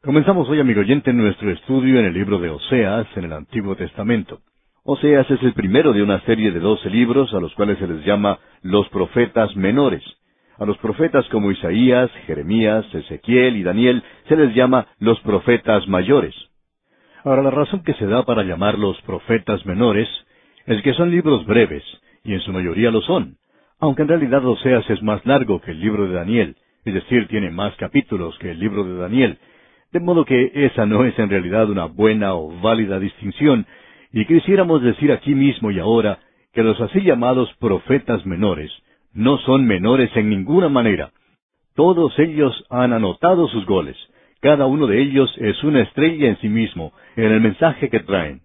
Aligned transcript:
Comenzamos 0.00 0.48
hoy, 0.48 0.60
amigo 0.60 0.80
oyente, 0.80 1.12
nuestro 1.12 1.50
estudio 1.50 1.98
en 1.98 2.06
el 2.06 2.14
libro 2.14 2.38
de 2.38 2.50
Oseas, 2.50 3.08
en 3.16 3.24
el 3.24 3.32
Antiguo 3.32 3.74
Testamento. 3.74 4.38
Oseas 4.84 5.28
es 5.28 5.42
el 5.42 5.54
primero 5.54 5.92
de 5.92 6.04
una 6.04 6.20
serie 6.20 6.52
de 6.52 6.60
doce 6.60 6.88
libros 6.88 7.34
a 7.34 7.40
los 7.40 7.52
cuales 7.56 7.80
se 7.80 7.88
les 7.88 8.04
llama 8.04 8.38
los 8.62 8.88
profetas 8.90 9.56
menores. 9.56 10.04
A 10.56 10.64
los 10.66 10.78
profetas 10.78 11.28
como 11.30 11.50
Isaías, 11.50 12.12
Jeremías, 12.28 12.86
Ezequiel 12.94 13.56
y 13.56 13.64
Daniel 13.64 14.04
se 14.28 14.36
les 14.36 14.54
llama 14.54 14.86
los 15.00 15.18
profetas 15.22 15.88
mayores. 15.88 16.34
Ahora, 17.24 17.42
la 17.42 17.50
razón 17.50 17.82
que 17.82 17.94
se 17.94 18.06
da 18.06 18.24
para 18.24 18.44
llamarlos 18.44 19.02
profetas 19.02 19.66
menores 19.66 20.08
es 20.66 20.80
que 20.82 20.94
son 20.94 21.10
libros 21.10 21.44
breves, 21.44 21.82
y 22.22 22.34
en 22.34 22.40
su 22.42 22.52
mayoría 22.52 22.92
lo 22.92 23.02
son, 23.02 23.34
aunque 23.80 24.02
en 24.02 24.08
realidad 24.08 24.46
Oseas 24.46 24.88
es 24.90 25.02
más 25.02 25.26
largo 25.26 25.60
que 25.60 25.72
el 25.72 25.80
libro 25.80 26.06
de 26.06 26.14
Daniel, 26.14 26.54
es 26.84 26.94
decir, 26.94 27.26
tiene 27.26 27.50
más 27.50 27.74
capítulos 27.74 28.38
que 28.38 28.52
el 28.52 28.60
libro 28.60 28.84
de 28.84 28.96
Daniel, 28.96 29.38
de 29.92 30.00
modo 30.00 30.24
que 30.24 30.50
esa 30.54 30.86
no 30.86 31.04
es 31.04 31.18
en 31.18 31.30
realidad 31.30 31.70
una 31.70 31.86
buena 31.86 32.34
o 32.34 32.50
válida 32.60 32.98
distinción, 32.98 33.66
y 34.12 34.24
quisiéramos 34.24 34.82
decir 34.82 35.12
aquí 35.12 35.34
mismo 35.34 35.70
y 35.70 35.78
ahora 35.78 36.18
que 36.52 36.62
los 36.62 36.80
así 36.80 37.00
llamados 37.02 37.52
profetas 37.58 38.24
menores 38.26 38.70
no 39.12 39.38
son 39.38 39.66
menores 39.66 40.10
en 40.16 40.30
ninguna 40.30 40.68
manera. 40.68 41.10
Todos 41.74 42.18
ellos 42.18 42.64
han 42.70 42.92
anotado 42.92 43.48
sus 43.48 43.64
goles. 43.66 43.96
Cada 44.40 44.66
uno 44.66 44.86
de 44.86 45.00
ellos 45.00 45.32
es 45.38 45.62
una 45.64 45.82
estrella 45.82 46.28
en 46.28 46.38
sí 46.40 46.48
mismo, 46.48 46.92
en 47.16 47.32
el 47.32 47.40
mensaje 47.40 47.88
que 47.88 48.00
traen. 48.00 48.40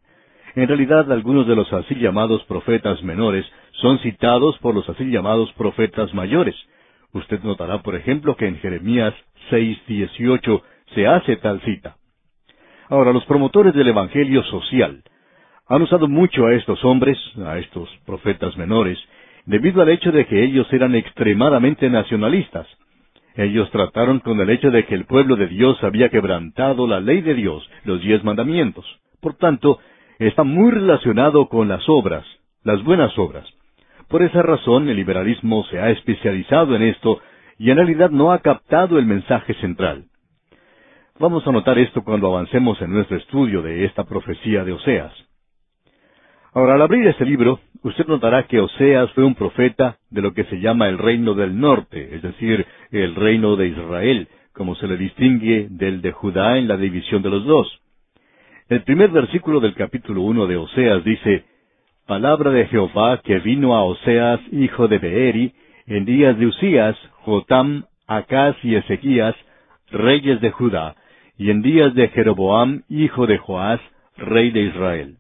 En 0.55 0.67
realidad, 0.67 1.11
algunos 1.11 1.47
de 1.47 1.55
los 1.55 1.71
así 1.73 1.95
llamados 1.95 2.43
profetas 2.45 3.01
menores 3.03 3.45
son 3.73 3.99
citados 3.99 4.57
por 4.59 4.75
los 4.75 4.87
así 4.87 5.05
llamados 5.05 5.51
profetas 5.53 6.13
mayores. 6.13 6.55
Usted 7.11 7.41
notará, 7.43 7.81
por 7.81 7.95
ejemplo, 7.95 8.35
que 8.35 8.47
en 8.47 8.57
Jeremías 8.57 9.13
6.18 9.49 10.61
se 10.93 11.07
hace 11.07 11.37
tal 11.37 11.61
cita. 11.61 11.95
Ahora, 12.89 13.13
los 13.13 13.25
promotores 13.25 13.73
del 13.73 13.87
Evangelio 13.87 14.43
social 14.43 15.03
han 15.67 15.81
usado 15.81 16.07
mucho 16.07 16.45
a 16.45 16.53
estos 16.53 16.83
hombres, 16.83 17.17
a 17.45 17.57
estos 17.57 17.89
profetas 18.05 18.55
menores, 18.57 18.99
debido 19.45 19.81
al 19.81 19.89
hecho 19.89 20.11
de 20.11 20.25
que 20.25 20.43
ellos 20.43 20.71
eran 20.71 20.95
extremadamente 20.95 21.89
nacionalistas. 21.89 22.67
Ellos 23.35 23.71
trataron 23.71 24.19
con 24.19 24.39
el 24.39 24.49
hecho 24.49 24.69
de 24.69 24.85
que 24.85 24.93
el 24.93 25.05
pueblo 25.05 25.35
de 25.35 25.47
Dios 25.47 25.83
había 25.83 26.09
quebrantado 26.09 26.85
la 26.87 26.99
ley 26.99 27.21
de 27.21 27.33
Dios, 27.33 27.67
los 27.83 28.01
diez 28.01 28.23
mandamientos. 28.23 28.85
Por 29.21 29.35
tanto, 29.35 29.79
está 30.19 30.43
muy 30.43 30.71
relacionado 30.71 31.47
con 31.47 31.67
las 31.67 31.83
obras, 31.87 32.25
las 32.63 32.83
buenas 32.83 33.17
obras. 33.17 33.45
Por 34.07 34.21
esa 34.21 34.43
razón 34.43 34.87
el 34.89 34.97
liberalismo 34.97 35.63
se 35.71 35.79
ha 35.79 35.89
especializado 35.89 36.75
en 36.75 36.83
esto 36.83 37.19
y 37.57 37.71
en 37.71 37.77
realidad 37.77 38.11
no 38.11 38.31
ha 38.31 38.39
captado 38.39 38.99
el 38.99 39.05
mensaje 39.05 39.53
central. 39.55 40.05
Vamos 41.19 41.45
a 41.45 41.51
notar 41.51 41.77
esto 41.77 42.03
cuando 42.03 42.27
avancemos 42.27 42.81
en 42.81 42.91
nuestro 42.91 43.17
estudio 43.17 43.61
de 43.61 43.85
esta 43.85 44.03
profecía 44.03 44.63
de 44.63 44.73
Oseas. 44.73 45.13
Ahora, 46.53 46.73
al 46.73 46.81
abrir 46.81 47.07
este 47.07 47.23
libro, 47.23 47.59
usted 47.83 48.07
notará 48.07 48.47
que 48.47 48.59
Oseas 48.59 49.11
fue 49.11 49.23
un 49.23 49.35
profeta 49.35 49.97
de 50.09 50.23
lo 50.23 50.33
que 50.33 50.43
se 50.45 50.59
llama 50.59 50.89
el 50.89 50.97
reino 50.97 51.35
del 51.35 51.59
norte, 51.59 52.15
es 52.15 52.23
decir, 52.23 52.65
el 52.89 53.13
reino 53.13 53.55
de 53.55 53.67
Israel, 53.67 54.27
como 54.53 54.73
se 54.75 54.87
le 54.87 54.97
distingue 54.97 55.67
del 55.69 56.01
de 56.01 56.13
Judá 56.13 56.57
en 56.57 56.67
la 56.67 56.77
división 56.77 57.21
de 57.21 57.29
los 57.29 57.45
dos. 57.45 57.79
El 58.67 58.81
primer 58.81 59.11
versículo 59.11 59.59
del 59.59 59.75
capítulo 59.75 60.23
uno 60.23 60.47
de 60.47 60.57
Oseas 60.57 61.03
dice, 61.03 61.45
Palabra 62.07 62.49
de 62.49 62.65
Jehová 62.65 63.21
que 63.23 63.37
vino 63.37 63.75
a 63.75 63.83
Oseas, 63.83 64.39
hijo 64.51 64.87
de 64.87 64.97
Beeri, 64.97 65.53
en 65.85 66.05
días 66.05 66.39
de 66.39 66.47
Usías, 66.47 66.97
Jotam, 67.21 67.85
Acaz 68.07 68.55
y 68.63 68.75
Ezequías, 68.75 69.35
reyes 69.91 70.41
de 70.41 70.49
Judá, 70.49 70.95
y 71.43 71.51
en 71.51 71.61
días 71.61 71.93
de 71.93 72.07
Jeroboam, 72.07 72.83
hijo 72.87 73.27
de 73.27 73.37
Joás, 73.37 73.81
rey 74.15 74.51
de 74.51 74.61
Israel. 74.61 75.17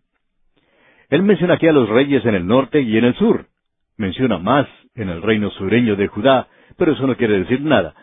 Él 1.09 1.21
menciona 1.21 1.55
aquí 1.55 1.67
a 1.67 1.73
los 1.73 1.89
reyes 1.89 2.25
en 2.25 2.33
el 2.33 2.47
norte 2.47 2.79
y 2.79 2.97
en 2.97 3.03
el 3.03 3.13
sur. 3.15 3.47
Menciona 3.97 4.37
más 4.37 4.65
en 4.95 5.09
el 5.09 5.21
reino 5.21 5.49
sureño 5.51 5.97
de 5.97 6.07
Judá, 6.07 6.47
pero 6.77 6.93
eso 6.93 7.05
no 7.07 7.17
quiere 7.17 7.39
decir 7.39 7.59
nada. 7.59 7.93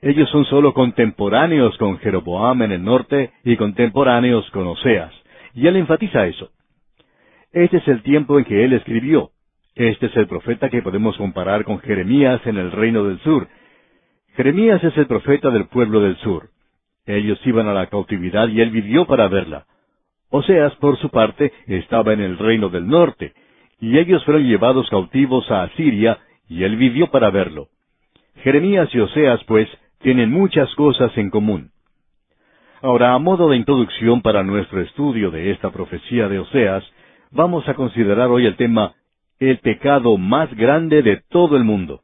Ellos 0.00 0.30
son 0.30 0.46
solo 0.46 0.72
contemporáneos 0.72 1.76
con 1.76 1.98
Jeroboam 1.98 2.62
en 2.62 2.72
el 2.72 2.82
norte 2.82 3.32
y 3.44 3.58
contemporáneos 3.58 4.50
con 4.52 4.66
Oseas. 4.66 5.12
Y 5.52 5.66
él 5.66 5.76
enfatiza 5.76 6.26
eso. 6.26 6.48
Este 7.52 7.76
es 7.76 7.88
el 7.88 8.02
tiempo 8.02 8.38
en 8.38 8.46
que 8.46 8.64
él 8.64 8.72
escribió. 8.72 9.32
Este 9.74 10.06
es 10.06 10.16
el 10.16 10.26
profeta 10.26 10.70
que 10.70 10.80
podemos 10.80 11.18
comparar 11.18 11.64
con 11.64 11.80
Jeremías 11.80 12.40
en 12.46 12.56
el 12.56 12.72
reino 12.72 13.04
del 13.04 13.18
sur. 13.18 13.46
Jeremías 14.36 14.82
es 14.82 14.96
el 14.96 15.06
profeta 15.06 15.50
del 15.50 15.66
pueblo 15.66 16.00
del 16.00 16.16
sur. 16.16 16.48
Ellos 17.08 17.40
iban 17.46 17.66
a 17.68 17.72
la 17.72 17.86
cautividad 17.86 18.48
y 18.48 18.60
él 18.60 18.70
vivió 18.70 19.06
para 19.06 19.28
verla. 19.28 19.64
Oseas, 20.30 20.74
por 20.76 20.98
su 20.98 21.08
parte, 21.08 21.52
estaba 21.66 22.12
en 22.12 22.20
el 22.20 22.36
reino 22.36 22.68
del 22.68 22.86
norte, 22.86 23.32
y 23.80 23.98
ellos 23.98 24.22
fueron 24.24 24.44
llevados 24.44 24.90
cautivos 24.90 25.50
a 25.50 25.62
Asiria, 25.62 26.18
y 26.48 26.64
él 26.64 26.76
vivió 26.76 27.10
para 27.10 27.30
verlo. 27.30 27.68
Jeremías 28.42 28.94
y 28.94 29.00
Oseas, 29.00 29.42
pues, 29.44 29.68
tienen 30.02 30.30
muchas 30.30 30.72
cosas 30.74 31.16
en 31.16 31.30
común. 31.30 31.70
Ahora, 32.82 33.14
a 33.14 33.18
modo 33.18 33.48
de 33.48 33.56
introducción 33.56 34.20
para 34.20 34.42
nuestro 34.42 34.82
estudio 34.82 35.30
de 35.30 35.50
esta 35.50 35.70
profecía 35.70 36.28
de 36.28 36.40
Oseas, 36.40 36.84
vamos 37.30 37.66
a 37.68 37.74
considerar 37.74 38.28
hoy 38.28 38.44
el 38.44 38.56
tema 38.56 38.92
el 39.40 39.58
pecado 39.60 40.18
más 40.18 40.54
grande 40.54 41.02
de 41.02 41.22
todo 41.30 41.56
el 41.56 41.64
mundo. 41.64 42.02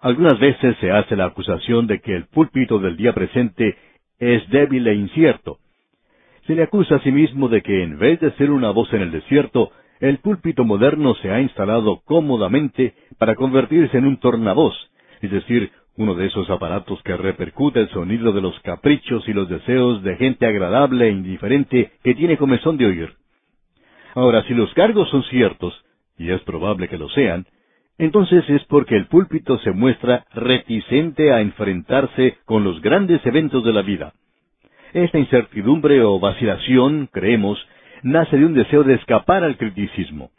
Algunas 0.00 0.38
veces 0.38 0.76
se 0.80 0.90
hace 0.90 1.16
la 1.16 1.26
acusación 1.26 1.86
de 1.86 2.00
que 2.00 2.14
el 2.14 2.26
púlpito 2.26 2.78
del 2.78 2.96
día 2.96 3.12
presente 3.12 3.76
es 4.18 4.48
débil 4.50 4.86
e 4.86 4.94
incierto, 4.94 5.58
se 6.50 6.56
le 6.56 6.64
acusa 6.64 6.96
a 6.96 7.00
sí 7.00 7.12
mismo 7.12 7.48
de 7.48 7.62
que 7.62 7.84
en 7.84 7.96
vez 7.96 8.18
de 8.18 8.32
ser 8.32 8.50
una 8.50 8.70
voz 8.70 8.92
en 8.92 9.02
el 9.02 9.12
desierto, 9.12 9.70
el 10.00 10.18
púlpito 10.18 10.64
moderno 10.64 11.14
se 11.16 11.30
ha 11.30 11.40
instalado 11.40 12.00
cómodamente 12.04 12.94
para 13.18 13.36
convertirse 13.36 13.98
en 13.98 14.06
un 14.06 14.16
tornavoz, 14.16 14.74
es 15.20 15.30
decir, 15.30 15.70
uno 15.96 16.14
de 16.14 16.26
esos 16.26 16.50
aparatos 16.50 17.00
que 17.04 17.16
repercute 17.16 17.78
el 17.78 17.88
sonido 17.90 18.32
de 18.32 18.40
los 18.40 18.58
caprichos 18.60 19.28
y 19.28 19.32
los 19.32 19.48
deseos 19.48 20.02
de 20.02 20.16
gente 20.16 20.44
agradable 20.44 21.06
e 21.06 21.12
indiferente 21.12 21.92
que 22.02 22.14
tiene 22.16 22.36
comezón 22.36 22.78
de 22.78 22.86
oír. 22.86 23.12
Ahora, 24.16 24.42
si 24.44 24.54
los 24.54 24.74
cargos 24.74 25.08
son 25.10 25.22
ciertos, 25.24 25.84
y 26.18 26.30
es 26.30 26.40
probable 26.40 26.88
que 26.88 26.98
lo 26.98 27.08
sean, 27.10 27.46
entonces 28.00 28.48
es 28.48 28.64
porque 28.64 28.96
el 28.96 29.06
púlpito 29.08 29.58
se 29.58 29.72
muestra 29.72 30.24
reticente 30.32 31.32
a 31.34 31.42
enfrentarse 31.42 32.38
con 32.46 32.64
los 32.64 32.80
grandes 32.80 33.24
eventos 33.26 33.62
de 33.62 33.74
la 33.74 33.82
vida. 33.82 34.14
Esta 34.94 35.18
incertidumbre 35.18 36.02
o 36.02 36.18
vacilación, 36.18 37.10
creemos, 37.12 37.58
nace 38.02 38.38
de 38.38 38.46
un 38.46 38.54
deseo 38.54 38.84
de 38.84 38.94
escapar 38.94 39.44
al 39.44 39.58
criticismo. 39.58 40.30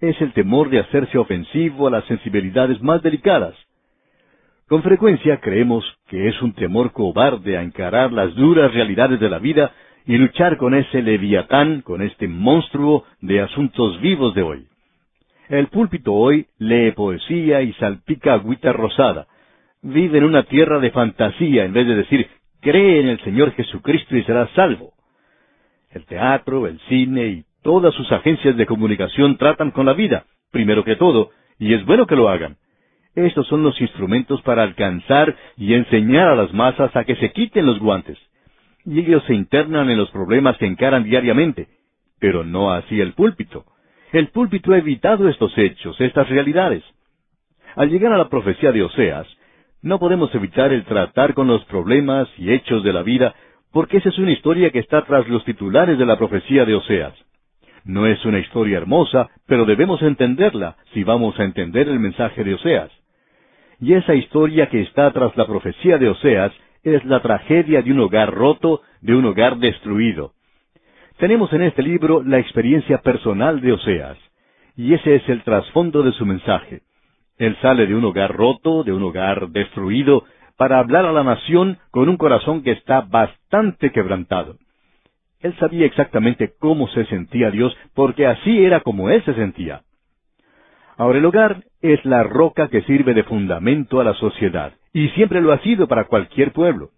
Es 0.00 0.18
el 0.22 0.32
temor 0.32 0.70
de 0.70 0.78
hacerse 0.78 1.18
ofensivo 1.18 1.86
a 1.86 1.90
las 1.90 2.06
sensibilidades 2.06 2.80
más 2.80 3.02
delicadas. 3.02 3.54
Con 4.66 4.82
frecuencia 4.82 5.40
creemos 5.40 5.84
que 6.08 6.26
es 6.26 6.40
un 6.40 6.54
temor 6.54 6.92
cobarde 6.92 7.58
a 7.58 7.62
encarar 7.62 8.12
las 8.12 8.34
duras 8.34 8.72
realidades 8.72 9.20
de 9.20 9.28
la 9.28 9.38
vida 9.38 9.72
y 10.06 10.16
luchar 10.16 10.56
con 10.56 10.74
ese 10.74 11.02
leviatán, 11.02 11.82
con 11.82 12.00
este 12.00 12.28
monstruo 12.28 13.04
de 13.20 13.42
asuntos 13.42 14.00
vivos 14.00 14.34
de 14.34 14.42
hoy. 14.42 14.69
El 15.50 15.66
púlpito 15.66 16.14
hoy 16.14 16.46
lee 16.58 16.92
poesía 16.92 17.60
y 17.60 17.72
salpica 17.72 18.34
agüita 18.34 18.72
rosada. 18.72 19.26
Vive 19.82 20.18
en 20.18 20.24
una 20.24 20.44
tierra 20.44 20.78
de 20.78 20.92
fantasía 20.92 21.64
en 21.64 21.72
vez 21.72 21.88
de 21.88 21.96
decir 21.96 22.28
cree 22.60 23.00
en 23.00 23.08
el 23.08 23.20
Señor 23.24 23.50
Jesucristo 23.54 24.16
y 24.16 24.22
será 24.22 24.46
salvo. 24.54 24.92
El 25.90 26.06
teatro, 26.06 26.68
el 26.68 26.78
cine 26.88 27.26
y 27.26 27.44
todas 27.64 27.92
sus 27.94 28.12
agencias 28.12 28.56
de 28.56 28.64
comunicación 28.64 29.38
tratan 29.38 29.72
con 29.72 29.86
la 29.86 29.92
vida, 29.92 30.24
primero 30.52 30.84
que 30.84 30.94
todo, 30.94 31.30
y 31.58 31.74
es 31.74 31.84
bueno 31.84 32.06
que 32.06 32.14
lo 32.14 32.28
hagan. 32.28 32.56
Estos 33.16 33.48
son 33.48 33.64
los 33.64 33.80
instrumentos 33.80 34.40
para 34.42 34.62
alcanzar 34.62 35.34
y 35.56 35.74
enseñar 35.74 36.28
a 36.28 36.36
las 36.36 36.54
masas 36.54 36.94
a 36.94 37.02
que 37.02 37.16
se 37.16 37.32
quiten 37.32 37.66
los 37.66 37.80
guantes. 37.80 38.18
Y 38.84 39.00
ellos 39.00 39.24
se 39.26 39.34
internan 39.34 39.90
en 39.90 39.98
los 39.98 40.12
problemas 40.12 40.56
que 40.58 40.66
encaran 40.66 41.02
diariamente, 41.02 41.66
pero 42.20 42.44
no 42.44 42.72
así 42.72 43.00
el 43.00 43.14
púlpito. 43.14 43.64
El 44.12 44.28
púlpito 44.28 44.72
ha 44.72 44.78
evitado 44.78 45.28
estos 45.28 45.56
hechos, 45.56 46.00
estas 46.00 46.28
realidades. 46.28 46.82
Al 47.76 47.90
llegar 47.90 48.12
a 48.12 48.18
la 48.18 48.28
profecía 48.28 48.72
de 48.72 48.82
Oseas, 48.82 49.26
no 49.82 50.00
podemos 50.00 50.34
evitar 50.34 50.72
el 50.72 50.84
tratar 50.84 51.32
con 51.32 51.46
los 51.46 51.64
problemas 51.66 52.28
y 52.36 52.52
hechos 52.52 52.82
de 52.82 52.92
la 52.92 53.02
vida, 53.02 53.34
porque 53.72 53.98
esa 53.98 54.08
es 54.08 54.18
una 54.18 54.32
historia 54.32 54.70
que 54.70 54.80
está 54.80 55.04
tras 55.04 55.28
los 55.28 55.44
titulares 55.44 55.96
de 55.96 56.06
la 56.06 56.18
profecía 56.18 56.64
de 56.64 56.74
Oseas. 56.74 57.14
No 57.84 58.06
es 58.06 58.24
una 58.24 58.40
historia 58.40 58.78
hermosa, 58.78 59.30
pero 59.46 59.64
debemos 59.64 60.02
entenderla 60.02 60.76
si 60.92 61.04
vamos 61.04 61.38
a 61.38 61.44
entender 61.44 61.88
el 61.88 62.00
mensaje 62.00 62.42
de 62.42 62.54
Oseas. 62.54 62.90
Y 63.80 63.94
esa 63.94 64.14
historia 64.14 64.68
que 64.68 64.82
está 64.82 65.10
tras 65.12 65.36
la 65.36 65.46
profecía 65.46 65.98
de 65.98 66.08
Oseas 66.08 66.52
es 66.82 67.04
la 67.04 67.22
tragedia 67.22 67.80
de 67.80 67.92
un 67.92 68.00
hogar 68.00 68.34
roto, 68.34 68.82
de 69.00 69.14
un 69.14 69.24
hogar 69.24 69.58
destruido. 69.58 70.32
Tenemos 71.20 71.52
en 71.52 71.60
este 71.60 71.82
libro 71.82 72.22
la 72.22 72.38
experiencia 72.38 73.02
personal 73.02 73.60
de 73.60 73.72
Oseas, 73.72 74.16
y 74.74 74.94
ese 74.94 75.16
es 75.16 75.28
el 75.28 75.42
trasfondo 75.42 76.02
de 76.02 76.12
su 76.12 76.24
mensaje. 76.24 76.80
Él 77.36 77.58
sale 77.60 77.86
de 77.86 77.94
un 77.94 78.02
hogar 78.06 78.34
roto, 78.34 78.84
de 78.84 78.94
un 78.94 79.02
hogar 79.02 79.50
destruido, 79.50 80.24
para 80.56 80.78
hablar 80.78 81.04
a 81.04 81.12
la 81.12 81.22
nación 81.22 81.76
con 81.90 82.08
un 82.08 82.16
corazón 82.16 82.62
que 82.62 82.70
está 82.70 83.02
bastante 83.02 83.92
quebrantado. 83.92 84.56
Él 85.40 85.54
sabía 85.58 85.84
exactamente 85.84 86.54
cómo 86.58 86.88
se 86.88 87.04
sentía 87.04 87.50
Dios, 87.50 87.76
porque 87.92 88.26
así 88.26 88.64
era 88.64 88.80
como 88.80 89.10
él 89.10 89.22
se 89.26 89.34
sentía. 89.34 89.82
Ahora 90.96 91.18
el 91.18 91.26
hogar 91.26 91.64
es 91.82 92.02
la 92.06 92.22
roca 92.22 92.68
que 92.68 92.80
sirve 92.84 93.12
de 93.12 93.24
fundamento 93.24 94.00
a 94.00 94.04
la 94.04 94.14
sociedad, 94.14 94.72
y 94.94 95.10
siempre 95.10 95.42
lo 95.42 95.52
ha 95.52 95.58
sido 95.58 95.86
para 95.86 96.06
cualquier 96.06 96.52
pueblo. 96.52 96.92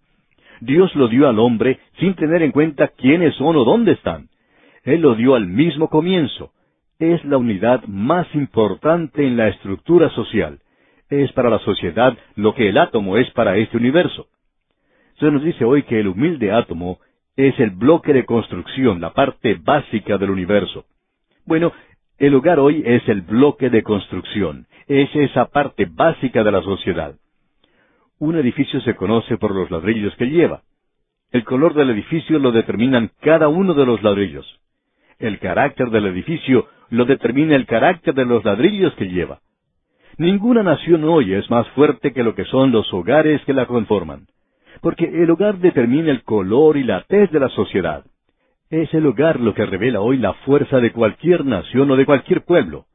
Dios 0.61 0.93
lo 0.95 1.07
dio 1.07 1.27
al 1.27 1.39
hombre 1.39 1.79
sin 1.99 2.15
tener 2.15 2.41
en 2.41 2.51
cuenta 2.51 2.89
quiénes 2.89 3.35
son 3.35 3.55
o 3.55 3.63
dónde 3.63 3.93
están. 3.93 4.29
Él 4.83 5.01
lo 5.01 5.15
dio 5.15 5.35
al 5.35 5.47
mismo 5.47 5.89
comienzo. 5.89 6.51
Es 6.99 7.23
la 7.25 7.37
unidad 7.37 7.83
más 7.85 8.27
importante 8.35 9.25
en 9.25 9.37
la 9.37 9.47
estructura 9.47 10.09
social. 10.11 10.59
Es 11.09 11.31
para 11.33 11.49
la 11.49 11.59
sociedad 11.59 12.17
lo 12.35 12.53
que 12.53 12.69
el 12.69 12.77
átomo 12.77 13.17
es 13.17 13.29
para 13.31 13.57
este 13.57 13.77
universo. 13.77 14.27
Se 15.19 15.29
nos 15.31 15.43
dice 15.43 15.63
hoy 15.63 15.83
que 15.83 15.99
el 15.99 16.07
humilde 16.07 16.51
átomo 16.51 16.99
es 17.35 17.59
el 17.59 17.71
bloque 17.71 18.13
de 18.13 18.25
construcción, 18.25 19.01
la 19.01 19.13
parte 19.13 19.55
básica 19.55 20.17
del 20.17 20.29
universo. 20.29 20.85
Bueno, 21.45 21.71
el 22.17 22.35
hogar 22.35 22.59
hoy 22.59 22.83
es 22.85 23.07
el 23.09 23.21
bloque 23.21 23.69
de 23.69 23.83
construcción, 23.83 24.67
es 24.87 25.13
esa 25.15 25.45
parte 25.45 25.85
básica 25.89 26.43
de 26.43 26.51
la 26.51 26.61
sociedad. 26.61 27.15
Un 28.23 28.37
edificio 28.37 28.79
se 28.79 28.95
conoce 28.95 29.37
por 29.37 29.53
los 29.53 29.69
ladrillos 29.69 30.15
que 30.15 30.29
lleva. 30.29 30.61
El 31.33 31.43
color 31.43 31.73
del 31.73 31.89
edificio 31.89 32.39
lo 32.39 32.53
determinan 32.53 33.11
cada 33.19 33.49
uno 33.49 33.73
de 33.73 33.85
los 33.85 34.01
ladrillos. 34.01 34.61
El 35.19 35.39
carácter 35.39 35.89
del 35.89 36.05
edificio 36.05 36.69
lo 36.89 37.03
determina 37.03 37.57
el 37.57 37.65
carácter 37.65 38.13
de 38.13 38.23
los 38.23 38.45
ladrillos 38.45 38.93
que 38.93 39.09
lleva. 39.09 39.41
Ninguna 40.17 40.63
nación 40.63 41.03
hoy 41.03 41.33
es 41.33 41.51
más 41.51 41.67
fuerte 41.71 42.13
que 42.13 42.23
lo 42.23 42.33
que 42.33 42.45
son 42.45 42.71
los 42.71 42.93
hogares 42.93 43.43
que 43.43 43.51
la 43.51 43.65
conforman 43.65 44.27
porque 44.81 45.05
el 45.05 45.29
hogar 45.29 45.59
determina 45.59 46.09
el 46.09 46.23
color 46.23 46.77
y 46.77 46.83
la 46.83 47.03
tez 47.03 47.29
de 47.29 47.41
la 47.41 47.49
sociedad. 47.49 48.05
Es 48.69 48.93
el 48.93 49.05
hogar 49.05 49.39
lo 49.39 49.53
que 49.53 49.65
revela 49.65 49.99
hoy 49.99 50.17
la 50.17 50.33
fuerza 50.45 50.79
de 50.79 50.93
cualquier 50.93 51.45
nación 51.45 51.91
o 51.91 51.97
de 51.97 52.05
cualquier 52.05 52.43
pueblo. 52.45 52.85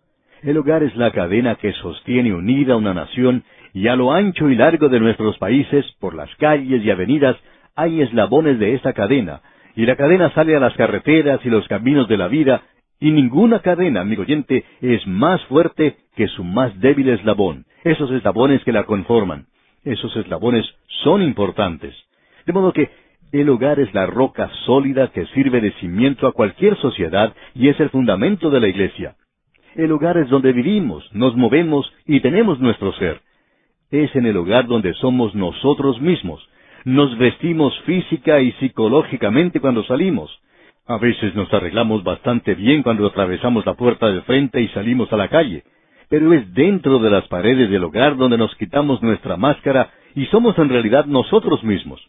El 0.42 0.56
hogar 0.56 0.82
es 0.82 0.96
la 0.96 1.10
cadena 1.12 1.56
que 1.56 1.72
sostiene 1.74 2.32
unida 2.32 2.76
una 2.76 2.94
nación 2.94 3.44
y 3.72 3.88
a 3.88 3.96
lo 3.96 4.12
ancho 4.12 4.48
y 4.50 4.56
largo 4.56 4.88
de 4.88 5.00
nuestros 5.00 5.38
países, 5.38 5.84
por 6.00 6.14
las 6.14 6.34
calles 6.36 6.84
y 6.84 6.90
avenidas, 6.90 7.36
hay 7.76 8.02
eslabones 8.02 8.58
de 8.58 8.74
esa 8.74 8.92
cadena, 8.92 9.40
y 9.76 9.86
la 9.86 9.96
cadena 9.96 10.30
sale 10.34 10.56
a 10.56 10.60
las 10.60 10.74
carreteras 10.74 11.40
y 11.44 11.50
los 11.50 11.66
caminos 11.68 12.08
de 12.08 12.16
la 12.16 12.28
vida, 12.28 12.62
y 13.00 13.12
ninguna 13.12 13.60
cadena, 13.60 14.00
amigo 14.00 14.22
oyente, 14.22 14.64
es 14.80 15.06
más 15.06 15.44
fuerte 15.44 15.96
que 16.16 16.26
su 16.28 16.42
más 16.42 16.78
débil 16.80 17.08
eslabón, 17.10 17.64
esos 17.84 18.10
eslabones 18.10 18.62
que 18.64 18.72
la 18.72 18.84
conforman. 18.84 19.46
Esos 19.84 20.14
eslabones 20.16 20.66
son 21.04 21.22
importantes. 21.22 21.94
De 22.44 22.52
modo 22.52 22.72
que 22.72 22.90
el 23.32 23.48
hogar 23.48 23.78
es 23.78 23.92
la 23.94 24.06
roca 24.06 24.50
sólida 24.66 25.08
que 25.08 25.26
sirve 25.26 25.60
de 25.60 25.72
cimiento 25.72 26.26
a 26.26 26.32
cualquier 26.32 26.76
sociedad 26.76 27.34
y 27.54 27.68
es 27.68 27.78
el 27.78 27.90
fundamento 27.90 28.50
de 28.50 28.60
la 28.60 28.68
iglesia. 28.68 29.16
El 29.76 29.92
hogar 29.92 30.18
es 30.18 30.28
donde 30.28 30.52
vivimos, 30.52 31.08
nos 31.12 31.36
movemos 31.36 31.92
y 32.06 32.20
tenemos 32.20 32.58
nuestro 32.58 32.92
ser. 32.94 33.20
Es 33.90 34.14
en 34.16 34.26
el 34.26 34.36
hogar 34.36 34.66
donde 34.66 34.94
somos 34.94 35.34
nosotros 35.34 36.00
mismos. 36.00 36.46
Nos 36.84 37.16
vestimos 37.18 37.78
física 37.80 38.40
y 38.40 38.52
psicológicamente 38.52 39.60
cuando 39.60 39.84
salimos. 39.84 40.30
A 40.86 40.98
veces 40.98 41.34
nos 41.34 41.52
arreglamos 41.52 42.02
bastante 42.04 42.54
bien 42.54 42.82
cuando 42.82 43.06
atravesamos 43.06 43.66
la 43.66 43.74
puerta 43.74 44.08
de 44.08 44.22
frente 44.22 44.60
y 44.60 44.68
salimos 44.68 45.12
a 45.12 45.16
la 45.16 45.28
calle 45.28 45.64
pero 46.08 46.32
es 46.32 46.52
dentro 46.54 46.98
de 46.98 47.10
las 47.10 47.26
paredes 47.28 47.70
del 47.70 47.84
hogar 47.84 48.16
donde 48.16 48.38
nos 48.38 48.54
quitamos 48.56 49.02
nuestra 49.02 49.36
máscara 49.36 49.90
y 50.14 50.26
somos 50.26 50.58
en 50.58 50.68
realidad 50.68 51.04
nosotros 51.04 51.62
mismos. 51.62 52.00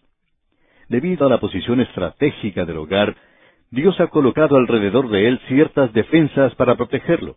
Debido 0.88 1.28
a 1.28 1.30
la 1.30 1.40
posición 1.40 1.82
estratégica 1.82 2.66
del 2.66 2.78
hogar, 2.78 3.16
Dios 3.72 4.00
ha 4.00 4.08
colocado 4.08 4.56
alrededor 4.56 5.10
de 5.10 5.28
él 5.28 5.40
ciertas 5.48 5.94
defensas 5.94 6.56
para 6.56 6.76
protegerlo. 6.76 7.36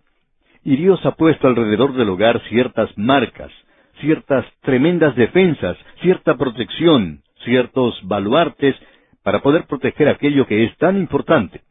Y 0.65 0.77
Dios 0.77 1.05
ha 1.05 1.13
puesto 1.13 1.49
alrededor 1.49 1.95
del 1.95 2.09
hogar 2.09 2.41
ciertas 2.49 2.97
marcas, 2.97 3.51
ciertas 4.03 4.45
tremendas 4.61 5.17
defensas, 5.17 5.79
cierta 6.03 6.37
protección, 6.37 7.23
ciertos 7.45 7.99
baluartes 8.05 8.77
para 9.23 9.41
poder 9.41 9.65
proteger 9.67 10.09
aquello 10.09 10.47
que 10.47 10.65
es 10.65 10.77
tan 10.77 10.99
importante. 10.99 11.63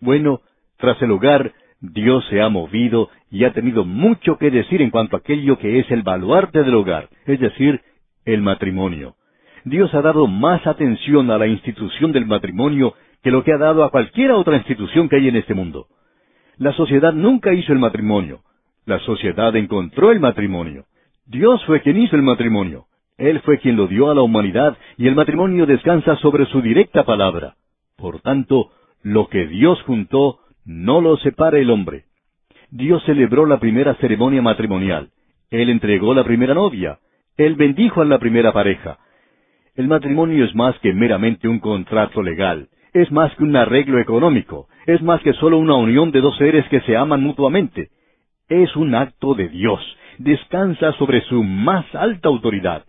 Bueno, 0.00 0.40
tras 0.78 1.00
el 1.02 1.12
hogar, 1.12 1.52
Dios 1.80 2.24
se 2.28 2.40
ha 2.40 2.48
movido 2.48 3.10
y 3.30 3.44
ha 3.44 3.52
tenido 3.52 3.84
mucho 3.84 4.36
que 4.38 4.50
decir 4.50 4.82
en 4.82 4.90
cuanto 4.90 5.16
a 5.16 5.20
aquello 5.20 5.58
que 5.58 5.78
es 5.78 5.90
el 5.90 6.02
baluarte 6.02 6.64
del 6.64 6.74
hogar, 6.74 7.08
es 7.26 7.38
decir, 7.38 7.80
el 8.24 8.42
matrimonio. 8.42 9.14
Dios 9.64 9.94
ha 9.94 10.02
dado 10.02 10.26
más 10.26 10.66
atención 10.66 11.30
a 11.30 11.38
la 11.38 11.46
institución 11.46 12.12
del 12.12 12.26
matrimonio 12.26 12.94
que 13.22 13.30
lo 13.30 13.44
que 13.44 13.52
ha 13.52 13.58
dado 13.58 13.84
a 13.84 13.90
cualquier 13.90 14.30
otra 14.32 14.56
institución 14.56 15.08
que 15.08 15.16
hay 15.16 15.28
en 15.28 15.36
este 15.36 15.54
mundo. 15.54 15.86
La 16.56 16.72
sociedad 16.72 17.12
nunca 17.12 17.52
hizo 17.52 17.72
el 17.72 17.78
matrimonio. 17.78 18.40
La 18.86 18.98
sociedad 19.00 19.54
encontró 19.56 20.10
el 20.10 20.20
matrimonio. 20.20 20.86
Dios 21.28 21.62
fue 21.66 21.82
quien 21.82 21.98
hizo 21.98 22.16
el 22.16 22.22
matrimonio. 22.22 22.86
Él 23.18 23.40
fue 23.40 23.58
quien 23.58 23.76
lo 23.76 23.86
dio 23.86 24.10
a 24.10 24.14
la 24.14 24.22
humanidad 24.22 24.78
y 24.96 25.08
el 25.08 25.14
matrimonio 25.14 25.66
descansa 25.66 26.16
sobre 26.16 26.46
su 26.46 26.62
directa 26.62 27.04
palabra. 27.04 27.56
Por 27.98 28.20
tanto, 28.20 28.70
lo 29.02 29.28
que 29.28 29.46
Dios 29.46 29.82
juntó, 29.82 30.38
no 30.64 31.02
lo 31.02 31.18
separe 31.18 31.60
el 31.60 31.70
hombre. 31.70 32.04
Dios 32.70 33.02
celebró 33.04 33.44
la 33.44 33.60
primera 33.60 33.94
ceremonia 33.96 34.40
matrimonial. 34.40 35.10
Él 35.50 35.68
entregó 35.68 36.14
la 36.14 36.24
primera 36.24 36.54
novia. 36.54 36.98
Él 37.36 37.56
bendijo 37.56 38.00
a 38.00 38.06
la 38.06 38.18
primera 38.18 38.52
pareja. 38.52 38.98
El 39.74 39.86
matrimonio 39.86 40.46
es 40.46 40.54
más 40.54 40.78
que 40.78 40.94
meramente 40.94 41.46
un 41.46 41.58
contrato 41.58 42.22
legal. 42.22 42.68
Es 42.94 43.12
más 43.12 43.34
que 43.36 43.44
un 43.44 43.54
arreglo 43.54 43.98
económico. 43.98 44.68
Es 44.86 45.02
más 45.02 45.20
que 45.20 45.34
solo 45.34 45.58
una 45.58 45.74
unión 45.74 46.10
de 46.10 46.22
dos 46.22 46.38
seres 46.38 46.66
que 46.70 46.80
se 46.80 46.96
aman 46.96 47.22
mutuamente. 47.22 47.90
Es 48.48 48.74
un 48.76 48.94
acto 48.94 49.34
de 49.34 49.48
Dios. 49.48 49.80
Descansa 50.18 50.92
sobre 50.92 51.22
su 51.22 51.42
más 51.42 51.86
alta 51.94 52.28
autoridad. 52.28 52.84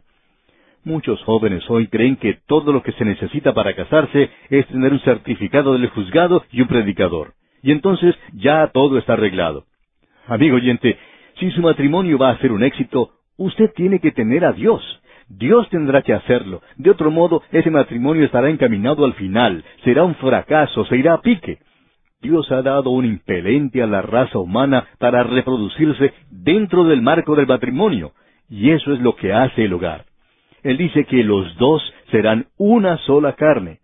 Muchos 0.83 1.21
jóvenes 1.23 1.63
hoy 1.69 1.87
creen 1.87 2.15
que 2.15 2.39
todo 2.47 2.71
lo 2.71 2.83
que 2.83 2.91
se 2.93 3.05
necesita 3.05 3.53
para 3.53 3.75
casarse 3.75 4.29
es 4.49 4.67
tener 4.67 4.93
un 4.93 4.99
certificado 5.01 5.73
del 5.73 5.89
juzgado 5.89 6.43
y 6.51 6.61
un 6.61 6.67
predicador 6.67 7.33
y 7.61 7.71
entonces 7.71 8.15
ya 8.33 8.67
todo 8.67 8.97
está 8.97 9.13
arreglado. 9.13 9.65
Amigo 10.27 10.55
oyente, 10.55 10.97
si 11.39 11.51
su 11.51 11.61
matrimonio 11.61 12.17
va 12.17 12.31
a 12.31 12.37
ser 12.39 12.51
un 12.51 12.63
éxito, 12.63 13.11
usted 13.37 13.71
tiene 13.75 13.99
que 13.99 14.11
tener 14.11 14.45
a 14.45 14.53
Dios. 14.53 14.81
Dios 15.27 15.69
tendrá 15.69 16.01
que 16.01 16.13
hacerlo. 16.13 16.61
De 16.77 16.89
otro 16.89 17.11
modo, 17.11 17.43
ese 17.51 17.69
matrimonio 17.69 18.25
estará 18.25 18.49
encaminado 18.49 19.05
al 19.05 19.13
final, 19.13 19.63
será 19.83 20.03
un 20.03 20.15
fracaso, 20.15 20.86
se 20.86 20.98
irá 20.98 21.13
a 21.13 21.21
pique. 21.21 21.59
Dios 22.21 22.51
ha 22.51 22.61
dado 22.61 22.89
un 22.89 23.05
impelente 23.05 23.81
a 23.81 23.88
la 23.88 24.01
raza 24.01 24.39
humana 24.39 24.88
para 24.97 25.23
reproducirse 25.23 26.13
dentro 26.29 26.83
del 26.83 27.01
marco 27.01 27.33
del 27.33 27.47
matrimonio, 27.47 28.11
y 28.49 28.71
eso 28.71 28.93
es 28.93 28.99
lo 28.99 29.15
que 29.15 29.31
hace 29.31 29.63
el 29.63 29.73
hogar. 29.73 30.03
Él 30.61 30.75
dice 30.75 31.05
que 31.05 31.23
los 31.23 31.55
dos 31.57 31.81
serán 32.11 32.47
una 32.57 32.97
sola 32.97 33.33
carne. 33.33 33.79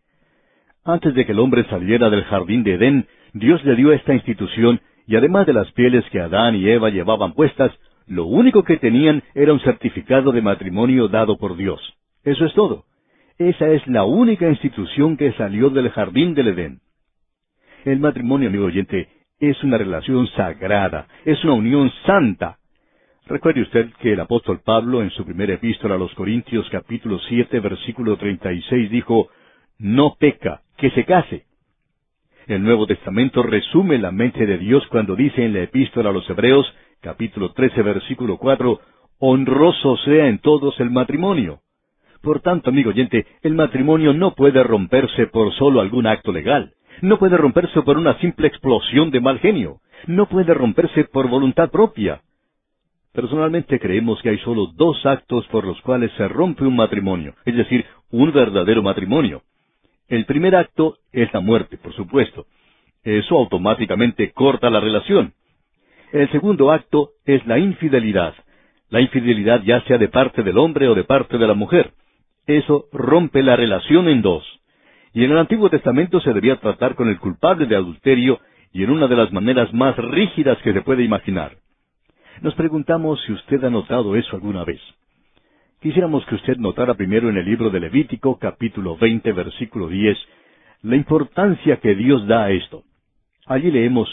Antes 0.83 1.13
de 1.15 1.25
que 1.25 1.31
el 1.31 1.39
hombre 1.39 1.63
saliera 1.69 2.09
del 2.09 2.25
jardín 2.25 2.63
de 2.63 2.73
Edén, 2.73 3.07
Dios 3.31 3.63
le 3.63 3.75
dio 3.75 3.93
esta 3.93 4.13
institución 4.13 4.81
y 5.07 5.15
además 5.15 5.45
de 5.45 5.53
las 5.53 5.71
pieles 5.71 6.03
que 6.11 6.19
Adán 6.19 6.55
y 6.55 6.67
Eva 6.67 6.89
llevaban 6.89 7.33
puestas, 7.33 7.71
lo 8.05 8.25
único 8.25 8.63
que 8.63 8.75
tenían 8.75 9.23
era 9.33 9.53
un 9.53 9.61
certificado 9.61 10.33
de 10.33 10.41
matrimonio 10.41 11.07
dado 11.07 11.37
por 11.37 11.55
Dios. 11.55 11.79
Eso 12.25 12.45
es 12.45 12.53
todo. 12.53 12.83
Esa 13.37 13.69
es 13.69 13.87
la 13.87 14.03
única 14.03 14.49
institución 14.49 15.15
que 15.15 15.31
salió 15.33 15.69
del 15.69 15.89
jardín 15.89 16.33
del 16.33 16.49
Edén. 16.49 16.79
El 17.85 17.99
matrimonio, 17.99 18.49
amigo 18.49 18.65
oyente, 18.65 19.07
es 19.39 19.63
una 19.63 19.77
relación 19.77 20.25
sagrada, 20.29 21.07
es 21.23 21.43
una 21.43 21.53
unión 21.53 21.91
santa. 22.07 22.57
Recuerde 23.27 23.61
usted 23.61 23.91
que 24.01 24.13
el 24.13 24.19
apóstol 24.19 24.61
Pablo 24.65 25.03
en 25.03 25.11
su 25.11 25.23
primera 25.23 25.53
epístola 25.53 25.93
a 25.93 25.97
los 25.99 26.11
Corintios 26.15 26.67
capítulo 26.71 27.19
siete 27.29 27.59
versículo 27.59 28.17
treinta 28.17 28.51
y 28.51 28.63
seis 28.63 28.89
dijo, 28.89 29.29
No 29.77 30.15
peca, 30.19 30.61
que 30.77 30.89
se 30.89 31.05
case. 31.05 31.45
El 32.47 32.63
Nuevo 32.63 32.87
Testamento 32.87 33.43
resume 33.43 33.99
la 33.99 34.11
mente 34.11 34.47
de 34.47 34.57
Dios 34.57 34.83
cuando 34.87 35.15
dice 35.15 35.45
en 35.45 35.53
la 35.53 35.61
epístola 35.61 36.09
a 36.09 36.13
los 36.13 36.27
Hebreos, 36.27 36.65
capítulo 37.01 37.51
13, 37.53 37.83
versículo 37.83 38.39
4, 38.39 38.79
honroso 39.19 39.95
sea 39.97 40.27
en 40.27 40.39
todos 40.39 40.79
el 40.79 40.89
matrimonio. 40.89 41.59
Por 42.23 42.39
tanto, 42.39 42.71
amigo 42.71 42.89
oyente, 42.89 43.27
el 43.43 43.53
matrimonio 43.53 44.11
no 44.11 44.33
puede 44.33 44.63
romperse 44.63 45.27
por 45.27 45.53
solo 45.53 45.81
algún 45.81 46.07
acto 46.07 46.31
legal. 46.31 46.73
No 47.01 47.19
puede 47.19 47.37
romperse 47.37 47.81
por 47.81 47.97
una 47.97 48.17
simple 48.19 48.47
explosión 48.47 49.11
de 49.11 49.19
mal 49.19 49.39
genio. 49.39 49.79
No 50.07 50.27
puede 50.27 50.53
romperse 50.53 51.05
por 51.05 51.27
voluntad 51.29 51.69
propia. 51.69 52.21
Personalmente 53.13 53.79
creemos 53.79 54.21
que 54.21 54.29
hay 54.29 54.37
solo 54.39 54.67
dos 54.75 55.05
actos 55.05 55.47
por 55.47 55.65
los 55.65 55.79
cuales 55.81 56.11
se 56.17 56.27
rompe 56.27 56.65
un 56.65 56.75
matrimonio, 56.75 57.33
es 57.45 57.55
decir, 57.55 57.85
un 58.11 58.33
verdadero 58.33 58.83
matrimonio. 58.83 59.41
El 60.09 60.25
primer 60.25 60.55
acto 60.55 60.97
es 61.13 61.33
la 61.33 61.39
muerte, 61.39 61.77
por 61.77 61.93
supuesto. 61.93 62.45
Eso 63.03 63.37
automáticamente 63.37 64.31
corta 64.31 64.69
la 64.69 64.81
relación. 64.81 65.33
El 66.11 66.29
segundo 66.31 66.71
acto 66.71 67.11
es 67.25 67.45
la 67.47 67.57
infidelidad. 67.57 68.33
La 68.89 69.01
infidelidad 69.01 69.61
ya 69.63 69.81
sea 69.81 69.97
de 69.97 70.09
parte 70.09 70.43
del 70.43 70.57
hombre 70.57 70.87
o 70.87 70.95
de 70.95 71.03
parte 71.03 71.37
de 71.37 71.47
la 71.47 71.53
mujer. 71.53 71.93
eso 72.47 72.85
rompe 72.91 73.41
la 73.41 73.55
relación 73.55 74.07
en 74.07 74.21
dos. 74.21 74.43
Y 75.15 75.23
en 75.23 75.31
el 75.31 75.37
Antiguo 75.37 75.69
Testamento 75.69 76.19
se 76.19 76.33
debía 76.33 76.57
tratar 76.57 76.95
con 76.95 77.07
el 77.07 77.17
culpable 77.19 77.67
de 77.67 77.77
adulterio 77.77 78.41
y 78.73 78.83
en 78.83 78.89
una 78.89 79.07
de 79.07 79.15
las 79.15 79.31
maneras 79.31 79.73
más 79.73 79.95
rígidas 79.95 80.57
que 80.61 80.73
se 80.73 80.81
puede 80.81 81.05
imaginar. 81.05 81.53
Nos 82.41 82.53
preguntamos 82.55 83.23
si 83.23 83.31
usted 83.31 83.63
ha 83.63 83.69
notado 83.69 84.17
eso 84.17 84.35
alguna 84.35 84.65
vez. 84.65 84.81
Quisiéramos 85.81 86.25
que 86.25 86.35
usted 86.35 86.57
notara 86.57 86.95
primero 86.95 87.29
en 87.29 87.37
el 87.37 87.45
libro 87.45 87.69
de 87.69 87.79
Levítico, 87.79 88.37
capítulo 88.37 88.97
20, 88.97 89.31
versículo 89.31 89.87
10, 89.87 90.17
la 90.81 90.97
importancia 90.97 91.77
que 91.77 91.95
Dios 91.95 92.27
da 92.27 92.43
a 92.43 92.51
esto. 92.51 92.83
Allí 93.45 93.71
leemos, 93.71 94.09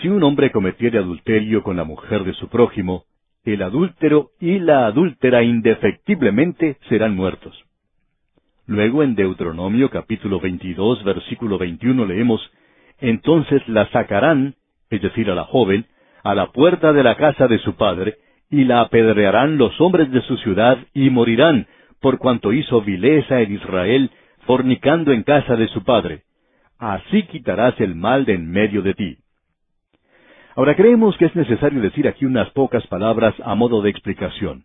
si 0.00 0.08
un 0.08 0.22
hombre 0.22 0.52
cometiere 0.52 0.98
adulterio 0.98 1.64
con 1.64 1.76
la 1.76 1.82
mujer 1.82 2.22
de 2.22 2.34
su 2.34 2.48
prójimo, 2.48 3.06
el 3.44 3.60
adúltero 3.60 4.30
y 4.38 4.60
la 4.60 4.86
adúltera 4.86 5.42
indefectiblemente 5.42 6.76
serán 6.88 7.16
muertos. 7.16 7.60
Luego 8.66 9.02
en 9.02 9.16
Deuteronomio 9.16 9.90
capítulo 9.90 10.38
22 10.38 11.02
versículo 11.02 11.58
21 11.58 12.06
leemos, 12.06 12.40
Entonces 13.00 13.60
la 13.66 13.88
sacarán, 13.90 14.54
es 14.88 15.02
decir, 15.02 15.28
a 15.30 15.34
la 15.34 15.44
joven, 15.44 15.86
a 16.22 16.36
la 16.36 16.52
puerta 16.52 16.92
de 16.92 17.02
la 17.02 17.16
casa 17.16 17.48
de 17.48 17.58
su 17.58 17.74
padre, 17.74 18.18
y 18.50 18.64
la 18.64 18.82
apedrearán 18.82 19.58
los 19.58 19.80
hombres 19.80 20.12
de 20.12 20.20
su 20.22 20.36
ciudad, 20.36 20.78
y 20.94 21.10
morirán, 21.10 21.66
por 22.00 22.18
cuanto 22.18 22.52
hizo 22.52 22.82
vileza 22.82 23.40
en 23.40 23.54
Israel, 23.54 24.10
fornicando 24.46 25.10
en 25.10 25.24
casa 25.24 25.56
de 25.56 25.66
su 25.68 25.82
padre. 25.82 26.22
Así 26.78 27.24
quitarás 27.24 27.80
el 27.80 27.96
mal 27.96 28.24
de 28.24 28.34
en 28.34 28.48
medio 28.48 28.82
de 28.82 28.94
ti. 28.94 29.18
Ahora 30.54 30.76
creemos 30.76 31.16
que 31.16 31.24
es 31.24 31.34
necesario 31.34 31.80
decir 31.80 32.06
aquí 32.06 32.26
unas 32.26 32.50
pocas 32.50 32.86
palabras 32.86 33.34
a 33.44 33.56
modo 33.56 33.82
de 33.82 33.90
explicación. 33.90 34.64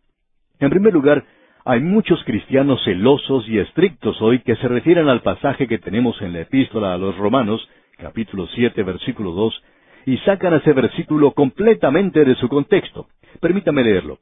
En 0.60 0.70
primer 0.70 0.94
lugar, 0.94 1.24
hay 1.68 1.82
muchos 1.82 2.24
cristianos 2.24 2.82
celosos 2.86 3.46
y 3.50 3.60
estrictos 3.60 4.22
hoy 4.22 4.40
que 4.40 4.56
se 4.56 4.70
refieren 4.70 5.10
al 5.10 5.22
pasaje 5.22 5.68
que 5.68 5.80
tenemos 5.80 6.22
en 6.22 6.32
la 6.32 6.40
epístola 6.40 6.94
a 6.94 6.98
los 6.98 7.18
Romanos, 7.18 7.68
capítulo 7.98 8.48
siete, 8.56 8.84
versículo 8.84 9.32
dos, 9.32 9.62
y 10.06 10.18
sacan 10.20 10.54
ese 10.54 10.72
versículo 10.72 11.32
completamente 11.32 12.24
de 12.24 12.36
su 12.36 12.48
contexto. 12.48 13.08
Permítame 13.42 13.84
leerlo. 13.84 14.20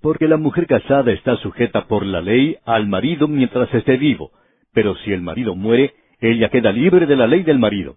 Porque 0.00 0.28
la 0.28 0.36
mujer 0.36 0.68
casada 0.68 1.10
está 1.10 1.36
sujeta 1.38 1.88
por 1.88 2.06
la 2.06 2.20
ley 2.20 2.56
al 2.64 2.86
marido 2.86 3.26
mientras 3.26 3.74
esté 3.74 3.96
vivo, 3.96 4.30
pero 4.72 4.94
si 4.98 5.12
el 5.12 5.22
marido 5.22 5.56
muere, 5.56 5.94
ella 6.20 6.50
queda 6.50 6.70
libre 6.70 7.06
de 7.06 7.16
la 7.16 7.26
ley 7.26 7.42
del 7.42 7.58
marido. 7.58 7.96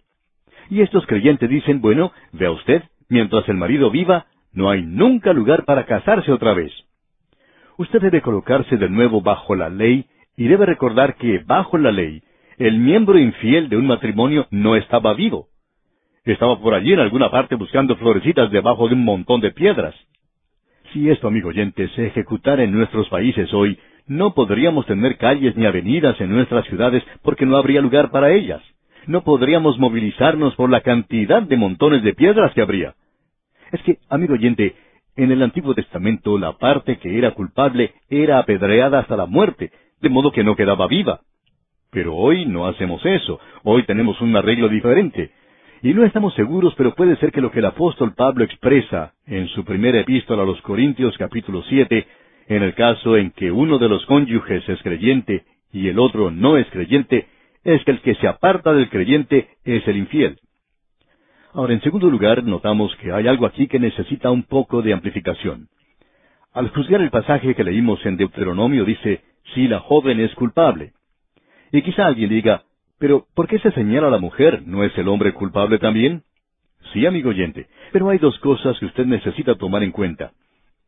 Y 0.71 0.81
estos 0.81 1.05
creyentes 1.05 1.47
dicen, 1.47 1.79
bueno, 1.79 2.11
vea 2.31 2.49
usted, 2.49 2.81
mientras 3.07 3.47
el 3.49 3.57
marido 3.57 3.91
viva, 3.91 4.25
no 4.51 4.71
hay 4.71 4.81
nunca 4.81 5.31
lugar 5.31 5.63
para 5.65 5.85
casarse 5.85 6.31
otra 6.31 6.55
vez. 6.55 6.86
Usted 7.77 8.01
debe 8.01 8.21
colocarse 8.21 8.77
de 8.77 8.89
nuevo 8.89 9.21
bajo 9.21 9.55
la 9.55 9.69
ley 9.69 10.05
y 10.35 10.47
debe 10.47 10.65
recordar 10.65 11.15
que 11.15 11.39
bajo 11.39 11.77
la 11.77 11.91
ley, 11.91 12.21
el 12.57 12.77
miembro 12.79 13.17
infiel 13.19 13.69
de 13.69 13.77
un 13.77 13.87
matrimonio 13.87 14.47
no 14.51 14.75
estaba 14.75 15.13
vivo. 15.13 15.47
Estaba 16.25 16.59
por 16.59 16.73
allí 16.73 16.93
en 16.93 16.99
alguna 16.99 17.31
parte 17.31 17.55
buscando 17.55 17.95
florecitas 17.95 18.51
debajo 18.51 18.87
de 18.87 18.95
un 18.95 19.03
montón 19.03 19.41
de 19.41 19.51
piedras. 19.51 19.95
Si 20.91 21.09
esto, 21.09 21.27
amigo 21.27 21.49
oyente, 21.49 21.87
se 21.89 22.07
ejecutara 22.07 22.63
en 22.63 22.71
nuestros 22.71 23.07
países 23.09 23.53
hoy, 23.53 23.79
no 24.07 24.33
podríamos 24.33 24.85
tener 24.85 25.17
calles 25.17 25.55
ni 25.55 25.65
avenidas 25.65 26.19
en 26.19 26.31
nuestras 26.31 26.65
ciudades 26.65 27.03
porque 27.21 27.45
no 27.45 27.57
habría 27.57 27.81
lugar 27.81 28.09
para 28.09 28.31
ellas 28.31 28.61
no 29.07 29.23
podríamos 29.23 29.79
movilizarnos 29.79 30.53
por 30.55 30.69
la 30.69 30.81
cantidad 30.81 31.41
de 31.41 31.57
montones 31.57 32.03
de 32.03 32.13
piedras 32.13 32.53
que 32.53 32.61
habría. 32.61 32.93
Es 33.71 33.81
que, 33.81 33.97
amigo 34.09 34.33
oyente, 34.33 34.75
en 35.17 35.31
el 35.31 35.41
Antiguo 35.41 35.73
Testamento 35.73 36.37
la 36.37 36.53
parte 36.53 36.97
que 36.97 37.17
era 37.17 37.31
culpable 37.31 37.93
era 38.09 38.39
apedreada 38.39 38.99
hasta 38.99 39.17
la 39.17 39.25
muerte, 39.25 39.71
de 39.99 40.09
modo 40.09 40.31
que 40.31 40.43
no 40.43 40.55
quedaba 40.55 40.87
viva. 40.87 41.21
Pero 41.91 42.15
hoy 42.15 42.45
no 42.45 42.67
hacemos 42.67 43.03
eso, 43.05 43.39
hoy 43.63 43.83
tenemos 43.83 44.21
un 44.21 44.35
arreglo 44.35 44.69
diferente. 44.69 45.31
Y 45.81 45.93
no 45.93 46.05
estamos 46.05 46.33
seguros, 46.35 46.73
pero 46.77 46.93
puede 46.95 47.15
ser 47.17 47.31
que 47.31 47.41
lo 47.41 47.51
que 47.51 47.59
el 47.59 47.65
apóstol 47.65 48.13
Pablo 48.15 48.43
expresa 48.43 49.13
en 49.25 49.47
su 49.49 49.65
primera 49.65 49.99
epístola 49.99 50.43
a 50.43 50.45
los 50.45 50.61
Corintios 50.61 51.17
capítulo 51.17 51.63
siete, 51.63 52.07
en 52.47 52.63
el 52.63 52.73
caso 52.75 53.17
en 53.17 53.31
que 53.31 53.51
uno 53.51 53.77
de 53.77 53.89
los 53.89 54.05
cónyuges 54.05 54.67
es 54.69 54.81
creyente 54.81 55.43
y 55.71 55.87
el 55.87 55.99
otro 55.99 56.31
no 56.31 56.57
es 56.57 56.67
creyente, 56.67 57.27
es 57.63 57.83
que 57.83 57.91
el 57.91 58.01
que 58.01 58.15
se 58.15 58.27
aparta 58.27 58.73
del 58.73 58.89
creyente 58.89 59.49
es 59.65 59.87
el 59.87 59.97
infiel. 59.97 60.39
Ahora, 61.57 61.73
en 61.73 61.81
segundo 61.81 62.07
lugar, 62.11 62.43
notamos 62.43 62.95
que 62.97 63.11
hay 63.11 63.27
algo 63.27 63.47
aquí 63.47 63.67
que 63.67 63.79
necesita 63.79 64.29
un 64.29 64.43
poco 64.43 64.83
de 64.83 64.93
amplificación. 64.93 65.69
Al 66.53 66.69
juzgar 66.69 67.01
el 67.01 67.09
pasaje 67.09 67.55
que 67.55 67.63
leímos 67.63 68.05
en 68.05 68.15
Deuteronomio 68.15 68.85
dice, 68.85 69.23
si 69.55 69.67
la 69.67 69.79
joven 69.79 70.19
es 70.19 70.35
culpable. 70.35 70.93
Y 71.71 71.81
quizá 71.81 72.05
alguien 72.05 72.29
diga, 72.29 72.61
pero 72.99 73.25
¿por 73.33 73.47
qué 73.47 73.57
se 73.57 73.71
señala 73.71 74.09
a 74.09 74.11
la 74.11 74.19
mujer? 74.19 74.67
¿No 74.67 74.83
es 74.83 74.95
el 74.99 75.07
hombre 75.07 75.33
culpable 75.33 75.79
también? 75.79 76.21
Sí, 76.93 77.07
amigo 77.07 77.31
oyente, 77.31 77.65
pero 77.91 78.09
hay 78.09 78.19
dos 78.19 78.37
cosas 78.37 78.77
que 78.77 78.85
usted 78.85 79.07
necesita 79.07 79.55
tomar 79.55 79.81
en 79.81 79.91
cuenta. 79.91 80.33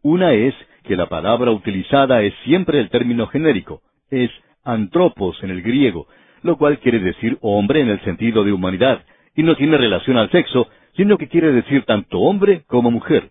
Una 0.04 0.34
es 0.34 0.54
que 0.84 0.96
la 0.96 1.10
palabra 1.10 1.50
utilizada 1.50 2.22
es 2.22 2.36
siempre 2.44 2.80
el 2.80 2.92
término 2.92 3.26
genérico, 3.26 3.82
es 4.12 4.30
antropos 4.64 5.42
en 5.42 5.50
el 5.50 5.64
griego, 5.64 6.08
lo 6.44 6.60
cual 6.60 6.78
quiere 6.78 7.00
decir 7.00 7.40
hombre 7.42 7.82
en 7.82 7.90
el 7.90 8.02
sentido 8.02 8.44
de 8.44 8.52
humanidad, 8.52 9.02
y 9.40 9.44
no 9.44 9.56
tiene 9.56 9.78
relación 9.78 10.18
al 10.18 10.30
sexo, 10.32 10.68
sino 10.98 11.18
que 11.18 11.30
quiere 11.30 11.54
decir 11.54 11.86
tanto 11.86 12.20
hombre 12.20 12.64
como 12.68 12.92
mujer. 12.92 13.30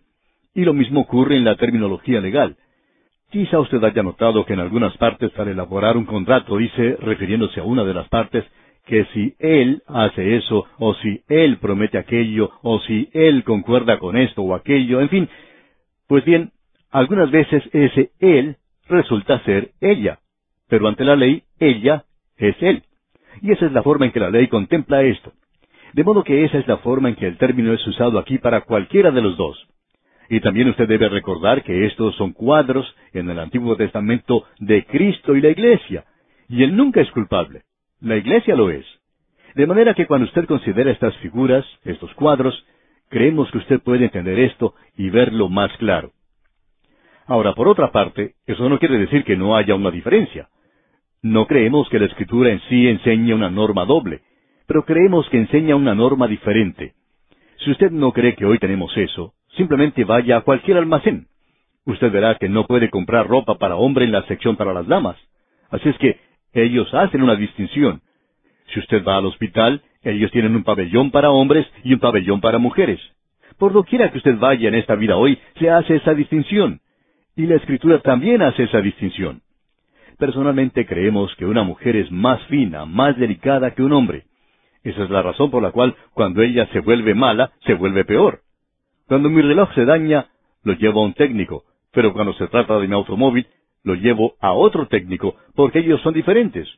Y 0.54 0.64
lo 0.64 0.72
mismo 0.72 1.02
ocurre 1.02 1.36
en 1.36 1.44
la 1.44 1.56
terminología 1.56 2.18
legal. 2.18 2.56
Quizá 3.30 3.60
usted 3.60 3.84
haya 3.84 4.02
notado 4.02 4.46
que 4.46 4.54
en 4.54 4.60
algunas 4.60 4.96
partes 4.96 5.38
al 5.38 5.48
elaborar 5.48 5.98
un 5.98 6.06
contrato 6.06 6.56
dice, 6.56 6.96
refiriéndose 6.98 7.60
a 7.60 7.64
una 7.64 7.84
de 7.84 7.92
las 7.92 8.08
partes, 8.08 8.42
que 8.86 9.04
si 9.12 9.34
él 9.38 9.82
hace 9.86 10.36
eso, 10.36 10.64
o 10.78 10.94
si 10.94 11.20
él 11.28 11.58
promete 11.58 11.98
aquello, 11.98 12.52
o 12.62 12.80
si 12.80 13.10
él 13.12 13.44
concuerda 13.44 13.98
con 13.98 14.16
esto 14.16 14.40
o 14.40 14.54
aquello, 14.54 15.02
en 15.02 15.10
fin. 15.10 15.28
Pues 16.06 16.24
bien, 16.24 16.52
algunas 16.90 17.30
veces 17.30 17.62
ese 17.74 18.12
él 18.18 18.56
resulta 18.88 19.44
ser 19.44 19.72
ella, 19.82 20.20
pero 20.70 20.88
ante 20.88 21.04
la 21.04 21.16
ley 21.16 21.42
ella 21.60 22.06
es 22.38 22.56
él. 22.62 22.82
Y 23.42 23.52
esa 23.52 23.66
es 23.66 23.72
la 23.72 23.82
forma 23.82 24.06
en 24.06 24.12
que 24.12 24.20
la 24.20 24.30
ley 24.30 24.46
contempla 24.46 25.02
esto. 25.02 25.34
De 25.98 26.04
modo 26.04 26.22
que 26.22 26.44
esa 26.44 26.58
es 26.58 26.68
la 26.68 26.76
forma 26.76 27.08
en 27.08 27.16
que 27.16 27.26
el 27.26 27.38
término 27.38 27.72
es 27.72 27.84
usado 27.84 28.20
aquí 28.20 28.38
para 28.38 28.60
cualquiera 28.60 29.10
de 29.10 29.20
los 29.20 29.36
dos. 29.36 29.66
Y 30.28 30.38
también 30.38 30.68
usted 30.68 30.86
debe 30.86 31.08
recordar 31.08 31.64
que 31.64 31.86
estos 31.86 32.14
son 32.14 32.34
cuadros 32.34 32.86
en 33.12 33.28
el 33.28 33.36
Antiguo 33.40 33.74
Testamento 33.74 34.44
de 34.60 34.84
Cristo 34.84 35.34
y 35.34 35.40
la 35.40 35.48
Iglesia. 35.48 36.04
Y 36.48 36.62
Él 36.62 36.76
nunca 36.76 37.00
es 37.00 37.10
culpable. 37.10 37.62
La 38.00 38.16
Iglesia 38.16 38.54
lo 38.54 38.70
es. 38.70 38.86
De 39.56 39.66
manera 39.66 39.92
que 39.92 40.06
cuando 40.06 40.26
usted 40.26 40.44
considera 40.44 40.92
estas 40.92 41.16
figuras, 41.16 41.66
estos 41.84 42.14
cuadros, 42.14 42.54
creemos 43.08 43.50
que 43.50 43.58
usted 43.58 43.80
puede 43.80 44.04
entender 44.04 44.38
esto 44.38 44.76
y 44.96 45.10
verlo 45.10 45.48
más 45.48 45.76
claro. 45.78 46.12
Ahora, 47.26 47.56
por 47.56 47.66
otra 47.66 47.90
parte, 47.90 48.34
eso 48.46 48.68
no 48.68 48.78
quiere 48.78 48.98
decir 48.98 49.24
que 49.24 49.36
no 49.36 49.56
haya 49.56 49.74
una 49.74 49.90
diferencia. 49.90 50.48
No 51.22 51.48
creemos 51.48 51.88
que 51.88 51.98
la 51.98 52.06
Escritura 52.06 52.52
en 52.52 52.60
sí 52.68 52.86
enseñe 52.86 53.34
una 53.34 53.50
norma 53.50 53.84
doble, 53.84 54.20
pero 54.68 54.84
creemos 54.84 55.26
que 55.30 55.38
enseña 55.38 55.74
una 55.76 55.94
norma 55.94 56.28
diferente. 56.28 56.92
Si 57.64 57.70
usted 57.70 57.90
no 57.90 58.12
cree 58.12 58.36
que 58.36 58.44
hoy 58.44 58.58
tenemos 58.58 58.94
eso, 58.98 59.32
simplemente 59.56 60.04
vaya 60.04 60.36
a 60.36 60.40
cualquier 60.42 60.76
almacén. 60.76 61.26
Usted 61.86 62.12
verá 62.12 62.34
que 62.34 62.50
no 62.50 62.66
puede 62.66 62.90
comprar 62.90 63.26
ropa 63.26 63.56
para 63.56 63.76
hombre 63.76 64.04
en 64.04 64.12
la 64.12 64.26
sección 64.26 64.56
para 64.56 64.74
las 64.74 64.86
damas. 64.86 65.16
Así 65.70 65.88
es 65.88 65.96
que 65.96 66.20
ellos 66.52 66.92
hacen 66.92 67.22
una 67.22 67.34
distinción. 67.34 68.02
Si 68.66 68.78
usted 68.80 69.02
va 69.02 69.16
al 69.16 69.24
hospital, 69.24 69.80
ellos 70.02 70.30
tienen 70.32 70.54
un 70.54 70.64
pabellón 70.64 71.10
para 71.10 71.30
hombres 71.30 71.66
y 71.82 71.94
un 71.94 72.00
pabellón 72.00 72.42
para 72.42 72.58
mujeres. 72.58 73.00
Por 73.56 73.72
doquiera 73.72 74.12
que 74.12 74.18
usted 74.18 74.36
vaya 74.36 74.68
en 74.68 74.74
esta 74.74 74.96
vida 74.96 75.16
hoy, 75.16 75.38
se 75.58 75.70
hace 75.70 75.96
esa 75.96 76.12
distinción. 76.12 76.80
Y 77.36 77.46
la 77.46 77.56
Escritura 77.56 78.00
también 78.00 78.42
hace 78.42 78.64
esa 78.64 78.82
distinción. 78.82 79.40
Personalmente 80.18 80.84
creemos 80.84 81.34
que 81.36 81.46
una 81.46 81.62
mujer 81.62 81.96
es 81.96 82.12
más 82.12 82.42
fina, 82.48 82.84
más 82.84 83.16
delicada 83.16 83.70
que 83.74 83.82
un 83.82 83.92
hombre. 83.94 84.27
Esa 84.84 85.04
es 85.04 85.10
la 85.10 85.22
razón 85.22 85.50
por 85.50 85.62
la 85.62 85.72
cual 85.72 85.96
cuando 86.14 86.42
ella 86.42 86.66
se 86.72 86.80
vuelve 86.80 87.14
mala, 87.14 87.52
se 87.66 87.74
vuelve 87.74 88.04
peor. 88.04 88.40
Cuando 89.06 89.30
mi 89.30 89.42
reloj 89.42 89.72
se 89.74 89.84
daña, 89.84 90.26
lo 90.64 90.74
llevo 90.74 91.02
a 91.02 91.06
un 91.06 91.14
técnico, 91.14 91.64
pero 91.92 92.12
cuando 92.12 92.32
se 92.34 92.46
trata 92.48 92.78
de 92.78 92.88
mi 92.88 92.94
automóvil, 92.94 93.46
lo 93.84 93.94
llevo 93.94 94.34
a 94.40 94.52
otro 94.52 94.86
técnico, 94.86 95.36
porque 95.54 95.80
ellos 95.80 96.00
son 96.02 96.14
diferentes. 96.14 96.68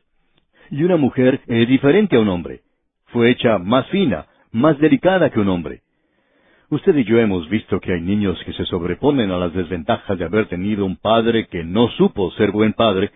Y 0.69 0.83
una 0.83 0.97
mujer 0.97 1.41
es 1.47 1.67
diferente 1.67 2.15
a 2.15 2.19
un 2.19 2.29
hombre. 2.29 2.61
Fue 3.07 3.29
hecha 3.29 3.57
más 3.57 3.87
fina, 3.87 4.27
más 4.51 4.79
delicada 4.79 5.29
que 5.29 5.39
un 5.39 5.49
hombre. 5.49 5.81
Usted 6.69 6.95
y 6.95 7.03
yo 7.03 7.19
hemos 7.19 7.49
visto 7.49 7.81
que 7.81 7.91
hay 7.91 7.99
niños 7.99 8.41
que 8.45 8.53
se 8.53 8.63
sobreponen 8.65 9.29
a 9.31 9.37
las 9.37 9.53
desventajas 9.53 10.17
de 10.17 10.23
haber 10.23 10.47
tenido 10.47 10.85
un 10.85 10.95
padre 10.95 11.47
que 11.47 11.65
no 11.65 11.89
supo 11.89 12.31
ser 12.31 12.51
buen 12.51 12.71
padre, 12.71 13.11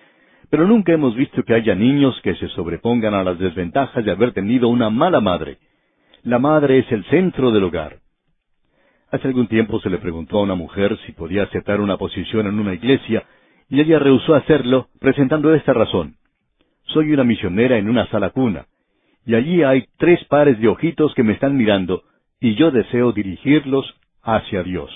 pero 0.49 0.67
nunca 0.67 0.93
hemos 0.93 1.15
visto 1.15 1.43
que 1.43 1.53
haya 1.53 1.75
niños 1.75 2.19
que 2.21 2.35
se 2.35 2.47
sobrepongan 2.49 3.13
a 3.13 3.23
las 3.23 3.39
desventajas 3.39 4.03
de 4.03 4.11
haber 4.11 4.33
tenido 4.33 4.67
una 4.67 4.89
mala 4.89 5.21
madre. 5.21 5.57
La 6.23 6.39
madre 6.39 6.79
es 6.79 6.91
el 6.91 7.03
centro 7.05 7.51
del 7.51 7.63
hogar. 7.63 7.97
Hace 9.11 9.27
algún 9.27 9.47
tiempo 9.47 9.79
se 9.79 9.89
le 9.89 9.97
preguntó 9.97 10.39
a 10.39 10.43
una 10.43 10.55
mujer 10.55 10.97
si 11.05 11.11
podía 11.11 11.43
aceptar 11.43 11.79
una 11.79 11.97
posición 11.97 12.47
en 12.47 12.59
una 12.59 12.73
iglesia, 12.73 13.23
y 13.69 13.79
ella 13.79 13.99
rehusó 13.99 14.35
hacerlo, 14.35 14.89
presentando 14.99 15.53
esta 15.53 15.73
razón. 15.73 16.15
Soy 16.85 17.11
una 17.11 17.23
misionera 17.23 17.77
en 17.77 17.89
una 17.89 18.07
sala 18.07 18.31
cuna, 18.31 18.65
y 19.25 19.35
allí 19.35 19.63
hay 19.63 19.85
tres 19.97 20.23
pares 20.25 20.59
de 20.59 20.67
ojitos 20.67 21.13
que 21.15 21.23
me 21.23 21.33
están 21.33 21.57
mirando, 21.57 22.03
y 22.39 22.55
yo 22.55 22.71
deseo 22.71 23.11
dirigirlos 23.11 23.85
hacia 24.21 24.63
Dios. 24.63 24.91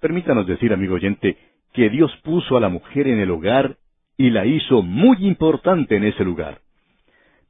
Permítanos 0.00 0.46
decir, 0.46 0.72
amigo 0.72 0.94
oyente, 0.94 1.38
que 1.72 1.88
Dios 1.90 2.14
puso 2.22 2.56
a 2.56 2.60
la 2.60 2.68
mujer 2.68 3.06
en 3.06 3.20
el 3.20 3.30
hogar 3.30 3.76
y 4.16 4.30
la 4.30 4.46
hizo 4.46 4.82
muy 4.82 5.26
importante 5.26 5.96
en 5.96 6.04
ese 6.04 6.24
lugar. 6.24 6.60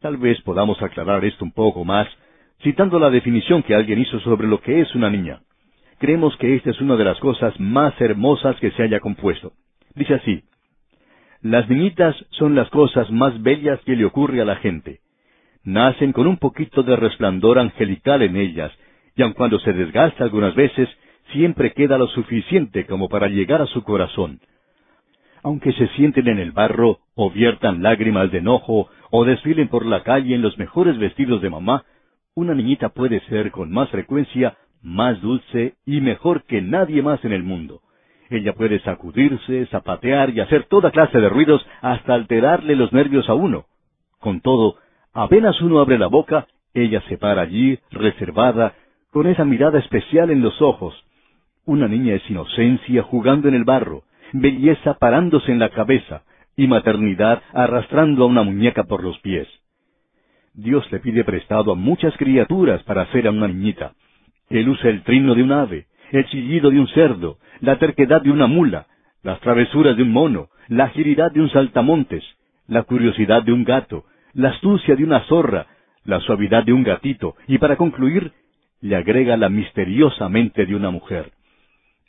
Tal 0.01 0.17
vez 0.17 0.41
podamos 0.43 0.81
aclarar 0.83 1.25
esto 1.25 1.45
un 1.45 1.53
poco 1.53 1.85
más, 1.85 2.09
citando 2.63 2.99
la 2.99 3.11
definición 3.11 3.63
que 3.63 3.75
alguien 3.75 4.01
hizo 4.01 4.21
sobre 4.21 4.47
lo 4.47 4.61
que 4.61 4.81
es 4.81 4.95
una 4.95 5.11
niña. 5.11 5.41
Creemos 5.99 6.37
que 6.37 6.55
esta 6.55 6.71
es 6.71 6.81
una 6.81 6.97
de 6.97 7.05
las 7.05 7.19
cosas 7.21 7.59
más 7.59 7.99
hermosas 8.01 8.57
que 8.57 8.71
se 8.73 8.83
haya 8.83 9.01
compuesto. 9.01 9.53
Dice 9.95 10.15
así, 10.15 10.43
Las 11.41 11.69
niñitas 11.69 12.15
son 12.31 12.55
las 12.55 12.69
cosas 12.71 13.11
más 13.11 13.41
bellas 13.43 13.81
que 13.85 13.97
le 13.97 14.05
ocurre 14.05 14.41
a 14.41 14.45
la 14.45 14.57
gente. 14.57 15.01
Nacen 15.65 16.13
con 16.13 16.27
un 16.27 16.37
poquito 16.37 16.83
de 16.83 16.97
resplandor 16.97 17.59
angelical 17.59 18.23
en 18.23 18.37
ellas, 18.37 18.73
y 19.17 19.23
aun 19.23 19.33
cuando 19.33 19.59
se 19.59 19.73
desgasta 19.73 20.25
algunas 20.25 20.55
veces, 20.55 20.89
siempre 21.33 21.73
queda 21.73 21.99
lo 21.99 22.09
suficiente 22.09 22.87
como 22.87 23.09
para 23.09 23.29
llegar 23.29 23.63
a 23.63 23.67
su 23.67 23.83
corazón. 23.83 24.41
Aunque 25.47 25.73
se 25.75 25.87
sienten 25.91 26.27
en 26.27 26.41
el 26.41 26.51
barro, 26.51 26.99
o 27.15 27.31
viertan 27.31 27.81
lágrimas 27.81 28.33
de 28.33 28.39
enojo, 28.39 28.89
o 29.13 29.25
desfilen 29.25 29.69
por 29.69 29.87
la 29.87 30.03
calle 30.03 30.35
en 30.35 30.43
los 30.43 30.59
mejores 30.59 30.99
vestidos 30.99 31.41
de 31.41 31.51
mamá, 31.51 31.85
una 32.35 32.53
niñita 32.53 32.89
puede 32.89 33.21
ser 33.29 33.53
con 33.53 33.71
más 33.71 33.89
frecuencia 33.91 34.57
más 34.83 35.21
dulce 35.21 35.75
y 35.87 36.01
mejor 36.01 36.43
que 36.47 36.61
nadie 36.63 37.01
más 37.01 37.25
en 37.25 37.33
el 37.33 37.45
mundo. 37.45 37.81
Ella 38.29 38.55
puede 38.55 38.81
sacudirse, 38.81 39.67
zapatear 39.67 40.31
y 40.31 40.41
hacer 40.41 40.65
toda 40.65 40.91
clase 40.91 41.21
de 41.21 41.29
ruidos 41.29 41.65
hasta 41.81 42.15
alterarle 42.15 42.75
los 42.75 42.93
nervios 42.93 43.29
a 43.29 43.35
uno. 43.35 43.67
Con 44.19 44.41
todo, 44.41 44.79
apenas 45.13 45.61
uno 45.63 45.79
abre 45.79 45.97
la 45.97 46.09
boca, 46.09 46.49
ella 46.75 47.01
se 47.03 47.19
para 47.19 47.43
allí, 47.43 47.79
reservada, 47.93 48.75
con 49.13 49.29
esa 49.29 49.45
mirada 49.45 49.79
especial 49.79 50.33
en 50.33 50.43
los 50.43 50.61
ojos. 50.61 50.93
Una 51.65 51.87
niña 51.87 52.15
es 52.15 52.29
inocencia 52.29 53.05
jugando 53.05 53.47
en 53.47 53.55
el 53.55 53.63
barro, 53.63 54.03
belleza 54.33 54.95
parándose 54.95 55.53
en 55.53 55.59
la 55.59 55.71
cabeza, 55.71 56.23
y 56.57 56.67
maternidad 56.67 57.43
arrastrando 57.53 58.25
a 58.25 58.27
una 58.27 58.43
muñeca 58.43 58.85
por 58.85 59.03
los 59.03 59.19
pies. 59.21 59.47
Dios 60.55 60.91
le 60.91 61.01
pide 61.01 61.23
prestado 61.23 61.73
a 61.73 61.75
muchas 61.75 62.17
criaturas 62.17 62.83
para 62.85 63.03
hacer 63.03 63.27
a 63.27 63.31
una 63.31 63.49
niñita. 63.49 63.93
Él 64.49 64.69
usa 64.69 64.89
el 64.89 65.03
trino 65.03 65.35
de 65.35 65.43
un 65.43 65.53
ave, 65.53 65.87
el 66.13 66.25
chillido 66.27 66.71
de 66.71 66.81
un 66.81 66.89
cerdo, 66.89 67.39
la 67.61 67.79
terquedad 67.79 68.23
de 68.23 68.31
una 68.31 68.47
mula, 68.47 68.87
las 69.23 69.39
travesuras 69.41 69.97
de 69.97 70.03
un 70.03 70.13
mono, 70.13 70.49
la 70.69 70.85
agilidad 70.85 71.31
de 71.31 71.41
un 71.41 71.51
saltamontes, 71.51 72.25
la 72.67 72.85
curiosidad 72.85 73.43
de 73.43 73.53
un 73.53 73.65
gato, 73.65 74.05
la 74.33 74.51
astucia 74.51 74.97
de 74.97 75.05
una 75.05 75.21
zorra, 75.27 75.67
la 76.05 76.21
suavidad 76.21 76.65
de 76.65 76.73
un 76.73 76.85
gatito, 76.85 77.37
y 77.47 77.59
para 77.59 77.77
concluir, 77.77 78.33
le 78.81 78.97
agrega 78.97 79.37
la 79.37 79.49
misteriosa 79.49 80.29
mente 80.29 80.65
de 80.65 80.75
una 80.75 80.91
mujer. 80.91 81.33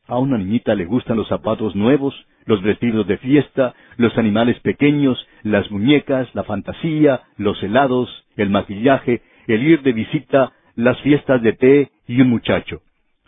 A 0.08 0.18
una 0.20 0.38
niñita 0.38 0.74
le 0.74 0.86
gustan 0.86 1.18
los 1.18 1.28
zapatos 1.28 1.76
nuevos, 1.76 2.16
los 2.46 2.62
vestidos 2.62 3.06
de 3.08 3.18
fiesta, 3.18 3.74
los 3.98 4.18
animales 4.18 4.58
pequeños, 4.62 5.28
las 5.44 5.70
muñecas, 5.70 6.34
la 6.34 6.44
fantasía, 6.44 7.22
los 7.38 7.62
helados, 7.62 8.26
el 8.38 8.50
maquillaje, 8.50 9.22
el 9.48 9.64
ir 9.64 9.82
de 9.82 9.92
visita, 9.92 10.54
las 10.76 10.98
fiestas 11.02 11.42
de 11.42 11.54
té 11.54 11.90
y 12.08 12.22
un 12.22 12.30
muchacho. 12.30 12.82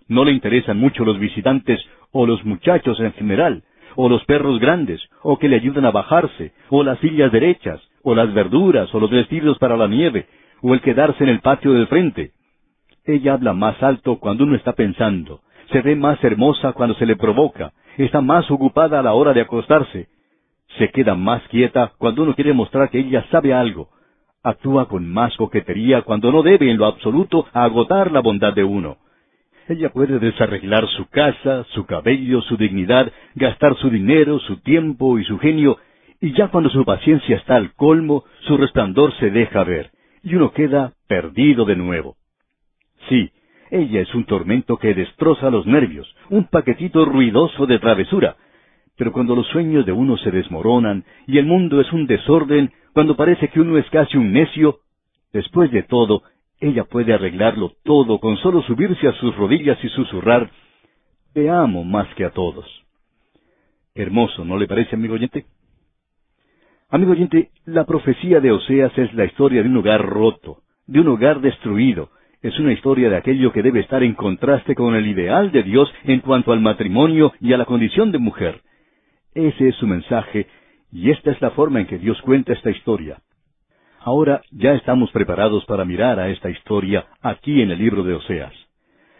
No 0.07 0.23
le 0.23 0.31
interesan 0.31 0.77
mucho 0.77 1.03
los 1.03 1.19
visitantes 1.19 1.85
o 2.11 2.25
los 2.25 2.45
muchachos 2.45 2.99
en 3.01 3.11
general, 3.13 3.63
o 3.95 4.07
los 4.07 4.23
perros 4.23 4.59
grandes, 4.59 5.01
o 5.21 5.37
que 5.37 5.49
le 5.49 5.57
ayudan 5.57 5.85
a 5.85 5.91
bajarse, 5.91 6.53
o 6.69 6.83
las 6.83 6.97
sillas 6.99 7.31
derechas, 7.31 7.81
o 8.03 8.15
las 8.15 8.33
verduras, 8.33 8.93
o 8.95 8.99
los 9.01 9.11
vestidos 9.11 9.57
para 9.57 9.75
la 9.75 9.87
nieve, 9.87 10.27
o 10.61 10.73
el 10.73 10.81
quedarse 10.81 11.23
en 11.23 11.29
el 11.29 11.41
patio 11.41 11.73
del 11.73 11.87
frente. 11.87 12.31
Ella 13.05 13.33
habla 13.33 13.53
más 13.53 13.81
alto 13.83 14.17
cuando 14.19 14.45
uno 14.45 14.55
está 14.55 14.73
pensando, 14.73 15.41
se 15.71 15.81
ve 15.81 15.95
más 15.95 16.23
hermosa 16.23 16.73
cuando 16.73 16.95
se 16.95 17.05
le 17.05 17.15
provoca, 17.15 17.73
está 17.97 18.21
más 18.21 18.49
ocupada 18.49 18.99
a 18.99 19.03
la 19.03 19.13
hora 19.13 19.33
de 19.33 19.41
acostarse, 19.41 20.07
se 20.77 20.89
queda 20.89 21.15
más 21.15 21.41
quieta 21.49 21.93
cuando 21.97 22.23
uno 22.23 22.35
quiere 22.35 22.53
mostrar 22.53 22.89
que 22.89 22.99
ella 22.99 23.25
sabe 23.31 23.53
algo, 23.53 23.89
actúa 24.43 24.87
con 24.87 25.07
más 25.07 25.35
coquetería 25.37 26.03
cuando 26.03 26.31
no 26.31 26.43
debe 26.43 26.69
en 26.69 26.77
lo 26.77 26.85
absoluto 26.85 27.47
agotar 27.53 28.11
la 28.11 28.21
bondad 28.21 28.53
de 28.53 28.63
uno. 28.63 28.97
Ella 29.67 29.89
puede 29.89 30.17
desarreglar 30.19 30.87
su 30.89 31.07
casa, 31.09 31.63
su 31.75 31.85
cabello, 31.85 32.41
su 32.41 32.57
dignidad, 32.57 33.11
gastar 33.35 33.75
su 33.75 33.89
dinero, 33.89 34.39
su 34.39 34.61
tiempo 34.61 35.19
y 35.19 35.25
su 35.25 35.37
genio, 35.37 35.77
y 36.19 36.33
ya 36.33 36.47
cuando 36.47 36.69
su 36.69 36.83
paciencia 36.85 37.37
está 37.37 37.55
al 37.55 37.73
colmo, 37.73 38.23
su 38.41 38.57
resplandor 38.57 39.13
se 39.19 39.29
deja 39.29 39.63
ver, 39.63 39.91
y 40.23 40.35
uno 40.35 40.51
queda 40.51 40.93
perdido 41.07 41.65
de 41.65 41.75
nuevo. 41.75 42.15
Sí, 43.09 43.31
ella 43.71 44.01
es 44.01 44.13
un 44.15 44.25
tormento 44.25 44.77
que 44.77 44.93
destroza 44.93 45.49
los 45.49 45.65
nervios, 45.65 46.13
un 46.29 46.45
paquetito 46.45 47.05
ruidoso 47.05 47.65
de 47.65 47.79
travesura, 47.79 48.35
pero 48.97 49.11
cuando 49.11 49.35
los 49.35 49.47
sueños 49.47 49.85
de 49.85 49.91
uno 49.91 50.17
se 50.17 50.31
desmoronan 50.31 51.05
y 51.25 51.37
el 51.37 51.45
mundo 51.45 51.79
es 51.79 51.91
un 51.93 52.05
desorden, 52.05 52.71
cuando 52.93 53.15
parece 53.15 53.47
que 53.47 53.61
uno 53.61 53.77
es 53.77 53.89
casi 53.89 54.17
un 54.17 54.33
necio, 54.33 54.79
después 55.31 55.71
de 55.71 55.83
todo, 55.83 56.23
ella 56.59 56.83
puede 56.83 57.13
arreglarlo 57.13 57.71
todo 57.83 58.19
con 58.19 58.35
solo 58.37 58.61
subirse 58.63 59.07
a 59.07 59.13
sus 59.13 59.35
rodillas 59.35 59.77
y 59.83 59.89
susurrar, 59.89 60.49
Te 61.33 61.49
amo 61.49 61.83
más 61.83 62.13
que 62.15 62.25
a 62.25 62.31
todos. 62.31 62.65
Hermoso, 63.95 64.43
¿no 64.43 64.57
le 64.57 64.67
parece, 64.67 64.95
amigo 64.95 65.13
oyente? 65.13 65.45
Amigo 66.89 67.11
oyente, 67.11 67.51
la 67.65 67.85
profecía 67.85 68.39
de 68.39 68.51
Oseas 68.51 68.97
es 68.97 69.13
la 69.13 69.25
historia 69.25 69.61
de 69.61 69.69
un 69.69 69.77
hogar 69.77 70.05
roto, 70.05 70.63
de 70.87 70.99
un 70.99 71.07
hogar 71.07 71.39
destruido. 71.39 72.09
Es 72.41 72.57
una 72.57 72.71
historia 72.71 73.09
de 73.09 73.17
aquello 73.17 73.51
que 73.51 73.61
debe 73.61 73.81
estar 73.81 74.01
en 74.01 74.13
contraste 74.13 74.73
con 74.73 74.95
el 74.95 75.07
ideal 75.07 75.51
de 75.51 75.61
Dios 75.61 75.93
en 76.05 76.21
cuanto 76.21 76.53
al 76.53 76.61
matrimonio 76.61 77.33
y 77.41 77.51
a 77.51 77.57
la 77.57 77.65
condición 77.65 78.13
de 78.13 78.17
mujer. 78.17 78.61
Ese 79.35 79.67
es 79.67 79.75
su 79.75 79.85
mensaje, 79.87 80.47
y 80.89 81.11
esta 81.11 81.31
es 81.31 81.41
la 81.41 81.51
forma 81.51 81.81
en 81.81 81.87
que 81.87 81.97
Dios 81.97 82.21
cuenta 82.21 82.53
esta 82.53 82.71
historia. 82.71 83.17
Ahora 83.99 84.41
ya 84.51 84.73
estamos 84.73 85.11
preparados 85.11 85.65
para 85.65 85.83
mirar 85.83 86.17
a 86.17 86.29
esta 86.29 86.49
historia 86.49 87.07
aquí 87.21 87.61
en 87.61 87.71
el 87.71 87.79
libro 87.79 88.03
de 88.03 88.13
Oseas. 88.13 88.53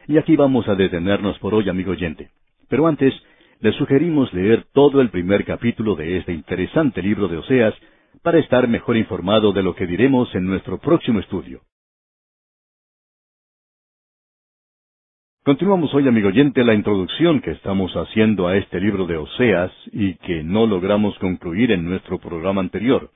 Y 0.08 0.17
aquí 0.17 0.38
vamos 0.38 0.69
a 0.69 0.75
detenernos 0.75 1.38
por 1.39 1.53
hoy, 1.53 1.67
amigo 1.67 1.91
oyente. 1.91 2.29
Pero 2.69 2.88
antes, 2.88 3.13
le 3.60 3.73
sugerimos 3.73 4.34
leer 4.34 4.63
todo 4.73 5.01
el 5.01 5.10
primer 5.10 5.43
capítulo 5.43 5.95
de 5.95 6.19
este 6.19 6.32
interesante 6.32 7.01
libro 7.01 7.27
de 7.27 7.38
Oseas 7.38 7.73
para 8.23 8.39
estar 8.39 8.65
mejor 8.69 8.95
informado 8.95 9.51
de 9.51 9.62
lo 9.62 9.75
que 9.75 9.88
diremos 9.88 10.34
en 10.36 10.45
nuestro 10.45 10.77
próximo 10.77 11.19
estudio. 11.19 11.60
Continuamos 15.50 15.92
hoy, 15.96 16.08
amigo 16.08 16.28
oyente, 16.28 16.64
la 16.64 16.76
introducción 16.76 17.42
que 17.42 17.50
estamos 17.50 17.92
haciendo 17.96 18.48
a 18.48 18.56
este 18.56 18.80
libro 18.80 19.08
de 19.08 19.18
Oseas 19.18 19.72
y 19.92 20.14
que 20.18 20.44
no 20.44 20.68
logramos 20.68 21.18
concluir 21.18 21.72
en 21.72 21.86
nuestro 21.86 22.20
programa 22.20 22.62
anterior. 22.62 23.10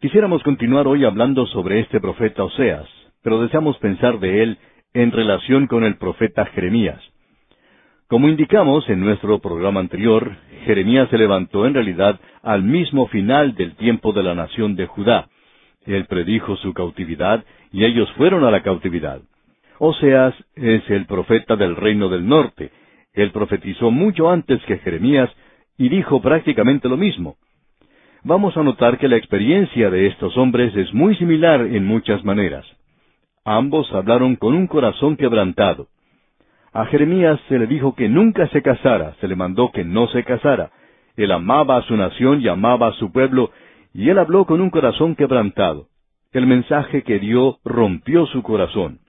Quisiéramos 0.00 0.44
continuar 0.44 0.86
hoy 0.86 1.04
hablando 1.04 1.46
sobre 1.46 1.80
este 1.80 1.98
profeta 1.98 2.44
Oseas, 2.44 2.86
pero 3.24 3.42
deseamos 3.42 3.76
pensar 3.78 4.20
de 4.20 4.44
él 4.44 4.58
en 4.94 5.10
relación 5.10 5.66
con 5.66 5.82
el 5.82 5.96
profeta 5.96 6.46
Jeremías. 6.46 7.02
Como 8.06 8.28
indicamos 8.28 8.88
en 8.88 9.00
nuestro 9.00 9.40
programa 9.40 9.80
anterior, 9.80 10.36
Jeremías 10.66 11.08
se 11.10 11.18
levantó 11.18 11.66
en 11.66 11.74
realidad 11.74 12.20
al 12.44 12.62
mismo 12.62 13.08
final 13.08 13.56
del 13.56 13.74
tiempo 13.74 14.12
de 14.12 14.22
la 14.22 14.36
nación 14.36 14.76
de 14.76 14.86
Judá. 14.86 15.28
Él 15.84 16.04
predijo 16.06 16.54
su 16.58 16.72
cautividad 16.74 17.44
y 17.72 17.84
ellos 17.84 18.08
fueron 18.12 18.44
a 18.44 18.52
la 18.52 18.62
cautividad. 18.62 19.20
Oseas 19.82 20.34
es 20.56 20.82
el 20.90 21.06
profeta 21.06 21.56
del 21.56 21.74
reino 21.74 22.10
del 22.10 22.28
norte. 22.28 22.70
Él 23.14 23.32
profetizó 23.32 23.90
mucho 23.90 24.28
antes 24.28 24.62
que 24.66 24.76
Jeremías 24.76 25.30
y 25.78 25.88
dijo 25.88 26.20
prácticamente 26.20 26.86
lo 26.86 26.98
mismo. 26.98 27.36
Vamos 28.22 28.54
a 28.58 28.62
notar 28.62 28.98
que 28.98 29.08
la 29.08 29.16
experiencia 29.16 29.88
de 29.88 30.08
estos 30.08 30.36
hombres 30.36 30.76
es 30.76 30.92
muy 30.92 31.16
similar 31.16 31.62
en 31.62 31.86
muchas 31.86 32.22
maneras. 32.26 32.66
Ambos 33.42 33.90
hablaron 33.94 34.36
con 34.36 34.52
un 34.52 34.66
corazón 34.66 35.16
quebrantado. 35.16 35.86
A 36.74 36.84
Jeremías 36.84 37.40
se 37.48 37.58
le 37.58 37.66
dijo 37.66 37.94
que 37.94 38.10
nunca 38.10 38.48
se 38.48 38.60
casara, 38.60 39.14
se 39.18 39.28
le 39.28 39.34
mandó 39.34 39.72
que 39.72 39.82
no 39.82 40.08
se 40.08 40.24
casara. 40.24 40.72
Él 41.16 41.32
amaba 41.32 41.78
a 41.78 41.82
su 41.84 41.96
nación 41.96 42.42
y 42.42 42.48
amaba 42.48 42.88
a 42.88 42.92
su 42.92 43.10
pueblo, 43.10 43.50
y 43.94 44.10
él 44.10 44.18
habló 44.18 44.44
con 44.44 44.60
un 44.60 44.68
corazón 44.68 45.16
quebrantado. 45.16 45.86
El 46.32 46.46
mensaje 46.46 47.02
que 47.02 47.18
dio 47.18 47.60
rompió 47.64 48.26
su 48.26 48.42
corazón. 48.42 49.00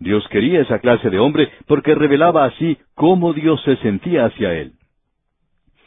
Dios 0.00 0.26
quería 0.28 0.62
esa 0.62 0.78
clase 0.78 1.10
de 1.10 1.18
hombre 1.18 1.50
porque 1.66 1.94
revelaba 1.94 2.46
así 2.46 2.78
cómo 2.94 3.34
Dios 3.34 3.62
se 3.64 3.76
sentía 3.76 4.24
hacia 4.24 4.54
él. 4.54 4.72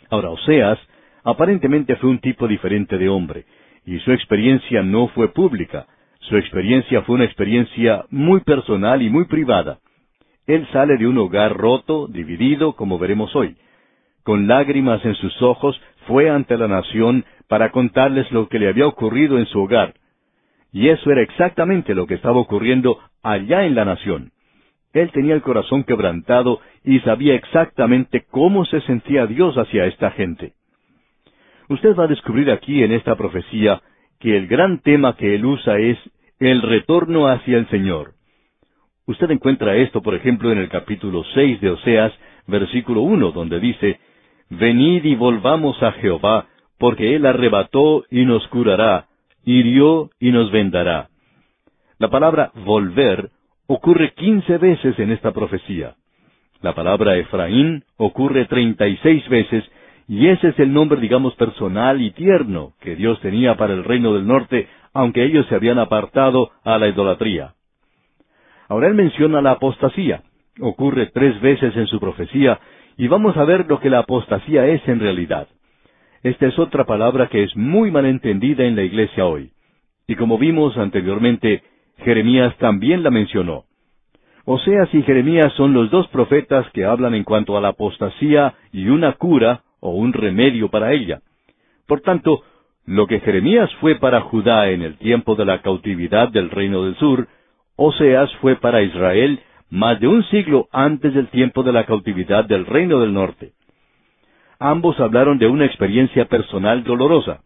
Ahora, 0.09 0.29
Oseas 0.29 0.79
aparentemente 1.23 1.95
fue 1.95 2.11
un 2.11 2.19
tipo 2.19 2.47
diferente 2.47 2.97
de 2.97 3.09
hombre, 3.09 3.45
y 3.85 3.97
su 3.99 4.11
experiencia 4.11 4.83
no 4.83 5.07
fue 5.09 5.33
pública, 5.33 5.87
su 6.19 6.37
experiencia 6.37 7.01
fue 7.01 7.15
una 7.15 7.25
experiencia 7.25 8.05
muy 8.11 8.41
personal 8.41 9.01
y 9.01 9.09
muy 9.09 9.25
privada. 9.25 9.79
Él 10.45 10.67
sale 10.71 10.97
de 10.97 11.07
un 11.07 11.17
hogar 11.17 11.55
roto, 11.57 12.07
dividido, 12.07 12.73
como 12.73 12.99
veremos 12.99 13.35
hoy. 13.35 13.57
con 14.23 14.47
lágrimas 14.47 15.03
en 15.03 15.15
sus 15.15 15.41
ojos, 15.41 15.81
fue 16.07 16.29
ante 16.29 16.55
la 16.55 16.69
nación 16.69 17.25
para 17.49 17.71
contarles 17.71 18.31
lo 18.31 18.47
que 18.47 18.57
le 18.57 18.69
había 18.69 18.87
ocurrido 18.87 19.37
en 19.37 19.45
su 19.47 19.59
hogar. 19.59 19.95
Y 20.73 20.89
eso 20.89 21.11
era 21.11 21.21
exactamente 21.21 21.93
lo 21.93 22.07
que 22.07 22.15
estaba 22.15 22.39
ocurriendo 22.39 22.99
allá 23.21 23.65
en 23.65 23.75
la 23.75 23.85
nación. 23.85 24.31
Él 24.91 25.11
tenía 25.11 25.35
el 25.35 25.41
corazón 25.41 25.83
quebrantado 25.83 26.59
y 26.83 26.99
sabía 27.01 27.35
exactamente 27.35 28.25
cómo 28.29 28.65
se 28.65 28.81
sentía 28.81 29.27
Dios 29.27 29.55
hacia 29.55 29.85
esta 29.85 30.11
gente. 30.11 30.53
Usted 31.69 31.95
va 31.95 32.05
a 32.05 32.07
descubrir 32.07 32.51
aquí 32.51 32.83
en 32.83 32.91
esta 32.91 33.15
profecía 33.15 33.81
que 34.19 34.35
el 34.35 34.47
gran 34.47 34.79
tema 34.79 35.15
que 35.15 35.35
él 35.35 35.45
usa 35.45 35.77
es 35.77 35.97
el 36.39 36.61
retorno 36.61 37.27
hacia 37.27 37.57
el 37.57 37.67
Señor. 37.69 38.13
Usted 39.05 39.29
encuentra 39.31 39.75
esto, 39.75 40.01
por 40.01 40.15
ejemplo, 40.15 40.51
en 40.51 40.57
el 40.57 40.69
capítulo 40.69 41.23
seis 41.33 41.59
de 41.61 41.69
Oseas, 41.69 42.13
versículo 42.47 43.01
uno, 43.01 43.31
donde 43.31 43.59
dice, 43.59 43.99
Venid 44.49 45.03
y 45.05 45.15
volvamos 45.15 45.81
a 45.83 45.91
Jehová, 45.93 46.47
porque 46.77 47.15
Él 47.15 47.25
arrebató 47.25 48.05
y 48.09 48.25
nos 48.25 48.47
curará, 48.47 49.07
hirió 49.45 50.09
y 50.19 50.31
nos 50.31 50.51
vendará. 50.51 51.09
La 51.99 52.09
palabra 52.09 52.51
volver 52.65 53.29
ocurre 53.67 54.13
quince 54.13 54.57
veces 54.57 54.97
en 54.99 55.11
esta 55.11 55.31
profecía. 55.31 55.95
La 56.61 56.73
palabra 56.73 57.17
Efraín 57.17 57.83
ocurre 57.97 58.45
treinta 58.45 58.87
y 58.87 58.97
seis 58.97 59.27
veces, 59.29 59.63
y 60.07 60.27
ese 60.27 60.49
es 60.49 60.59
el 60.59 60.73
nombre, 60.73 60.99
digamos, 60.99 61.35
personal 61.35 62.01
y 62.01 62.11
tierno 62.11 62.73
que 62.81 62.95
Dios 62.95 63.19
tenía 63.21 63.55
para 63.55 63.73
el 63.73 63.83
reino 63.83 64.13
del 64.13 64.27
norte, 64.27 64.67
aunque 64.93 65.23
ellos 65.23 65.45
se 65.47 65.55
habían 65.55 65.79
apartado 65.79 66.51
a 66.63 66.77
la 66.77 66.87
idolatría. 66.87 67.53
Ahora 68.69 68.87
él 68.87 68.93
menciona 68.93 69.41
la 69.41 69.51
apostasía. 69.51 70.23
Ocurre 70.59 71.07
tres 71.07 71.39
veces 71.41 71.75
en 71.75 71.87
su 71.87 71.99
profecía, 71.99 72.59
y 72.97 73.07
vamos 73.07 73.35
a 73.37 73.43
ver 73.43 73.65
lo 73.67 73.79
que 73.79 73.89
la 73.89 73.99
apostasía 73.99 74.67
es 74.67 74.87
en 74.87 74.99
realidad. 74.99 75.47
Esta 76.23 76.47
es 76.47 76.57
otra 76.57 76.85
palabra 76.85 77.27
que 77.27 77.43
es 77.43 77.55
muy 77.57 77.91
mal 77.91 78.05
entendida 78.05 78.63
en 78.63 78.77
la 78.77 78.83
iglesia 78.83 79.25
hoy. 79.25 79.51
Y 80.07 80.15
como 80.15 80.37
vimos 80.37 80.77
anteriormente, 80.77 81.63
Jeremías 81.97 82.55
también 82.59 83.03
la 83.03 83.11
mencionó. 83.11 83.65
Oseas 84.45 84.87
y 84.93 85.01
Jeremías 85.03 85.51
son 85.53 85.73
los 85.73 85.91
dos 85.91 86.07
profetas 86.07 86.65
que 86.71 86.85
hablan 86.85 87.13
en 87.13 87.25
cuanto 87.25 87.57
a 87.57 87.61
la 87.61 87.69
apostasía 87.69 88.53
y 88.71 88.87
una 88.87 89.13
cura 89.13 89.63
o 89.81 89.91
un 89.91 90.13
remedio 90.13 90.69
para 90.69 90.93
ella. 90.93 91.21
Por 91.87 91.99
tanto, 91.99 92.43
lo 92.85 93.05
que 93.07 93.19
Jeremías 93.19 93.69
fue 93.81 93.95
para 93.95 94.21
Judá 94.21 94.69
en 94.69 94.81
el 94.81 94.97
tiempo 94.97 95.35
de 95.35 95.45
la 95.45 95.61
cautividad 95.61 96.29
del 96.29 96.49
reino 96.49 96.85
del 96.85 96.95
sur, 96.95 97.27
Oseas 97.75 98.33
fue 98.35 98.55
para 98.55 98.81
Israel 98.81 99.41
más 99.69 99.99
de 99.99 100.07
un 100.07 100.23
siglo 100.25 100.67
antes 100.71 101.13
del 101.13 101.27
tiempo 101.27 101.63
de 101.63 101.73
la 101.73 101.85
cautividad 101.85 102.45
del 102.45 102.65
reino 102.65 102.99
del 102.99 103.13
norte. 103.13 103.53
Ambos 104.65 104.97
hablaron 105.01 105.39
de 105.39 105.47
una 105.47 105.65
experiencia 105.65 106.23
personal 106.29 106.85
dolorosa. 106.85 107.41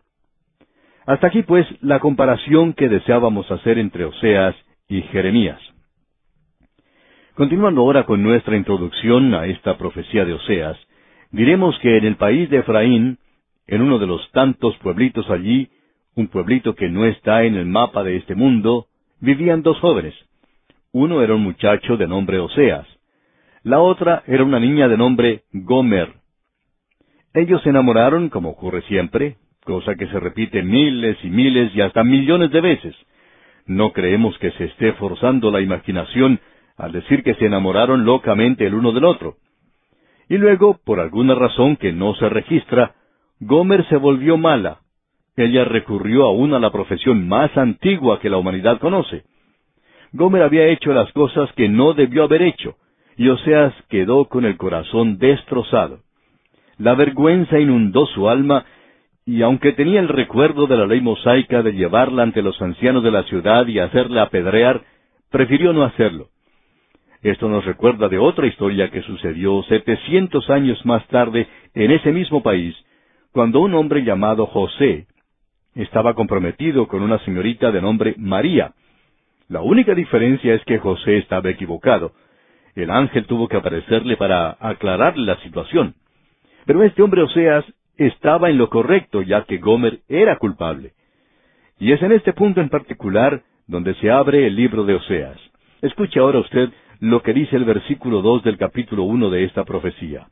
Hasta 1.08 1.26
aquí, 1.26 1.42
pues, 1.42 1.66
la 1.82 2.00
comparación 2.00 2.74
que 2.74 2.90
deseábamos 2.90 3.50
hacer 3.50 3.80
entre 3.80 4.06
Oseas 4.06 4.56
y 4.88 5.02
Jeremías. 5.02 5.60
Continuando 7.34 7.82
ahora 7.82 8.06
con 8.06 8.22
nuestra 8.22 8.56
introducción 8.56 9.34
a 9.34 9.48
esta 9.48 9.80
profecía 9.80 10.26
de 10.26 10.34
Oseas, 10.34 10.78
diremos 11.32 11.76
que 11.80 11.98
en 11.98 12.06
el 12.06 12.18
país 12.18 12.52
de 12.52 12.60
Efraín, 12.60 13.18
en 13.66 13.82
uno 13.82 13.98
de 13.98 14.06
los 14.06 14.32
tantos 14.32 14.78
pueblitos 14.78 15.28
allí, 15.32 15.72
un 16.14 16.28
pueblito 16.28 16.76
que 16.76 16.88
no 16.88 17.04
está 17.06 17.46
en 17.46 17.56
el 17.56 17.66
mapa 17.66 18.04
de 18.04 18.18
este 18.18 18.36
mundo, 18.36 18.90
vivían 19.22 19.64
dos 19.64 19.80
jóvenes. 19.80 20.14
Uno 20.92 21.24
era 21.24 21.34
un 21.34 21.42
muchacho 21.42 21.98
de 21.98 22.08
nombre 22.08 22.38
Oseas. 22.38 22.86
La 23.64 23.80
otra 23.80 24.22
era 24.28 24.44
una 24.44 24.60
niña 24.60 24.88
de 24.88 24.98
nombre 24.98 25.46
Gomer. 25.52 26.17
Ellos 27.38 27.62
se 27.62 27.70
enamoraron, 27.70 28.30
como 28.30 28.50
ocurre 28.50 28.82
siempre, 28.88 29.36
cosa 29.64 29.94
que 29.94 30.08
se 30.08 30.20
repite 30.20 30.64
miles 30.64 31.20
y 31.24 31.30
miles 31.30 31.72
y 31.76 31.82
hasta 31.82 32.04
millones 32.04 32.50
de 32.50 32.62
veces. 32.62 32.96
No 33.68 33.94
creemos 33.94 34.36
que 34.40 34.50
se 34.54 34.64
esté 34.64 34.94
forzando 34.94 35.52
la 35.52 35.62
imaginación 35.62 36.40
al 36.78 36.94
decir 36.94 37.22
que 37.22 37.36
se 37.36 37.46
enamoraron 37.46 38.06
locamente 38.06 38.66
el 38.66 38.74
uno 38.74 38.92
del 38.92 39.06
otro. 39.06 39.36
Y 40.28 40.40
luego, 40.40 40.80
por 40.84 41.00
alguna 41.00 41.36
razón 41.36 41.76
que 41.76 41.94
no 41.94 42.16
se 42.16 42.28
registra, 42.28 42.96
Gomer 43.40 43.88
se 43.88 43.98
volvió 43.98 44.38
mala. 44.38 44.80
Ella 45.36 45.64
recurrió 45.64 46.24
aún 46.24 46.56
a 46.56 46.60
la 46.60 46.72
profesión 46.72 47.28
más 47.28 47.56
antigua 47.56 48.20
que 48.20 48.32
la 48.32 48.38
humanidad 48.38 48.80
conoce. 48.80 49.26
Gomer 50.12 50.42
había 50.42 50.70
hecho 50.70 50.92
las 50.92 51.12
cosas 51.12 51.52
que 51.54 51.70
no 51.70 51.94
debió 51.94 52.24
haber 52.24 52.42
hecho, 52.42 52.78
y 53.16 53.30
Oseas 53.30 53.76
quedó 53.90 54.26
con 54.26 54.44
el 54.44 54.58
corazón 54.58 55.20
destrozado. 55.20 56.00
La 56.78 56.94
vergüenza 56.94 57.60
inundó 57.60 58.06
su 58.08 58.30
alma 58.30 58.66
y 59.26 59.42
aunque 59.42 59.74
tenía 59.74 60.00
el 60.00 60.08
recuerdo 60.08 60.68
de 60.68 60.78
la 60.78 60.86
ley 60.86 61.02
mosaica 61.02 61.62
de 61.62 61.74
llevarla 61.74 62.24
ante 62.24 62.42
los 62.42 62.62
ancianos 62.62 63.04
de 63.04 63.12
la 63.12 63.24
ciudad 63.24 63.68
y 63.68 63.80
hacerla 63.80 64.24
apedrear, 64.24 64.82
prefirió 65.30 65.74
no 65.74 65.84
hacerlo. 65.84 66.30
Esto 67.24 67.50
nos 67.50 67.66
recuerda 67.66 68.08
de 68.08 68.20
otra 68.20 68.48
historia 68.48 68.90
que 68.90 69.02
sucedió 69.02 69.64
setecientos 69.64 70.50
años 70.50 70.86
más 70.86 71.06
tarde 71.08 71.48
en 71.74 71.92
ese 71.92 72.12
mismo 72.12 72.42
país, 72.42 72.76
cuando 73.32 73.60
un 73.60 73.74
hombre 73.74 74.04
llamado 74.04 74.46
José 74.46 75.08
estaba 75.76 76.14
comprometido 76.14 76.88
con 76.88 77.02
una 77.02 77.20
señorita 77.20 77.72
de 77.72 77.82
nombre 77.82 78.16
María. 78.18 78.74
La 79.50 79.62
única 79.62 79.94
diferencia 79.94 80.54
es 80.54 80.64
que 80.64 80.80
José 80.80 81.18
estaba 81.18 81.50
equivocado. 81.50 82.14
El 82.76 82.92
ángel 82.92 83.26
tuvo 83.26 83.48
que 83.48 83.58
aparecerle 83.58 84.16
para 84.16 84.58
aclararle 84.60 85.26
la 85.26 85.40
situación. 85.42 85.96
Pero 86.68 86.84
este 86.84 87.02
hombre 87.02 87.24
Oseas 87.24 87.66
estaba 87.96 88.50
en 88.50 88.58
lo 88.58 88.70
correcto, 88.70 89.22
ya 89.22 89.46
que 89.46 89.58
Gomer 89.58 90.02
era 90.10 90.38
culpable. 90.38 90.92
Y 91.80 91.94
es 91.94 92.02
en 92.02 92.12
este 92.12 92.34
punto 92.34 92.60
en 92.60 92.68
particular 92.68 93.42
donde 93.68 93.96
se 93.96 94.12
abre 94.12 94.46
el 94.46 94.56
libro 94.56 94.84
de 94.84 94.96
Oseas. 94.96 95.40
Escuche 95.82 96.20
ahora 96.20 96.40
usted 96.40 96.70
lo 97.00 97.24
que 97.24 97.34
dice 97.34 97.56
el 97.56 97.64
versículo 97.64 98.22
dos 98.22 98.44
del 98.44 98.58
capítulo 98.58 99.04
uno 99.04 99.30
de 99.30 99.46
esta 99.46 99.64
profecía. 99.64 100.28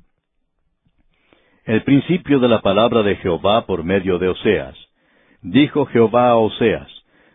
El 1.64 1.84
principio 1.84 2.40
de 2.40 2.50
la 2.50 2.62
palabra 2.62 3.02
de 3.02 3.16
Jehová 3.16 3.66
por 3.66 3.86
medio 3.86 4.20
de 4.20 4.28
Oseas. 4.28 4.76
Dijo 5.42 5.86
Jehová 5.86 6.32
a 6.32 6.36
Oseas, 6.36 6.90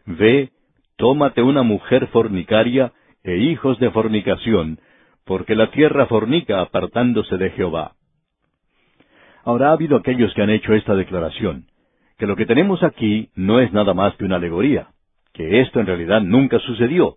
Ve, 0.04 0.50
tómate 0.96 1.40
una 1.40 1.62
mujer 1.62 2.08
fornicaria 2.08 2.92
e 3.24 3.38
hijos 3.38 3.78
de 3.78 3.90
fornicación, 3.90 4.78
porque 5.24 5.54
la 5.54 5.70
tierra 5.70 6.06
fornica 6.06 6.60
apartándose 6.60 7.38
de 7.38 7.50
Jehová. 7.50 7.92
Ahora 9.44 9.68
ha 9.68 9.72
habido 9.72 9.96
aquellos 9.96 10.33
que 10.35 10.42
han 10.42 10.50
hecho 10.50 10.74
esta 10.74 10.94
declaración, 10.94 11.66
que 12.18 12.26
lo 12.26 12.37
que 12.37 12.46
tenemos 12.46 12.83
aquí 12.83 13.31
no 13.35 13.61
es 13.61 13.72
nada 13.72 13.94
más 13.94 14.14
que 14.16 14.24
una 14.24 14.37
alegoría, 14.37 14.88
que 15.33 15.61
esto 15.61 15.81
en 15.81 15.87
realidad 15.87 16.20
nunca 16.20 16.59
sucedió. 16.59 17.16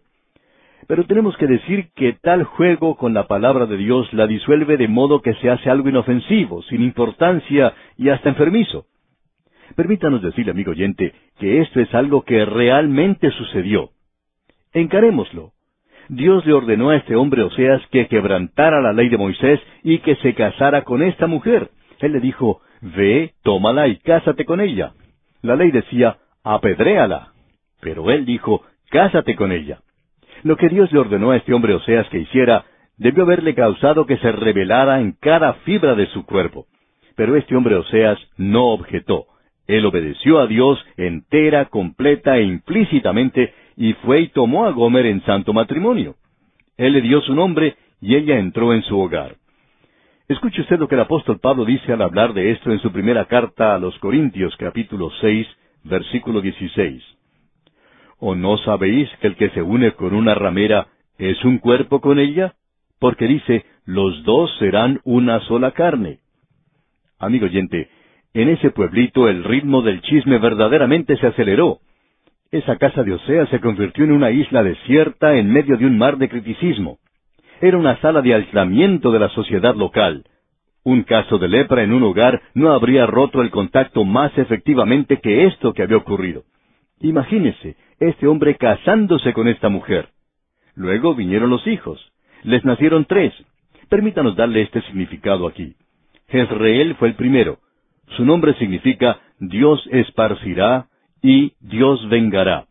Pero 0.87 1.05
tenemos 1.05 1.35
que 1.37 1.47
decir 1.47 1.89
que 1.95 2.13
tal 2.13 2.43
juego 2.43 2.95
con 2.95 3.13
la 3.13 3.27
palabra 3.27 3.65
de 3.65 3.77
Dios 3.77 4.11
la 4.13 4.27
disuelve 4.27 4.77
de 4.77 4.87
modo 4.87 5.21
que 5.21 5.33
se 5.35 5.49
hace 5.49 5.69
algo 5.69 5.89
inofensivo, 5.89 6.61
sin 6.63 6.81
importancia 6.81 7.73
y 7.97 8.09
hasta 8.09 8.29
enfermizo. 8.29 8.85
Permítanos 9.75 10.21
decirle, 10.21 10.51
amigo 10.51 10.71
oyente, 10.71 11.13
que 11.39 11.61
esto 11.61 11.79
es 11.79 11.93
algo 11.93 12.23
que 12.23 12.45
realmente 12.45 13.31
sucedió. 13.31 13.89
Encarémoslo. 14.73 15.51
Dios 16.09 16.45
le 16.45 16.53
ordenó 16.53 16.89
a 16.89 16.97
este 16.97 17.15
hombre 17.15 17.43
Oseas 17.43 17.81
que 17.89 18.07
quebrantara 18.07 18.81
la 18.81 18.91
ley 18.91 19.09
de 19.09 19.17
Moisés 19.17 19.59
y 19.83 19.99
que 19.99 20.15
se 20.17 20.33
casara 20.33 20.83
con 20.83 21.01
esta 21.01 21.27
mujer. 21.27 21.69
Él 22.03 22.11
le 22.11 22.19
dijo, 22.19 22.59
Ve, 22.81 23.33
tómala 23.43 23.87
y 23.87 23.95
cásate 23.95 24.43
con 24.43 24.59
ella. 24.59 24.91
La 25.41 25.55
ley 25.55 25.71
decía, 25.71 26.17
apedréala. 26.43 27.29
Pero 27.79 28.11
él 28.11 28.25
dijo, 28.25 28.61
Cásate 28.89 29.37
con 29.37 29.53
ella. 29.53 29.79
Lo 30.43 30.57
que 30.57 30.67
Dios 30.67 30.91
le 30.91 30.99
ordenó 30.99 31.31
a 31.31 31.37
este 31.37 31.53
hombre 31.53 31.73
Oseas 31.73 32.09
que 32.09 32.19
hiciera, 32.19 32.65
debió 32.97 33.23
haberle 33.23 33.55
causado 33.55 34.05
que 34.05 34.17
se 34.17 34.33
rebelara 34.33 34.99
en 34.99 35.13
cada 35.13 35.53
fibra 35.65 35.95
de 35.95 36.07
su 36.07 36.25
cuerpo. 36.25 36.65
Pero 37.15 37.37
este 37.37 37.55
hombre 37.55 37.75
Oseas 37.75 38.19
no 38.35 38.71
objetó. 38.71 39.27
Él 39.65 39.85
obedeció 39.85 40.39
a 40.39 40.47
Dios 40.47 40.85
entera, 40.97 41.67
completa 41.69 42.35
e 42.37 42.43
implícitamente, 42.43 43.53
y 43.77 43.93
fue 43.93 44.19
y 44.19 44.27
tomó 44.27 44.65
a 44.65 44.71
Gomer 44.71 45.05
en 45.05 45.23
santo 45.23 45.53
matrimonio. 45.53 46.15
Él 46.75 46.91
le 46.91 47.01
dio 47.01 47.21
su 47.21 47.33
nombre, 47.33 47.77
y 48.01 48.15
ella 48.15 48.37
entró 48.39 48.73
en 48.73 48.81
su 48.81 48.99
hogar. 48.99 49.37
Escuche 50.29 50.61
usted 50.61 50.79
lo 50.79 50.87
que 50.87 50.95
el 50.95 51.01
apóstol 51.01 51.39
Pablo 51.39 51.65
dice 51.65 51.91
al 51.91 52.01
hablar 52.01 52.33
de 52.33 52.51
esto 52.51 52.71
en 52.71 52.79
su 52.79 52.93
primera 52.93 53.25
carta 53.25 53.75
a 53.75 53.77
los 53.77 53.97
Corintios 53.99 54.55
capítulo 54.55 55.09
seis, 55.19 55.45
versículo 55.83 56.39
dieciséis. 56.39 57.03
¿O 58.19 58.33
no 58.33 58.57
sabéis 58.59 59.09
que 59.19 59.27
el 59.27 59.35
que 59.35 59.49
se 59.49 59.61
une 59.61 59.91
con 59.91 60.13
una 60.13 60.33
ramera 60.33 60.87
es 61.17 61.43
un 61.43 61.57
cuerpo 61.57 61.99
con 61.99 62.19
ella? 62.19 62.53
Porque 62.99 63.27
dice, 63.27 63.65
los 63.85 64.23
dos 64.23 64.49
serán 64.59 65.01
una 65.03 65.41
sola 65.41 65.71
carne. 65.71 66.19
Amigo 67.19 67.47
oyente, 67.47 67.89
en 68.33 68.47
ese 68.47 68.71
pueblito 68.71 69.27
el 69.27 69.43
ritmo 69.43 69.81
del 69.81 70.01
chisme 70.03 70.37
verdaderamente 70.37 71.17
se 71.17 71.27
aceleró. 71.27 71.79
Esa 72.49 72.77
casa 72.77 73.03
de 73.03 73.11
Osea 73.11 73.47
se 73.47 73.59
convirtió 73.59 74.05
en 74.05 74.13
una 74.13 74.31
isla 74.31 74.63
desierta 74.63 75.35
en 75.35 75.51
medio 75.51 75.75
de 75.75 75.85
un 75.85 75.97
mar 75.97 76.17
de 76.17 76.29
criticismo. 76.29 76.99
Era 77.63 77.77
una 77.77 77.95
sala 78.01 78.21
de 78.21 78.33
aislamiento 78.33 79.09
de 79.13 79.19
la 79.19 79.29
sociedad 79.29 79.73
local, 79.73 80.25
Un 80.83 81.03
caso 81.03 81.37
de 81.37 81.47
lepra 81.47 81.81
en 81.81 81.93
un 81.93 82.03
hogar 82.03 82.41
no 82.53 82.73
habría 82.73 83.05
roto 83.05 83.41
el 83.41 83.51
contacto 83.51 84.03
más 84.03 84.37
efectivamente 84.37 85.21
que 85.21 85.45
esto 85.45 85.71
que 85.73 85.81
había 85.81 85.95
ocurrido. 85.95 86.43
Imagínese, 86.99 87.77
este 88.01 88.27
hombre 88.27 88.57
casándose 88.57 89.31
con 89.31 89.47
esta 89.47 89.69
mujer. 89.69 90.09
Luego 90.75 91.15
vinieron 91.15 91.49
los 91.49 91.65
hijos. 91.65 92.11
Les 92.43 92.65
nacieron 92.65 93.05
tres. 93.05 93.33
Permítanos 93.87 94.35
darle 94.35 94.63
este 94.63 94.81
significado 94.81 95.47
aquí. 95.47 95.77
Jezreel 96.27 96.95
fue 96.95 97.07
el 97.07 97.15
primero. 97.15 97.59
Su 98.17 98.25
nombre 98.25 98.55
significa 98.55 99.21
Dios 99.39 99.87
esparcirá 99.89 100.87
y 101.21 101.53
Dios 101.61 102.09
vengará. 102.09 102.65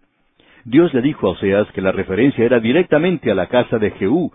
Dios 0.67 0.93
le 0.93 1.01
dijo 1.01 1.29
a 1.29 1.31
Oseas 1.31 1.67
que 1.73 1.81
la 1.81 1.93
referencia 1.93 2.45
era 2.45 2.61
directamente 2.61 3.31
a 3.31 3.35
la 3.35 3.47
casa 3.47 3.79
de 3.79 3.91
Jehú, 3.93 4.33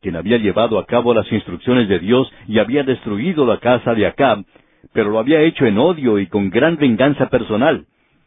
quien 0.00 0.16
había 0.16 0.38
llevado 0.38 0.78
a 0.78 0.86
cabo 0.86 1.14
las 1.14 1.30
instrucciones 1.32 1.88
de 1.88 1.98
Dios 1.98 2.30
y 2.46 2.58
había 2.58 2.82
destruido 2.82 3.46
la 3.46 3.58
casa 3.58 3.94
de 3.94 4.06
Acab, 4.06 4.44
pero 4.92 5.10
lo 5.10 5.18
había 5.18 5.42
hecho 5.42 5.66
en 5.66 5.78
odio 5.78 6.18
y 6.18 6.26
con 6.26 6.50
gran 6.50 6.76
venganza 6.76 7.28
personal. 7.28 7.86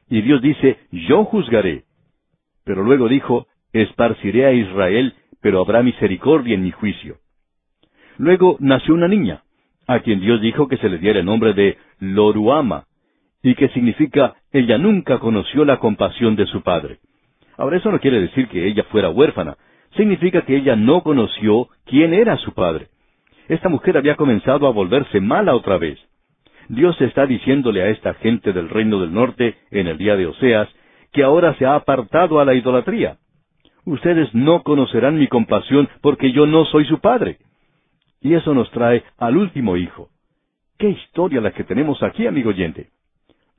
Y 0.10 0.22
Dios 0.22 0.42
dice, 0.42 0.78
yo 0.92 1.24
juzgaré. 1.24 1.84
Pero 2.66 2.84
luego 2.84 3.08
dijo, 3.08 3.48
esparciré 3.74 4.46
a 4.46 4.54
Israel, 4.54 5.14
pero 5.42 5.62
habrá 5.62 5.82
misericordia 5.84 6.56
en 6.56 6.64
mi 6.64 6.72
juicio. 6.72 7.18
Luego 8.18 8.58
nació 8.60 8.94
una 8.94 9.08
niña, 9.08 9.44
a 9.88 10.00
quien 10.00 10.20
Dios 10.20 10.42
dijo 10.42 10.68
que 10.68 10.78
se 10.78 10.90
le 10.90 10.98
diera 10.98 11.20
el 11.20 11.26
nombre 11.26 11.54
de 11.54 11.78
Loruama, 12.00 12.86
y 13.42 13.56
que 13.56 13.70
significa 13.70 14.36
ella 14.52 14.78
nunca 14.78 15.20
conoció 15.20 15.66
la 15.66 15.78
compasión 15.78 16.36
de 16.36 16.46
su 16.46 16.62
padre. 16.62 17.00
Ahora 17.58 17.78
eso 17.78 17.92
no 17.92 18.00
quiere 18.00 18.22
decir 18.22 18.48
que 18.48 18.68
ella 18.68 18.84
fuera 18.92 19.10
huérfana, 19.10 19.58
significa 19.96 20.44
que 20.44 20.56
ella 20.56 20.76
no 20.76 21.02
conoció 21.04 21.70
quién 21.86 22.14
era 22.14 22.38
su 22.38 22.54
padre. 22.54 22.88
Esta 23.48 23.70
mujer 23.70 23.98
había 23.98 24.16
comenzado 24.16 24.68
a 24.68 24.72
volverse 24.72 25.20
mala 25.20 25.56
otra 25.56 25.78
vez. 25.78 26.00
Dios 26.70 27.00
está 27.02 27.26
diciéndole 27.26 27.82
a 27.82 27.90
esta 27.90 28.14
gente 28.16 28.54
del 28.54 28.70
reino 28.70 29.00
del 29.02 29.14
norte, 29.14 29.58
en 29.72 29.88
el 29.88 29.98
día 29.98 30.16
de 30.16 30.28
Oseas, 30.28 30.70
que 31.12 31.24
ahora 31.24 31.54
se 31.56 31.66
ha 31.66 31.76
apartado 31.76 32.40
a 32.40 32.46
la 32.46 32.54
idolatría. 32.54 33.18
Ustedes 33.84 34.34
no 34.34 34.64
conocerán 34.64 35.20
mi 35.20 35.28
compasión 35.28 35.90
porque 36.02 36.32
yo 36.32 36.46
no 36.46 36.66
soy 36.66 36.86
su 36.86 37.00
padre. 37.00 37.40
Y 38.22 38.36
eso 38.36 38.54
nos 38.54 38.70
trae 38.72 39.04
al 39.18 39.36
último 39.36 39.76
hijo. 39.76 40.10
¿Qué 40.78 40.90
historia 40.90 41.42
la 41.42 41.52
que 41.52 41.64
tenemos 41.64 42.02
aquí, 42.04 42.28
amigo 42.28 42.50
oyente? 42.50 42.90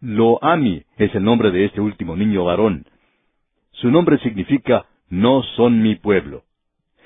Loami 0.01 0.83
es 0.97 1.15
el 1.15 1.23
nombre 1.23 1.51
de 1.51 1.67
este 1.67 1.81
último 1.81 2.17
niño 2.17 2.45
varón. 2.45 2.87
Su 3.73 3.91
nombre 3.91 4.19
significa 4.19 4.87
no 5.13 5.43
son 5.43 5.83
mi 5.83 5.95
pueblo. 5.95 6.45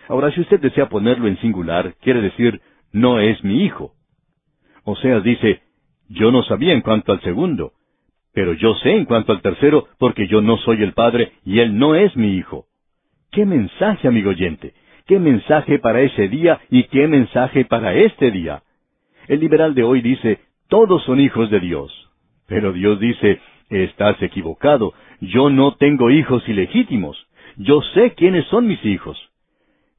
Ahora, 0.09 0.31
si 0.31 0.40
usted 0.40 0.61
desea 0.61 0.88
ponerlo 0.88 1.27
en 1.27 1.38
singular, 1.38 1.97
quiere 2.01 2.23
decir 2.23 2.61
no 2.92 3.19
es 3.19 3.42
mi 3.42 3.64
hijo. 3.64 3.95
Oseas 4.85 5.25
dice, 5.25 5.62
yo 6.09 6.31
no 6.31 6.45
sabía 6.45 6.73
en 6.73 6.83
cuanto 6.83 7.11
al 7.12 7.21
segundo, 7.23 7.73
pero 8.33 8.53
yo 8.53 8.75
sé 8.75 8.92
en 8.92 9.07
cuanto 9.07 9.33
al 9.33 9.42
tercero, 9.42 9.88
porque 9.99 10.29
yo 10.29 10.40
no 10.40 10.57
soy 10.59 10.85
el 10.85 10.92
padre 10.92 11.33
y 11.45 11.59
él 11.59 11.77
no 11.77 11.97
es 11.97 12.16
mi 12.16 12.37
hijo. 12.37 12.66
¿Qué 13.33 13.45
mensaje, 13.45 14.07
amigo 14.07 14.31
oyente? 14.31 14.73
¿Qué 15.07 15.19
mensaje 15.19 15.81
para 15.81 16.01
ese 16.01 16.29
día 16.29 16.61
y 16.71 16.85
qué 16.85 17.09
mensaje 17.09 17.64
para 17.64 17.92
este 17.95 18.31
día? 18.31 18.62
El 19.27 19.40
liberal 19.40 19.75
de 19.75 19.83
hoy 19.83 20.01
dice, 20.01 20.38
todos 20.69 21.03
son 21.03 21.19
hijos 21.19 21.51
de 21.51 21.59
Dios. 21.59 22.09
Pero 22.47 22.73
Dios 22.73 23.01
dice, 23.01 23.40
estás 23.69 24.23
equivocado, 24.23 24.95
yo 25.21 25.51
no 25.51 25.75
tengo 25.75 26.11
hijos 26.12 26.49
ilegítimos. 26.49 27.26
Yo 27.57 27.81
sé 27.95 28.14
quiénes 28.14 28.47
son 28.49 28.66
mis 28.66 28.85
hijos. 28.85 29.19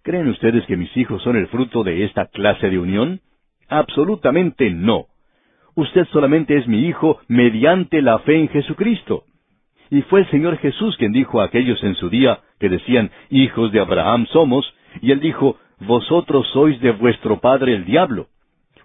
¿Creen 0.03 0.27
ustedes 0.27 0.65
que 0.67 0.77
mis 0.77 0.95
hijos 0.95 1.21
son 1.23 1.35
el 1.35 1.47
fruto 1.47 1.83
de 1.83 2.05
esta 2.05 2.27
clase 2.27 2.69
de 2.69 2.77
unión? 2.77 3.19
Absolutamente 3.67 4.69
no. 4.69 5.07
Usted 5.75 6.05
solamente 6.11 6.57
es 6.57 6.67
mi 6.67 6.87
hijo 6.87 7.19
mediante 7.27 8.01
la 8.01 8.19
fe 8.19 8.35
en 8.39 8.49
Jesucristo. 8.49 9.23
Y 9.89 10.01
fue 10.03 10.21
el 10.21 10.29
Señor 10.29 10.57
Jesús 10.57 10.95
quien 10.97 11.11
dijo 11.11 11.41
a 11.41 11.45
aquellos 11.45 11.83
en 11.83 11.95
su 11.95 12.09
día 12.09 12.41
que 12.59 12.69
decían, 12.69 13.11
hijos 13.29 13.71
de 13.71 13.79
Abraham 13.79 14.27
somos, 14.31 14.71
y 15.01 15.11
él 15.11 15.19
dijo, 15.19 15.57
vosotros 15.79 16.47
sois 16.53 16.79
de 16.81 16.91
vuestro 16.91 17.39
padre 17.39 17.73
el 17.75 17.85
diablo. 17.85 18.27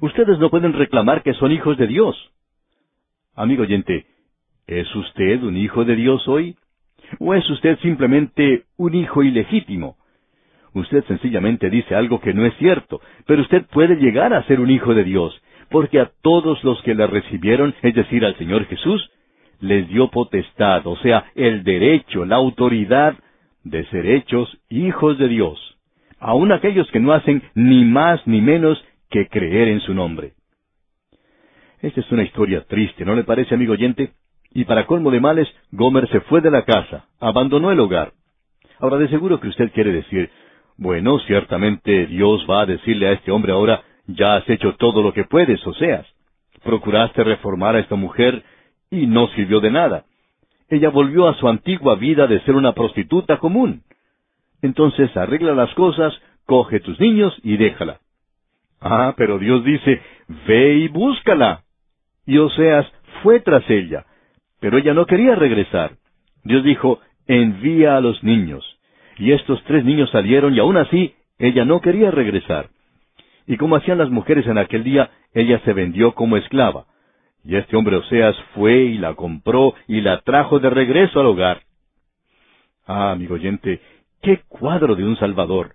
Ustedes 0.00 0.38
no 0.38 0.50
pueden 0.50 0.72
reclamar 0.72 1.22
que 1.22 1.34
son 1.34 1.52
hijos 1.52 1.76
de 1.76 1.86
Dios. 1.86 2.16
Amigo 3.34 3.62
oyente, 3.62 4.06
¿es 4.66 4.94
usted 4.94 5.42
un 5.42 5.56
hijo 5.56 5.84
de 5.84 5.96
Dios 5.96 6.26
hoy? 6.28 6.56
¿O 7.18 7.34
es 7.34 7.48
usted 7.50 7.78
simplemente 7.80 8.64
un 8.76 8.94
hijo 8.94 9.22
ilegítimo? 9.22 9.96
Usted 10.74 11.04
sencillamente 11.04 11.68
dice 11.68 11.94
algo 11.94 12.20
que 12.20 12.32
no 12.32 12.46
es 12.46 12.54
cierto, 12.56 13.00
pero 13.26 13.42
usted 13.42 13.66
puede 13.66 13.96
llegar 13.96 14.32
a 14.32 14.42
ser 14.44 14.60
un 14.60 14.70
hijo 14.70 14.94
de 14.94 15.04
Dios, 15.04 15.38
porque 15.70 16.00
a 16.00 16.10
todos 16.22 16.62
los 16.64 16.80
que 16.82 16.94
le 16.94 17.06
recibieron, 17.06 17.74
es 17.82 17.94
decir, 17.94 18.24
al 18.24 18.36
Señor 18.36 18.64
Jesús, 18.66 19.10
les 19.60 19.88
dio 19.88 20.08
potestad, 20.08 20.86
o 20.86 20.96
sea, 20.96 21.26
el 21.34 21.62
derecho, 21.62 22.24
la 22.24 22.36
autoridad 22.36 23.14
de 23.64 23.84
ser 23.86 24.06
hechos 24.06 24.58
hijos 24.68 25.18
de 25.18 25.28
Dios, 25.28 25.78
aun 26.18 26.52
aquellos 26.52 26.90
que 26.90 27.00
no 27.00 27.12
hacen 27.12 27.42
ni 27.54 27.84
más 27.84 28.26
ni 28.26 28.40
menos 28.40 28.82
que 29.10 29.28
creer 29.28 29.68
en 29.68 29.80
su 29.80 29.94
nombre. 29.94 30.32
Esta 31.80 32.00
es 32.00 32.10
una 32.10 32.22
historia 32.22 32.64
triste, 32.64 33.04
¿no 33.04 33.14
le 33.14 33.24
parece, 33.24 33.54
amigo 33.54 33.72
oyente? 33.72 34.12
Y 34.54 34.64
para 34.64 34.86
colmo 34.86 35.10
de 35.10 35.20
males, 35.20 35.48
Gomer 35.70 36.08
se 36.08 36.20
fue 36.22 36.40
de 36.40 36.50
la 36.50 36.64
casa, 36.64 37.06
abandonó 37.20 37.70
el 37.70 37.80
hogar. 37.80 38.12
Ahora, 38.78 38.98
de 38.98 39.08
seguro 39.08 39.40
que 39.40 39.48
usted 39.48 39.72
quiere 39.72 39.92
decir, 39.92 40.30
bueno, 40.76 41.18
ciertamente 41.20 42.06
Dios 42.06 42.46
va 42.50 42.62
a 42.62 42.66
decirle 42.66 43.08
a 43.08 43.12
este 43.12 43.30
hombre 43.30 43.52
ahora, 43.52 43.82
ya 44.06 44.36
has 44.36 44.48
hecho 44.50 44.74
todo 44.74 45.02
lo 45.02 45.12
que 45.12 45.24
puedes, 45.24 45.64
o 45.66 45.72
seas. 45.74 46.06
Procuraste 46.64 47.24
reformar 47.24 47.76
a 47.76 47.80
esta 47.80 47.94
mujer 47.94 48.42
y 48.90 49.06
no 49.06 49.28
sirvió 49.28 49.60
de 49.60 49.70
nada. 49.70 50.04
Ella 50.68 50.90
volvió 50.90 51.28
a 51.28 51.34
su 51.34 51.48
antigua 51.48 51.96
vida 51.96 52.26
de 52.26 52.40
ser 52.40 52.54
una 52.54 52.72
prostituta 52.72 53.38
común. 53.38 53.82
Entonces 54.60 55.16
arregla 55.16 55.54
las 55.54 55.72
cosas, 55.74 56.14
coge 56.46 56.80
tus 56.80 56.98
niños 57.00 57.34
y 57.42 57.56
déjala. 57.56 58.00
Ah, 58.80 59.14
pero 59.16 59.38
Dios 59.38 59.64
dice, 59.64 60.02
ve 60.46 60.74
y 60.74 60.88
búscala. 60.88 61.62
Y 62.26 62.38
Oseas 62.38 62.86
fue 63.22 63.40
tras 63.40 63.68
ella, 63.68 64.06
pero 64.62 64.78
ella 64.78 64.94
no 64.94 65.06
quería 65.06 65.34
regresar. 65.34 65.96
Dios 66.44 66.62
dijo, 66.62 67.00
envía 67.26 67.96
a 67.96 68.00
los 68.00 68.22
niños. 68.22 68.64
Y 69.18 69.32
estos 69.32 69.60
tres 69.64 69.84
niños 69.84 70.08
salieron 70.10 70.54
y 70.54 70.60
aún 70.60 70.76
así 70.76 71.16
ella 71.36 71.64
no 71.64 71.80
quería 71.80 72.12
regresar. 72.12 72.68
Y 73.48 73.56
como 73.56 73.74
hacían 73.74 73.98
las 73.98 74.08
mujeres 74.08 74.46
en 74.46 74.58
aquel 74.58 74.84
día, 74.84 75.10
ella 75.34 75.60
se 75.64 75.72
vendió 75.72 76.12
como 76.12 76.36
esclava. 76.36 76.84
Y 77.44 77.56
este 77.56 77.76
hombre 77.76 77.96
Oseas 77.96 78.36
fue 78.54 78.84
y 78.84 78.98
la 78.98 79.14
compró 79.14 79.74
y 79.88 80.00
la 80.00 80.20
trajo 80.20 80.60
de 80.60 80.70
regreso 80.70 81.18
al 81.18 81.26
hogar. 81.26 81.62
Ah, 82.86 83.10
amigo 83.10 83.34
oyente, 83.34 83.80
qué 84.22 84.42
cuadro 84.46 84.94
de 84.94 85.04
un 85.04 85.16
Salvador. 85.16 85.74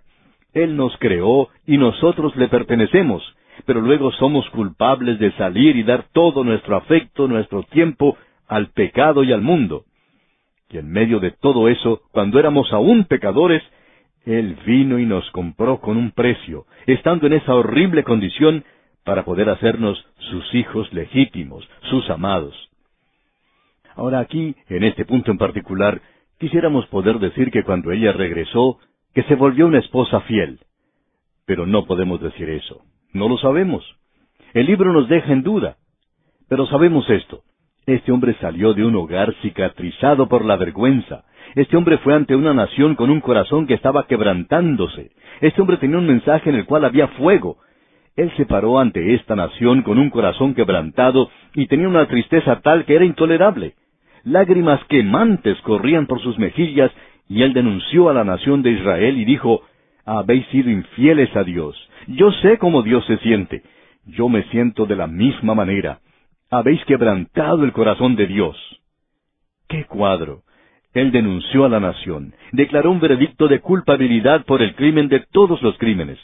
Él 0.54 0.76
nos 0.76 0.96
creó 0.96 1.50
y 1.66 1.76
nosotros 1.76 2.34
le 2.36 2.48
pertenecemos, 2.48 3.22
pero 3.66 3.82
luego 3.82 4.12
somos 4.12 4.48
culpables 4.48 5.18
de 5.18 5.30
salir 5.32 5.76
y 5.76 5.82
dar 5.82 6.06
todo 6.14 6.42
nuestro 6.42 6.74
afecto, 6.74 7.28
nuestro 7.28 7.64
tiempo 7.64 8.16
al 8.48 8.70
pecado 8.70 9.22
y 9.22 9.32
al 9.32 9.42
mundo. 9.42 9.84
Y 10.70 10.78
en 10.78 10.90
medio 10.90 11.20
de 11.20 11.30
todo 11.30 11.68
eso, 11.68 12.02
cuando 12.10 12.38
éramos 12.38 12.72
aún 12.72 13.04
pecadores, 13.04 13.62
Él 14.24 14.56
vino 14.66 14.98
y 14.98 15.06
nos 15.06 15.30
compró 15.30 15.80
con 15.80 15.96
un 15.96 16.10
precio, 16.10 16.66
estando 16.86 17.26
en 17.26 17.34
esa 17.34 17.54
horrible 17.54 18.04
condición, 18.04 18.64
para 19.04 19.24
poder 19.24 19.48
hacernos 19.48 20.04
sus 20.30 20.54
hijos 20.54 20.92
legítimos, 20.92 21.66
sus 21.88 22.10
amados. 22.10 22.54
Ahora 23.94 24.20
aquí, 24.20 24.54
en 24.68 24.84
este 24.84 25.04
punto 25.06 25.30
en 25.30 25.38
particular, 25.38 26.02
quisiéramos 26.38 26.86
poder 26.86 27.18
decir 27.18 27.50
que 27.50 27.64
cuando 27.64 27.90
ella 27.90 28.12
regresó, 28.12 28.78
que 29.14 29.22
se 29.22 29.34
volvió 29.34 29.66
una 29.66 29.78
esposa 29.78 30.20
fiel. 30.20 30.60
Pero 31.46 31.66
no 31.66 31.86
podemos 31.86 32.20
decir 32.20 32.50
eso. 32.50 32.82
No 33.12 33.28
lo 33.28 33.38
sabemos. 33.38 33.82
El 34.52 34.66
libro 34.66 34.92
nos 34.92 35.08
deja 35.08 35.32
en 35.32 35.42
duda. 35.42 35.78
Pero 36.48 36.66
sabemos 36.66 37.08
esto. 37.08 37.42
Este 37.88 38.12
hombre 38.12 38.36
salió 38.38 38.74
de 38.74 38.84
un 38.84 38.94
hogar 38.96 39.34
cicatrizado 39.40 40.28
por 40.28 40.44
la 40.44 40.56
vergüenza. 40.56 41.24
Este 41.54 41.74
hombre 41.74 41.96
fue 41.96 42.14
ante 42.14 42.36
una 42.36 42.52
nación 42.52 42.94
con 42.96 43.08
un 43.08 43.22
corazón 43.22 43.66
que 43.66 43.72
estaba 43.72 44.06
quebrantándose. 44.06 45.10
Este 45.40 45.58
hombre 45.62 45.78
tenía 45.78 45.96
un 45.96 46.06
mensaje 46.06 46.50
en 46.50 46.56
el 46.56 46.66
cual 46.66 46.84
había 46.84 47.08
fuego. 47.08 47.56
Él 48.14 48.30
se 48.36 48.44
paró 48.44 48.78
ante 48.78 49.14
esta 49.14 49.34
nación 49.36 49.80
con 49.80 49.98
un 49.98 50.10
corazón 50.10 50.54
quebrantado 50.54 51.30
y 51.54 51.66
tenía 51.66 51.88
una 51.88 52.06
tristeza 52.06 52.60
tal 52.60 52.84
que 52.84 52.94
era 52.94 53.06
intolerable. 53.06 53.72
Lágrimas 54.22 54.84
quemantes 54.90 55.58
corrían 55.62 56.06
por 56.06 56.20
sus 56.20 56.38
mejillas 56.38 56.92
y 57.26 57.40
él 57.40 57.54
denunció 57.54 58.10
a 58.10 58.12
la 58.12 58.24
nación 58.24 58.60
de 58.60 58.72
Israel 58.72 59.16
y 59.16 59.24
dijo, 59.24 59.62
Habéis 60.04 60.46
sido 60.48 60.68
infieles 60.68 61.34
a 61.34 61.42
Dios. 61.42 61.74
Yo 62.06 62.32
sé 62.32 62.58
cómo 62.58 62.82
Dios 62.82 63.06
se 63.06 63.16
siente. 63.16 63.62
Yo 64.04 64.28
me 64.28 64.42
siento 64.50 64.84
de 64.84 64.96
la 64.96 65.06
misma 65.06 65.54
manera 65.54 66.00
habéis 66.50 66.84
quebrantado 66.84 67.64
el 67.64 67.72
corazón 67.72 68.16
de 68.16 68.26
Dios. 68.26 68.56
¡Qué 69.68 69.84
cuadro! 69.84 70.42
Él 70.94 71.12
denunció 71.12 71.64
a 71.64 71.68
la 71.68 71.80
nación, 71.80 72.34
declaró 72.52 72.90
un 72.90 73.00
veredicto 73.00 73.46
de 73.48 73.60
culpabilidad 73.60 74.44
por 74.46 74.62
el 74.62 74.74
crimen 74.74 75.08
de 75.08 75.20
todos 75.30 75.60
los 75.62 75.76
crímenes. 75.76 76.18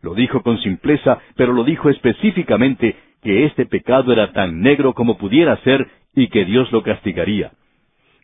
Lo 0.00 0.14
dijo 0.14 0.42
con 0.42 0.58
simpleza, 0.60 1.18
pero 1.36 1.52
lo 1.52 1.64
dijo 1.64 1.90
específicamente 1.90 2.96
que 3.22 3.44
este 3.44 3.66
pecado 3.66 4.12
era 4.12 4.32
tan 4.32 4.62
negro 4.62 4.94
como 4.94 5.18
pudiera 5.18 5.56
ser 5.58 5.86
y 6.14 6.28
que 6.28 6.46
Dios 6.46 6.72
lo 6.72 6.82
castigaría. 6.82 7.52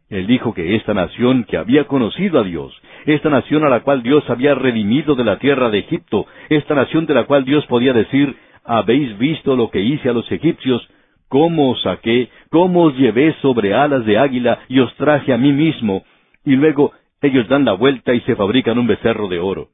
Él 0.09 0.27
dijo 0.27 0.55
que 0.55 0.77
esta 0.77 0.95
nación 0.95 1.45
que 1.45 1.59
había 1.59 1.85
conocido 1.85 2.41
a 2.41 2.45
Dios, 2.45 2.73
esta 3.05 3.29
nación 3.29 3.65
a 3.65 3.69
la 3.69 3.81
cual 3.81 4.03
Dios 4.03 4.29
había 4.31 4.55
redimido 4.55 5.15
de 5.17 5.25
la 5.25 5.39
tierra 5.39 5.69
de 5.69 5.81
Egipto, 5.81 6.27
esta 6.49 6.75
nación 6.75 7.07
de 7.07 7.15
la 7.15 7.25
cual 7.25 7.45
Dios 7.45 7.67
podía 7.67 7.93
decir, 7.93 8.37
habéis 8.65 9.19
visto 9.19 9.57
lo 9.57 9.71
que 9.71 9.81
hice 9.81 10.09
a 10.09 10.13
los 10.13 10.31
egipcios, 10.31 10.89
cómo 11.29 11.71
os 11.71 11.83
saqué, 11.83 12.29
cómo 12.51 12.85
os 12.85 12.97
llevé 12.97 13.35
sobre 13.43 13.75
alas 13.75 14.05
de 14.05 14.19
águila 14.19 14.61
y 14.69 14.81
os 14.81 14.95
traje 14.97 15.33
a 15.33 15.39
mí 15.39 15.53
mismo, 15.53 16.05
y 16.45 16.57
luego 16.57 16.93
ellos 17.23 17.49
dan 17.49 17.65
la 17.65 17.73
vuelta 17.73 18.15
y 18.15 18.21
se 18.21 18.37
fabrican 18.37 18.79
un 18.79 18.87
becerro 18.87 19.29
de 19.29 19.39
oro 19.39 19.69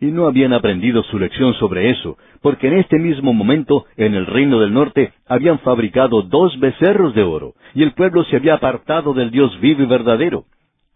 y 0.00 0.06
no 0.06 0.26
habían 0.26 0.52
aprendido 0.52 1.02
su 1.04 1.18
lección 1.18 1.54
sobre 1.54 1.90
eso, 1.90 2.18
porque 2.42 2.68
en 2.68 2.78
este 2.78 2.98
mismo 2.98 3.32
momento, 3.32 3.86
en 3.96 4.14
el 4.14 4.26
reino 4.26 4.60
del 4.60 4.72
norte, 4.72 5.12
habían 5.26 5.60
fabricado 5.60 6.22
dos 6.22 6.58
becerros 6.60 7.14
de 7.14 7.22
oro, 7.22 7.54
y 7.74 7.82
el 7.82 7.92
pueblo 7.92 8.24
se 8.24 8.36
había 8.36 8.54
apartado 8.54 9.14
del 9.14 9.30
Dios 9.30 9.58
vivo 9.60 9.82
y 9.82 9.86
verdadero. 9.86 10.44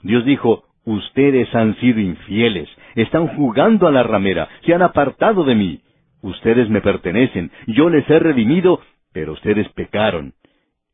Dios 0.03 0.25
dijo, 0.25 0.65
Ustedes 0.85 1.55
han 1.55 1.77
sido 1.81 2.01
infieles, 2.01 2.69
están 2.95 3.29
jugando 3.29 3.87
a 3.87 3.93
la 3.93 4.03
ramera, 4.03 4.49
se 4.65 4.73
han 4.73 4.83
apartado 4.83 5.45
de 5.45 5.55
mí. 5.55 5.81
Ustedes 6.23 6.69
me 6.71 6.81
pertenecen, 6.81 7.51
yo 7.67 7.91
les 7.91 8.09
he 8.09 8.19
redimido, 8.19 8.81
pero 9.19 9.33
ustedes 9.33 9.69
pecaron. 9.71 10.35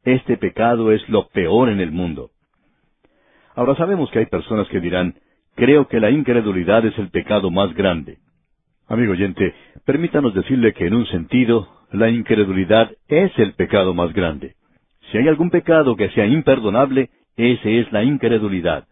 Este 0.02 0.38
pecado 0.38 0.92
es 0.92 1.06
lo 1.10 1.28
peor 1.28 1.68
en 1.68 1.78
el 1.78 1.92
mundo. 1.92 2.30
Ahora 3.54 3.76
sabemos 3.76 4.10
que 4.10 4.20
hay 4.20 4.24
personas 4.24 4.66
que 4.68 4.80
dirán, 4.80 5.16
Creo 5.56 5.88
que 5.88 6.00
la 6.00 6.10
incredulidad 6.10 6.86
es 6.86 6.98
el 6.98 7.10
pecado 7.10 7.50
más 7.50 7.74
grande. 7.74 8.16
Amigo 8.88 9.12
oyente, 9.12 9.54
permítanos 9.84 10.32
decirle 10.32 10.72
que 10.72 10.86
en 10.86 10.94
un 10.94 11.04
sentido, 11.08 11.68
la 11.92 12.08
incredulidad 12.08 12.92
es 13.08 13.30
el 13.38 13.52
pecado 13.52 13.92
más 13.92 14.14
grande. 14.14 14.54
Si 15.12 15.18
hay 15.18 15.28
algún 15.28 15.50
pecado 15.50 15.94
que 15.94 16.08
sea 16.12 16.24
imperdonable, 16.24 17.10
ese 17.36 17.80
es 17.80 17.92
la 17.92 18.04
incredulidad. 18.04 18.88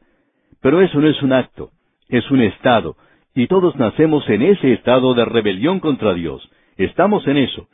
Pero 0.61 0.83
eso 0.83 1.01
no 1.01 1.09
es 1.09 1.23
un 1.23 1.33
acto, 1.33 1.71
es 2.11 2.31
un 2.31 2.42
estado, 2.42 2.97
y 3.35 3.47
todos 3.47 3.77
nacemos 3.77 4.29
en 4.29 4.42
ese 4.42 4.75
estado 4.75 5.14
de 5.14 5.25
rebelión 5.25 5.81
contra 5.81 6.12
Dios. 6.12 6.47
Estamos 6.77 7.27
en 7.27 7.38
eso. 7.38 7.66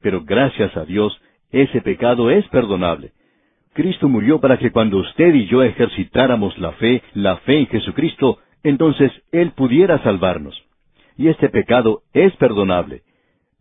Pero 0.00 0.22
gracias 0.24 0.76
a 0.76 0.84
Dios, 0.84 1.20
ese 1.50 1.80
pecado 1.80 2.30
es 2.30 2.46
perdonable. 2.48 3.12
Cristo 3.74 4.08
murió 4.08 4.40
para 4.40 4.58
que 4.58 4.70
cuando 4.70 4.98
usted 4.98 5.34
y 5.34 5.46
yo 5.46 5.62
ejercitáramos 5.62 6.56
la 6.58 6.72
fe, 6.72 7.02
la 7.12 7.38
fe 7.38 7.58
en 7.58 7.66
Jesucristo, 7.66 8.38
entonces 8.62 9.10
Él 9.32 9.50
pudiera 9.52 10.02
salvarnos. 10.02 10.60
Y 11.16 11.28
este 11.28 11.48
pecado 11.48 12.02
es 12.12 12.34
perdonable. 12.36 13.02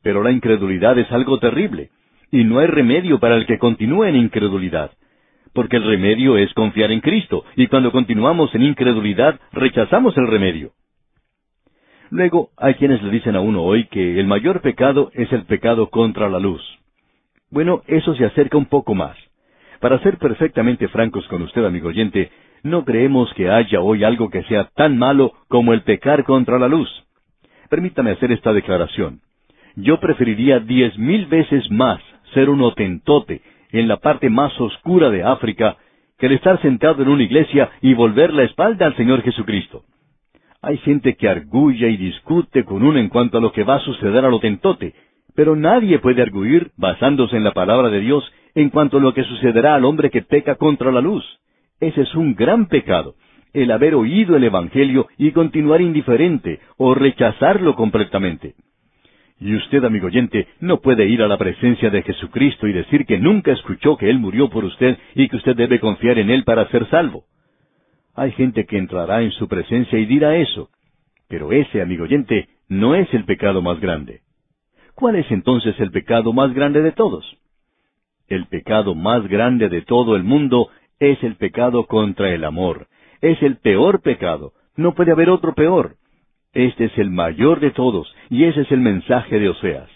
Pero 0.01 0.21
la 0.23 0.31
incredulidad 0.31 0.97
es 0.99 1.11
algo 1.11 1.39
terrible, 1.39 1.89
y 2.31 2.43
no 2.43 2.59
hay 2.59 2.67
remedio 2.67 3.19
para 3.19 3.35
el 3.35 3.45
que 3.45 3.57
continúe 3.57 4.05
en 4.05 4.15
incredulidad. 4.15 4.91
Porque 5.53 5.77
el 5.77 5.83
remedio 5.83 6.37
es 6.37 6.53
confiar 6.53 6.91
en 6.91 6.99
Cristo, 6.99 7.45
y 7.55 7.67
cuando 7.67 7.91
continuamos 7.91 8.53
en 8.55 8.63
incredulidad, 8.63 9.39
rechazamos 9.51 10.17
el 10.17 10.27
remedio. 10.27 10.71
Luego, 12.13 12.51
hay 12.57 12.75
quienes 12.75 13.01
le 13.01 13.09
dicen 13.09 13.35
a 13.35 13.39
uno 13.39 13.63
hoy 13.63 13.85
que 13.85 14.19
el 14.19 14.27
mayor 14.27 14.61
pecado 14.61 15.09
es 15.15 15.33
el 15.33 15.45
pecado 15.45 15.89
contra 15.89 16.29
la 16.29 16.37
luz. 16.37 16.61
Bueno, 17.49 17.81
eso 17.87 18.13
se 18.13 18.23
acerca 18.23 18.55
un 18.55 18.67
poco 18.67 18.93
más. 18.93 19.17
Para 19.79 19.97
ser 20.03 20.19
perfectamente 20.19 20.87
francos 20.89 21.27
con 21.27 21.41
usted, 21.41 21.65
amigo 21.65 21.87
oyente, 21.87 22.29
no 22.61 22.85
creemos 22.85 23.33
que 23.33 23.49
haya 23.49 23.81
hoy 23.81 24.03
algo 24.03 24.29
que 24.29 24.43
sea 24.43 24.65
tan 24.75 24.95
malo 24.95 25.33
como 25.47 25.73
el 25.73 25.81
pecar 25.81 26.23
contra 26.23 26.59
la 26.59 26.67
luz. 26.67 26.87
Permítame 27.71 28.11
hacer 28.11 28.31
esta 28.31 28.53
declaración. 28.53 29.21
Yo 29.75 29.99
preferiría 29.99 30.59
diez 30.59 30.95
mil 30.99 31.25
veces 31.25 31.63
más 31.71 31.99
ser 32.35 32.51
un 32.51 32.61
otentote 32.61 33.41
en 33.71 33.87
la 33.87 33.97
parte 33.97 34.29
más 34.29 34.53
oscura 34.61 35.09
de 35.09 35.23
África 35.23 35.77
que 36.19 36.27
el 36.27 36.33
estar 36.33 36.61
sentado 36.61 37.01
en 37.01 37.09
una 37.09 37.23
iglesia 37.23 37.71
y 37.81 37.95
volver 37.95 38.31
la 38.35 38.43
espalda 38.43 38.85
al 38.85 38.95
Señor 38.97 39.23
Jesucristo. 39.23 39.83
Hay 40.65 40.77
gente 40.77 41.15
que 41.15 41.27
argulla 41.27 41.89
y 41.89 41.97
discute 41.97 42.63
con 42.63 42.83
uno 42.83 42.97
en 42.97 43.09
cuanto 43.09 43.37
a 43.37 43.41
lo 43.41 43.51
que 43.51 43.65
va 43.65 43.75
a 43.75 43.79
suceder 43.81 44.23
al 44.23 44.33
otentote, 44.33 44.93
pero 45.35 45.57
nadie 45.57 45.99
puede 45.99 46.21
arguir, 46.21 46.71
basándose 46.77 47.35
en 47.35 47.43
la 47.43 47.51
palabra 47.51 47.89
de 47.89 47.99
Dios, 47.99 48.23
en 48.55 48.69
cuanto 48.69 48.95
a 48.95 49.01
lo 49.01 49.13
que 49.13 49.25
sucederá 49.25 49.75
al 49.75 49.83
hombre 49.83 50.09
que 50.09 50.21
peca 50.21 50.55
contra 50.55 50.89
la 50.89 51.01
luz. 51.01 51.25
Ese 51.81 52.03
es 52.03 52.15
un 52.15 52.33
gran 52.33 52.67
pecado, 52.67 53.15
el 53.51 53.71
haber 53.71 53.93
oído 53.93 54.37
el 54.37 54.45
Evangelio 54.45 55.07
y 55.17 55.31
continuar 55.31 55.81
indiferente 55.81 56.61
o 56.77 56.95
rechazarlo 56.95 57.75
completamente. 57.75 58.55
Y 59.41 59.55
usted, 59.55 59.83
amigo 59.83 60.07
oyente, 60.07 60.47
no 60.61 60.79
puede 60.79 61.09
ir 61.09 61.23
a 61.23 61.27
la 61.27 61.37
presencia 61.37 61.89
de 61.89 62.03
Jesucristo 62.03 62.69
y 62.69 62.71
decir 62.71 63.05
que 63.05 63.19
nunca 63.19 63.51
escuchó 63.51 63.97
que 63.97 64.09
Él 64.09 64.17
murió 64.17 64.49
por 64.49 64.63
usted 64.63 64.97
y 65.13 65.27
que 65.27 65.35
usted 65.35 65.57
debe 65.57 65.81
confiar 65.81 66.19
en 66.19 66.29
Él 66.29 66.45
para 66.45 66.69
ser 66.69 66.89
salvo. 66.89 67.25
Hay 68.15 68.31
gente 68.33 68.65
que 68.65 68.77
entrará 68.77 69.21
en 69.21 69.31
su 69.31 69.47
presencia 69.47 69.97
y 69.97 70.05
dirá 70.05 70.35
eso. 70.35 70.69
Pero 71.27 71.51
ese, 71.51 71.81
amigo 71.81 72.03
oyente, 72.03 72.47
no 72.67 72.95
es 72.95 73.11
el 73.13 73.25
pecado 73.25 73.61
más 73.61 73.79
grande. 73.79 74.21
¿Cuál 74.93 75.15
es 75.15 75.29
entonces 75.31 75.79
el 75.79 75.91
pecado 75.91 76.31
más 76.33 76.53
grande 76.53 76.81
de 76.81 76.91
todos? 76.91 77.25
El 78.27 78.45
pecado 78.45 78.93
más 78.93 79.27
grande 79.27 79.69
de 79.69 79.81
todo 79.81 80.15
el 80.15 80.23
mundo 80.23 80.69
es 80.99 81.21
el 81.23 81.35
pecado 81.35 81.87
contra 81.87 82.31
el 82.33 82.43
amor. 82.43 82.87
Es 83.21 83.41
el 83.41 83.57
peor 83.57 84.01
pecado. 84.01 84.53
No 84.75 84.93
puede 84.93 85.11
haber 85.11 85.29
otro 85.29 85.53
peor. 85.53 85.95
Este 86.53 86.85
es 86.85 86.97
el 86.99 87.09
mayor 87.09 87.59
de 87.59 87.71
todos, 87.71 88.13
y 88.29 88.43
ese 88.43 88.61
es 88.61 88.71
el 88.71 88.79
mensaje 88.79 89.39
de 89.39 89.49
Oseas. 89.49 89.89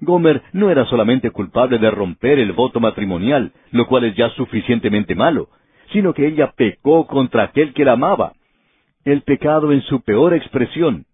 Gomer 0.00 0.42
no 0.52 0.70
era 0.70 0.84
solamente 0.84 1.30
culpable 1.30 1.78
de 1.78 1.90
romper 1.90 2.38
el 2.38 2.52
voto 2.52 2.78
matrimonial, 2.78 3.52
lo 3.72 3.86
cual 3.86 4.04
es 4.04 4.14
ya 4.14 4.28
suficientemente 4.30 5.14
malo, 5.14 5.48
sino 5.92 6.14
que 6.14 6.26
ella 6.26 6.52
pecó 6.56 7.06
contra 7.06 7.44
aquel 7.44 7.72
que 7.74 7.84
la 7.84 7.92
amaba. 7.92 8.32
El 9.04 9.22
pecado 9.22 9.72
en 9.72 9.82
su 9.82 10.00
peor 10.02 10.34
expresión. 10.34 11.04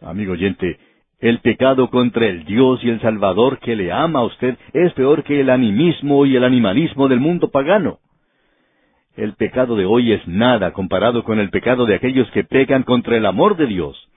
Amigo 0.00 0.32
oyente, 0.32 0.78
el 1.20 1.38
pecado 1.38 1.88
contra 1.88 2.26
el 2.26 2.44
Dios 2.44 2.82
y 2.82 2.90
el 2.90 3.00
Salvador 3.00 3.60
que 3.60 3.76
le 3.76 3.92
ama 3.92 4.20
a 4.20 4.24
usted 4.24 4.58
es 4.72 4.92
peor 4.94 5.22
que 5.22 5.40
el 5.40 5.50
animismo 5.50 6.26
y 6.26 6.34
el 6.34 6.42
animalismo 6.42 7.08
del 7.08 7.20
mundo 7.20 7.50
pagano. 7.50 8.00
El 9.16 9.34
pecado 9.34 9.76
de 9.76 9.84
hoy 9.84 10.12
es 10.12 10.26
nada 10.26 10.72
comparado 10.72 11.22
con 11.22 11.38
el 11.38 11.50
pecado 11.50 11.86
de 11.86 11.94
aquellos 11.94 12.28
que 12.32 12.44
pecan 12.44 12.82
contra 12.82 13.16
el 13.16 13.26
amor 13.26 13.56
de 13.56 13.66
Dios. 13.66 14.08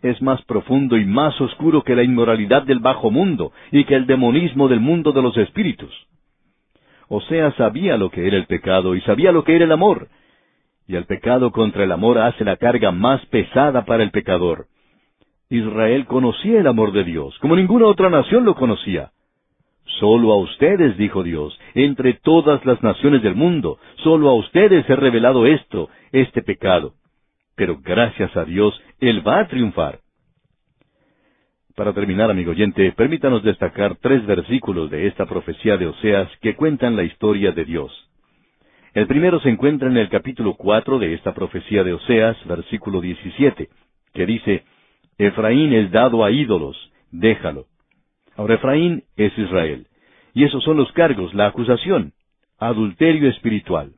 Es 0.00 0.22
más 0.22 0.40
profundo 0.46 0.96
y 0.96 1.04
más 1.04 1.38
oscuro 1.40 1.82
que 1.82 1.96
la 1.96 2.02
inmoralidad 2.02 2.62
del 2.62 2.78
bajo 2.78 3.10
mundo 3.10 3.52
y 3.70 3.84
que 3.84 3.94
el 3.94 4.06
demonismo 4.06 4.68
del 4.68 4.80
mundo 4.80 5.12
de 5.12 5.20
los 5.20 5.36
espíritus. 5.36 5.92
O 7.08 7.20
sea, 7.22 7.52
sabía 7.52 7.96
lo 7.96 8.10
que 8.10 8.26
era 8.26 8.36
el 8.36 8.46
pecado 8.46 8.94
y 8.94 9.00
sabía 9.02 9.32
lo 9.32 9.44
que 9.44 9.56
era 9.56 9.64
el 9.64 9.72
amor. 9.72 10.08
Y 10.86 10.96
el 10.96 11.06
pecado 11.06 11.50
contra 11.50 11.84
el 11.84 11.92
amor 11.92 12.18
hace 12.18 12.44
la 12.44 12.56
carga 12.56 12.90
más 12.90 13.24
pesada 13.26 13.84
para 13.84 14.02
el 14.02 14.10
pecador. 14.10 14.66
Israel 15.50 16.06
conocía 16.06 16.60
el 16.60 16.66
amor 16.66 16.92
de 16.92 17.04
Dios, 17.04 17.38
como 17.38 17.56
ninguna 17.56 17.86
otra 17.86 18.10
nación 18.10 18.44
lo 18.44 18.54
conocía. 18.54 19.10
Solo 20.00 20.32
a 20.32 20.36
ustedes, 20.36 20.96
dijo 20.96 21.22
Dios, 21.22 21.58
entre 21.74 22.14
todas 22.14 22.64
las 22.64 22.82
naciones 22.82 23.22
del 23.22 23.34
mundo, 23.34 23.78
solo 24.02 24.28
a 24.28 24.34
ustedes 24.34 24.88
he 24.88 24.96
revelado 24.96 25.46
esto, 25.46 25.90
este 26.12 26.42
pecado. 26.42 26.94
Pero 27.54 27.78
gracias 27.80 28.36
a 28.36 28.44
Dios, 28.44 28.80
Él 29.00 29.26
va 29.26 29.40
a 29.40 29.48
triunfar. 29.48 30.00
Para 31.74 31.92
terminar, 31.92 32.30
amigo 32.30 32.52
oyente, 32.52 32.92
permítanos 32.92 33.42
destacar 33.42 33.96
tres 33.96 34.24
versículos 34.26 34.90
de 34.90 35.08
esta 35.08 35.26
profecía 35.26 35.76
de 35.76 35.88
Oseas 35.88 36.30
que 36.40 36.54
cuentan 36.54 36.94
la 36.94 37.02
historia 37.02 37.50
de 37.50 37.64
Dios. 37.64 37.90
El 38.92 39.08
primero 39.08 39.40
se 39.40 39.48
encuentra 39.48 39.88
en 39.88 39.96
el 39.96 40.08
capítulo 40.08 40.54
cuatro 40.54 41.00
de 41.00 41.14
esta 41.14 41.34
profecía 41.34 41.82
de 41.82 41.94
Oseas, 41.94 42.36
versículo 42.46 43.00
diecisiete, 43.00 43.70
que 44.12 44.24
dice, 44.24 44.62
Efraín 45.18 45.72
es 45.72 45.90
dado 45.90 46.24
a 46.24 46.30
ídolos, 46.30 46.76
déjalo. 47.10 47.66
Ahora 48.36 48.54
Efraín 48.54 49.02
es 49.16 49.36
Israel. 49.36 49.88
Y 50.32 50.44
esos 50.44 50.62
son 50.62 50.76
los 50.76 50.92
cargos, 50.92 51.34
la 51.34 51.46
acusación, 51.46 52.12
adulterio 52.56 53.28
espiritual. 53.28 53.94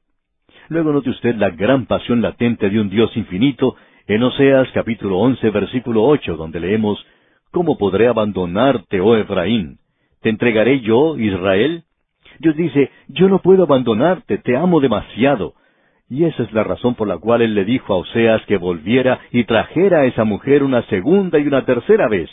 Luego 0.70 0.92
note 0.92 1.10
usted 1.10 1.34
la 1.34 1.50
gran 1.50 1.84
pasión 1.84 2.22
latente 2.22 2.70
de 2.70 2.80
un 2.80 2.88
Dios 2.88 3.14
infinito 3.18 3.76
en 4.06 4.22
Oseas 4.22 4.68
capítulo 4.72 5.18
once 5.18 5.50
versículo 5.50 6.04
ocho, 6.04 6.36
donde 6.36 6.58
leemos, 6.58 7.04
¿Cómo 7.50 7.78
podré 7.78 8.08
abandonarte, 8.08 9.00
oh 9.00 9.16
Efraín? 9.16 9.78
¿Te 10.20 10.28
entregaré 10.28 10.80
yo, 10.80 11.16
Israel? 11.18 11.84
Dios 12.38 12.56
dice, 12.56 12.90
yo 13.08 13.28
no 13.28 13.40
puedo 13.40 13.62
abandonarte, 13.62 14.38
te 14.38 14.56
amo 14.56 14.80
demasiado. 14.80 15.54
Y 16.08 16.24
esa 16.24 16.42
es 16.42 16.52
la 16.52 16.64
razón 16.64 16.94
por 16.94 17.08
la 17.08 17.18
cual 17.18 17.42
él 17.42 17.54
le 17.54 17.64
dijo 17.64 17.94
a 17.94 17.98
Oseas 17.98 18.44
que 18.46 18.58
volviera 18.58 19.20
y 19.32 19.44
trajera 19.44 20.00
a 20.00 20.06
esa 20.06 20.24
mujer 20.24 20.62
una 20.62 20.82
segunda 20.82 21.38
y 21.38 21.46
una 21.46 21.64
tercera 21.64 22.08
vez. 22.08 22.30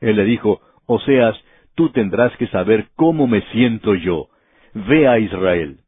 Él 0.00 0.16
le 0.16 0.24
dijo, 0.24 0.60
Oseas, 0.86 1.36
tú 1.74 1.90
tendrás 1.90 2.34
que 2.36 2.46
saber 2.48 2.88
cómo 2.96 3.26
me 3.26 3.42
siento 3.52 3.94
yo. 3.94 4.28
Ve 4.74 5.06
a 5.08 5.18
Israel. 5.18 5.78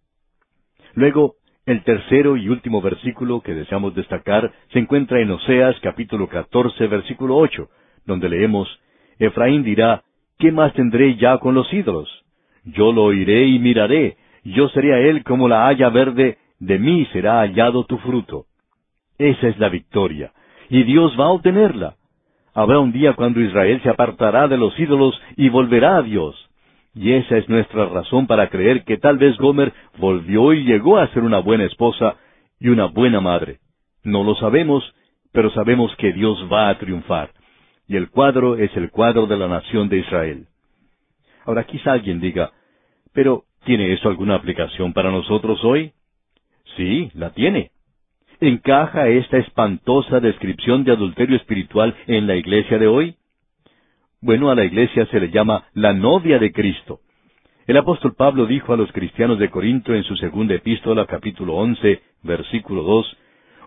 Luego, 0.95 1.37
el 1.65 1.83
tercero 1.83 2.37
y 2.37 2.49
último 2.49 2.81
versículo 2.81 3.41
que 3.41 3.55
deseamos 3.55 3.95
destacar 3.95 4.53
se 4.73 4.79
encuentra 4.79 5.21
en 5.21 5.31
Oseas 5.31 5.77
capítulo 5.81 6.29
14 6.29 6.87
versículo 6.87 7.37
8, 7.37 7.69
donde 8.07 8.29
leemos, 8.29 8.69
Efraín 9.19 9.63
dirá, 9.63 10.03
¿qué 10.39 10.53
más 10.53 10.73
tendré 10.75 11.17
ya 11.17 11.39
con 11.39 11.55
los 11.55 11.73
ídolos? 11.73 12.09
Yo 12.65 12.93
lo 12.93 13.05
oiré 13.05 13.47
y 13.47 13.59
miraré, 13.59 14.17
yo 14.45 14.69
seré 14.71 14.95
a 14.95 14.99
él 15.01 15.25
como 15.25 15.49
la 15.49 15.69
haya 15.69 15.89
verde, 15.89 16.39
de 16.59 16.79
mí 16.79 17.07
será 17.13 17.41
hallado 17.41 17.85
tu 17.85 17.99
fruto. 17.99 18.47
Esa 19.19 19.49
es 19.49 19.59
la 19.59 19.69
victoria, 19.69 20.33
y 20.69 20.83
Dios 20.83 21.17
va 21.19 21.27
a 21.27 21.31
obtenerla. 21.31 21.97
Habrá 22.55 22.79
un 22.79 22.93
día 22.93 23.13
cuando 23.15 23.41
Israel 23.41 23.81
se 23.83 23.91
apartará 23.91 24.49
de 24.49 24.57
los 24.57 24.79
ídolos 24.79 25.21
y 25.37 25.49
volverá 25.49 25.99
a 25.99 26.03
Dios. 26.03 26.35
Y 26.95 27.13
esa 27.13 27.37
es 27.37 27.49
nuestra 27.51 27.87
razón 27.87 28.27
para 28.27 28.49
creer 28.49 28.85
que 28.85 28.97
tal 28.97 29.19
vez 29.19 29.37
Gomer 29.37 29.75
volvió 29.99 30.55
y 30.55 30.65
llegó 30.65 30.97
a 30.97 31.09
ser 31.09 31.23
una 31.23 31.39
buena 31.39 31.65
esposa 31.65 32.17
y 32.59 32.69
una 32.69 32.87
buena 32.87 33.21
madre. 33.21 33.59
No 34.03 34.25
lo 34.25 34.35
sabemos, 34.37 34.83
pero 35.33 35.51
sabemos 35.51 35.95
que 35.97 36.15
Dios 36.15 36.49
va 36.51 36.71
a 36.71 36.79
triunfar. 36.79 37.31
Y 37.89 37.97
el 37.97 38.11
cuadro 38.11 38.57
es 38.57 38.77
el 38.77 38.91
cuadro 38.91 39.27
de 39.27 39.37
la 39.37 39.49
nación 39.49 39.89
de 39.89 39.99
Israel. 39.99 40.47
Ahora 41.45 41.65
quizá 41.65 41.93
alguien 41.93 42.21
diga, 42.21 42.53
pero 43.13 43.45
¿tiene 43.65 43.93
eso 43.93 44.09
alguna 44.09 44.35
aplicación 44.35 44.93
para 44.93 45.11
nosotros 45.11 45.65
hoy? 45.65 45.93
Sí, 46.77 47.11
la 47.15 47.31
tiene. 47.31 47.71
¿Encaja 48.41 49.09
esta 49.09 49.39
espantosa 49.39 50.21
descripción 50.21 50.85
de 50.85 50.93
adulterio 50.93 51.37
espiritual 51.37 51.95
en 52.07 52.27
la 52.27 52.37
iglesia 52.37 52.79
de 52.79 52.87
hoy? 52.87 53.17
Bueno, 54.21 54.51
a 54.51 54.55
la 54.55 54.65
iglesia 54.65 55.07
se 55.07 55.21
le 55.21 55.31
llama 55.31 55.65
la 55.73 55.93
novia 55.93 56.39
de 56.39 56.53
Cristo. 56.53 57.01
El 57.67 57.77
apóstol 57.77 58.15
Pablo 58.15 58.47
dijo 58.47 58.73
a 58.73 58.77
los 58.77 58.93
cristianos 58.93 59.39
de 59.39 59.51
Corinto 59.51 59.95
en 59.95 60.05
su 60.05 60.17
segunda 60.17 60.55
epístola, 60.55 61.07
capítulo 61.07 61.55
once, 61.55 62.03
versículo 62.23 62.83
dos, 62.83 63.17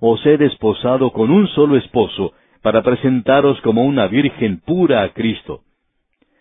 Os 0.02 0.26
he 0.26 0.38
desposado 0.38 1.12
con 1.12 1.32
un 1.32 1.48
solo 1.48 1.76
esposo, 1.76 2.34
para 2.62 2.84
presentaros 2.84 3.60
como 3.62 3.84
una 3.84 4.07
virgen 4.07 4.60
pura 4.60 5.03
a 5.03 5.10
Cristo. 5.10 5.62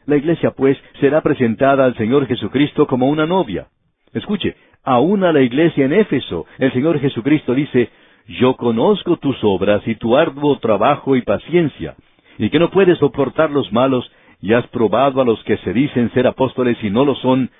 La 0.06 0.16
iglesia, 0.16 0.52
pues, 0.52 0.78
será 1.00 1.20
presentada 1.20 1.84
al 1.84 1.96
Señor 1.96 2.26
Jesucristo 2.26 2.86
como 2.86 3.08
una 3.08 3.26
novia. 3.26 3.68
Escuche, 4.12 4.56
aún 4.82 5.22
a 5.22 5.32
la 5.32 5.42
iglesia 5.42 5.84
en 5.84 5.92
Éfeso, 5.92 6.46
el 6.58 6.72
Señor 6.72 6.98
Jesucristo 6.98 7.54
dice, 7.54 7.90
yo 8.26 8.56
conozco 8.56 9.16
tus 9.16 9.36
obras 9.42 9.86
y 9.86 9.94
tu 9.96 10.16
arduo 10.16 10.58
trabajo 10.58 11.16
y 11.16 11.22
paciencia, 11.22 11.94
y 12.38 12.50
que 12.50 12.58
no 12.58 12.70
puedes 12.70 12.98
soportar 12.98 13.50
los 13.50 13.72
malos, 13.72 14.10
y 14.40 14.52
has 14.52 14.66
probado 14.68 15.20
a 15.20 15.24
los 15.24 15.42
que 15.44 15.56
se 15.58 15.72
dicen 15.72 16.10
ser 16.12 16.26
apóstoles 16.26 16.76
y 16.82 16.90
no 16.90 17.04
lo 17.04 17.14
son, 17.16 17.50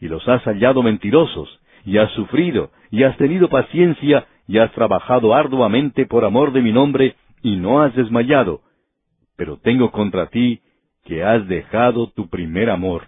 y 0.00 0.08
los 0.08 0.26
has 0.28 0.42
hallado 0.44 0.82
mentirosos, 0.82 1.60
y 1.84 1.98
has 1.98 2.10
sufrido, 2.12 2.70
y 2.90 3.02
has 3.02 3.16
tenido 3.16 3.48
paciencia, 3.48 4.26
y 4.46 4.58
has 4.58 4.72
trabajado 4.72 5.34
arduamente 5.34 6.06
por 6.06 6.24
amor 6.24 6.52
de 6.52 6.62
mi 6.62 6.72
nombre, 6.72 7.16
y 7.42 7.56
no 7.56 7.82
has 7.82 7.94
desmayado. 7.94 8.62
Pero 9.36 9.58
tengo 9.58 9.90
contra 9.90 10.26
ti 10.26 10.60
que 11.04 11.24
has 11.24 11.46
dejado 11.48 12.10
tu 12.10 12.28
primer 12.28 12.70
amor. 12.70 13.06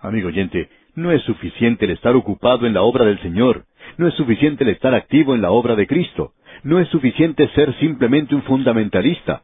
Amigo 0.00 0.28
oyente, 0.28 0.68
no 0.94 1.12
es 1.12 1.22
suficiente 1.22 1.84
el 1.84 1.92
estar 1.92 2.14
ocupado 2.16 2.66
en 2.66 2.74
la 2.74 2.82
obra 2.82 3.04
del 3.04 3.20
Señor. 3.20 3.66
No 3.96 4.06
es 4.06 4.14
suficiente 4.14 4.64
el 4.64 4.70
estar 4.70 4.94
activo 4.94 5.34
en 5.34 5.42
la 5.42 5.50
obra 5.50 5.76
de 5.76 5.86
Cristo. 5.86 6.32
No 6.62 6.78
es 6.78 6.88
suficiente 6.88 7.48
ser 7.54 7.74
simplemente 7.78 8.34
un 8.34 8.42
fundamentalista. 8.42 9.42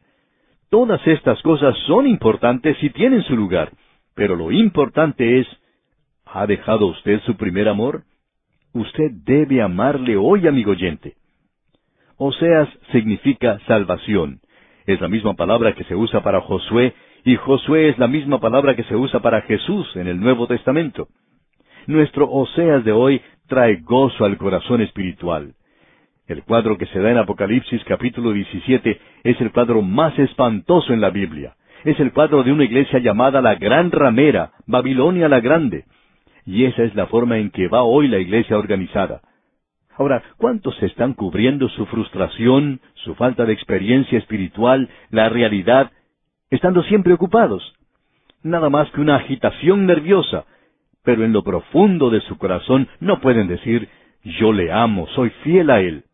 Todas 0.71 1.05
estas 1.07 1.41
cosas 1.43 1.77
son 1.87 2.07
importantes 2.07 2.77
y 2.83 2.91
tienen 2.91 3.23
su 3.23 3.37
lugar. 3.37 3.73
Pero 4.15 4.37
lo 4.37 4.51
importante 4.53 5.41
es, 5.41 5.47
¿ha 6.25 6.47
dejado 6.47 6.87
usted 6.87 7.21
su 7.23 7.37
primer 7.37 7.69
amor? 7.69 8.05
Usted 8.73 9.11
debe 9.25 9.63
amarle 9.63 10.17
hoy, 10.17 10.47
amigo 10.49 10.73
oyente. 10.73 11.15
Oseas 12.17 12.69
significa 12.93 13.59
salvación. 13.67 14.41
Es 14.87 15.01
la 15.01 15.09
misma 15.09 15.35
palabra 15.35 15.73
que 15.75 15.85
se 15.85 15.97
usa 15.97 16.23
para 16.23 16.41
Josué, 16.41 16.95
y 17.25 17.37
Josué 17.37 17.89
es 17.89 17.99
la 17.99 18.07
misma 18.07 18.39
palabra 18.39 18.77
que 18.77 18.85
se 18.85 18.95
usa 18.95 19.21
para 19.21 19.41
Jesús 19.43 19.87
en 19.97 20.07
el 20.07 20.21
Nuevo 20.21 20.47
Testamento. 20.47 21.09
Nuestro 21.87 22.31
Oseas 22.31 22.85
de 22.85 22.93
hoy 22.93 23.21
trae 23.49 23.77
gozo 23.77 24.25
al 24.25 24.37
corazón 24.37 24.81
espiritual. 24.81 25.55
El 26.27 26.45
cuadro 26.45 26.79
que 26.79 26.87
se 26.87 27.01
da 27.01 27.11
en 27.11 27.19
Apocalipsis 27.19 27.83
capítulo 27.85 28.33
17 28.33 29.01
es 29.25 29.41
el 29.41 29.51
cuadro 29.51 29.83
más 29.83 30.19
espantoso 30.19 30.93
en 30.93 31.01
la 31.01 31.11
Biblia. 31.11 31.57
Es 31.85 31.99
el 32.01 32.13
cuadro 32.13 32.43
de 32.43 32.53
una 32.53 32.65
iglesia 32.65 33.01
llamada 33.01 33.43
la 33.43 33.57
Gran 33.57 33.91
Ramera, 33.91 34.53
Babilonia 34.67 35.29
la 35.29 35.41
Grande. 35.41 35.85
Y 36.47 36.65
esa 36.65 36.85
es 36.85 36.95
la 36.95 37.07
forma 37.07 37.39
en 37.39 37.51
que 37.51 37.69
va 37.69 37.83
hoy 37.83 38.09
la 38.09 38.19
iglesia 38.19 38.57
organizada. 38.57 39.21
Ahora, 39.97 40.23
¿cuántos 40.37 40.81
están 40.83 41.15
cubriendo 41.15 41.69
su 41.69 41.87
frustración, 41.87 42.81
su 42.95 43.15
falta 43.15 43.45
de 43.45 43.53
experiencia 43.53 44.19
espiritual, 44.19 44.89
la 45.11 45.29
realidad, 45.29 45.93
estando 46.51 46.83
siempre 46.83 47.13
ocupados? 47.13 47.75
Nada 48.43 48.71
más 48.71 48.91
que 48.91 49.01
una 49.01 49.17
agitación 49.17 49.87
nerviosa, 49.87 50.45
pero 51.05 51.25
en 51.25 51.33
lo 51.33 51.45
profundo 51.45 52.11
de 52.11 52.21
su 52.23 52.39
corazón 52.39 52.89
no 52.99 53.21
pueden 53.21 53.47
decir, 53.47 53.89
yo 54.25 54.53
le 54.53 54.73
amo, 54.73 55.07
soy 55.15 55.31
fiel 55.43 55.71
a 55.71 55.81
él. 55.81 56.05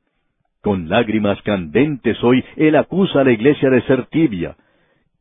Con 0.63 0.91
lágrimas 0.91 1.41
candentes 1.43 2.23
hoy, 2.23 2.45
él 2.57 2.77
acusa 2.77 3.21
a 3.21 3.25
la 3.25 3.33
iglesia 3.33 3.71
de 3.71 3.81
ser 3.83 4.07
tibia. 4.07 4.57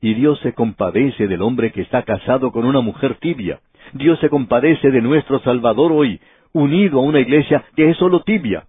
Y 0.02 0.16
Dios 0.16 0.40
se 0.42 0.54
compadece 0.54 1.28
del 1.28 1.42
hombre 1.42 1.72
que 1.72 1.82
está 1.82 2.04
casado 2.04 2.52
con 2.52 2.66
una 2.66 2.82
mujer 2.82 3.16
tibia. 3.16 3.60
Dios 3.94 4.20
se 4.20 4.30
compadece 4.30 4.92
de 4.92 5.02
nuestro 5.02 5.40
Salvador 5.40 5.92
hoy, 5.94 6.20
unido 6.54 7.00
a 7.00 7.04
una 7.04 7.20
iglesia 7.20 7.66
que 7.76 7.90
es 7.90 7.98
solo 7.98 8.22
tibia. 8.22 8.66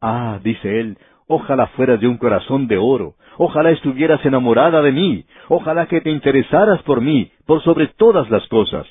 Ah, 0.00 0.38
dice 0.42 0.80
él, 0.80 0.98
ojalá 1.26 1.68
fueras 1.68 2.00
de 2.00 2.08
un 2.08 2.18
corazón 2.18 2.66
de 2.66 2.76
oro, 2.76 3.14
ojalá 3.38 3.70
estuvieras 3.70 4.24
enamorada 4.24 4.82
de 4.82 4.92
mí, 4.92 5.24
ojalá 5.48 5.86
que 5.86 6.00
te 6.00 6.10
interesaras 6.10 6.82
por 6.82 7.00
mí, 7.00 7.30
por 7.46 7.62
sobre 7.62 7.88
todas 7.88 8.30
las 8.30 8.46
cosas. 8.48 8.86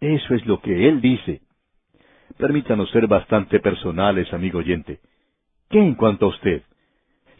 Eso 0.00 0.34
es 0.34 0.46
lo 0.46 0.60
que 0.60 0.88
Él 0.88 1.00
dice. 1.00 1.40
Permítanos 2.36 2.88
ser 2.90 3.08
bastante 3.08 3.58
personales, 3.58 4.32
amigo 4.32 4.60
oyente. 4.60 5.00
¿Qué 5.68 5.80
en 5.80 5.96
cuanto 5.96 6.26
a 6.26 6.28
usted? 6.28 6.62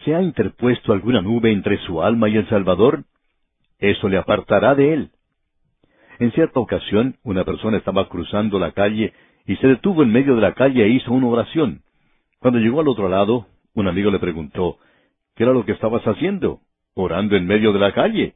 ¿Se 0.05 0.15
ha 0.15 0.23
interpuesto 0.23 0.93
alguna 0.93 1.23
nube 1.23 1.53
entre 1.53 1.79
su 1.79 2.03
alma 2.03 2.29
y 2.29 2.37
el 2.37 2.49
Salvador? 2.49 3.05
Eso 3.79 4.09
le 4.09 4.19
apartará 4.19 4.75
de 4.75 4.95
Él. 4.95 5.11
En 6.19 6.33
cierta 6.33 6.59
ocasión, 6.59 7.17
una 7.23 7.45
persona 7.45 7.77
estaba 7.77 8.09
cruzando 8.09 8.59
la 8.59 8.73
calle 8.73 9.13
y 9.49 9.57
se 9.57 9.67
detuvo 9.67 10.03
en 10.03 10.13
medio 10.13 10.37
de 10.37 10.43
la 10.43 10.53
calle 10.53 10.85
e 10.85 10.91
hizo 10.91 11.11
una 11.11 11.27
oración. 11.27 11.81
Cuando 12.39 12.61
llegó 12.61 12.81
al 12.81 12.89
otro 12.89 13.09
lado, 13.09 13.47
un 13.75 13.89
amigo 13.89 14.11
le 14.11 14.19
preguntó, 14.19 14.77
¿qué 15.35 15.45
era 15.45 15.55
lo 15.55 15.65
que 15.65 15.73
estabas 15.73 16.07
haciendo? 16.07 16.61
Orando 16.95 17.35
en 17.35 17.47
medio 17.47 17.73
de 17.73 17.79
la 17.79 17.93
calle. 17.93 18.35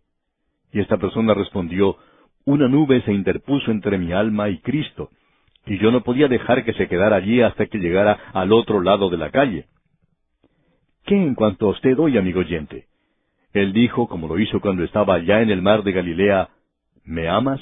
Y 0.72 0.80
esta 0.80 0.96
persona 0.96 1.34
respondió, 1.34 1.98
una 2.46 2.66
nube 2.66 3.02
se 3.02 3.12
interpuso 3.12 3.70
entre 3.70 3.98
mi 3.98 4.12
alma 4.12 4.48
y 4.48 4.60
Cristo, 4.60 5.10
y 5.66 5.78
yo 5.78 5.92
no 5.92 6.02
podía 6.02 6.28
dejar 6.28 6.64
que 6.64 6.72
se 6.72 6.88
quedara 6.88 7.16
allí 7.16 7.42
hasta 7.42 7.66
que 7.66 7.78
llegara 7.78 8.18
al 8.32 8.50
otro 8.50 8.80
lado 8.80 9.10
de 9.10 9.18
la 9.18 9.30
calle. 9.30 9.66
¿Qué 11.04 11.14
en 11.14 11.34
cuanto 11.34 11.66
a 11.66 11.72
usted 11.72 11.98
hoy, 11.98 12.16
amigo 12.16 12.40
oyente? 12.40 12.86
Él 13.52 13.74
dijo, 13.74 14.08
como 14.08 14.28
lo 14.28 14.38
hizo 14.38 14.60
cuando 14.60 14.82
estaba 14.82 15.16
allá 15.16 15.42
en 15.42 15.50
el 15.50 15.60
mar 15.60 15.82
de 15.82 15.92
Galilea, 15.92 16.48
¿me 17.04 17.28
amas? 17.28 17.60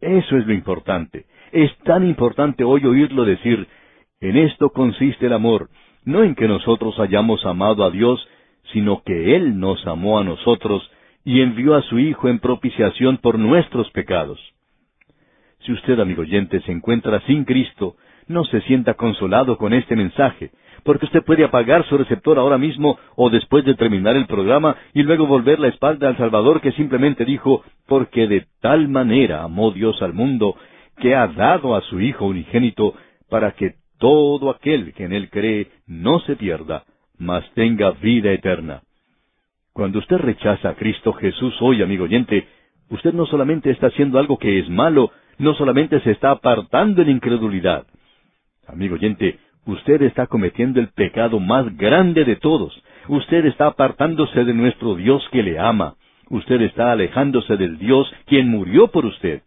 Eso 0.00 0.38
es 0.38 0.46
lo 0.46 0.54
importante. 0.54 1.26
Es 1.52 1.76
tan 1.84 2.06
importante 2.06 2.64
hoy 2.64 2.84
oírlo 2.84 3.24
decir, 3.24 3.66
en 4.20 4.36
esto 4.36 4.70
consiste 4.70 5.26
el 5.26 5.32
amor, 5.32 5.68
no 6.04 6.22
en 6.22 6.34
que 6.34 6.48
nosotros 6.48 6.98
hayamos 6.98 7.44
amado 7.44 7.84
a 7.84 7.90
Dios, 7.90 8.26
sino 8.72 9.02
que 9.04 9.36
Él 9.36 9.58
nos 9.58 9.86
amó 9.86 10.18
a 10.18 10.24
nosotros 10.24 10.90
y 11.24 11.40
envió 11.40 11.74
a 11.74 11.82
su 11.82 11.98
Hijo 11.98 12.28
en 12.28 12.38
propiciación 12.38 13.18
por 13.18 13.38
nuestros 13.38 13.90
pecados. 13.90 14.40
Si 15.60 15.72
usted, 15.72 15.98
amigo 15.98 16.22
oyente, 16.22 16.60
se 16.60 16.72
encuentra 16.72 17.20
sin 17.26 17.44
Cristo, 17.44 17.96
no 18.28 18.44
se 18.44 18.60
sienta 18.62 18.94
consolado 18.94 19.56
con 19.58 19.72
este 19.72 19.96
mensaje, 19.96 20.50
porque 20.84 21.06
usted 21.06 21.24
puede 21.24 21.44
apagar 21.44 21.84
su 21.86 21.98
receptor 21.98 22.38
ahora 22.38 22.58
mismo 22.58 22.98
o 23.16 23.30
después 23.30 23.64
de 23.64 23.74
terminar 23.74 24.16
el 24.16 24.26
programa 24.26 24.76
y 24.94 25.02
luego 25.02 25.26
volver 25.26 25.58
la 25.58 25.68
espalda 25.68 26.08
al 26.08 26.16
Salvador 26.16 26.60
que 26.60 26.72
simplemente 26.72 27.24
dijo, 27.24 27.64
porque 27.86 28.28
de 28.28 28.46
tal 28.60 28.88
manera 28.88 29.42
amó 29.42 29.72
Dios 29.72 30.00
al 30.02 30.12
mundo, 30.12 30.56
que 30.98 31.14
ha 31.14 31.26
dado 31.28 31.74
a 31.74 31.82
su 31.82 32.00
Hijo 32.00 32.26
unigénito, 32.26 32.94
para 33.28 33.52
que 33.52 33.74
todo 33.98 34.50
aquel 34.50 34.92
que 34.92 35.04
en 35.04 35.12
él 35.12 35.30
cree 35.30 35.68
no 35.86 36.20
se 36.20 36.36
pierda, 36.36 36.84
mas 37.18 37.44
tenga 37.54 37.92
vida 37.92 38.32
eterna. 38.32 38.82
Cuando 39.72 39.98
usted 39.98 40.16
rechaza 40.16 40.70
a 40.70 40.74
Cristo 40.74 41.12
Jesús 41.12 41.54
hoy, 41.60 41.82
amigo 41.82 42.04
oyente, 42.04 42.46
usted 42.90 43.12
no 43.12 43.26
solamente 43.26 43.70
está 43.70 43.88
haciendo 43.88 44.18
algo 44.18 44.38
que 44.38 44.58
es 44.58 44.68
malo, 44.68 45.10
no 45.38 45.54
solamente 45.54 46.00
se 46.00 46.12
está 46.12 46.30
apartando 46.30 47.02
en 47.02 47.10
incredulidad. 47.10 47.86
Amigo 48.66 48.94
oyente, 48.94 49.38
usted 49.66 50.02
está 50.02 50.26
cometiendo 50.26 50.80
el 50.80 50.88
pecado 50.88 51.40
más 51.40 51.76
grande 51.76 52.24
de 52.24 52.36
todos. 52.36 52.82
Usted 53.08 53.44
está 53.46 53.66
apartándose 53.66 54.44
de 54.44 54.54
nuestro 54.54 54.94
Dios 54.94 55.26
que 55.30 55.42
le 55.42 55.58
ama. 55.58 55.94
Usted 56.30 56.60
está 56.62 56.92
alejándose 56.92 57.56
del 57.56 57.78
Dios 57.78 58.12
quien 58.26 58.48
murió 58.48 58.88
por 58.88 59.04
usted. 59.06 59.42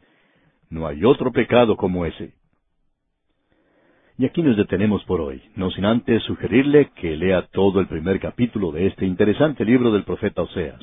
No 0.70 0.88
hay 0.88 1.04
otro 1.04 1.32
pecado 1.32 1.76
como 1.76 2.06
ese. 2.06 2.34
Y 4.20 4.26
aquí 4.26 4.44
nos 4.44 4.58
detenemos 4.58 5.04
por 5.06 5.22
hoy, 5.22 5.42
no 5.56 5.72
sin 5.72 5.86
antes 5.86 6.22
sugerirle 6.24 6.92
que 6.96 7.16
lea 7.16 7.48
todo 7.48 7.80
el 7.80 7.88
primer 7.88 8.20
capítulo 8.20 8.72
de 8.72 8.88
este 8.88 9.06
interesante 9.06 9.64
libro 9.64 9.92
del 9.92 10.04
profeta 10.04 10.42
Oseas. 10.42 10.82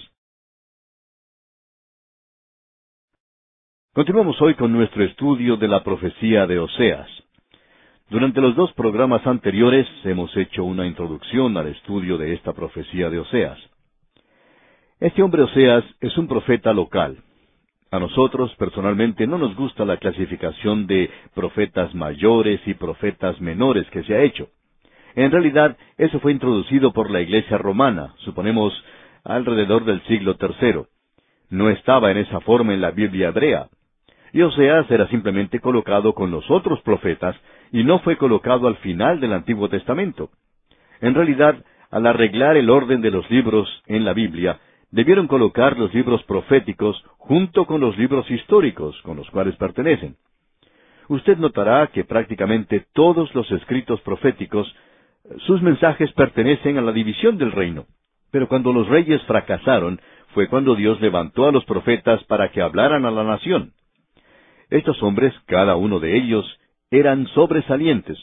Continuamos 3.93 4.41
hoy 4.43 4.55
con 4.55 4.72
nuestro 4.72 5.05
estudio 5.05 5.57
de 5.57 5.68
la 5.68 5.84
profecía 5.84 6.47
de 6.47 6.59
Oseas. 6.59 7.09
Durante 8.09 8.41
los 8.41 8.57
dos 8.57 8.72
programas 8.72 9.26
anteriores 9.26 9.87
hemos 10.05 10.37
hecho 10.37 10.64
una 10.64 10.87
introducción 10.87 11.57
al 11.57 11.68
estudio 11.68 12.18
de 12.18 12.34
esta 12.34 12.53
profecía 12.53 13.11
de 13.11 13.18
Oseas. 13.18 13.59
Este 14.99 15.22
hombre 15.22 15.43
Oseas 15.43 15.84
es 16.01 16.16
un 16.16 16.26
profeta 16.26 16.72
local. 16.72 17.22
A 17.91 17.99
nosotros 18.01 18.55
personalmente 18.57 19.26
no 19.26 19.39
nos 19.39 19.55
gusta 19.55 19.84
la 19.84 19.97
clasificación 19.99 20.87
de 20.87 21.09
profetas 21.34 21.95
mayores 21.95 22.61
y 22.66 22.74
profetas 22.74 23.41
menores 23.41 23.89
que 23.91 24.03
se 24.03 24.14
ha 24.14 24.22
hecho. 24.22 24.49
En 25.14 25.30
realidad, 25.30 25.76
eso 25.97 26.20
fue 26.20 26.32
introducido 26.32 26.93
por 26.93 27.11
la 27.11 27.20
Iglesia 27.20 27.59
romana, 27.59 28.14
suponemos 28.18 28.72
alrededor 29.24 29.84
del 29.84 30.03
siglo 30.03 30.37
III. 30.39 30.82
No 31.49 31.70
estaba 31.70 32.11
en 32.11 32.18
esa 32.18 32.41
forma 32.41 32.74
en 32.74 32.80
la 32.80 32.91
Biblia 32.91 33.28
hebrea. 33.28 33.68
Y 34.32 34.43
Oseas 34.43 34.91
era 34.91 35.07
simplemente 35.09 35.61
colocado 35.61 36.12
con 36.12 36.30
los 36.30 36.51
otros 36.51 36.80
profetas 36.82 37.37
y 37.72 37.84
no 37.84 38.01
fue 38.01 38.16
colocado 38.16 38.68
al 38.68 38.76
final 38.76 39.20
del 39.20 39.32
Antiguo 39.32 39.68
Testamento. 39.68 40.30
En 41.01 41.14
realidad, 41.14 41.64
al 41.91 42.07
arreglar 42.07 42.57
el 42.57 42.68
orden 42.68 43.01
de 43.01 43.11
los 43.11 43.30
libros 43.30 43.68
en 43.87 44.05
la 44.05 44.12
Biblia, 44.12 44.59
debieron 44.91 45.26
colocar 45.26 45.78
los 45.78 45.93
libros 45.95 46.22
proféticos 46.24 47.03
junto 47.18 47.66
con 47.66 47.80
los 47.80 47.97
libros 47.99 48.30
históricos 48.30 49.01
con 49.03 49.16
los 49.16 49.28
cuales 49.30 49.57
pertenecen. 49.57 50.16
Usted 51.09 51.37
notará 51.39 51.87
que 51.89 52.05
prácticamente 52.05 52.87
todos 52.93 53.32
los 53.34 53.51
escritos 53.53 54.01
proféticos, 54.01 54.72
sus 55.47 55.62
mensajes 55.62 56.12
pertenecen 56.12 56.78
a 56.78 56.82
la 56.82 56.93
división 56.93 57.39
del 57.39 57.53
reino. 57.53 57.87
Pero 58.30 58.49
cuando 58.49 58.72
los 58.72 58.89
reyes 58.89 59.22
fracasaron, 59.22 60.01
fue 60.34 60.49
cuando 60.49 60.74
Dios 60.74 61.01
levantó 61.01 61.47
a 61.47 61.53
los 61.53 61.64
profetas 61.64 62.22
para 62.24 62.51
que 62.51 62.61
hablaran 62.61 63.07
a 63.07 63.11
la 63.11 63.24
nación. 63.24 63.72
Estos 64.68 65.01
hombres, 65.03 65.32
cada 65.47 65.76
uno 65.76 66.01
de 66.01 66.16
ellos, 66.16 66.45
eran 66.91 67.26
sobresalientes, 67.28 68.18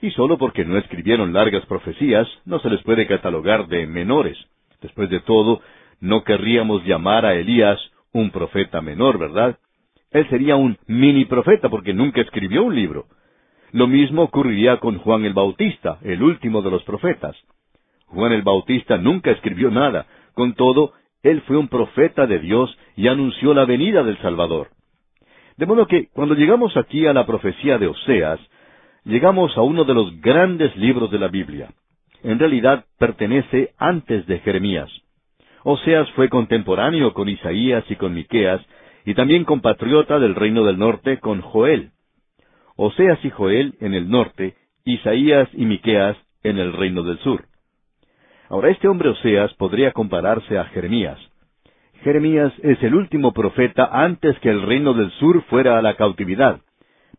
y 0.00 0.10
solo 0.12 0.38
porque 0.38 0.64
no 0.64 0.78
escribieron 0.78 1.32
largas 1.32 1.66
profecías 1.66 2.26
no 2.44 2.58
se 2.60 2.70
les 2.70 2.82
puede 2.82 3.06
catalogar 3.06 3.66
de 3.66 3.86
menores. 3.86 4.38
Después 4.80 5.10
de 5.10 5.20
todo, 5.20 5.60
no 6.00 6.24
querríamos 6.24 6.84
llamar 6.84 7.26
a 7.26 7.34
Elías 7.34 7.78
un 8.12 8.30
profeta 8.30 8.80
menor, 8.80 9.18
¿verdad? 9.18 9.58
Él 10.10 10.28
sería 10.28 10.56
un 10.56 10.76
mini 10.86 11.24
profeta 11.26 11.68
porque 11.68 11.94
nunca 11.94 12.20
escribió 12.20 12.64
un 12.64 12.74
libro. 12.74 13.06
Lo 13.72 13.86
mismo 13.86 14.22
ocurriría 14.22 14.78
con 14.78 14.98
Juan 14.98 15.24
el 15.24 15.34
Bautista, 15.34 15.98
el 16.02 16.22
último 16.22 16.62
de 16.62 16.70
los 16.70 16.82
profetas. 16.82 17.36
Juan 18.06 18.32
el 18.32 18.42
Bautista 18.42 18.96
nunca 18.96 19.30
escribió 19.30 19.70
nada, 19.70 20.06
con 20.34 20.54
todo, 20.54 20.92
él 21.22 21.42
fue 21.42 21.56
un 21.56 21.68
profeta 21.68 22.26
de 22.26 22.40
Dios 22.40 22.76
y 22.96 23.06
anunció 23.06 23.54
la 23.54 23.64
venida 23.64 24.02
del 24.02 24.18
Salvador. 24.18 24.70
De 25.56 25.66
modo 25.66 25.86
que 25.86 26.08
cuando 26.12 26.34
llegamos 26.34 26.76
aquí 26.76 27.06
a 27.06 27.12
la 27.12 27.26
profecía 27.26 27.78
de 27.78 27.86
Oseas, 27.86 28.40
llegamos 29.04 29.56
a 29.56 29.60
uno 29.60 29.84
de 29.84 29.94
los 29.94 30.20
grandes 30.20 30.74
libros 30.76 31.10
de 31.10 31.18
la 31.18 31.28
Biblia. 31.28 31.68
En 32.22 32.38
realidad 32.38 32.86
pertenece 32.98 33.74
antes 33.78 34.26
de 34.26 34.38
Jeremías. 34.40 34.90
Oseas 35.62 36.10
fue 36.12 36.28
contemporáneo 36.28 37.12
con 37.12 37.28
Isaías 37.28 37.84
y 37.90 37.96
con 37.96 38.14
Miqueas, 38.14 38.60
y 39.04 39.14
también 39.14 39.44
compatriota 39.44 40.18
del 40.18 40.34
reino 40.34 40.64
del 40.64 40.78
norte 40.78 41.18
con 41.18 41.40
Joel. 41.40 41.90
Oseas 42.76 43.22
y 43.24 43.30
Joel 43.30 43.74
en 43.80 43.94
el 43.94 44.08
norte, 44.08 44.54
Isaías 44.84 45.48
y 45.52 45.66
Miqueas 45.66 46.16
en 46.42 46.58
el 46.58 46.72
reino 46.72 47.02
del 47.02 47.18
sur. 47.18 47.44
Ahora 48.48 48.70
este 48.70 48.88
hombre 48.88 49.10
Oseas 49.10 49.52
podría 49.54 49.92
compararse 49.92 50.58
a 50.58 50.64
Jeremías. 50.66 51.18
Jeremías 52.02 52.52
es 52.62 52.82
el 52.82 52.94
último 52.94 53.32
profeta 53.32 53.90
antes 53.92 54.38
que 54.40 54.48
el 54.48 54.62
reino 54.62 54.94
del 54.94 55.10
sur 55.12 55.42
fuera 55.44 55.78
a 55.78 55.82
la 55.82 55.94
cautividad. 55.94 56.60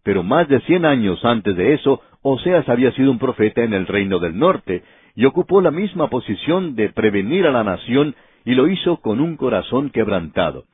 Pero 0.03 0.23
más 0.23 0.47
de 0.47 0.59
cien 0.61 0.85
años 0.85 1.23
antes 1.23 1.55
de 1.55 1.75
eso, 1.75 2.01
Oseas 2.23 2.67
había 2.67 2.91
sido 2.93 3.11
un 3.11 3.19
profeta 3.19 3.63
en 3.63 3.73
el 3.73 3.85
reino 3.85 4.17
del 4.17 4.37
norte, 4.37 4.83
y 5.15 5.25
ocupó 5.25 5.61
la 5.61 5.71
misma 5.71 6.09
posición 6.09 6.75
de 6.75 6.89
prevenir 6.89 7.45
a 7.45 7.51
la 7.51 7.63
nación, 7.63 8.15
y 8.45 8.55
lo 8.55 8.67
hizo 8.67 8.97
con 8.97 9.19
un 9.19 9.37
corazón 9.37 9.89
quebrantado. 9.89 10.65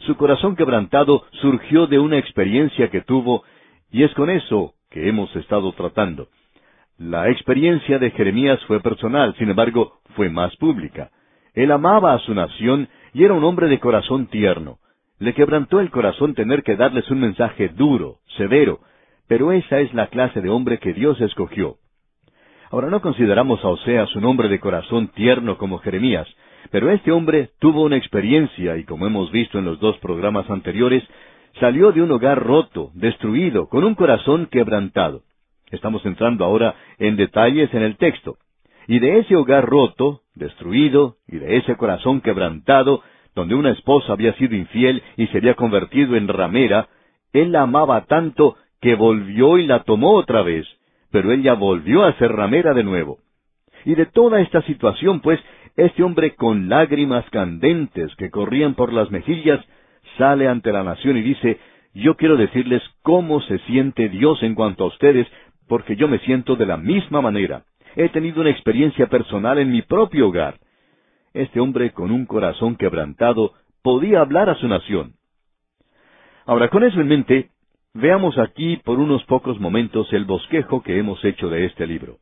Su 0.00 0.16
corazón 0.16 0.56
quebrantado 0.56 1.24
surgió 1.40 1.86
de 1.86 1.98
una 1.98 2.18
experiencia 2.18 2.90
que 2.90 3.00
tuvo, 3.00 3.44
y 3.90 4.02
es 4.02 4.12
con 4.14 4.30
eso 4.30 4.74
que 4.90 5.08
hemos 5.08 5.34
estado 5.36 5.72
tratando. 5.72 6.28
La 6.98 7.28
experiencia 7.28 7.98
de 7.98 8.10
Jeremías 8.10 8.62
fue 8.66 8.80
personal, 8.80 9.34
sin 9.36 9.50
embargo, 9.50 10.00
fue 10.14 10.28
más 10.30 10.54
pública. 10.56 11.10
Él 11.54 11.70
amaba 11.72 12.14
a 12.14 12.18
su 12.20 12.34
nación 12.34 12.88
y 13.12 13.24
era 13.24 13.34
un 13.34 13.44
hombre 13.44 13.68
de 13.68 13.80
corazón 13.80 14.26
tierno. 14.26 14.78
Le 15.18 15.34
quebrantó 15.34 15.80
el 15.80 15.90
corazón 15.90 16.34
tener 16.34 16.62
que 16.62 16.76
darles 16.76 17.10
un 17.10 17.20
mensaje 17.20 17.68
duro, 17.68 18.18
severo, 18.36 18.80
pero 19.26 19.52
esa 19.52 19.80
es 19.80 19.94
la 19.94 20.08
clase 20.08 20.40
de 20.40 20.50
hombre 20.50 20.78
que 20.78 20.92
Dios 20.92 21.20
escogió. 21.20 21.76
Ahora 22.70 22.90
no 22.90 23.00
consideramos 23.00 23.64
a 23.64 23.68
Oseas 23.68 24.14
un 24.16 24.24
hombre 24.24 24.48
de 24.48 24.60
corazón 24.60 25.08
tierno 25.08 25.56
como 25.58 25.78
Jeremías, 25.78 26.28
pero 26.70 26.90
este 26.90 27.12
hombre 27.12 27.50
tuvo 27.58 27.82
una 27.82 27.96
experiencia 27.96 28.76
y 28.76 28.84
como 28.84 29.06
hemos 29.06 29.30
visto 29.30 29.58
en 29.58 29.64
los 29.64 29.80
dos 29.80 29.96
programas 29.98 30.48
anteriores, 30.50 31.02
salió 31.60 31.92
de 31.92 32.02
un 32.02 32.10
hogar 32.10 32.42
roto, 32.42 32.90
destruido, 32.94 33.68
con 33.68 33.84
un 33.84 33.94
corazón 33.94 34.46
quebrantado. 34.46 35.22
Estamos 35.70 36.04
entrando 36.06 36.44
ahora 36.44 36.74
en 36.98 37.16
detalles 37.16 37.72
en 37.74 37.82
el 37.82 37.96
texto. 37.96 38.36
Y 38.86 38.98
de 38.98 39.18
ese 39.18 39.36
hogar 39.36 39.64
roto, 39.64 40.22
destruido, 40.34 41.16
y 41.26 41.38
de 41.38 41.56
ese 41.56 41.76
corazón 41.76 42.20
quebrantado, 42.20 43.02
donde 43.34 43.54
una 43.54 43.70
esposa 43.70 44.12
había 44.12 44.34
sido 44.34 44.54
infiel 44.54 45.02
y 45.16 45.26
se 45.28 45.38
había 45.38 45.54
convertido 45.54 46.16
en 46.16 46.28
ramera, 46.28 46.88
él 47.32 47.52
la 47.52 47.62
amaba 47.62 48.04
tanto 48.04 48.56
que 48.80 48.94
volvió 48.94 49.58
y 49.58 49.66
la 49.66 49.82
tomó 49.82 50.12
otra 50.14 50.42
vez, 50.42 50.66
pero 51.10 51.32
ella 51.32 51.54
volvió 51.54 52.04
a 52.04 52.12
ser 52.18 52.30
ramera 52.32 52.74
de 52.74 52.84
nuevo. 52.84 53.18
Y 53.84 53.94
de 53.94 54.06
toda 54.06 54.40
esta 54.40 54.62
situación, 54.62 55.20
pues, 55.20 55.40
este 55.76 56.02
hombre 56.02 56.34
con 56.36 56.68
lágrimas 56.68 57.28
candentes 57.30 58.14
que 58.16 58.30
corrían 58.30 58.74
por 58.74 58.92
las 58.92 59.10
mejillas, 59.10 59.64
sale 60.18 60.48
ante 60.48 60.72
la 60.72 60.84
nación 60.84 61.16
y 61.16 61.22
dice, 61.22 61.58
yo 61.94 62.16
quiero 62.16 62.36
decirles 62.36 62.82
cómo 63.02 63.40
se 63.42 63.58
siente 63.60 64.08
Dios 64.08 64.42
en 64.42 64.54
cuanto 64.54 64.84
a 64.84 64.88
ustedes, 64.88 65.26
porque 65.68 65.96
yo 65.96 66.08
me 66.08 66.18
siento 66.20 66.56
de 66.56 66.66
la 66.66 66.76
misma 66.76 67.20
manera. 67.20 67.64
He 67.96 68.08
tenido 68.08 68.40
una 68.40 68.50
experiencia 68.50 69.06
personal 69.06 69.58
en 69.58 69.70
mi 69.70 69.82
propio 69.82 70.28
hogar. 70.28 70.58
Este 71.32 71.60
hombre 71.60 71.92
con 71.92 72.10
un 72.10 72.26
corazón 72.26 72.76
quebrantado 72.76 73.54
podía 73.82 74.20
hablar 74.20 74.50
a 74.50 74.56
su 74.56 74.68
nación. 74.68 75.14
Ahora, 76.46 76.68
con 76.68 76.84
eso 76.84 77.00
en 77.00 77.08
mente, 77.08 77.50
veamos 77.94 78.38
aquí 78.38 78.76
por 78.78 78.98
unos 78.98 79.24
pocos 79.24 79.58
momentos 79.58 80.12
el 80.12 80.24
bosquejo 80.24 80.82
que 80.82 80.98
hemos 80.98 81.24
hecho 81.24 81.48
de 81.48 81.64
este 81.64 81.86
libro. 81.86 82.18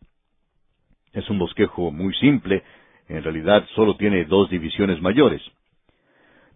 Es 1.12 1.28
un 1.28 1.38
bosquejo 1.38 1.90
muy 1.90 2.14
simple, 2.14 2.62
en 3.08 3.22
realidad 3.22 3.66
solo 3.74 3.96
tiene 3.96 4.24
dos 4.24 4.50
divisiones 4.50 5.00
mayores. 5.00 5.42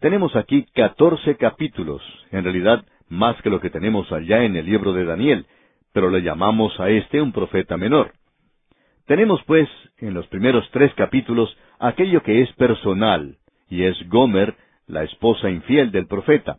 Tenemos 0.01 0.37
aquí 0.37 0.67
catorce 0.75 1.37
capítulos, 1.37 2.03
en 2.31 2.45
realidad 2.45 2.85
más 3.09 3.41
que 3.43 3.51
lo 3.51 3.61
que 3.61 3.71
tenemos 3.71 4.11
allá 4.13 4.45
en 4.45 4.57
el 4.57 4.67
libro 4.67 4.93
de 4.93 5.05
Daniel, 5.05 5.47
pero 5.93 6.11
le 6.11 6.23
llamamos 6.23 6.79
a 6.81 6.91
este 6.91 7.21
un 7.23 7.33
profeta 7.33 7.77
menor. 7.77 8.13
Tenemos, 9.07 9.41
pues, 9.47 9.69
en 9.99 10.15
los 10.15 10.27
primeros 10.27 10.69
tres 10.73 10.93
capítulos 10.95 11.57
aquello 11.79 12.23
que 12.23 12.43
es 12.43 12.53
personal, 12.55 13.37
y 13.71 13.85
es 13.85 13.97
Gomer, 14.09 14.55
la 14.87 15.05
esposa 15.05 15.49
infiel 15.49 15.91
del 15.91 16.07
profeta. 16.07 16.59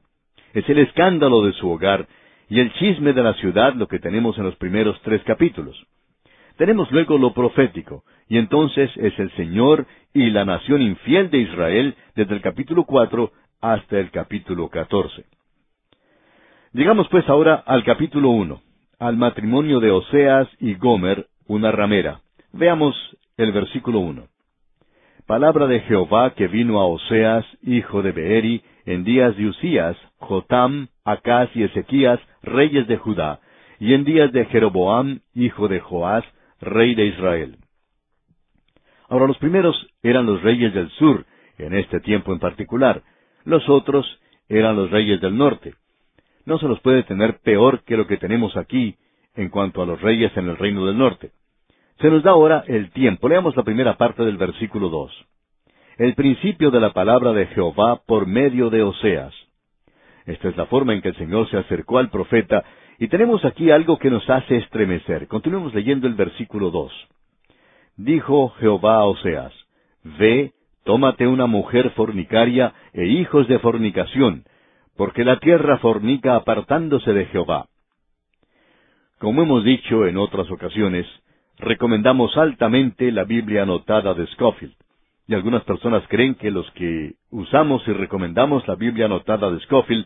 Es 0.53 0.67
el 0.69 0.79
escándalo 0.79 1.43
de 1.43 1.53
su 1.53 1.69
hogar 1.69 2.07
y 2.49 2.59
el 2.59 2.73
chisme 2.73 3.13
de 3.13 3.23
la 3.23 3.33
ciudad 3.35 3.73
lo 3.75 3.87
que 3.87 3.99
tenemos 3.99 4.37
en 4.37 4.45
los 4.45 4.55
primeros 4.55 4.99
tres 5.01 5.21
capítulos. 5.23 5.77
Tenemos 6.57 6.91
luego 6.91 7.19
lo 7.19 7.33
profético, 7.33 8.03
y 8.27 8.37
entonces 8.37 8.89
es 8.97 9.17
el 9.19 9.31
Señor 9.35 9.85
y 10.13 10.31
la 10.31 10.43
nación 10.43 10.81
infiel 10.81 11.29
de 11.29 11.37
Israel 11.39 11.95
desde 12.15 12.33
el 12.33 12.41
capítulo 12.41 12.83
cuatro 12.83 13.31
hasta 13.61 13.99
el 13.99 14.09
capítulo 14.09 14.67
catorce. 14.69 15.25
Llegamos 16.73 17.07
pues 17.09 17.29
ahora 17.29 17.55
al 17.65 17.83
capítulo 17.83 18.29
uno, 18.29 18.61
al 18.99 19.17
matrimonio 19.17 19.79
de 19.79 19.91
Oseas 19.91 20.47
y 20.59 20.73
Gomer, 20.73 21.27
una 21.47 21.71
ramera. 21.71 22.21
Veamos 22.53 22.95
el 23.37 23.51
versículo 23.51 23.99
uno. 23.99 24.27
Palabra 25.27 25.67
de 25.67 25.81
Jehová 25.81 26.31
que 26.31 26.47
vino 26.47 26.79
a 26.79 26.87
Oseas, 26.87 27.45
hijo 27.61 28.01
de 28.01 28.11
Beeri, 28.13 28.63
en 28.85 29.03
días 29.03 29.37
de 29.37 29.47
Usías, 29.47 29.95
Jotam, 30.17 30.87
Acaz 31.05 31.49
y 31.53 31.63
Ezequías, 31.63 32.19
reyes 32.41 32.87
de 32.87 32.97
Judá, 32.97 33.41
y 33.79 33.93
en 33.93 34.05
días 34.05 34.31
de 34.31 34.45
Jeroboam, 34.45 35.19
hijo 35.35 35.67
de 35.67 35.81
Joás, 35.81 36.23
rey 36.61 36.95
de 36.95 37.05
Israel. 37.07 37.57
Ahora 39.09 39.27
los 39.27 39.37
primeros 39.37 39.75
eran 40.03 40.25
los 40.25 40.41
reyes 40.41 40.73
del 40.73 40.89
sur, 40.91 41.25
en 41.57 41.73
este 41.73 41.99
tiempo 41.99 42.33
en 42.33 42.39
particular. 42.39 43.03
Los 43.45 43.67
otros 43.69 44.05
eran 44.49 44.75
los 44.75 44.91
reyes 44.91 45.21
del 45.21 45.37
norte. 45.37 45.75
No 46.45 46.59
se 46.59 46.67
los 46.67 46.79
puede 46.81 47.03
tener 47.03 47.39
peor 47.39 47.83
que 47.83 47.97
lo 47.97 48.07
que 48.07 48.17
tenemos 48.17 48.55
aquí 48.57 48.95
en 49.35 49.49
cuanto 49.49 49.81
a 49.81 49.85
los 49.85 50.01
reyes 50.01 50.35
en 50.35 50.49
el 50.49 50.57
reino 50.57 50.85
del 50.85 50.97
norte. 50.97 51.31
Se 51.99 52.09
nos 52.09 52.23
da 52.23 52.31
ahora 52.31 52.63
el 52.67 52.91
tiempo. 52.91 53.27
Leamos 53.27 53.55
la 53.55 53.63
primera 53.63 53.97
parte 53.97 54.23
del 54.23 54.37
versículo 54.37 54.89
dos. 54.89 55.11
El 55.97 56.13
principio 56.13 56.69
de 56.69 56.79
la 56.79 56.93
palabra 56.93 57.33
de 57.33 57.47
Jehová 57.47 58.01
por 58.05 58.27
medio 58.27 58.69
de 58.69 58.83
Oseas. 58.83 59.33
Esta 60.25 60.49
es 60.49 60.57
la 60.57 60.67
forma 60.67 60.93
en 60.93 61.01
que 61.01 61.09
el 61.09 61.17
Señor 61.17 61.49
se 61.49 61.57
acercó 61.57 61.97
al 61.97 62.09
profeta, 62.09 62.63
y 62.99 63.07
tenemos 63.09 63.45
aquí 63.45 63.69
algo 63.71 63.97
que 63.97 64.09
nos 64.09 64.27
hace 64.29 64.57
estremecer. 64.57 65.27
Continuemos 65.27 65.73
leyendo 65.73 66.07
el 66.07 66.15
versículo 66.15 66.71
dos. 66.71 66.91
Dijo 67.95 68.49
Jehová 68.59 68.97
a 68.97 69.05
Oseas, 69.05 69.53
Ve, 70.03 70.53
tómate 70.83 71.27
una 71.27 71.47
mujer 71.47 71.91
fornicaria 71.91 72.73
e 72.93 73.05
hijos 73.05 73.47
de 73.47 73.59
fornicación, 73.59 74.45
porque 74.95 75.23
la 75.23 75.39
tierra 75.39 75.77
fornica 75.79 76.35
apartándose 76.35 77.13
de 77.13 77.25
Jehová. 77.25 77.67
Como 79.19 79.41
hemos 79.41 79.63
dicho 79.63 80.05
en 80.05 80.17
otras 80.17 80.49
ocasiones, 80.49 81.05
recomendamos 81.57 82.35
altamente 82.37 83.11
la 83.11 83.23
Biblia 83.23 83.63
anotada 83.63 84.13
de 84.13 84.27
Scofield. 84.27 84.75
Y 85.27 85.33
algunas 85.33 85.63
personas 85.63 86.03
creen 86.07 86.35
que 86.35 86.51
los 86.51 86.69
que 86.71 87.15
usamos 87.31 87.85
y 87.87 87.91
recomendamos 87.91 88.65
la 88.67 88.75
Biblia 88.75 89.05
anotada 89.05 89.51
de 89.51 89.59
Scofield 89.61 90.05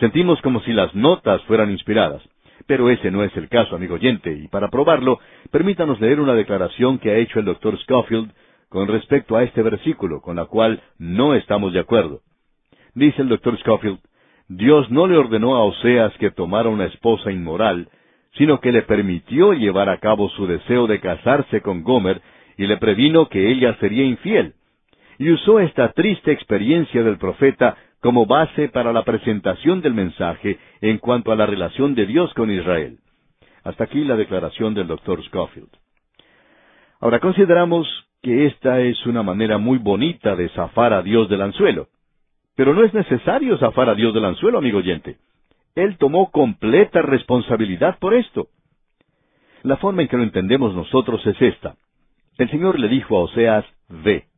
sentimos 0.00 0.40
como 0.42 0.60
si 0.62 0.72
las 0.72 0.94
notas 0.94 1.42
fueran 1.42 1.70
inspiradas. 1.70 2.22
Pero 2.66 2.90
ese 2.90 3.10
no 3.10 3.22
es 3.22 3.34
el 3.36 3.48
caso, 3.48 3.76
amigo 3.76 3.94
oyente, 3.94 4.32
y 4.32 4.48
para 4.48 4.68
probarlo, 4.68 5.18
permítanos 5.50 6.00
leer 6.00 6.20
una 6.20 6.34
declaración 6.34 6.98
que 6.98 7.10
ha 7.10 7.16
hecho 7.16 7.38
el 7.38 7.44
doctor 7.44 7.78
Scofield 7.80 8.32
con 8.68 8.86
respecto 8.88 9.36
a 9.36 9.42
este 9.42 9.62
versículo, 9.62 10.20
con 10.20 10.36
la 10.36 10.46
cual 10.46 10.82
no 10.98 11.34
estamos 11.34 11.72
de 11.72 11.80
acuerdo. 11.80 12.20
Dice 12.94 13.22
el 13.22 13.28
doctor 13.28 13.58
Scofield, 13.58 13.98
Dios 14.48 14.90
no 14.90 15.06
le 15.06 15.16
ordenó 15.16 15.56
a 15.56 15.64
Oseas 15.64 16.12
que 16.18 16.30
tomara 16.30 16.68
una 16.68 16.86
esposa 16.86 17.30
inmoral, 17.30 17.88
sino 18.34 18.60
que 18.60 18.72
le 18.72 18.82
permitió 18.82 19.52
llevar 19.52 19.88
a 19.88 19.98
cabo 19.98 20.28
su 20.30 20.46
deseo 20.46 20.86
de 20.86 21.00
casarse 21.00 21.60
con 21.60 21.82
Gomer 21.82 22.20
y 22.56 22.66
le 22.66 22.76
previno 22.76 23.28
que 23.28 23.50
ella 23.50 23.76
sería 23.80 24.04
infiel 24.04 24.54
y 25.20 25.30
usó 25.30 25.60
esta 25.60 25.92
triste 25.92 26.32
experiencia 26.32 27.02
del 27.02 27.18
profeta 27.18 27.76
como 28.00 28.26
base 28.26 28.68
para 28.68 28.92
la 28.92 29.04
presentación 29.04 29.80
del 29.80 29.94
mensaje 29.94 30.58
en 30.80 30.98
cuanto 30.98 31.32
a 31.32 31.36
la 31.36 31.46
relación 31.46 31.94
de 31.94 32.06
Dios 32.06 32.32
con 32.34 32.50
Israel. 32.50 32.98
Hasta 33.62 33.84
aquí 33.84 34.04
la 34.04 34.16
declaración 34.16 34.74
del 34.74 34.86
doctor 34.86 35.22
Scofield. 35.24 35.68
Ahora 37.00 37.20
consideramos 37.20 37.86
que 38.22 38.46
esta 38.46 38.80
es 38.80 39.06
una 39.06 39.22
manera 39.22 39.58
muy 39.58 39.78
bonita 39.78 40.36
de 40.36 40.48
zafar 40.50 40.92
a 40.92 41.02
Dios 41.02 41.28
del 41.28 41.42
anzuelo. 41.42 41.88
Pero 42.56 42.74
no 42.74 42.84
es 42.84 42.92
necesario 42.92 43.56
zafar 43.58 43.88
a 43.88 43.94
Dios 43.94 44.12
del 44.12 44.24
anzuelo, 44.24 44.58
amigo 44.58 44.78
oyente. 44.78 45.16
Él 45.74 45.96
tomó 45.98 46.30
completa 46.30 47.00
responsabilidad 47.00 47.98
por 47.98 48.14
esto. 48.14 48.48
La 49.62 49.76
forma 49.76 50.02
en 50.02 50.08
que 50.08 50.16
lo 50.16 50.22
entendemos 50.22 50.74
nosotros 50.74 51.24
es 51.26 51.40
esta. 51.40 51.76
El 52.38 52.50
Señor 52.50 52.78
le 52.78 52.88
dijo 52.88 53.16
a 53.16 53.22
Oseas, 53.24 53.64
ve. 53.88 54.29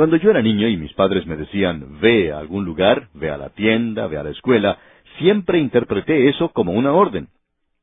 Cuando 0.00 0.16
yo 0.16 0.30
era 0.30 0.40
niño 0.40 0.66
y 0.66 0.78
mis 0.78 0.94
padres 0.94 1.26
me 1.26 1.36
decían, 1.36 2.00
ve 2.00 2.32
a 2.32 2.38
algún 2.38 2.64
lugar, 2.64 3.08
ve 3.12 3.28
a 3.28 3.36
la 3.36 3.50
tienda, 3.50 4.06
ve 4.06 4.16
a 4.16 4.22
la 4.22 4.30
escuela, 4.30 4.78
siempre 5.18 5.58
interpreté 5.58 6.30
eso 6.30 6.48
como 6.54 6.72
una 6.72 6.94
orden. 6.94 7.28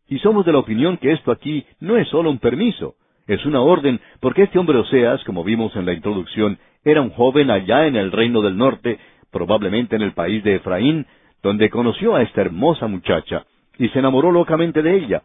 Y 0.07 0.17
somos 0.17 0.43
de 0.43 0.51
la 0.51 0.57
opinión 0.57 0.97
que 0.97 1.11
esto 1.11 1.31
aquí 1.31 1.63
no 1.79 1.95
es 1.95 2.07
solo 2.07 2.31
un 2.31 2.39
permiso, 2.39 2.95
es 3.27 3.45
una 3.45 3.61
orden, 3.61 3.99
porque 4.19 4.41
este 4.41 4.57
hombre 4.57 4.79
Oseas, 4.79 5.23
como 5.25 5.43
vimos 5.43 5.75
en 5.75 5.85
la 5.85 5.93
introducción, 5.93 6.57
era 6.83 7.03
un 7.03 7.11
joven 7.11 7.51
allá 7.51 7.85
en 7.85 7.95
el 7.95 8.11
reino 8.11 8.41
del 8.41 8.57
norte, 8.57 8.97
probablemente 9.31 9.95
en 9.95 10.01
el 10.01 10.13
país 10.13 10.43
de 10.43 10.55
Efraín, 10.55 11.05
donde 11.43 11.69
conoció 11.69 12.15
a 12.15 12.23
esta 12.23 12.41
hermosa 12.41 12.87
muchacha, 12.87 13.45
y 13.77 13.89
se 13.89 13.99
enamoró 13.99 14.31
locamente 14.31 14.81
de 14.81 14.95
ella, 14.95 15.21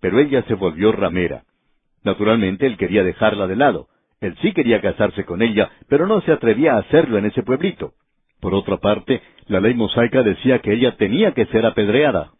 pero 0.00 0.20
ella 0.20 0.44
se 0.46 0.54
volvió 0.54 0.92
ramera. 0.92 1.42
Naturalmente 2.04 2.66
él 2.68 2.76
quería 2.76 3.02
dejarla 3.02 3.48
de 3.48 3.56
lado. 3.56 3.88
Él 4.20 4.36
sí 4.40 4.52
quería 4.52 4.80
casarse 4.80 5.24
con 5.24 5.42
ella, 5.42 5.70
pero 5.88 6.06
no 6.06 6.20
se 6.22 6.32
atrevía 6.32 6.74
a 6.74 6.78
hacerlo 6.78 7.18
en 7.18 7.26
ese 7.26 7.42
pueblito. 7.42 7.92
Por 8.40 8.54
otra 8.54 8.78
parte, 8.78 9.22
la 9.46 9.60
ley 9.60 9.74
mosaica 9.74 10.22
decía 10.22 10.60
que 10.60 10.72
ella 10.72 10.96
tenía 10.96 11.32
que 11.32 11.46
ser 11.46 11.66
apedreada. 11.66 12.32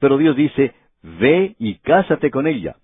Pero 0.00 0.18
Dios 0.18 0.36
dice, 0.36 0.74
ve 1.02 1.54
y 1.58 1.76
cásate 1.76 2.30
con 2.30 2.46
ella. 2.46 2.76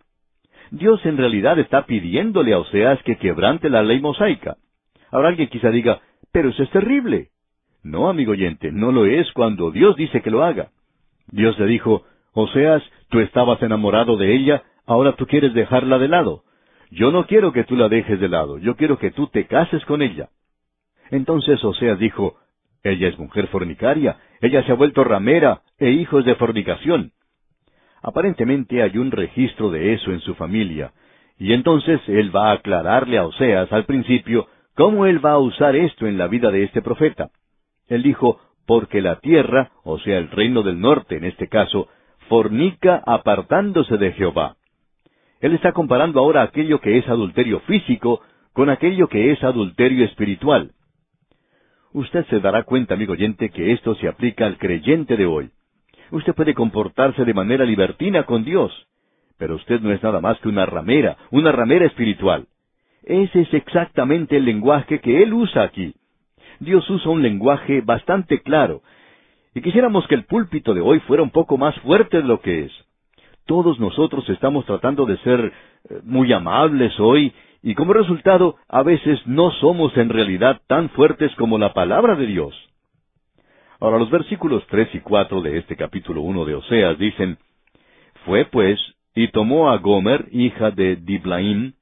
Dios 0.71 1.05
en 1.07 1.17
realidad 1.17 1.59
está 1.59 1.87
pidiéndole 1.87 2.53
a 2.53 2.59
Oseas 2.59 3.03
que 3.03 3.17
quebrante 3.17 3.71
la 3.71 3.83
ley 3.83 4.01
mosaica. 4.01 4.57
Ahora 5.11 5.29
alguien 5.29 5.49
quizá 5.49 5.71
diga, 5.71 6.01
pero 6.33 6.51
eso 6.51 6.63
es 6.63 6.71
terrible. 6.71 7.29
No, 7.83 8.09
amigo 8.09 8.33
oyente, 8.33 8.71
no 8.71 8.93
lo 8.93 9.07
es 9.07 9.33
cuando 9.33 9.71
Dios 9.71 9.97
dice 9.97 10.21
que 10.21 10.31
lo 10.31 10.45
haga. 10.45 10.71
Dios 11.29 11.59
le 11.59 11.67
dijo, 11.67 12.05
Oseas, 12.33 12.83
tú 13.09 13.21
estabas 13.21 13.63
enamorado 13.63 14.17
de 14.17 14.35
ella, 14.35 14.63
ahora 14.87 15.13
tú 15.17 15.27
quieres 15.27 15.55
dejarla 15.55 15.99
de 15.99 16.09
lado. 16.09 16.43
Yo 16.91 17.11
no 17.11 17.27
quiero 17.27 17.53
que 17.53 17.65
tú 17.65 17.77
la 17.77 17.89
dejes 17.89 18.19
de 18.21 18.29
lado, 18.29 18.59
yo 18.59 18.77
quiero 18.77 18.99
que 18.99 19.11
tú 19.11 19.27
te 19.29 19.47
cases 19.47 19.85
con 19.85 20.03
ella. 20.03 20.31
Entonces 21.11 21.63
Oseas 21.63 21.99
dijo, 21.99 22.37
ella 22.83 23.09
es 23.09 23.19
mujer 23.19 23.49
fornicaria, 23.49 24.19
ella 24.41 24.65
se 24.65 24.73
ha 24.73 24.75
vuelto 24.75 25.05
ramera 25.05 25.63
e 25.79 25.91
hijos 25.91 26.25
de 26.25 26.35
fornicación. 26.37 27.13
Aparentemente 28.03 28.83
hay 28.83 28.97
un 28.97 29.11
registro 29.11 29.71
de 29.71 29.93
eso 29.95 30.13
en 30.13 30.21
su 30.21 30.35
familia, 30.35 30.93
y 31.39 31.53
entonces 31.53 32.01
él 32.07 32.35
va 32.35 32.51
a 32.51 32.55
aclararle 32.55 33.19
a 33.19 33.27
Oseas 33.27 33.73
al 33.73 33.85
principio 33.85 34.49
cómo 34.75 35.07
él 35.07 35.25
va 35.25 35.33
a 35.33 35.39
usar 35.39 35.77
esto 35.77 36.07
en 36.07 36.19
la 36.19 36.29
vida 36.29 36.51
de 36.51 36.65
este 36.65 36.83
profeta. 36.83 37.31
Él 37.89 38.03
dijo, 38.03 38.41
porque 38.67 39.01
la 39.01 39.19
tierra, 39.21 39.73
o 39.83 39.99
sea 39.99 40.19
el 40.19 40.31
reino 40.31 40.63
del 40.63 40.81
norte 40.81 41.17
en 41.17 41.25
este 41.25 41.49
caso, 41.49 41.89
fornica 42.29 43.03
apartándose 43.07 43.97
de 43.97 44.13
Jehová. 44.13 44.57
Él 45.41 45.55
está 45.55 45.73
comparando 45.73 46.21
ahora 46.21 46.43
aquello 46.43 46.81
que 46.81 46.99
es 46.99 47.09
adulterio 47.09 47.61
físico 47.61 48.21
con 48.53 48.71
aquello 48.71 49.09
que 49.09 49.31
es 49.31 49.43
adulterio 49.45 50.05
espiritual. 50.05 50.73
Usted 51.93 52.27
se 52.27 52.41
dará 52.41 52.65
cuenta, 52.65 52.95
amigo 52.95 53.13
oyente, 53.13 53.51
que 53.51 53.73
esto 53.73 53.95
se 53.97 54.09
aplica 54.09 54.47
al 54.47 54.59
creyente 54.59 55.17
de 55.17 55.27
hoy. 55.27 55.51
Usted 56.11 56.35
puede 56.35 56.55
comportarse 56.55 57.25
de 57.25 57.35
manera 57.35 57.65
libertina 57.65 58.25
con 58.25 58.45
Dios, 58.45 58.73
pero 59.39 59.55
usted 59.55 59.81
no 59.81 59.93
es 59.93 60.03
nada 60.03 60.21
más 60.21 60.39
que 60.41 60.49
una 60.49 60.67
ramera, 60.67 61.17
una 61.31 61.53
ramera 61.53 61.87
espiritual. 61.87 62.47
Ese 63.05 63.43
es 63.43 63.55
exactamente 63.55 64.37
el 64.37 64.45
lenguaje 64.45 65.01
que 65.01 65.23
Él 65.23 65.33
usa 65.33 65.63
aquí. 65.63 65.95
Dios 66.61 66.89
usa 66.91 67.11
un 67.13 67.23
lenguaje 67.23 67.81
bastante 67.81 68.41
claro, 68.41 68.83
y 69.55 69.63
quisiéramos 69.63 70.07
que 70.09 70.15
el 70.15 70.25
púlpito 70.25 70.75
de 70.75 70.81
hoy 70.81 71.01
fuera 71.01 71.23
un 71.23 71.31
poco 71.31 71.57
más 71.57 71.79
fuerte 71.81 72.19
de 72.19 72.25
lo 72.25 72.41
que 72.41 72.65
es. 72.65 72.88
Todos 73.49 73.81
nosotros 73.81 74.29
estamos 74.29 74.67
tratando 74.67 75.07
de 75.07 75.17
ser 75.21 75.41
eh, 75.41 76.01
muy 76.05 76.31
amables 76.35 76.93
hoy 77.01 77.33
y 77.63 77.75
como 77.75 77.95
resultado 77.95 78.57
a 78.69 78.83
veces 78.83 79.19
no 79.25 79.51
somos 79.53 79.97
en 79.97 80.11
realidad 80.11 80.61
tan 80.67 80.91
fuertes 80.91 81.35
como 81.37 81.57
la 81.57 81.73
palabra 81.73 82.15
de 82.15 82.27
Dios. 82.27 82.55
Ahora 83.81 83.99
los 83.99 84.11
versículos 84.11 84.63
tres 84.69 84.95
y 84.95 85.01
cuatro 85.01 85.41
de 85.41 85.57
este 85.57 85.77
capítulo 85.77 86.21
uno 86.21 86.45
de 86.45 86.57
Oseas 86.57 86.99
dicen, 86.99 87.39
Fue 88.27 88.45
pues, 88.45 88.79
y 89.15 89.29
tomó 89.29 89.71
a 89.71 89.79
Gomer, 89.79 90.27
hija 90.31 90.71
de 90.71 90.97
Diblaim, 90.97 91.73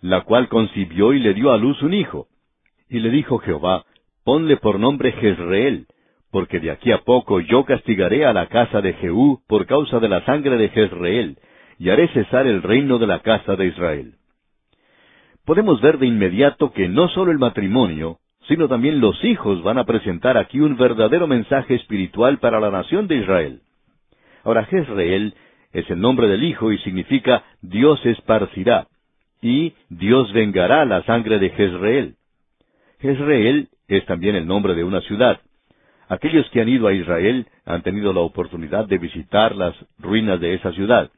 la 0.00 0.22
cual 0.22 0.48
concibió 0.48 1.12
y 1.12 1.20
le 1.20 1.34
dio 1.34 1.52
a 1.52 1.56
luz 1.56 1.80
un 1.82 1.94
hijo. 1.94 2.26
Y 2.88 2.98
le 2.98 3.10
dijo 3.10 3.38
Jehová, 3.38 3.84
Ponle 4.24 4.56
por 4.56 4.80
nombre 4.80 5.12
Jezreel, 5.12 5.86
porque 6.32 6.58
de 6.60 6.70
aquí 6.70 6.90
a 6.90 7.02
poco 7.02 7.40
yo 7.40 7.64
castigaré 7.64 8.24
a 8.24 8.32
la 8.32 8.46
casa 8.46 8.80
de 8.80 8.94
Jehú 8.94 9.40
por 9.46 9.66
causa 9.66 10.00
de 10.00 10.08
la 10.08 10.24
sangre 10.24 10.56
de 10.56 10.70
Jezreel, 10.70 11.36
y 11.78 11.90
haré 11.90 12.08
cesar 12.08 12.46
el 12.46 12.62
reino 12.62 12.98
de 12.98 13.06
la 13.06 13.20
casa 13.20 13.54
de 13.54 13.66
Israel. 13.66 14.14
Podemos 15.44 15.80
ver 15.82 15.98
de 15.98 16.06
inmediato 16.06 16.72
que 16.72 16.88
no 16.88 17.08
solo 17.08 17.32
el 17.32 17.38
matrimonio, 17.38 18.18
sino 18.48 18.66
también 18.66 18.98
los 18.98 19.22
hijos 19.24 19.62
van 19.62 19.76
a 19.78 19.84
presentar 19.84 20.38
aquí 20.38 20.58
un 20.58 20.76
verdadero 20.76 21.26
mensaje 21.26 21.74
espiritual 21.74 22.38
para 22.38 22.60
la 22.60 22.70
nación 22.70 23.08
de 23.08 23.16
Israel. 23.16 23.60
Ahora, 24.42 24.64
Jezreel 24.64 25.34
es 25.72 25.88
el 25.90 26.00
nombre 26.00 26.28
del 26.28 26.44
hijo 26.44 26.72
y 26.72 26.78
significa 26.78 27.44
Dios 27.60 28.04
esparcirá, 28.06 28.86
y 29.42 29.74
Dios 29.90 30.32
vengará 30.32 30.84
la 30.86 31.02
sangre 31.02 31.38
de 31.38 31.50
Jezreel. 31.50 32.14
Jezreel 33.00 33.68
es 33.88 34.06
también 34.06 34.34
el 34.34 34.46
nombre 34.46 34.74
de 34.74 34.84
una 34.84 35.02
ciudad. 35.02 35.40
Aquellos 36.12 36.46
que 36.50 36.60
han 36.60 36.68
ido 36.68 36.88
a 36.88 36.92
Israel 36.92 37.46
han 37.64 37.80
tenido 37.80 38.12
la 38.12 38.20
oportunidad 38.20 38.86
de 38.86 38.98
visitar 38.98 39.56
las 39.56 39.74
ruinas 39.98 40.38
de 40.40 40.52
esa 40.52 40.70
ciudad. 40.72 41.10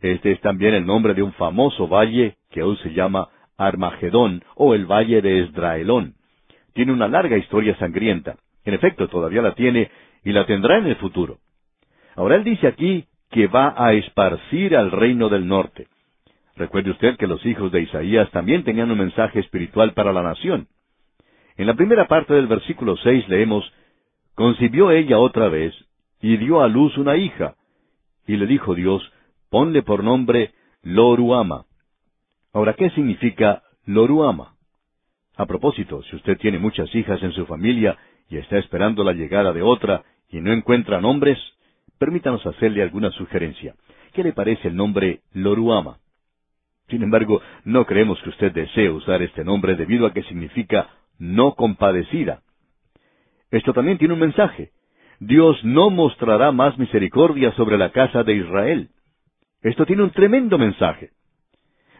Este 0.00 0.30
es 0.30 0.40
también 0.40 0.72
el 0.72 0.86
nombre 0.86 1.14
de 1.14 1.22
un 1.24 1.32
famoso 1.32 1.88
valle 1.88 2.36
que 2.52 2.62
hoy 2.62 2.76
se 2.76 2.92
llama 2.92 3.26
Armagedón 3.58 4.44
o 4.54 4.74
el 4.74 4.86
Valle 4.86 5.20
de 5.20 5.40
Esdraelón. 5.40 6.14
Tiene 6.74 6.92
una 6.92 7.08
larga 7.08 7.36
historia 7.36 7.76
sangrienta. 7.78 8.36
En 8.64 8.74
efecto, 8.74 9.08
todavía 9.08 9.42
la 9.42 9.56
tiene 9.56 9.90
y 10.22 10.30
la 10.30 10.46
tendrá 10.46 10.78
en 10.78 10.86
el 10.86 10.94
futuro. 10.94 11.38
Ahora 12.14 12.36
él 12.36 12.44
dice 12.44 12.68
aquí 12.68 13.04
que 13.32 13.48
va 13.48 13.74
a 13.76 13.94
esparcir 13.94 14.76
al 14.76 14.92
reino 14.92 15.28
del 15.28 15.48
norte. 15.48 15.88
Recuerde 16.54 16.92
usted 16.92 17.16
que 17.16 17.26
los 17.26 17.44
hijos 17.44 17.72
de 17.72 17.80
Isaías 17.80 18.30
también 18.30 18.62
tenían 18.62 18.92
un 18.92 18.98
mensaje 18.98 19.40
espiritual 19.40 19.92
para 19.92 20.12
la 20.12 20.22
nación. 20.22 20.68
En 21.56 21.66
la 21.66 21.74
primera 21.74 22.06
parte 22.06 22.32
del 22.32 22.46
versículo 22.46 22.96
seis 22.98 23.28
leemos 23.28 23.68
Concibió 24.36 24.90
ella 24.90 25.18
otra 25.18 25.48
vez, 25.48 25.74
y 26.20 26.36
dio 26.36 26.60
a 26.60 26.68
luz 26.68 26.98
una 26.98 27.16
hija. 27.16 27.56
Y 28.26 28.36
le 28.36 28.46
dijo 28.46 28.74
Dios, 28.74 29.02
ponle 29.48 29.82
por 29.82 30.04
nombre 30.04 30.52
Loruama. 30.82 31.64
Ahora, 32.52 32.74
¿qué 32.74 32.90
significa 32.90 33.62
Loruama? 33.86 34.54
A 35.36 35.46
propósito, 35.46 36.02
si 36.02 36.16
usted 36.16 36.36
tiene 36.36 36.58
muchas 36.58 36.94
hijas 36.94 37.22
en 37.22 37.32
su 37.32 37.46
familia 37.46 37.96
y 38.28 38.36
está 38.36 38.58
esperando 38.58 39.04
la 39.04 39.14
llegada 39.14 39.54
de 39.54 39.62
otra, 39.62 40.04
y 40.28 40.40
no 40.42 40.52
encuentra 40.52 41.00
nombres, 41.00 41.38
permítanos 41.98 42.44
hacerle 42.44 42.82
alguna 42.82 43.10
sugerencia. 43.12 43.74
¿Qué 44.12 44.22
le 44.22 44.34
parece 44.34 44.68
el 44.68 44.76
nombre 44.76 45.22
Loruama? 45.32 45.98
Sin 46.88 47.02
embargo, 47.02 47.40
no 47.64 47.86
creemos 47.86 48.20
que 48.20 48.28
usted 48.28 48.52
desee 48.52 48.90
usar 48.90 49.22
este 49.22 49.44
nombre 49.44 49.76
debido 49.76 50.06
a 50.06 50.12
que 50.12 50.24
significa 50.24 50.90
no 51.18 51.54
compadecida. 51.54 52.42
Esto 53.50 53.72
también 53.72 53.98
tiene 53.98 54.14
un 54.14 54.20
mensaje. 54.20 54.70
Dios 55.20 55.56
no 55.64 55.90
mostrará 55.90 56.52
más 56.52 56.78
misericordia 56.78 57.52
sobre 57.52 57.78
la 57.78 57.90
casa 57.90 58.22
de 58.22 58.34
Israel. 58.34 58.90
Esto 59.62 59.86
tiene 59.86 60.02
un 60.02 60.10
tremendo 60.10 60.58
mensaje. 60.58 61.10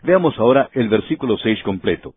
Veamos 0.03 0.39
ahora 0.39 0.71
el 0.73 0.89
versículo 0.89 1.39
seis 1.39 1.63
completo. 1.63 2.15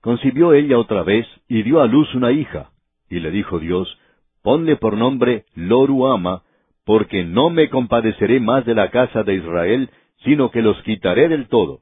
Concibió 0.00 0.52
ella 0.52 0.78
otra 0.78 1.02
vez 1.02 1.26
y 1.48 1.62
dio 1.62 1.80
a 1.80 1.86
luz 1.86 2.14
una 2.14 2.30
hija. 2.30 2.70
Y 3.08 3.20
le 3.20 3.30
dijo 3.30 3.58
Dios, 3.58 3.98
ponle 4.42 4.76
por 4.76 4.96
nombre 4.96 5.46
Loruama, 5.54 6.42
porque 6.84 7.24
no 7.24 7.48
me 7.48 7.70
compadeceré 7.70 8.40
más 8.40 8.66
de 8.66 8.74
la 8.74 8.90
casa 8.90 9.22
de 9.22 9.34
Israel, 9.34 9.90
sino 10.24 10.50
que 10.50 10.60
los 10.60 10.80
quitaré 10.82 11.28
del 11.28 11.48
todo. 11.48 11.80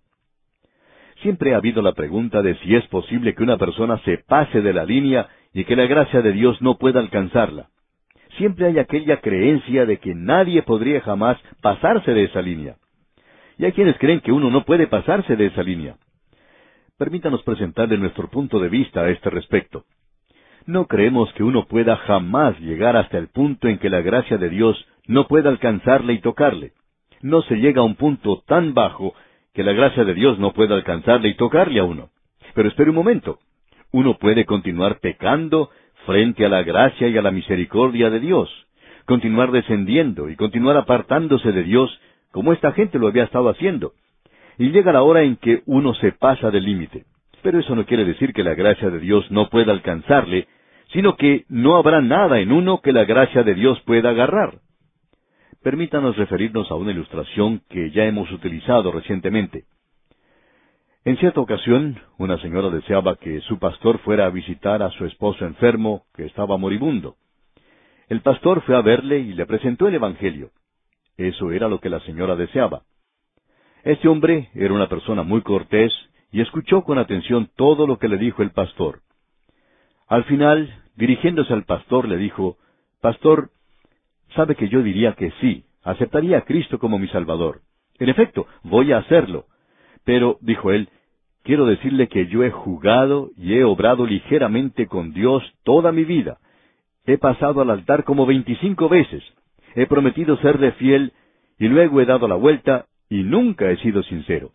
Siempre 1.22 1.54
ha 1.54 1.58
habido 1.58 1.82
la 1.82 1.92
pregunta 1.92 2.42
de 2.42 2.56
si 2.58 2.74
es 2.74 2.86
posible 2.88 3.34
que 3.34 3.42
una 3.42 3.56
persona 3.56 3.98
se 4.04 4.18
pase 4.18 4.60
de 4.60 4.72
la 4.72 4.84
línea 4.84 5.28
y 5.54 5.64
que 5.64 5.76
la 5.76 5.86
gracia 5.86 6.22
de 6.22 6.32
Dios 6.32 6.60
no 6.62 6.78
pueda 6.78 7.00
alcanzarla. 7.00 7.68
Siempre 8.38 8.66
hay 8.66 8.78
aquella 8.78 9.20
creencia 9.20 9.84
de 9.84 9.98
que 9.98 10.14
nadie 10.14 10.62
podría 10.62 11.00
jamás 11.02 11.38
pasarse 11.60 12.12
de 12.14 12.24
esa 12.24 12.40
línea. 12.40 12.76
Y 13.58 13.66
hay 13.66 13.72
quienes 13.72 13.98
creen 13.98 14.20
que 14.20 14.32
uno 14.32 14.50
no 14.50 14.64
puede 14.64 14.86
pasarse 14.86 15.36
de 15.36 15.46
esa 15.46 15.62
línea. 15.62 15.96
Permítanos 16.96 17.42
presentarle 17.42 17.98
nuestro 17.98 18.28
punto 18.28 18.58
de 18.58 18.68
vista 18.68 19.02
a 19.02 19.10
este 19.10 19.28
respecto. 19.28 19.84
No 20.66 20.86
creemos 20.86 21.32
que 21.34 21.42
uno 21.42 21.66
pueda 21.66 21.96
jamás 21.96 22.58
llegar 22.60 22.96
hasta 22.96 23.18
el 23.18 23.28
punto 23.28 23.68
en 23.68 23.78
que 23.78 23.90
la 23.90 24.00
gracia 24.00 24.38
de 24.38 24.48
Dios 24.48 24.86
no 25.06 25.26
pueda 25.26 25.50
alcanzarle 25.50 26.14
y 26.14 26.20
tocarle. 26.20 26.72
No 27.20 27.42
se 27.42 27.56
llega 27.56 27.80
a 27.80 27.84
un 27.84 27.96
punto 27.96 28.42
tan 28.46 28.72
bajo 28.72 29.14
que 29.52 29.64
la 29.64 29.72
gracia 29.72 30.04
de 30.04 30.14
Dios 30.14 30.38
no 30.38 30.52
pueda 30.52 30.74
alcanzarle 30.74 31.28
y 31.28 31.34
tocarle 31.34 31.80
a 31.80 31.84
uno. 31.84 32.10
Pero 32.54 32.68
espere 32.68 32.90
un 32.90 32.96
momento. 32.96 33.38
Uno 33.92 34.16
puede 34.18 34.46
continuar 34.46 35.00
pecando 35.00 35.70
frente 36.06 36.46
a 36.46 36.48
la 36.48 36.62
gracia 36.62 37.08
y 37.08 37.16
a 37.16 37.22
la 37.22 37.30
misericordia 37.30 38.10
de 38.10 38.20
Dios, 38.20 38.48
continuar 39.04 39.52
descendiendo 39.52 40.28
y 40.30 40.36
continuar 40.36 40.76
apartándose 40.76 41.52
de 41.52 41.62
Dios 41.62 41.90
como 42.30 42.52
esta 42.52 42.72
gente 42.72 42.98
lo 42.98 43.08
había 43.08 43.24
estado 43.24 43.50
haciendo, 43.50 43.92
y 44.58 44.70
llega 44.70 44.92
la 44.92 45.02
hora 45.02 45.22
en 45.22 45.36
que 45.36 45.62
uno 45.66 45.94
se 45.94 46.12
pasa 46.12 46.50
del 46.50 46.64
límite. 46.64 47.04
Pero 47.42 47.58
eso 47.58 47.74
no 47.74 47.84
quiere 47.84 48.04
decir 48.04 48.32
que 48.32 48.42
la 48.42 48.54
gracia 48.54 48.88
de 48.88 48.98
Dios 48.98 49.30
no 49.30 49.50
pueda 49.50 49.72
alcanzarle, 49.72 50.48
sino 50.92 51.16
que 51.16 51.44
no 51.48 51.76
habrá 51.76 52.00
nada 52.00 52.40
en 52.40 52.52
uno 52.52 52.80
que 52.80 52.92
la 52.92 53.04
gracia 53.04 53.42
de 53.42 53.54
Dios 53.54 53.80
pueda 53.84 54.10
agarrar. 54.10 54.58
Permítanos 55.62 56.16
referirnos 56.16 56.70
a 56.70 56.74
una 56.76 56.92
ilustración 56.92 57.60
que 57.68 57.90
ya 57.90 58.04
hemos 58.04 58.30
utilizado 58.32 58.90
recientemente. 58.90 59.64
En 61.04 61.16
cierta 61.16 61.40
ocasión, 61.40 61.98
una 62.16 62.38
señora 62.38 62.70
deseaba 62.70 63.16
que 63.16 63.40
su 63.40 63.58
pastor 63.58 63.98
fuera 63.98 64.26
a 64.26 64.30
visitar 64.30 64.84
a 64.84 64.90
su 64.90 65.04
esposo 65.04 65.44
enfermo, 65.44 66.04
que 66.14 66.24
estaba 66.24 66.56
moribundo. 66.56 67.16
El 68.08 68.20
pastor 68.20 68.62
fue 68.62 68.76
a 68.76 68.82
verle 68.82 69.18
y 69.18 69.32
le 69.32 69.44
presentó 69.44 69.88
el 69.88 69.96
Evangelio. 69.96 70.50
Eso 71.16 71.50
era 71.50 71.66
lo 71.66 71.80
que 71.80 71.90
la 71.90 71.98
señora 72.00 72.36
deseaba. 72.36 72.82
Este 73.82 74.06
hombre 74.06 74.50
era 74.54 74.72
una 74.72 74.88
persona 74.88 75.24
muy 75.24 75.42
cortés 75.42 75.92
y 76.30 76.40
escuchó 76.40 76.84
con 76.84 76.98
atención 76.98 77.50
todo 77.56 77.88
lo 77.88 77.98
que 77.98 78.08
le 78.08 78.16
dijo 78.16 78.42
el 78.42 78.52
pastor. 78.52 79.00
Al 80.06 80.22
final, 80.24 80.84
dirigiéndose 80.94 81.52
al 81.52 81.64
pastor, 81.64 82.06
le 82.06 82.16
dijo, 82.16 82.58
Pastor, 83.00 83.50
sabe 84.36 84.54
que 84.54 84.68
yo 84.68 84.84
diría 84.84 85.14
que 85.14 85.32
sí, 85.40 85.64
aceptaría 85.82 86.38
a 86.38 86.44
Cristo 86.44 86.78
como 86.78 87.00
mi 87.00 87.08
Salvador. 87.08 87.62
En 87.98 88.08
efecto, 88.08 88.46
voy 88.62 88.92
a 88.92 88.98
hacerlo. 88.98 89.46
Pero, 90.04 90.38
dijo 90.40 90.72
él, 90.72 90.88
quiero 91.42 91.66
decirle 91.66 92.08
que 92.08 92.26
yo 92.26 92.44
he 92.44 92.50
jugado 92.50 93.30
y 93.36 93.54
he 93.54 93.64
obrado 93.64 94.06
ligeramente 94.06 94.86
con 94.86 95.12
Dios 95.12 95.42
toda 95.64 95.92
mi 95.92 96.04
vida. 96.04 96.38
He 97.04 97.18
pasado 97.18 97.60
al 97.60 97.70
altar 97.70 98.04
como 98.04 98.26
veinticinco 98.26 98.88
veces. 98.88 99.22
He 99.74 99.86
prometido 99.86 100.36
serle 100.38 100.72
fiel 100.72 101.12
y 101.58 101.68
luego 101.68 102.00
he 102.00 102.06
dado 102.06 102.28
la 102.28 102.36
vuelta 102.36 102.86
y 103.08 103.22
nunca 103.22 103.70
he 103.70 103.76
sido 103.78 104.02
sincero. 104.02 104.52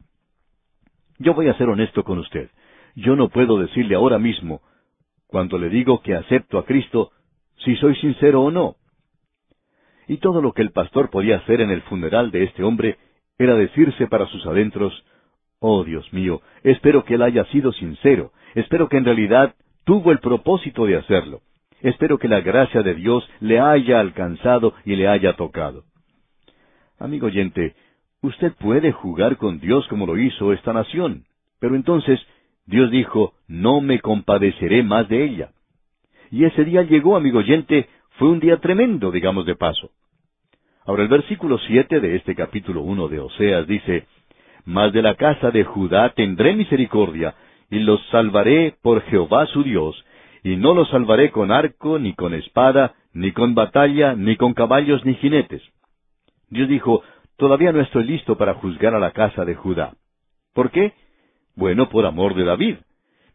Yo 1.20 1.34
voy 1.34 1.48
a 1.48 1.58
ser 1.58 1.70
honesto 1.70 2.04
con 2.04 2.20
usted. 2.20 2.50
Yo 2.96 3.16
no 3.16 3.30
puedo 3.30 3.60
decirle 3.60 3.96
ahora 3.96 4.18
mismo, 4.18 4.62
cuando 5.28 5.58
le 5.58 5.70
digo 5.70 6.02
que 6.02 6.16
acepto 6.16 6.58
a 6.58 6.66
Cristo, 6.66 7.12
si 7.64 7.76
soy 7.76 7.96
sincero 7.96 8.42
o 8.44 8.52
no. 8.52 8.76
Y 10.08 10.18
todo 10.18 10.42
lo 10.42 10.54
que 10.54 10.62
el 10.62 10.72
pastor 10.72 11.10
podía 11.10 11.38
hacer 11.38 11.62
en 11.62 11.70
el 11.70 11.82
funeral 11.84 12.32
de 12.32 12.46
este 12.46 12.64
hombre 12.64 12.98
era 13.38 13.56
decirse 13.56 14.08
para 14.08 14.26
sus 14.28 14.46
adentros, 14.46 15.04
Oh 15.60 15.84
Dios 15.84 16.12
mío, 16.14 16.42
espero 16.64 17.04
que 17.04 17.16
él 17.16 17.22
haya 17.22 17.46
sido 17.46 17.72
sincero, 17.74 18.32
espero 18.56 18.90
que 18.90 18.98
en 18.98 19.06
realidad 19.06 19.56
tuvo 19.84 20.12
el 20.12 20.20
propósito 20.20 20.86
de 20.86 20.98
hacerlo, 20.98 21.42
espero 21.82 22.18
que 22.20 22.28
la 22.28 22.42
gracia 22.42 22.84
de 22.84 22.94
Dios 22.94 23.28
le 23.40 23.60
haya 23.60 24.00
alcanzado 24.00 24.74
y 24.86 24.96
le 24.96 25.08
haya 25.08 25.34
tocado. 25.34 25.84
Amigo 27.00 27.28
oyente, 27.28 27.76
Usted 28.22 28.54
puede 28.54 28.92
jugar 28.92 29.38
con 29.38 29.60
Dios 29.60 29.88
como 29.88 30.06
lo 30.06 30.18
hizo 30.18 30.52
esta 30.52 30.74
nación. 30.74 31.26
Pero 31.60 31.76
entonces 31.76 32.20
Dios 32.66 32.90
dijo, 32.92 33.34
no 33.48 33.80
me 33.80 34.00
compadeceré 34.00 34.84
más 34.84 35.08
de 35.08 35.24
ella. 35.24 35.52
Y 36.32 36.44
ese 36.46 36.66
día 36.66 36.82
llegó, 36.84 37.16
amigo 37.16 37.40
oyente, 37.40 37.88
fue 38.18 38.30
un 38.30 38.40
día 38.40 38.58
tremendo, 38.58 39.12
digamos 39.12 39.46
de 39.46 39.56
paso. 39.56 39.92
Ahora 40.86 41.04
el 41.04 41.10
versículo 41.10 41.58
siete 41.60 42.00
de 42.00 42.16
este 42.16 42.36
capítulo 42.36 42.82
uno 42.82 43.08
de 43.08 43.20
Oseas 43.20 43.68
dice, 43.68 44.08
Mas 44.68 44.92
de 44.92 45.02
la 45.02 45.16
casa 45.16 45.50
de 45.50 45.64
Judá 45.64 46.10
tendré 46.10 46.54
misericordia, 46.54 47.36
y 47.70 47.80
los 47.80 48.06
salvaré 48.08 48.76
por 48.82 49.02
Jehová 49.04 49.46
su 49.46 49.64
Dios, 49.64 50.04
y 50.44 50.58
no 50.58 50.74
los 50.74 50.90
salvaré 50.90 51.32
con 51.32 51.54
arco, 51.54 52.00
ni 52.00 52.14
con 52.14 52.34
espada, 52.34 52.94
ni 53.14 53.32
con 53.32 53.56
batalla, 53.56 54.14
ni 54.14 54.36
con 54.36 54.54
caballos, 54.54 55.06
ni 55.06 55.14
jinetes. 55.16 55.62
Dios 56.50 56.68
dijo, 56.68 57.02
todavía 57.38 57.72
no 57.72 57.80
estoy 57.80 58.04
listo 58.04 58.38
para 58.38 58.56
juzgar 58.56 58.94
a 58.94 59.00
la 59.00 59.12
casa 59.12 59.46
de 59.46 59.56
Judá. 59.56 59.94
¿Por 60.54 60.70
qué? 60.72 60.92
Bueno, 61.56 61.88
por 61.88 62.06
amor 62.06 62.36
de 62.36 62.44
David. 62.44 62.76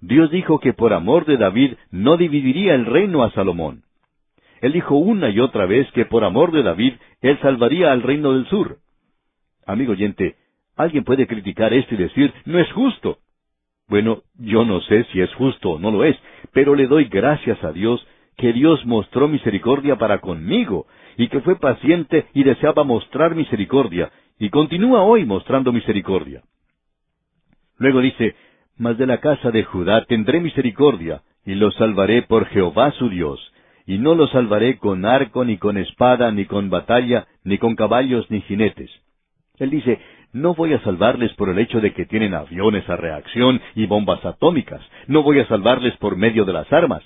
Dios 0.03 0.31
dijo 0.31 0.59
que 0.59 0.75
por 0.75 0.93
amor 0.93 1.25
de 1.25 1.39
David 1.39 1.77
no 1.91 2.19
dividiría 2.19 2.75
el 2.75 2.85
reino 2.85 3.25
a 3.25 3.31
Salomón. 3.31 3.85
Él 4.61 4.73
dijo 4.73 4.97
una 4.97 5.31
y 5.31 5.41
otra 5.41 5.65
vez 5.65 5.91
que 5.93 6.05
por 6.05 6.25
amor 6.25 6.53
de 6.53 6.63
David 6.63 6.93
él 7.23 7.39
salvaría 7.41 7.91
al 7.91 8.03
reino 8.03 8.35
del 8.35 8.47
sur. 8.49 8.81
Amigo 9.65 9.93
oyente, 9.93 10.37
alguien 10.83 11.05
puede 11.05 11.27
criticar 11.27 11.73
esto 11.73 11.95
y 11.95 11.99
decir, 11.99 12.33
no 12.45 12.59
es 12.59 12.71
justo. 12.73 13.19
Bueno, 13.89 14.23
yo 14.39 14.65
no 14.65 14.81
sé 14.83 15.05
si 15.13 15.21
es 15.21 15.33
justo 15.35 15.73
o 15.73 15.79
no 15.79 15.91
lo 15.91 16.05
es, 16.05 16.17
pero 16.53 16.75
le 16.75 16.87
doy 16.87 17.05
gracias 17.07 17.63
a 17.65 17.73
Dios 17.73 18.07
que 18.37 18.53
Dios 18.53 18.85
mostró 18.87 19.29
misericordia 19.29 19.97
para 19.97 20.19
conmigo, 20.19 20.87
y 21.17 21.29
que 21.29 21.41
fue 21.41 21.57
paciente 21.57 22.27
y 22.33 22.45
deseaba 22.45 22.85
mostrar 22.85 23.35
misericordia, 23.35 24.11
y 24.39 24.49
continúa 24.51 25.03
hoy 25.03 25.25
mostrando 25.25 25.73
misericordia. 25.73 26.43
Luego 27.79 28.01
dice, 28.01 28.35
Mas 28.79 28.97
de 28.97 29.07
la 29.07 29.19
casa 29.19 29.51
de 29.51 29.65
Judá 29.65 30.05
tendré 30.07 30.41
misericordia, 30.41 31.23
y 31.45 31.55
los 31.55 31.75
salvaré 31.75 32.23
por 32.23 32.47
Jehová 32.47 32.93
su 32.93 33.09
Dios, 33.09 33.53
y 33.87 33.99
no 33.99 34.15
los 34.15 34.31
salvaré 34.31 34.79
con 34.79 35.05
arco, 35.05 35.45
ni 35.45 35.59
con 35.59 35.77
espada, 35.77 36.31
ni 36.33 36.47
con 36.47 36.71
batalla, 36.71 37.27
ni 37.45 37.59
con 37.59 37.77
caballos, 37.77 38.31
ni 38.31 38.41
jinetes. 38.43 38.91
Él 39.59 39.71
dice, 39.71 40.01
no 40.33 40.55
voy 40.55 40.73
a 40.73 40.81
salvarles 40.83 41.33
por 41.35 41.49
el 41.51 41.59
hecho 41.59 41.81
de 41.81 41.93
que 41.93 42.07
tienen 42.07 42.35
aviones 42.35 42.89
a 42.89 42.97
reacción 42.97 43.61
y 43.75 43.87
bombas 43.87 44.25
atómicas, 44.25 44.81
no 45.07 45.23
voy 45.23 45.41
a 45.41 45.47
salvarles 45.47 45.97
por 45.99 46.17
medio 46.17 46.45
de 46.45 46.53
las 46.53 46.73
armas. 46.73 47.03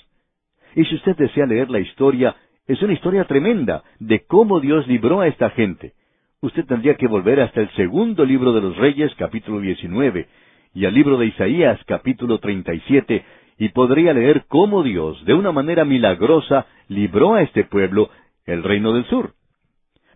Y 0.74 0.84
si 0.84 0.94
usted 0.94 1.16
desea 1.16 1.46
leer 1.46 1.70
la 1.70 1.80
historia, 1.80 2.36
es 2.66 2.80
una 2.82 2.92
historia 2.92 3.24
tremenda 3.24 3.82
de 3.98 4.24
cómo 4.26 4.60
Dios 4.60 4.86
libró 4.86 5.20
a 5.20 5.28
esta 5.28 5.50
gente. 5.50 5.94
Usted 6.40 6.64
tendría 6.66 6.94
que 6.94 7.06
volver 7.06 7.40
hasta 7.40 7.60
el 7.60 7.70
segundo 7.70 8.24
libro 8.24 8.52
de 8.52 8.60
los 8.60 8.76
Reyes, 8.76 9.12
capítulo 9.16 9.60
19, 9.60 10.28
y 10.74 10.84
al 10.84 10.94
libro 10.94 11.16
de 11.16 11.26
Isaías, 11.26 11.80
capítulo 11.86 12.38
37, 12.38 13.24
y 13.58 13.68
podría 13.70 14.12
leer 14.12 14.44
cómo 14.46 14.82
Dios, 14.82 15.24
de 15.24 15.34
una 15.34 15.50
manera 15.50 15.84
milagrosa, 15.84 16.66
libró 16.88 17.34
a 17.34 17.42
este 17.42 17.64
pueblo, 17.64 18.10
el 18.44 18.62
reino 18.62 18.92
del 18.92 19.06
sur. 19.06 19.32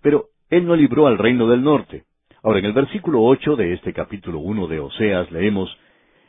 Pero 0.03 0.27
Él 0.51 0.67
no 0.67 0.77
libró 0.77 1.07
al 1.07 1.19
reino 1.19 1.49
del 1.49 1.63
norte. 1.63 2.05
Ahora, 2.43 2.59
en 2.59 2.65
el 2.67 2.73
versículo 2.73 3.23
ocho 3.23 3.57
de 3.57 3.75
este 3.75 3.93
capítulo 3.93 4.39
uno 4.39 4.67
de 4.67 4.81
Oseas 4.81 5.31
leemos, 5.31 5.77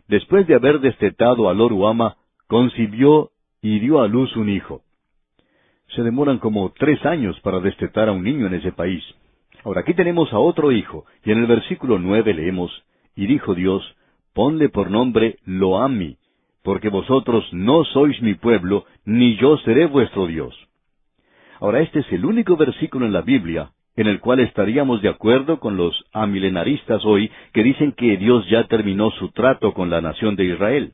Después 0.08 0.46
de 0.46 0.56
haber 0.56 0.82
destetado 0.82 1.48
a 1.48 1.54
Loruama, 1.54 2.18
concibió 2.48 3.32
y 3.62 3.80
dio 3.80 4.02
a 4.02 4.08
luz 4.08 4.36
un 4.36 4.50
hijo 4.50 4.82
se 5.96 6.04
demoran 6.04 6.40
como 6.40 6.72
tres 6.72 7.06
años 7.06 7.40
para 7.42 7.60
destetar 7.60 8.10
a 8.10 8.12
un 8.12 8.24
niño 8.24 8.48
en 8.48 8.56
ese 8.56 8.72
país. 8.72 9.04
Ahora 9.64 9.82
aquí 9.82 9.94
tenemos 9.94 10.32
a 10.34 10.40
otro 10.40 10.72
hijo, 10.72 11.06
y 11.26 11.32
en 11.32 11.40
el 11.40 11.48
versículo 11.48 12.00
nueve 12.00 12.34
leemos, 12.34 12.72
Y 13.16 13.28
dijo 13.28 13.56
Dios, 13.56 13.84
Ponle 14.34 14.70
por 14.70 14.90
nombre 14.90 15.38
Loami, 15.46 16.18
porque 16.64 16.88
vosotros 16.88 17.44
no 17.52 17.84
sois 17.84 18.22
mi 18.22 18.36
pueblo, 18.36 18.86
ni 19.04 19.36
yo 19.36 19.58
seré 19.58 19.86
vuestro 19.88 20.28
Dios. 20.28 20.56
Ahora, 21.60 21.82
este 21.82 22.00
es 22.00 22.12
el 22.14 22.24
único 22.24 22.56
versículo 22.56 23.06
en 23.06 23.12
la 23.12 23.22
Biblia 23.22 23.72
en 23.96 24.08
el 24.08 24.20
cual 24.20 24.40
estaríamos 24.40 25.02
de 25.02 25.10
acuerdo 25.10 25.60
con 25.60 25.78
los 25.78 26.06
amilenaristas 26.14 27.04
hoy 27.06 27.30
que 27.54 27.64
dicen 27.64 27.92
que 27.92 28.18
Dios 28.18 28.48
ya 28.50 28.66
terminó 28.66 29.12
su 29.12 29.32
trato 29.32 29.74
con 29.74 29.90
la 29.90 30.02
nación 30.02 30.36
de 30.36 30.46
Israel. 30.46 30.94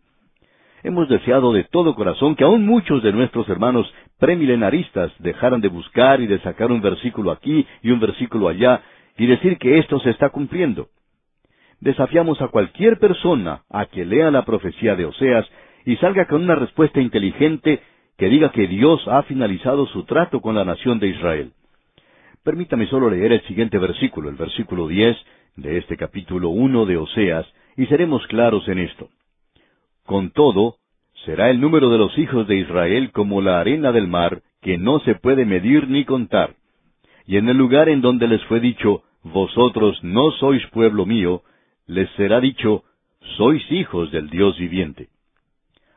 Hemos 0.83 1.09
deseado 1.09 1.53
de 1.53 1.63
todo 1.65 1.95
corazón 1.95 2.35
que 2.35 2.43
aún 2.43 2.65
muchos 2.65 3.03
de 3.03 3.11
nuestros 3.11 3.47
hermanos 3.49 3.91
premilenaristas 4.19 5.11
dejaran 5.19 5.61
de 5.61 5.69
buscar 5.69 6.21
y 6.21 6.27
de 6.27 6.39
sacar 6.39 6.71
un 6.71 6.81
versículo 6.81 7.31
aquí 7.31 7.65
y 7.81 7.91
un 7.91 7.99
versículo 7.99 8.47
allá 8.47 8.81
y 9.17 9.25
decir 9.25 9.57
que 9.57 9.79
esto 9.79 9.99
se 9.99 10.11
está 10.11 10.29
cumpliendo. 10.29 10.89
Desafiamos 11.79 12.41
a 12.41 12.47
cualquier 12.47 12.99
persona 12.99 13.63
a 13.69 13.85
que 13.85 14.05
lea 14.05 14.31
la 14.31 14.45
profecía 14.45 14.95
de 14.95 15.05
Oseas 15.05 15.47
y 15.85 15.95
salga 15.97 16.25
con 16.25 16.43
una 16.43 16.55
respuesta 16.55 16.99
inteligente 16.99 17.81
que 18.17 18.29
diga 18.29 18.51
que 18.51 18.67
Dios 18.67 19.07
ha 19.07 19.23
finalizado 19.23 19.85
su 19.87 20.03
trato 20.05 20.41
con 20.41 20.55
la 20.55 20.65
nación 20.65 20.99
de 20.99 21.09
Israel. 21.09 21.51
Permítame 22.47 22.87
solo 22.87 23.09
leer 23.09 23.33
el 23.33 23.41
siguiente 23.41 23.77
versículo, 23.77 24.29
el 24.29 24.37
versículo 24.37 24.87
diez 24.87 25.17
de 25.57 25.79
este 25.79 25.97
capítulo 25.97 26.47
uno 26.47 26.85
de 26.85 26.95
Oseas, 26.95 27.45
y 27.75 27.87
seremos 27.87 28.25
claros 28.27 28.65
en 28.69 28.79
esto. 28.79 29.09
Con 30.05 30.31
todo, 30.31 30.77
será 31.25 31.49
el 31.49 31.59
número 31.59 31.89
de 31.89 31.97
los 31.97 32.17
hijos 32.17 32.47
de 32.47 32.55
Israel 32.55 33.11
como 33.11 33.41
la 33.41 33.59
arena 33.59 33.91
del 33.91 34.07
mar, 34.07 34.43
que 34.61 34.77
no 34.77 35.01
se 35.01 35.15
puede 35.15 35.43
medir 35.43 35.89
ni 35.89 36.05
contar. 36.05 36.55
Y 37.25 37.35
en 37.35 37.49
el 37.49 37.57
lugar 37.57 37.89
en 37.89 37.99
donde 37.99 38.29
les 38.29 38.41
fue 38.45 38.61
dicho, 38.61 39.03
Vosotros 39.23 40.01
no 40.01 40.31
sois 40.31 40.65
pueblo 40.67 41.05
mío, 41.05 41.41
les 41.85 42.09
será 42.11 42.39
dicho, 42.39 42.85
Sois 43.35 43.61
hijos 43.73 44.09
del 44.13 44.29
Dios 44.29 44.57
viviente. 44.57 45.09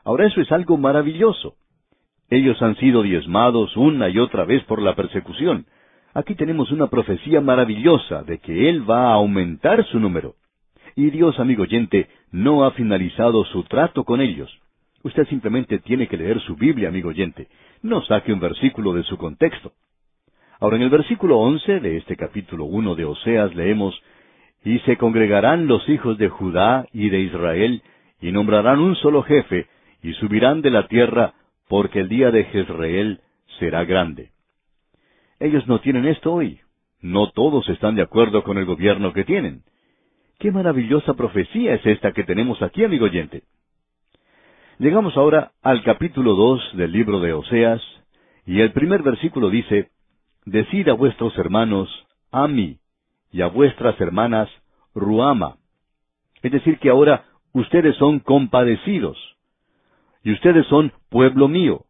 Ahora 0.02 0.26
eso 0.26 0.40
es 0.40 0.50
algo 0.50 0.76
maravilloso. 0.76 1.54
Ellos 2.28 2.60
han 2.60 2.74
sido 2.78 3.02
diezmados 3.02 3.76
una 3.76 4.08
y 4.08 4.18
otra 4.18 4.44
vez 4.44 4.64
por 4.64 4.82
la 4.82 4.96
persecución. 4.96 5.66
Aquí 6.12 6.34
tenemos 6.34 6.72
una 6.72 6.88
profecía 6.88 7.40
maravillosa 7.40 8.22
de 8.24 8.38
que 8.38 8.68
Él 8.68 8.88
va 8.88 9.10
a 9.10 9.14
aumentar 9.14 9.84
su 9.86 10.00
número. 10.00 10.34
Y 10.96 11.10
Dios, 11.10 11.38
amigo 11.38 11.62
oyente, 11.62 12.08
no 12.32 12.64
ha 12.64 12.72
finalizado 12.72 13.44
su 13.44 13.62
trato 13.64 14.04
con 14.04 14.20
ellos. 14.20 14.50
Usted 15.04 15.26
simplemente 15.28 15.78
tiene 15.78 16.08
que 16.08 16.16
leer 16.16 16.40
su 16.40 16.56
Biblia, 16.56 16.88
amigo 16.88 17.10
oyente. 17.10 17.46
No 17.82 18.02
saque 18.02 18.32
un 18.32 18.40
versículo 18.40 18.92
de 18.92 19.04
su 19.04 19.16
contexto. 19.16 19.72
Ahora, 20.58 20.76
en 20.76 20.82
el 20.82 20.90
versículo 20.90 21.38
once 21.38 21.80
de 21.80 21.96
este 21.96 22.16
capítulo 22.16 22.64
uno 22.64 22.94
de 22.94 23.04
Oseas 23.04 23.54
leemos, 23.54 24.00
Y 24.62 24.78
se 24.80 24.98
congregarán 24.98 25.68
los 25.68 25.88
hijos 25.88 26.18
de 26.18 26.28
Judá 26.28 26.86
y 26.92 27.08
de 27.08 27.20
Israel, 27.20 27.82
y 28.20 28.32
nombrarán 28.32 28.80
un 28.80 28.94
solo 28.96 29.22
jefe, 29.22 29.68
y 30.02 30.12
subirán 30.14 30.60
de 30.60 30.70
la 30.70 30.86
tierra, 30.86 31.34
porque 31.68 32.00
el 32.00 32.08
día 32.08 32.30
de 32.30 32.44
Jezreel 32.44 33.20
será 33.58 33.84
grande. 33.84 34.32
Ellos 35.40 35.66
no 35.66 35.80
tienen 35.80 36.06
esto 36.06 36.34
hoy. 36.34 36.60
No 37.00 37.30
todos 37.30 37.66
están 37.70 37.94
de 37.94 38.02
acuerdo 38.02 38.44
con 38.44 38.58
el 38.58 38.66
gobierno 38.66 39.14
que 39.14 39.24
tienen. 39.24 39.62
Qué 40.38 40.52
maravillosa 40.52 41.14
profecía 41.14 41.74
es 41.74 41.84
esta 41.86 42.12
que 42.12 42.24
tenemos 42.24 42.60
aquí, 42.60 42.84
amigo 42.84 43.06
oyente. 43.06 43.42
Llegamos 44.78 45.16
ahora 45.16 45.52
al 45.62 45.82
capítulo 45.82 46.34
dos 46.34 46.60
del 46.74 46.92
libro 46.92 47.20
de 47.20 47.32
Oseas, 47.32 47.82
y 48.46 48.60
el 48.60 48.72
primer 48.72 49.02
versículo 49.02 49.48
dice, 49.48 49.90
Decid 50.44 50.88
a 50.88 50.94
vuestros 50.94 51.36
hermanos, 51.38 51.88
Ami, 52.30 52.78
y 53.32 53.40
a 53.40 53.46
vuestras 53.46 53.98
hermanas, 54.00 54.48
Ruama. 54.94 55.56
Es 56.42 56.52
decir, 56.52 56.78
que 56.78 56.90
ahora 56.90 57.24
ustedes 57.52 57.96
son 57.96 58.20
compadecidos 58.20 59.18
y 60.22 60.32
ustedes 60.32 60.66
son 60.66 60.92
pueblo 61.08 61.48
mío. 61.48 61.84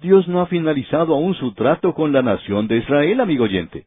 Dios 0.00 0.26
no 0.28 0.40
ha 0.40 0.46
finalizado 0.46 1.14
aún 1.14 1.34
su 1.34 1.52
trato 1.52 1.92
con 1.92 2.12
la 2.12 2.22
nación 2.22 2.66
de 2.68 2.78
Israel, 2.78 3.20
amigo 3.20 3.44
oyente. 3.44 3.84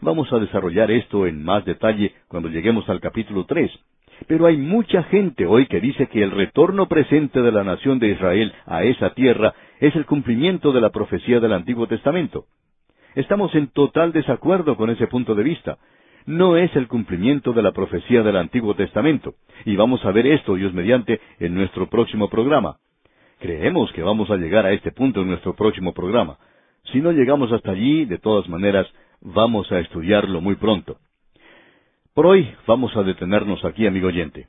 Vamos 0.00 0.32
a 0.32 0.38
desarrollar 0.38 0.90
esto 0.92 1.26
en 1.26 1.42
más 1.42 1.64
detalle 1.64 2.12
cuando 2.28 2.48
lleguemos 2.48 2.88
al 2.88 3.00
capítulo 3.00 3.44
tres. 3.44 3.72
Pero 4.28 4.46
hay 4.46 4.56
mucha 4.56 5.02
gente 5.04 5.46
hoy 5.46 5.66
que 5.66 5.80
dice 5.80 6.06
que 6.06 6.22
el 6.22 6.30
retorno 6.30 6.86
presente 6.86 7.42
de 7.42 7.50
la 7.50 7.64
nación 7.64 7.98
de 7.98 8.10
Israel 8.10 8.52
a 8.66 8.84
esa 8.84 9.14
tierra 9.14 9.52
es 9.80 9.96
el 9.96 10.06
cumplimiento 10.06 10.70
de 10.72 10.80
la 10.80 10.90
profecía 10.90 11.40
del 11.40 11.54
Antiguo 11.54 11.88
Testamento. 11.88 12.44
Estamos 13.16 13.52
en 13.56 13.66
total 13.66 14.12
desacuerdo 14.12 14.76
con 14.76 14.90
ese 14.90 15.08
punto 15.08 15.34
de 15.34 15.42
vista. 15.42 15.78
No 16.24 16.56
es 16.56 16.74
el 16.76 16.86
cumplimiento 16.86 17.52
de 17.52 17.62
la 17.62 17.72
profecía 17.72 18.22
del 18.22 18.36
Antiguo 18.36 18.74
Testamento. 18.74 19.34
Y 19.64 19.74
vamos 19.74 20.04
a 20.04 20.12
ver 20.12 20.24
esto, 20.28 20.54
Dios 20.54 20.72
mediante, 20.72 21.20
en 21.40 21.54
nuestro 21.54 21.88
próximo 21.88 22.30
programa. 22.30 22.76
Creemos 23.42 23.90
que 23.90 24.04
vamos 24.04 24.30
a 24.30 24.36
llegar 24.36 24.66
a 24.66 24.72
este 24.72 24.92
punto 24.92 25.22
en 25.22 25.26
nuestro 25.26 25.56
próximo 25.56 25.92
programa. 25.92 26.38
Si 26.92 27.00
no 27.00 27.10
llegamos 27.10 27.50
hasta 27.50 27.72
allí, 27.72 28.04
de 28.04 28.18
todas 28.18 28.48
maneras, 28.48 28.86
vamos 29.20 29.70
a 29.72 29.80
estudiarlo 29.80 30.40
muy 30.40 30.54
pronto. 30.54 30.98
Por 32.14 32.26
hoy 32.26 32.54
vamos 32.68 32.96
a 32.96 33.02
detenernos 33.02 33.64
aquí, 33.64 33.84
amigo 33.84 34.06
oyente. 34.06 34.46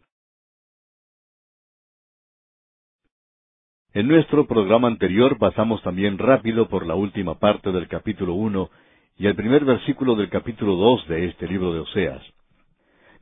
En 3.96 4.08
nuestro 4.08 4.46
programa 4.46 4.89
anterior 4.89 5.39
pasamos 5.39 5.82
también 5.82 6.20
rápido 6.20 6.70
por 6.70 6.86
la 6.86 6.94
última 6.94 7.39
parte 7.39 7.72
del 7.72 7.88
capítulo 7.88 8.36
uno 8.36 8.70
y 9.18 9.26
el 9.26 9.36
primer 9.36 9.66
versículo 9.66 10.14
del 10.14 10.30
capítulo 10.30 10.76
dos 10.76 11.08
de 11.08 11.30
este 11.30 11.48
libro 11.48 11.74
de 11.74 11.80
Oseas. 11.80 12.22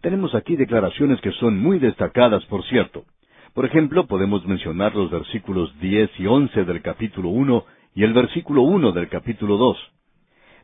Tenemos 0.01 0.35
aquí 0.35 0.57
declaraciones 0.57 1.21
que 1.21 1.31
son 1.31 1.57
muy 1.61 1.79
destacadas, 1.79 2.43
por 2.47 2.61
cierto. 2.65 3.05
Por 3.53 3.65
ejemplo, 3.65 4.07
podemos 4.07 4.45
mencionar 4.45 4.95
los 4.95 5.11
versículos 5.11 5.77
diez 5.81 6.09
y 6.17 6.25
once 6.25 6.63
del 6.63 6.81
capítulo 6.81 7.29
uno 7.29 7.65
y 7.93 8.03
el 8.03 8.13
versículo 8.13 8.61
uno 8.61 8.93
del 8.93 9.09
capítulo 9.09 9.57
dos. 9.57 9.77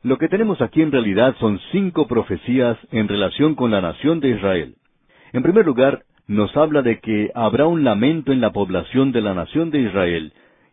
Lo 0.04 0.18
que 0.18 0.30
tenemos 0.30 0.62
aquí 0.62 0.82
en 0.82 0.94
realidad 0.94 1.36
son 1.40 1.60
cinco 1.74 2.08
profecías 2.08 2.78
en 2.92 3.10
relación 3.10 3.56
con 3.56 3.72
la 3.72 3.82
nación 3.82 4.22
de 4.22 4.30
Israel. 4.30 4.76
En 5.34 5.44
primer 5.44 5.66
lugar, 5.66 6.04
nos 6.28 6.56
habla 6.56 6.82
de 6.82 7.00
que 7.00 7.30
habrá 7.36 7.68
un 7.68 7.84
lamento 7.84 8.32
en 8.32 8.40
la 8.40 8.54
población 8.54 9.12
de 9.12 9.22
la 9.22 9.34
nación 9.34 9.70
de 9.70 9.82
Israel, 9.82 10.32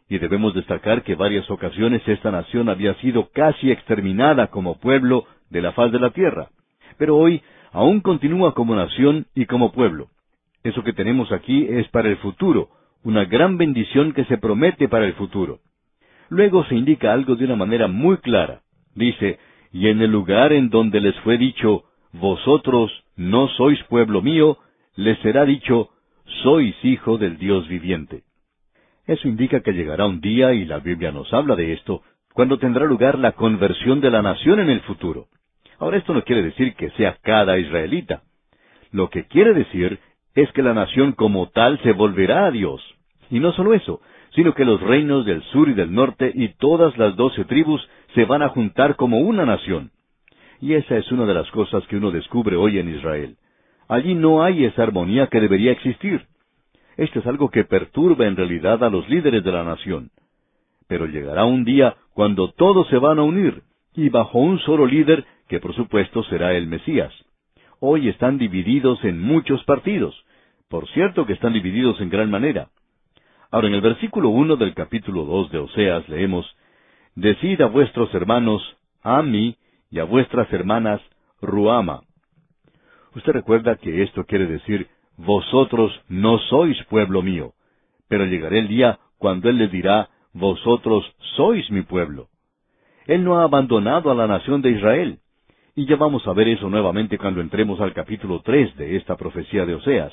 y 0.09 0.19
debemos 0.19 0.55
destacar 0.55 1.03
que 1.03 1.17
varias 1.17 1.51
ocasiones 1.51 2.07
esta 2.07 2.31
nación 2.31 2.69
había 2.69 2.95
sido 3.01 3.31
casi 3.33 3.73
exterminada 3.73 4.49
como 4.49 4.79
pueblo 4.79 5.25
de 5.51 5.63
la 5.63 5.73
faz 5.73 5.91
de 5.91 5.99
la 5.99 6.11
tierra. 6.11 6.51
Pero 6.97 7.17
hoy 7.17 7.43
aún 7.73 8.01
continúa 8.01 8.55
como 8.55 8.77
nación 8.77 9.27
y 9.35 9.47
como 9.47 9.73
pueblo. 9.73 10.09
Eso 10.65 10.83
que 10.83 10.95
tenemos 10.95 11.31
aquí 11.31 11.67
es 11.69 11.87
para 11.89 12.09
el 12.09 12.17
futuro, 12.17 12.71
una 13.05 13.27
gran 13.27 13.59
bendición 13.59 14.15
que 14.15 14.25
se 14.25 14.39
promete 14.39 14.89
para 14.89 15.05
el 15.05 15.13
futuro. 15.13 15.61
Luego 16.31 16.65
se 16.65 16.75
indica 16.75 17.13
algo 17.13 17.37
de 17.37 17.45
una 17.45 17.55
manera 17.55 17.87
muy 17.87 18.17
clara. 18.17 18.63
Dice, 18.95 19.39
y 19.73 19.89
en 19.89 20.01
el 20.01 20.11
lugar 20.11 20.55
en 20.55 20.71
donde 20.71 21.03
les 21.03 21.15
fue 21.21 21.37
dicho, 21.37 21.85
vosotros 22.13 22.91
no 23.15 23.49
sois 23.49 23.83
pueblo 23.85 24.23
mío, 24.23 24.57
les 24.97 25.19
será 25.19 25.45
dicho, 25.45 25.91
sois 26.43 26.75
hijo 26.83 27.19
del 27.19 27.37
Dios 27.37 27.69
viviente. 27.69 28.23
Eso 29.07 29.29
indica 29.29 29.61
que 29.61 29.73
llegará 29.73 30.07
un 30.07 30.23
día, 30.23 30.55
y 30.55 30.65
la 30.65 30.79
Biblia 30.79 31.13
nos 31.13 31.31
habla 31.35 31.57
de 31.57 31.75
esto, 31.75 32.03
cuando 32.33 32.59
tendrá 32.59 32.87
lugar 32.87 33.19
la 33.19 33.33
conversión 33.33 34.01
de 34.01 34.11
la 34.11 34.23
nación 34.23 34.61
en 34.61 34.71
el 34.71 34.81
futuro. 34.81 35.27
Ahora 35.79 35.99
esto 35.99 36.15
no 36.15 36.25
quiere 36.25 36.43
decir 36.43 36.75
que 36.75 36.89
sea 36.93 37.19
cada 37.21 37.59
israelita. 37.59 38.23
Lo 38.93 39.11
que 39.11 39.27
quiere 39.27 39.53
decir 39.53 39.99
es 40.35 40.51
que 40.53 40.63
la 40.63 40.75
nación 40.75 41.13
como 41.13 41.49
tal 41.51 41.81
se 41.83 41.93
volverá 41.93 42.47
a 42.47 42.51
Dios. 42.51 42.83
Y 43.31 43.41
no 43.41 43.53
solo 43.53 43.73
eso, 43.73 44.01
sino 44.35 44.55
que 44.55 44.65
los 44.65 44.81
reinos 44.81 45.25
del 45.25 45.43
sur 45.45 45.69
y 45.69 45.75
del 45.75 45.95
norte 45.95 46.31
y 46.35 46.49
todas 46.55 46.97
las 46.99 47.17
doce 47.17 47.45
tribus 47.45 47.87
se 48.15 48.25
van 48.25 48.43
a 48.43 48.49
juntar 48.49 48.97
como 48.97 49.21
una 49.21 49.45
nación. 49.45 49.91
Y 50.61 50.75
esa 50.75 50.97
es 50.97 51.11
una 51.13 51.25
de 51.25 51.35
las 51.35 51.51
cosas 51.51 51.87
que 51.87 51.97
uno 51.97 52.11
descubre 52.11 52.57
hoy 52.57 52.79
en 52.79 52.89
Israel. 52.95 53.37
Allí 53.89 54.15
no 54.15 54.43
hay 54.43 54.65
esa 54.65 54.83
armonía 54.83 55.29
que 55.29 55.41
debería 55.41 55.73
existir. 55.73 56.27
Esto 56.97 57.21
es 57.21 57.27
algo 57.27 57.51
que 57.51 57.65
perturba 57.65 58.27
en 58.27 58.37
realidad 58.37 58.83
a 58.83 58.91
los 58.91 59.09
líderes 59.09 59.45
de 59.45 59.53
la 59.53 59.65
nación. 59.65 60.11
Pero 60.89 61.07
llegará 61.07 61.45
un 61.45 61.65
día 61.65 61.97
cuando 62.13 62.51
todos 62.53 62.89
se 62.89 62.99
van 62.99 63.19
a 63.19 63.23
unir, 63.23 63.63
y 63.95 64.09
bajo 64.09 64.39
un 64.39 64.59
solo 64.61 64.87
líder, 64.87 65.25
que 65.49 65.61
por 65.61 65.75
supuesto 65.75 66.23
será 66.25 66.55
el 66.55 66.67
Mesías 66.67 67.13
hoy 67.87 68.09
están 68.09 68.39
divididos 68.39 69.05
en 69.05 69.21
muchos 69.21 69.63
partidos. 69.65 70.15
Por 70.69 70.89
cierto 70.89 71.27
que 71.27 71.35
están 71.35 71.53
divididos 71.53 72.01
en 72.01 72.09
gran 72.09 72.31
manera. 72.31 72.69
Ahora, 73.51 73.69
en 73.69 73.75
el 73.75 73.83
versículo 73.83 74.31
uno 74.31 74.57
del 74.57 74.75
capítulo 74.75 75.25
dos 75.25 75.53
de 75.53 75.59
Oseas 75.59 76.09
leemos, 76.09 76.47
Decid 77.15 77.61
a 77.61 77.67
vuestros 77.67 78.13
hermanos, 78.15 78.63
Ami, 79.03 79.57
y 79.91 79.99
a 79.99 80.05
vuestras 80.05 80.51
hermanas, 80.53 81.01
Ruama. 81.41 82.01
Usted 83.15 83.33
recuerda 83.33 83.77
que 83.77 84.03
esto 84.03 84.25
quiere 84.25 84.47
decir, 84.47 84.89
vosotros 85.17 85.93
no 86.09 86.39
sois 86.39 86.83
pueblo 86.87 87.23
mío, 87.23 87.53
pero 88.09 88.25
llegará 88.25 88.59
el 88.59 88.67
día 88.67 88.99
cuando 89.19 89.49
Él 89.51 89.59
les 89.59 89.71
dirá, 89.71 90.09
vosotros 90.33 91.05
sois 91.37 91.71
mi 91.71 91.83
pueblo. 91.83 92.29
Él 93.07 93.23
no 93.23 93.39
ha 93.39 93.45
abandonado 93.45 94.11
a 94.11 94.15
la 94.15 94.27
nación 94.27 94.63
de 94.63 94.71
Israel. 94.71 95.19
Y 95.77 95.87
ya 95.87 95.97
vamos 95.97 96.27
a 96.29 96.33
ver 96.33 96.47
eso 96.47 96.71
nuevamente 96.71 97.19
cuando 97.19 97.41
entremos 97.41 97.81
al 97.81 97.93
capítulo 97.93 98.41
tres 98.45 98.77
de 98.77 98.97
esta 98.97 99.17
profecía 99.17 99.67
de 99.67 99.75
Oseas. 99.75 100.13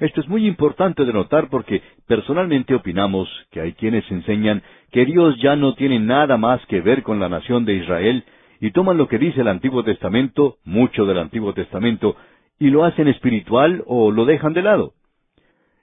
Esto 0.00 0.22
es 0.22 0.28
muy 0.28 0.46
importante 0.46 1.04
de 1.04 1.12
notar 1.12 1.48
porque 1.50 1.82
personalmente 2.06 2.74
opinamos 2.74 3.28
que 3.50 3.60
hay 3.60 3.72
quienes 3.74 4.10
enseñan 4.10 4.62
que 4.92 5.04
Dios 5.04 5.36
ya 5.38 5.54
no 5.54 5.74
tiene 5.74 5.98
nada 5.98 6.38
más 6.38 6.64
que 6.66 6.80
ver 6.80 7.02
con 7.02 7.20
la 7.20 7.28
nación 7.28 7.66
de 7.66 7.74
Israel 7.74 8.24
y 8.58 8.70
toman 8.70 8.96
lo 8.96 9.06
que 9.06 9.18
dice 9.18 9.42
el 9.42 9.48
Antiguo 9.48 9.84
Testamento, 9.84 10.56
mucho 10.64 11.04
del 11.04 11.18
Antiguo 11.18 11.52
Testamento, 11.52 12.16
y 12.58 12.70
lo 12.70 12.84
hacen 12.84 13.08
espiritual 13.08 13.82
o 13.86 14.10
lo 14.10 14.24
dejan 14.24 14.54
de 14.54 14.62
lado. 14.62 14.94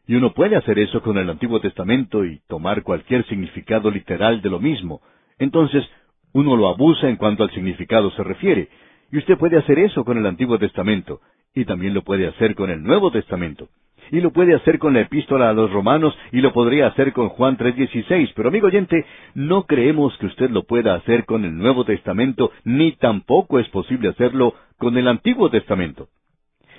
Y 0.07 0.15
uno 0.15 0.33
puede 0.33 0.55
hacer 0.55 0.79
eso 0.79 1.01
con 1.03 1.19
el 1.19 1.29
Antiguo 1.29 1.59
Testamento 1.59 2.25
y 2.25 2.39
tomar 2.47 2.81
cualquier 2.81 3.25
significado 3.27 3.91
literal 3.91 4.41
de 4.41 4.49
lo 4.49 4.59
mismo. 4.59 5.01
Entonces, 5.37 5.87
uno 6.33 6.55
lo 6.55 6.67
abusa 6.67 7.09
en 7.09 7.15
cuanto 7.15 7.43
al 7.43 7.51
significado 7.51 8.09
se 8.11 8.23
refiere. 8.23 8.69
Y 9.13 9.19
usted 9.19 9.37
puede 9.37 9.59
hacer 9.59 9.77
eso 9.77 10.03
con 10.03 10.17
el 10.17 10.25
Antiguo 10.25 10.57
Testamento, 10.57 11.21
y 11.53 11.65
también 11.65 11.93
lo 11.93 12.01
puede 12.01 12.25
hacer 12.25 12.55
con 12.55 12.71
el 12.71 12.81
Nuevo 12.81 13.11
Testamento. 13.11 13.69
Y 14.09 14.21
lo 14.21 14.31
puede 14.31 14.55
hacer 14.55 14.79
con 14.79 14.95
la 14.95 15.01
epístola 15.01 15.49
a 15.49 15.53
los 15.53 15.71
romanos 15.71 16.17
y 16.31 16.41
lo 16.41 16.51
podría 16.51 16.87
hacer 16.87 17.13
con 17.13 17.29
Juan 17.29 17.55
3:16. 17.55 18.33
Pero 18.35 18.49
amigo 18.49 18.65
oyente, 18.65 19.05
no 19.35 19.67
creemos 19.67 20.17
que 20.17 20.25
usted 20.25 20.49
lo 20.49 20.63
pueda 20.63 20.95
hacer 20.95 21.25
con 21.25 21.45
el 21.45 21.55
Nuevo 21.55 21.85
Testamento, 21.85 22.51
ni 22.63 22.93
tampoco 22.93 23.59
es 23.59 23.69
posible 23.69 24.09
hacerlo 24.09 24.55
con 24.79 24.97
el 24.97 25.07
Antiguo 25.07 25.51
Testamento. 25.51 26.07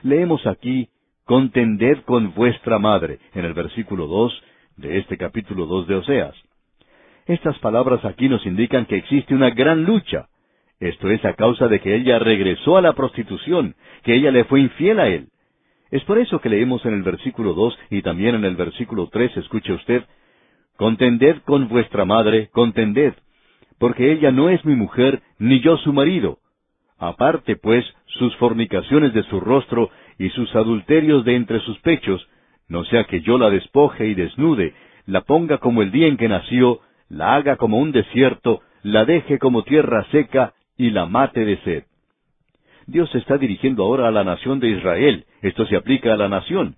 Leemos 0.02 0.44
aquí 0.48 0.88
contended 1.24 1.98
con 2.04 2.34
vuestra 2.34 2.80
madre, 2.80 3.20
en 3.34 3.44
el 3.44 3.54
versículo 3.54 4.08
dos 4.08 4.42
de 4.76 4.98
este 4.98 5.16
capítulo 5.16 5.66
dos 5.66 5.86
de 5.86 5.94
Oseas. 5.94 6.34
Estas 7.26 7.56
palabras 7.60 8.04
aquí 8.04 8.28
nos 8.28 8.44
indican 8.44 8.86
que 8.86 8.96
existe 8.96 9.36
una 9.36 9.50
gran 9.50 9.84
lucha. 9.84 10.26
Esto 10.84 11.08
es 11.08 11.24
a 11.24 11.32
causa 11.32 11.66
de 11.66 11.80
que 11.80 11.96
ella 11.96 12.18
regresó 12.18 12.76
a 12.76 12.82
la 12.82 12.92
prostitución, 12.92 13.74
que 14.02 14.16
ella 14.16 14.30
le 14.30 14.44
fue 14.44 14.60
infiel 14.60 15.00
a 15.00 15.08
él. 15.08 15.28
Es 15.90 16.04
por 16.04 16.18
eso 16.18 16.42
que 16.42 16.50
leemos 16.50 16.84
en 16.84 16.92
el 16.92 17.02
versículo 17.02 17.54
dos 17.54 17.74
y 17.88 18.02
también 18.02 18.34
en 18.34 18.44
el 18.44 18.54
versículo 18.54 19.08
tres, 19.10 19.34
escuche 19.34 19.72
usted, 19.72 20.04
Contended 20.76 21.38
con 21.46 21.68
vuestra 21.68 22.04
madre, 22.04 22.50
contended, 22.52 23.14
porque 23.78 24.12
ella 24.12 24.30
no 24.30 24.50
es 24.50 24.62
mi 24.66 24.74
mujer, 24.74 25.22
ni 25.38 25.60
yo 25.60 25.78
su 25.78 25.94
marido. 25.94 26.36
Aparte, 26.98 27.56
pues, 27.56 27.86
sus 28.04 28.36
fornicaciones 28.36 29.14
de 29.14 29.22
su 29.22 29.40
rostro 29.40 29.88
y 30.18 30.28
sus 30.30 30.54
adulterios 30.54 31.24
de 31.24 31.36
entre 31.36 31.60
sus 31.60 31.78
pechos, 31.78 32.28
no 32.68 32.84
sea 32.84 33.04
que 33.04 33.22
yo 33.22 33.38
la 33.38 33.48
despoje 33.48 34.06
y 34.08 34.14
desnude, 34.14 34.74
la 35.06 35.22
ponga 35.22 35.56
como 35.56 35.80
el 35.80 35.92
día 35.92 36.08
en 36.08 36.18
que 36.18 36.28
nació, 36.28 36.80
la 37.08 37.36
haga 37.36 37.56
como 37.56 37.78
un 37.78 37.90
desierto, 37.90 38.60
la 38.82 39.06
deje 39.06 39.38
como 39.38 39.62
tierra 39.62 40.04
seca 40.10 40.52
y 40.76 40.90
la 40.90 41.06
mate 41.06 41.44
de 41.44 41.56
sed. 41.58 41.84
Dios 42.86 43.14
está 43.14 43.38
dirigiendo 43.38 43.84
ahora 43.84 44.08
a 44.08 44.10
la 44.10 44.24
nación 44.24 44.60
de 44.60 44.68
Israel, 44.68 45.26
esto 45.42 45.66
se 45.66 45.76
aplica 45.76 46.12
a 46.12 46.16
la 46.16 46.28
nación. 46.28 46.76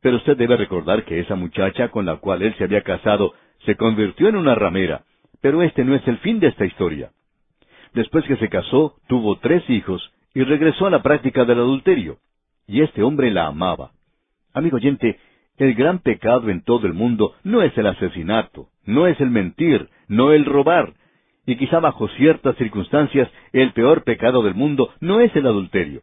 Pero 0.00 0.16
usted 0.16 0.36
debe 0.36 0.56
recordar 0.56 1.04
que 1.04 1.20
esa 1.20 1.34
muchacha 1.34 1.88
con 1.88 2.06
la 2.06 2.16
cual 2.16 2.42
él 2.42 2.54
se 2.56 2.64
había 2.64 2.82
casado 2.82 3.34
se 3.66 3.76
convirtió 3.76 4.28
en 4.28 4.36
una 4.36 4.54
ramera, 4.54 5.04
pero 5.40 5.62
este 5.62 5.84
no 5.84 5.94
es 5.94 6.06
el 6.08 6.18
fin 6.18 6.40
de 6.40 6.48
esta 6.48 6.64
historia. 6.64 7.10
Después 7.94 8.24
que 8.24 8.36
se 8.36 8.48
casó, 8.48 8.96
tuvo 9.06 9.38
tres 9.38 9.68
hijos 9.68 10.12
y 10.34 10.42
regresó 10.42 10.86
a 10.86 10.90
la 10.90 11.02
práctica 11.02 11.44
del 11.44 11.58
adulterio 11.58 12.18
y 12.66 12.82
este 12.82 13.02
hombre 13.02 13.30
la 13.30 13.46
amaba. 13.46 13.92
Amigo 14.54 14.76
oyente, 14.76 15.18
el 15.58 15.74
gran 15.74 15.98
pecado 15.98 16.48
en 16.48 16.62
todo 16.62 16.86
el 16.86 16.94
mundo 16.94 17.34
no 17.44 17.62
es 17.62 17.76
el 17.76 17.86
asesinato, 17.86 18.68
no 18.84 19.06
es 19.06 19.20
el 19.20 19.30
mentir, 19.30 19.88
no 20.08 20.32
el 20.32 20.44
robar, 20.44 20.94
y 21.46 21.56
quizá 21.56 21.80
bajo 21.80 22.08
ciertas 22.08 22.56
circunstancias 22.56 23.28
el 23.52 23.72
peor 23.72 24.04
pecado 24.04 24.42
del 24.42 24.54
mundo 24.54 24.90
no 25.00 25.20
es 25.20 25.34
el 25.34 25.46
adulterio. 25.46 26.02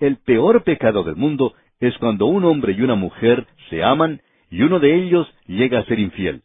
El 0.00 0.18
peor 0.18 0.62
pecado 0.64 1.04
del 1.04 1.16
mundo 1.16 1.54
es 1.80 1.96
cuando 1.98 2.26
un 2.26 2.44
hombre 2.44 2.72
y 2.72 2.82
una 2.82 2.94
mujer 2.94 3.46
se 3.70 3.82
aman 3.82 4.20
y 4.50 4.62
uno 4.62 4.78
de 4.78 4.94
ellos 4.94 5.32
llega 5.46 5.80
a 5.80 5.84
ser 5.84 5.98
infiel. 5.98 6.42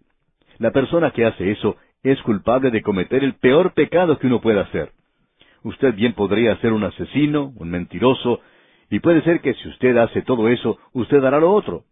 La 0.59 0.71
persona 0.71 1.11
que 1.11 1.25
hace 1.25 1.51
eso 1.51 1.75
es 2.03 2.21
culpable 2.21 2.71
de 2.71 2.81
cometer 2.81 3.23
el 3.23 3.35
peor 3.35 3.73
pecado 3.73 4.17
que 4.17 4.27
uno 4.27 4.41
pueda 4.41 4.61
hacer. 4.61 4.91
Usted 5.63 5.93
bien 5.93 6.13
podría 6.13 6.57
ser 6.57 6.73
un 6.73 6.83
asesino, 6.83 7.53
un 7.55 7.69
mentiroso, 7.69 8.41
y 8.89 8.99
puede 8.99 9.21
ser 9.21 9.41
que 9.41 9.53
si 9.53 9.67
usted 9.69 9.95
hace 9.97 10.21
todo 10.21 10.49
eso, 10.49 10.79
usted 10.93 11.23
hará 11.23 11.39
lo 11.39 11.51
otro. 11.51 11.83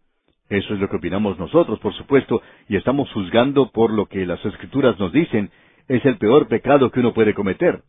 Eso 0.48 0.74
es 0.74 0.80
lo 0.80 0.88
que 0.88 0.96
opinamos 0.96 1.38
nosotros, 1.38 1.78
por 1.78 1.94
supuesto, 1.94 2.42
y 2.68 2.76
estamos 2.76 3.10
juzgando 3.12 3.70
por 3.70 3.92
lo 3.92 4.06
que 4.06 4.26
las 4.26 4.44
escrituras 4.44 4.98
nos 4.98 5.12
dicen, 5.12 5.50
es 5.90 6.04
el 6.06 6.18
peor 6.18 6.46
pecado 6.46 6.92
que 6.92 7.00
uno 7.00 7.12
puede 7.12 7.34
cometer. 7.34 7.82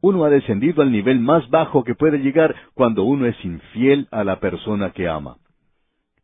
Uno 0.00 0.24
ha 0.24 0.28
descendido 0.28 0.82
al 0.82 0.90
nivel 0.90 1.20
más 1.20 1.48
bajo 1.50 1.84
que 1.84 1.94
puede 1.94 2.18
llegar 2.18 2.52
cuando 2.74 3.04
uno 3.04 3.26
es 3.26 3.44
infiel 3.44 4.08
a 4.10 4.24
la 4.24 4.40
persona 4.40 4.90
que 4.90 5.06
ama. 5.06 5.36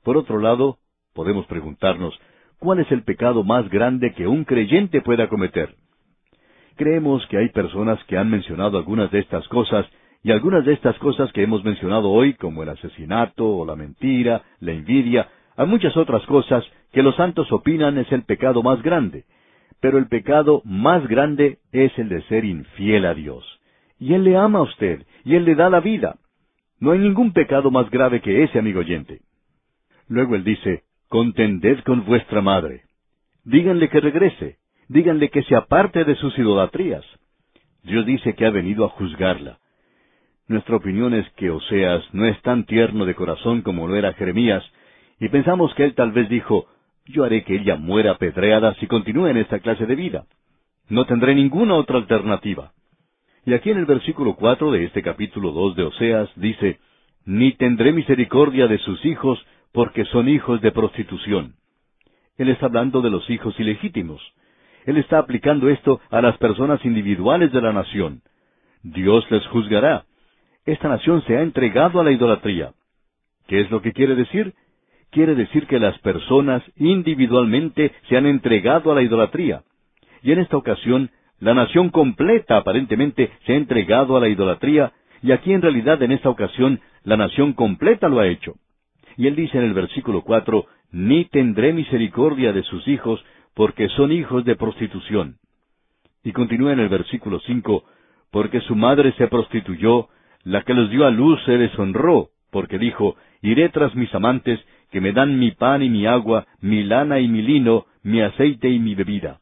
Por 0.02 0.16
otro 0.16 0.40
lado, 0.40 0.78
podemos 1.14 1.46
preguntarnos, 1.46 2.18
¿cuál 2.58 2.80
es 2.80 2.90
el 2.90 3.04
pecado 3.04 3.44
más 3.44 3.70
grande 3.70 4.12
que 4.12 4.26
un 4.26 4.42
creyente 4.42 5.02
pueda 5.02 5.28
cometer? 5.28 5.76
Creemos 6.74 7.24
que 7.28 7.38
hay 7.38 7.50
personas 7.50 8.02
que 8.08 8.18
han 8.18 8.28
mencionado 8.28 8.76
algunas 8.76 9.12
de 9.12 9.20
estas 9.20 9.46
cosas 9.46 9.86
y 10.24 10.32
algunas 10.32 10.64
de 10.64 10.72
estas 10.72 10.98
cosas 10.98 11.30
que 11.32 11.44
hemos 11.44 11.62
mencionado 11.62 12.10
hoy, 12.10 12.34
como 12.34 12.64
el 12.64 12.70
asesinato 12.70 13.46
o 13.48 13.64
la 13.64 13.76
mentira, 13.76 14.42
la 14.58 14.72
envidia, 14.72 15.28
hay 15.56 15.66
muchas 15.68 15.96
otras 15.96 16.26
cosas 16.26 16.64
que 16.90 17.04
los 17.04 17.14
santos 17.14 17.52
opinan 17.52 17.98
es 17.98 18.10
el 18.10 18.24
pecado 18.24 18.64
más 18.64 18.82
grande. 18.82 19.24
Pero 19.85 19.99
el 19.99 20.07
pecado 20.07 20.62
más 20.64 21.07
grande 21.09 21.59
es 21.70 21.93
el 21.99 22.09
de 22.09 22.22
ser 22.22 22.47
infiel 22.47 23.05
a 23.05 23.12
Dios. 23.12 23.45
Y 23.99 24.14
Él 24.14 24.24
le 24.24 24.35
ama 24.35 24.61
a 24.61 24.62
usted, 24.62 25.05
y 25.26 25.35
Él 25.35 25.45
le 25.45 25.55
da 25.55 25.68
la 25.68 25.80
vida. 25.80 26.16
No 26.80 26.93
hay 26.93 27.01
ningún 27.01 27.35
pecado 27.35 27.70
más 27.70 27.91
grave 27.91 28.22
que 28.22 28.45
ese, 28.45 28.59
amigo 28.59 28.80
oyente. 28.80 29.20
Luego 30.09 30.37
Él 30.37 30.43
dice, 30.43 30.85
contended 31.11 31.80
con 31.80 32.07
vuestra 32.07 32.41
madre. 32.41 32.85
Díganle 33.45 33.91
que 33.91 34.01
regrese. 34.01 34.57
Díganle 34.89 35.28
que 35.28 35.43
se 35.43 35.55
aparte 35.55 36.05
de 36.05 36.14
sus 36.14 36.39
idolatrías. 36.39 37.05
Dios 37.82 38.07
dice 38.07 38.35
que 38.35 38.47
ha 38.47 38.51
venido 38.51 38.87
a 38.87 38.89
juzgarla. 38.89 39.59
Nuestra 40.49 40.76
opinión 40.76 41.12
es 41.12 41.28
que 41.32 41.51
Oseas 41.51 42.03
no 42.14 42.24
es 42.24 42.41
tan 42.41 42.64
tierno 42.64 43.05
de 43.05 43.14
corazón 43.14 43.61
como 43.61 43.87
lo 43.87 43.97
era 43.97 44.14
Jeremías, 44.14 44.64
y 45.20 45.28
pensamos 45.28 45.74
que 45.74 45.85
él 45.85 45.95
tal 45.95 46.12
vez 46.12 46.30
dijo, 46.30 46.68
yo 47.07 47.24
haré 47.24 47.44
que 47.44 47.57
ella 47.57 47.76
muera 47.76 48.12
apedreada 48.12 48.74
si 48.74 48.86
continúa 48.86 49.30
en 49.30 49.36
esta 49.36 49.61
clase 49.61 49.86
de 49.86 49.94
vida. 49.94 50.24
No 50.88 51.07
tendré 51.07 51.34
ninguna 51.34 51.74
otra 51.74 51.96
alternativa. 51.96 52.72
Y 53.46 53.55
aquí 53.55 53.70
en 53.70 53.78
el 53.78 53.86
versículo 53.86 54.36
cuatro 54.36 54.70
de 54.70 54.84
este 54.84 55.02
capítulo 55.02 55.52
dos 55.52 55.76
de 55.76 55.84
Oseas 55.84 56.30
dice, 56.36 56.78
Ni 57.24 57.52
tendré 57.52 57.92
misericordia 57.92 58.66
de 58.66 58.78
sus 58.78 59.05
hijos, 59.05 59.44
porque 59.72 60.05
son 60.07 60.28
hijos 60.28 60.61
de 60.61 60.72
prostitución. 60.72 61.55
Él 62.38 62.48
está 62.48 62.66
hablando 62.66 63.00
de 63.02 63.11
los 63.11 63.28
hijos 63.30 63.59
ilegítimos. 63.59 64.22
Él 64.86 64.96
está 64.96 65.18
aplicando 65.18 65.68
esto 65.68 66.00
a 66.11 66.20
las 66.20 66.36
personas 66.38 66.84
individuales 66.84 67.52
de 67.52 67.61
la 67.61 67.72
nación. 67.72 68.22
Dios 68.82 69.30
les 69.30 69.46
juzgará 69.48 70.05
esta 70.66 70.88
nación 70.88 71.22
se 71.26 71.36
ha 71.36 71.42
entregado 71.42 72.00
a 72.00 72.05
la 72.05 72.12
idolatría. 72.12 72.72
¿Qué 73.46 73.61
es 73.61 73.70
lo 73.70 73.82
que 73.82 73.92
quiere 73.92 74.14
decir? 74.14 74.55
Quiere 75.14 75.36
decir 75.36 75.68
que 75.68 75.78
las 75.78 75.96
personas 76.00 76.60
individualmente 76.76 77.92
se 78.08 78.16
han 78.16 78.26
entregado 78.26 78.90
a 78.90 78.96
la 78.96 79.02
idolatría. 79.02 79.62
Y 80.24 80.32
en 80.32 80.40
esta 80.40 80.56
ocasión, 80.56 81.08
la 81.38 81.54
nación 81.54 81.90
completa 81.90 82.56
aparentemente 82.56 83.30
se 83.46 83.52
ha 83.52 83.56
entregado 83.56 84.16
a 84.16 84.20
la 84.20 84.28
idolatría, 84.28 84.92
y 85.22 85.30
aquí 85.30 85.52
en 85.52 85.62
realidad 85.62 86.02
en 86.02 86.10
esta 86.10 86.30
ocasión 86.30 86.80
la 87.04 87.16
nación 87.16 87.52
completa 87.52 88.08
lo 88.08 88.18
ha 88.18 88.26
hecho. 88.26 88.54
Y 89.16 89.28
él 89.28 89.36
dice 89.36 89.56
en 89.56 89.62
el 89.62 89.72
versículo 89.72 90.22
cuatro, 90.22 90.66
Ni 90.90 91.26
tendré 91.26 91.72
misericordia 91.72 92.52
de 92.52 92.64
sus 92.64 92.88
hijos, 92.88 93.24
porque 93.54 93.88
son 93.90 94.10
hijos 94.10 94.44
de 94.44 94.56
prostitución. 94.56 95.36
Y 96.24 96.32
continúa 96.32 96.72
en 96.72 96.80
el 96.80 96.88
versículo 96.88 97.38
cinco, 97.46 97.84
Porque 98.32 98.60
su 98.62 98.74
madre 98.74 99.12
se 99.12 99.28
prostituyó, 99.28 100.08
la 100.42 100.62
que 100.62 100.74
los 100.74 100.90
dio 100.90 101.06
a 101.06 101.12
luz 101.12 101.40
se 101.44 101.56
deshonró, 101.56 102.30
porque 102.50 102.78
dijo, 102.78 103.14
Iré 103.42 103.68
tras 103.68 103.94
mis 103.94 104.12
amantes, 104.12 104.58
que 104.91 105.01
me 105.01 105.12
dan 105.12 105.39
mi 105.39 105.53
pan 105.53 105.82
y 105.82 105.91
mi 105.91 106.07
agua, 106.07 106.47
mi 106.61 106.82
lana 106.82 107.20
y 107.20 107.28
mi 107.28 107.43
lino, 107.43 107.87
mi 108.03 108.20
aceite 108.20 108.68
y 108.68 108.78
mi 108.78 108.95
bebida. 108.95 109.41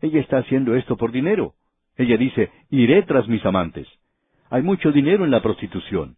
Ella 0.00 0.20
está 0.20 0.38
haciendo 0.38 0.74
esto 0.74 0.96
por 0.96 1.12
dinero. 1.12 1.54
Ella 1.96 2.16
dice, 2.16 2.50
Iré 2.70 3.02
tras 3.02 3.26
mis 3.28 3.44
amantes. 3.44 3.88
Hay 4.50 4.62
mucho 4.62 4.92
dinero 4.92 5.24
en 5.24 5.30
la 5.30 5.42
prostitución. 5.42 6.16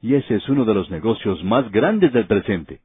Y 0.00 0.14
ese 0.14 0.36
es 0.36 0.48
uno 0.48 0.64
de 0.64 0.74
los 0.74 0.90
negocios 0.90 1.42
más 1.42 1.70
grandes 1.70 2.12
del 2.12 2.26
presente. 2.26 2.80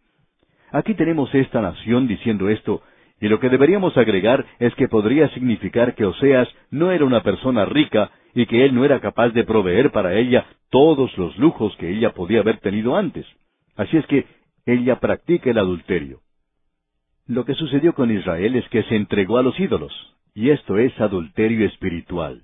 Aquí 0.72 0.96
tenemos 0.96 1.34
esta 1.36 1.62
nación 1.62 2.08
diciendo 2.08 2.50
esto, 2.50 2.82
y 3.22 3.28
lo 3.28 3.40
que 3.40 3.50
deberíamos 3.50 3.96
agregar 3.96 4.46
es 4.60 4.74
que 4.76 4.88
podría 4.88 5.30
significar 5.30 5.94
que 5.96 6.06
Oseas 6.06 6.50
no 6.72 6.92
era 6.92 7.06
una 7.06 7.22
persona 7.22 7.64
rica 7.64 8.12
y 8.34 8.48
que 8.48 8.66
él 8.66 8.74
no 8.74 8.84
era 8.84 9.00
capaz 9.00 9.30
de 9.30 9.44
proveer 9.44 9.92
para 9.92 10.16
ella 10.16 10.46
todos 10.70 11.16
los 11.18 11.38
lujos 11.38 11.76
que 11.78 11.90
ella 11.90 12.14
podía 12.14 12.40
haber 12.40 12.58
tenido 12.58 12.98
antes. 12.98 13.26
Así 13.78 13.96
es 13.98 14.06
que 14.08 14.26
ella 14.66 15.00
practica 15.00 15.50
el 15.50 15.58
adulterio. 15.58 16.22
Lo 17.28 17.46
que 17.46 17.54
sucedió 17.54 17.94
con 17.94 18.12
Israel 18.12 18.56
es 18.56 18.68
que 18.70 18.84
se 18.84 18.96
entregó 18.96 19.38
a 19.38 19.44
los 19.44 19.60
ídolos, 19.60 19.94
y 20.34 20.50
esto 20.50 20.78
es 20.78 21.00
adulterio 21.00 21.66
espiritual. 21.66 22.44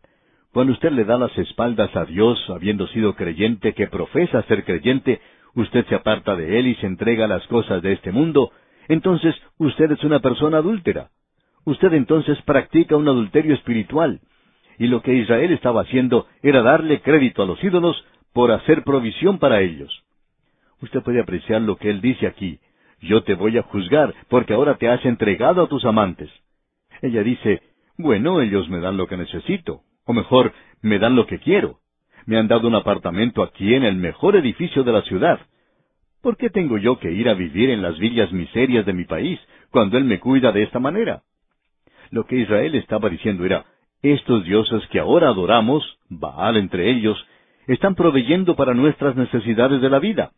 Cuando 0.51 0.73
usted 0.73 0.91
le 0.91 1.05
da 1.05 1.17
las 1.17 1.37
espaldas 1.37 1.95
a 1.95 2.05
Dios, 2.05 2.37
habiendo 2.49 2.87
sido 2.87 3.15
creyente 3.15 3.73
que 3.73 3.87
profesa 3.87 4.41
ser 4.43 4.65
creyente, 4.65 5.21
usted 5.53 5.85
se 5.87 5.95
aparta 5.95 6.35
de 6.35 6.59
él 6.59 6.67
y 6.67 6.75
se 6.75 6.87
entrega 6.87 7.25
a 7.25 7.29
las 7.29 7.45
cosas 7.47 7.81
de 7.81 7.93
este 7.93 8.11
mundo, 8.11 8.51
entonces 8.87 9.35
usted 9.57 9.91
es 9.91 10.03
una 10.03 10.19
persona 10.19 10.57
adúltera. 10.57 11.11
Usted 11.65 11.93
entonces 11.93 12.41
practica 12.43 12.95
un 12.95 13.07
adulterio 13.07 13.53
espiritual. 13.53 14.21
Y 14.77 14.87
lo 14.87 15.01
que 15.01 15.13
Israel 15.13 15.51
estaba 15.51 15.81
haciendo 15.81 16.27
era 16.41 16.61
darle 16.63 17.01
crédito 17.01 17.43
a 17.43 17.45
los 17.45 17.63
ídolos 17.63 18.03
por 18.33 18.51
hacer 18.51 18.83
provisión 18.83 19.37
para 19.37 19.61
ellos. 19.61 20.03
Usted 20.81 21.01
puede 21.01 21.19
apreciar 21.19 21.61
lo 21.61 21.77
que 21.77 21.89
él 21.89 22.01
dice 22.01 22.27
aquí. 22.27 22.59
Yo 23.01 23.23
te 23.23 23.33
voy 23.33 23.57
a 23.57 23.63
juzgar 23.63 24.13
porque 24.27 24.53
ahora 24.53 24.75
te 24.75 24.89
has 24.89 25.03
entregado 25.05 25.63
a 25.63 25.67
tus 25.67 25.85
amantes. 25.85 26.29
Ella 27.01 27.23
dice, 27.23 27.61
bueno, 27.97 28.41
ellos 28.41 28.69
me 28.69 28.79
dan 28.79 28.97
lo 28.97 29.07
que 29.07 29.17
necesito, 29.17 29.81
o 30.05 30.13
mejor, 30.13 30.53
me 30.81 30.99
dan 30.99 31.15
lo 31.15 31.27
que 31.27 31.39
quiero. 31.39 31.79
Me 32.25 32.37
han 32.37 32.47
dado 32.47 32.67
un 32.67 32.75
apartamento 32.75 33.41
aquí 33.43 33.73
en 33.73 33.83
el 33.83 33.95
mejor 33.95 34.35
edificio 34.35 34.83
de 34.83 34.91
la 34.91 35.01
ciudad. 35.03 35.39
¿Por 36.21 36.35
qué 36.37 36.49
tengo 36.49 36.77
yo 36.77 36.99
que 36.99 37.11
ir 37.11 37.29
a 37.29 37.33
vivir 37.33 37.69
en 37.69 37.81
las 37.81 37.97
villas 37.97 38.31
miserias 38.31 38.85
de 38.85 38.93
mi 38.93 39.05
país 39.05 39.39
cuando 39.71 39.97
Él 39.97 40.03
me 40.03 40.19
cuida 40.19 40.51
de 40.51 40.63
esta 40.63 40.79
manera? 40.79 41.23
Lo 42.11 42.25
que 42.25 42.37
Israel 42.37 42.75
estaba 42.75 43.09
diciendo 43.09 43.45
era, 43.45 43.65
estos 44.01 44.43
dioses 44.43 44.85
que 44.87 44.99
ahora 44.99 45.29
adoramos, 45.29 45.99
Baal 46.09 46.57
entre 46.57 46.89
ellos, 46.89 47.17
están 47.67 47.95
proveyendo 47.95 48.55
para 48.55 48.73
nuestras 48.73 49.15
necesidades 49.15 49.81
de 49.81 49.89
la 49.89 49.99
vida. 49.99 50.31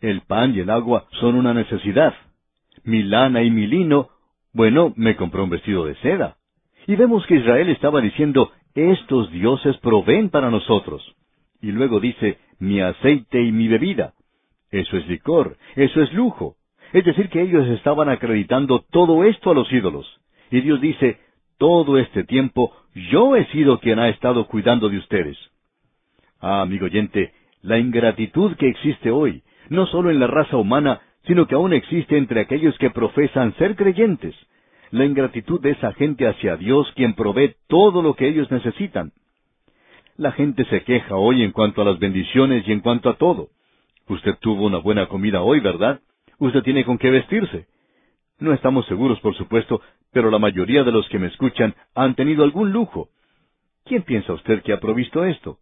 El 0.00 0.22
pan 0.22 0.54
y 0.54 0.60
el 0.60 0.70
agua 0.70 1.06
son 1.20 1.34
una 1.34 1.54
necesidad. 1.54 2.14
Mi 2.84 3.02
lana 3.02 3.42
y 3.42 3.50
mi 3.50 3.66
lino, 3.66 4.10
bueno, 4.52 4.92
me 4.96 5.16
compró 5.16 5.44
un 5.44 5.50
vestido 5.50 5.84
de 5.84 5.94
seda. 5.96 6.36
Y 6.86 6.96
vemos 6.96 7.26
que 7.26 7.36
Israel 7.36 7.68
estaba 7.70 8.00
diciendo, 8.00 8.52
estos 8.74 9.30
dioses 9.32 9.76
proveen 9.78 10.30
para 10.30 10.50
nosotros. 10.50 11.14
Y 11.60 11.72
luego 11.72 11.98
dice, 11.98 12.38
mi 12.58 12.80
aceite 12.80 13.42
y 13.42 13.52
mi 13.52 13.68
bebida. 13.68 14.14
Eso 14.70 14.96
es 14.96 15.06
licor, 15.08 15.56
eso 15.74 16.02
es 16.02 16.12
lujo. 16.12 16.56
Es 16.92 17.04
decir, 17.04 17.28
que 17.28 17.42
ellos 17.42 17.66
estaban 17.68 18.08
acreditando 18.08 18.84
todo 18.90 19.24
esto 19.24 19.50
a 19.50 19.54
los 19.54 19.72
ídolos. 19.72 20.06
Y 20.50 20.60
Dios 20.60 20.80
dice, 20.80 21.18
todo 21.58 21.98
este 21.98 22.24
tiempo 22.24 22.72
yo 22.94 23.36
he 23.36 23.46
sido 23.46 23.80
quien 23.80 23.98
ha 23.98 24.08
estado 24.08 24.46
cuidando 24.46 24.88
de 24.88 24.98
ustedes. 24.98 25.36
Ah, 26.40 26.62
amigo 26.62 26.86
oyente, 26.86 27.32
la 27.62 27.78
ingratitud 27.78 28.56
que 28.56 28.68
existe 28.68 29.10
hoy, 29.10 29.42
no 29.68 29.86
solo 29.86 30.10
en 30.10 30.20
la 30.20 30.26
raza 30.26 30.56
humana, 30.56 31.00
sino 31.26 31.46
que 31.46 31.54
aún 31.54 31.72
existe 31.72 32.16
entre 32.16 32.40
aquellos 32.40 32.76
que 32.78 32.90
profesan 32.90 33.54
ser 33.56 33.76
creyentes. 33.76 34.34
La 34.90 35.04
ingratitud 35.04 35.60
de 35.60 35.70
esa 35.70 35.92
gente 35.92 36.26
hacia 36.28 36.56
Dios 36.56 36.90
quien 36.94 37.14
provee 37.14 37.56
todo 37.66 38.02
lo 38.02 38.14
que 38.14 38.28
ellos 38.28 38.50
necesitan. 38.50 39.12
La 40.16 40.32
gente 40.32 40.64
se 40.66 40.82
queja 40.84 41.16
hoy 41.16 41.42
en 41.42 41.52
cuanto 41.52 41.82
a 41.82 41.84
las 41.84 41.98
bendiciones 41.98 42.66
y 42.66 42.72
en 42.72 42.80
cuanto 42.80 43.10
a 43.10 43.16
todo. 43.16 43.48
Usted 44.08 44.36
tuvo 44.40 44.66
una 44.66 44.78
buena 44.78 45.06
comida 45.08 45.42
hoy, 45.42 45.60
¿verdad? 45.60 46.00
Usted 46.38 46.62
tiene 46.62 46.84
con 46.84 46.98
qué 46.98 47.10
vestirse. 47.10 47.66
No 48.38 48.52
estamos 48.52 48.86
seguros, 48.86 49.18
por 49.20 49.34
supuesto, 49.34 49.80
pero 50.12 50.30
la 50.30 50.38
mayoría 50.38 50.84
de 50.84 50.92
los 50.92 51.08
que 51.08 51.18
me 51.18 51.26
escuchan 51.26 51.74
han 51.94 52.14
tenido 52.14 52.44
algún 52.44 52.70
lujo. 52.70 53.08
¿Quién 53.84 54.02
piensa 54.02 54.32
usted 54.32 54.62
que 54.62 54.72
ha 54.72 54.80
provisto 54.80 55.24
esto? 55.24 55.58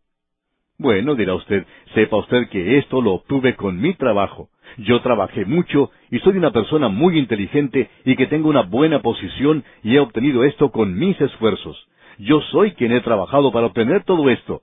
Bueno, 0.79 1.15
dirá 1.15 1.35
usted, 1.35 1.67
sepa 1.95 2.17
usted 2.17 2.49
que 2.49 2.79
esto 2.79 3.01
lo 3.01 3.13
obtuve 3.13 3.55
con 3.55 3.81
mi 3.81 3.95
trabajo. 3.95 4.49
Yo 4.79 5.01
trabajé 5.03 5.45
mucho 5.45 5.91
y 6.11 6.19
soy 6.19 6.37
una 6.37 6.51
persona 6.51 6.89
muy 6.89 7.17
inteligente 7.17 7.89
y 8.05 8.17
que 8.17 8.27
tengo 8.27 8.49
una 8.49 8.63
buena 8.63 9.01
posición 9.01 9.63
y 9.85 9.95
he 9.95 10.01
obtenido 10.01 10.43
esto 10.43 10.73
con 10.73 10.99
mis 10.99 11.21
esfuerzos. 11.21 11.89
Yo 12.19 12.41
soy 12.51 12.73
quien 12.73 12.93
he 12.93 13.01
trabajado 13.01 13.53
para 13.53 13.67
obtener 13.67 14.03
todo 14.03 14.29
esto. 14.31 14.63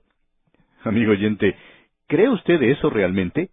Amigo 0.84 1.12
oyente, 1.12 1.56
¿cree 2.08 2.28
usted 2.28 2.60
eso 2.62 2.90
realmente? 2.90 3.48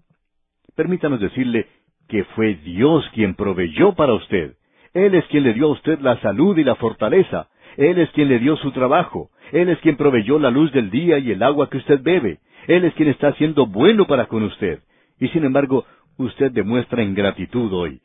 Permítanos 0.76 1.22
decirle 1.22 1.68
que 2.10 2.26
fue 2.36 2.56
Dios 2.56 3.10
quien 3.14 3.36
proveyó 3.36 3.94
para 3.94 4.14
usted. 4.14 4.56
Él 4.94 5.16
es 5.16 5.26
quien 5.26 5.44
le 5.44 5.54
dio 5.54 5.68
a 5.68 5.72
usted 5.72 6.00
la 6.00 6.20
salud 6.22 6.58
y 6.58 6.64
la 6.64 6.76
fortaleza. 6.76 7.48
Él 7.78 8.00
es 8.00 8.10
quien 8.12 8.28
le 8.28 8.40
dio 8.40 8.58
su 8.58 8.72
trabajo. 8.72 9.30
Él 9.52 9.70
es 9.70 9.80
quien 9.80 9.96
proveyó 9.96 10.40
la 10.40 10.50
luz 10.50 10.72
del 10.74 10.90
día 10.90 11.20
y 11.20 11.32
el 11.32 11.44
agua 11.44 11.70
que 11.70 11.78
usted 11.78 12.02
bebe. 12.02 12.40
Él 12.70 12.86
es 12.86 12.94
quien 12.94 13.10
está 13.10 13.34
siendo 13.34 13.66
bueno 13.66 14.06
para 14.06 14.28
con 14.28 14.44
usted. 14.44 14.82
Y 15.20 15.30
sin 15.30 15.44
embargo, 15.44 15.86
usted 16.18 16.52
demuestra 16.52 17.02
ingratitud 17.02 17.74
hoy. 17.74 18.00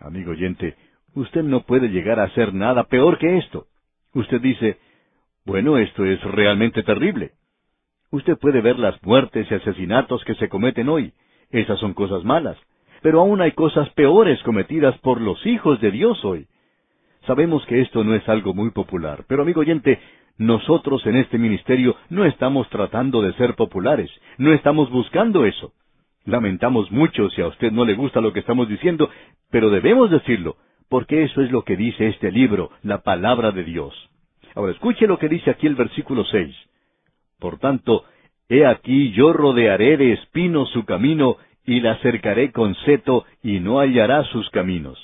Amigo 0.00 0.30
oyente, 0.30 0.74
usted 1.14 1.42
no 1.42 1.60
puede 1.60 1.88
llegar 1.88 2.18
a 2.18 2.24
hacer 2.24 2.54
nada 2.54 2.84
peor 2.84 3.18
que 3.18 3.36
esto. 3.36 3.66
Usted 4.14 4.40
dice, 4.40 4.78
bueno, 5.44 5.76
esto 5.76 6.06
es 6.06 6.18
realmente 6.22 6.82
terrible. 6.84 7.32
Usted 8.10 8.38
puede 8.38 8.62
ver 8.62 8.78
las 8.78 8.96
muertes 9.02 9.46
y 9.50 9.54
asesinatos 9.54 10.24
que 10.24 10.36
se 10.36 10.48
cometen 10.48 10.88
hoy. 10.88 11.12
Esas 11.50 11.78
son 11.78 11.92
cosas 11.92 12.24
malas. 12.24 12.56
Pero 13.02 13.20
aún 13.20 13.42
hay 13.42 13.52
cosas 13.52 13.90
peores 13.90 14.42
cometidas 14.42 14.96
por 15.00 15.20
los 15.20 15.44
hijos 15.44 15.82
de 15.82 15.90
Dios 15.90 16.24
hoy. 16.24 16.46
Sabemos 17.26 17.66
que 17.66 17.82
esto 17.82 18.04
no 18.04 18.14
es 18.14 18.26
algo 18.26 18.54
muy 18.54 18.70
popular, 18.70 19.24
pero 19.28 19.42
amigo 19.42 19.60
oyente, 19.60 20.00
nosotros 20.38 21.04
en 21.06 21.16
este 21.16 21.38
ministerio 21.38 21.96
no 22.10 22.24
estamos 22.24 22.68
tratando 22.68 23.22
de 23.22 23.32
ser 23.34 23.54
populares, 23.54 24.10
no 24.38 24.52
estamos 24.52 24.90
buscando 24.90 25.44
eso. 25.44 25.72
Lamentamos 26.24 26.90
mucho 26.90 27.30
si 27.30 27.40
a 27.40 27.46
usted 27.46 27.72
no 27.72 27.84
le 27.84 27.94
gusta 27.94 28.20
lo 28.20 28.32
que 28.32 28.40
estamos 28.40 28.68
diciendo, 28.68 29.08
pero 29.50 29.70
debemos 29.70 30.10
decirlo, 30.10 30.56
porque 30.88 31.24
eso 31.24 31.40
es 31.40 31.50
lo 31.50 31.62
que 31.62 31.76
dice 31.76 32.08
este 32.08 32.30
libro, 32.30 32.70
la 32.82 33.02
palabra 33.02 33.52
de 33.52 33.64
Dios. 33.64 33.94
Ahora 34.54 34.72
escuche 34.72 35.06
lo 35.06 35.18
que 35.18 35.28
dice 35.28 35.50
aquí 35.50 35.66
el 35.66 35.74
versículo 35.74 36.24
seis. 36.24 36.54
Por 37.38 37.58
tanto, 37.58 38.04
he 38.48 38.66
aquí 38.66 39.12
yo 39.12 39.32
rodearé 39.32 39.96
de 39.96 40.12
espinos 40.12 40.70
su 40.70 40.84
camino 40.84 41.36
y 41.64 41.80
la 41.80 41.96
cercaré 41.98 42.52
con 42.52 42.74
seto 42.86 43.24
y 43.42 43.60
no 43.60 43.80
hallará 43.80 44.24
sus 44.24 44.48
caminos. 44.50 44.98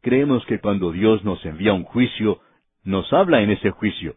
Creemos 0.00 0.44
que 0.46 0.60
cuando 0.60 0.92
Dios 0.92 1.24
nos 1.24 1.44
envía 1.44 1.72
un 1.72 1.84
juicio, 1.84 2.40
nos 2.84 3.12
habla 3.12 3.42
en 3.42 3.50
ese 3.50 3.70
juicio. 3.70 4.14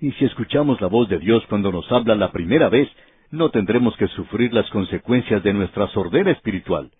Y 0.00 0.12
si 0.12 0.24
escuchamos 0.24 0.80
la 0.80 0.88
voz 0.88 1.08
de 1.08 1.18
Dios 1.18 1.44
cuando 1.48 1.70
nos 1.70 1.90
habla 1.92 2.14
la 2.14 2.32
primera 2.32 2.68
vez, 2.68 2.88
no 3.30 3.50
tendremos 3.50 3.96
que 3.96 4.08
sufrir 4.08 4.52
las 4.52 4.68
consecuencias 4.70 5.42
de 5.42 5.52
nuestra 5.52 5.88
sordera 5.88 6.30
espiritual. 6.30 6.90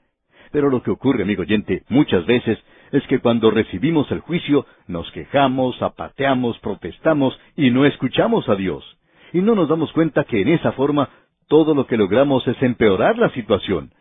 Pero 0.51 0.71
lo 0.71 0.83
que 0.83 0.91
ocurre, 0.91 1.23
amigo 1.23 1.43
oyente, 1.43 1.83
muchas 1.89 2.25
veces 2.27 2.59
es 2.93 3.03
que 3.07 3.19
cuando 3.19 3.51
recibimos 3.51 4.11
el 4.11 4.21
juicio 4.21 4.67
nos 4.87 5.11
quejamos, 5.13 5.81
apateamos, 5.83 6.59
protestamos 6.61 7.39
y 7.57 7.71
no 7.71 7.87
escuchamos 7.87 8.49
a 8.49 8.55
Dios. 8.55 8.85
Y 9.33 9.41
no 9.41 9.55
nos 9.55 9.69
damos 9.69 9.93
cuenta 9.93 10.25
que 10.25 10.43
en 10.43 10.49
esa 10.49 10.73
forma 10.73 11.09
todo 11.49 11.75
lo 11.75 11.87
que 11.87 11.97
logramos 11.97 12.47
es 12.47 12.63
empeorar 12.63 13.19
la 13.19 13.31
situación. 13.31 13.93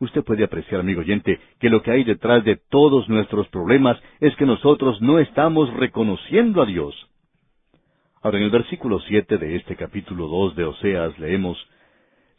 Usted 0.00 0.22
puede 0.22 0.44
apreciar, 0.44 0.80
amigo 0.80 1.00
oyente, 1.00 1.40
que 1.58 1.70
lo 1.70 1.82
que 1.82 1.90
hay 1.90 2.04
detrás 2.04 2.44
de 2.44 2.56
todos 2.56 3.08
nuestros 3.08 3.48
problemas 3.48 4.00
es 4.20 4.34
que 4.36 4.46
nosotros 4.46 5.00
no 5.02 5.18
estamos 5.18 5.72
reconociendo 5.74 6.62
a 6.62 6.66
Dios. 6.66 6.94
Ahora 8.22 8.38
en 8.38 8.44
el 8.44 8.50
versículo 8.50 9.00
siete 9.00 9.38
de 9.38 9.56
este 9.56 9.74
capítulo 9.74 10.28
dos 10.28 10.54
de 10.54 10.64
Oseas 10.64 11.18
leemos 11.18 11.58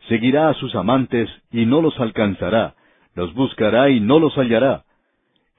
Seguirá 0.07 0.49
a 0.49 0.53
sus 0.53 0.73
amantes 0.75 1.29
y 1.51 1.65
no 1.65 1.81
los 1.81 1.99
alcanzará, 1.99 2.75
los 3.13 3.33
buscará 3.33 3.89
y 3.89 3.99
no 3.99 4.19
los 4.19 4.33
hallará. 4.37 4.85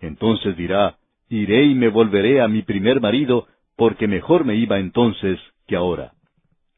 Entonces 0.00 0.56
dirá, 0.56 0.96
Iré 1.28 1.64
y 1.64 1.74
me 1.74 1.88
volveré 1.88 2.40
a 2.40 2.48
mi 2.48 2.62
primer 2.62 3.00
marido, 3.00 3.46
porque 3.76 4.08
mejor 4.08 4.44
me 4.44 4.56
iba 4.56 4.78
entonces 4.78 5.38
que 5.68 5.76
ahora. 5.76 6.12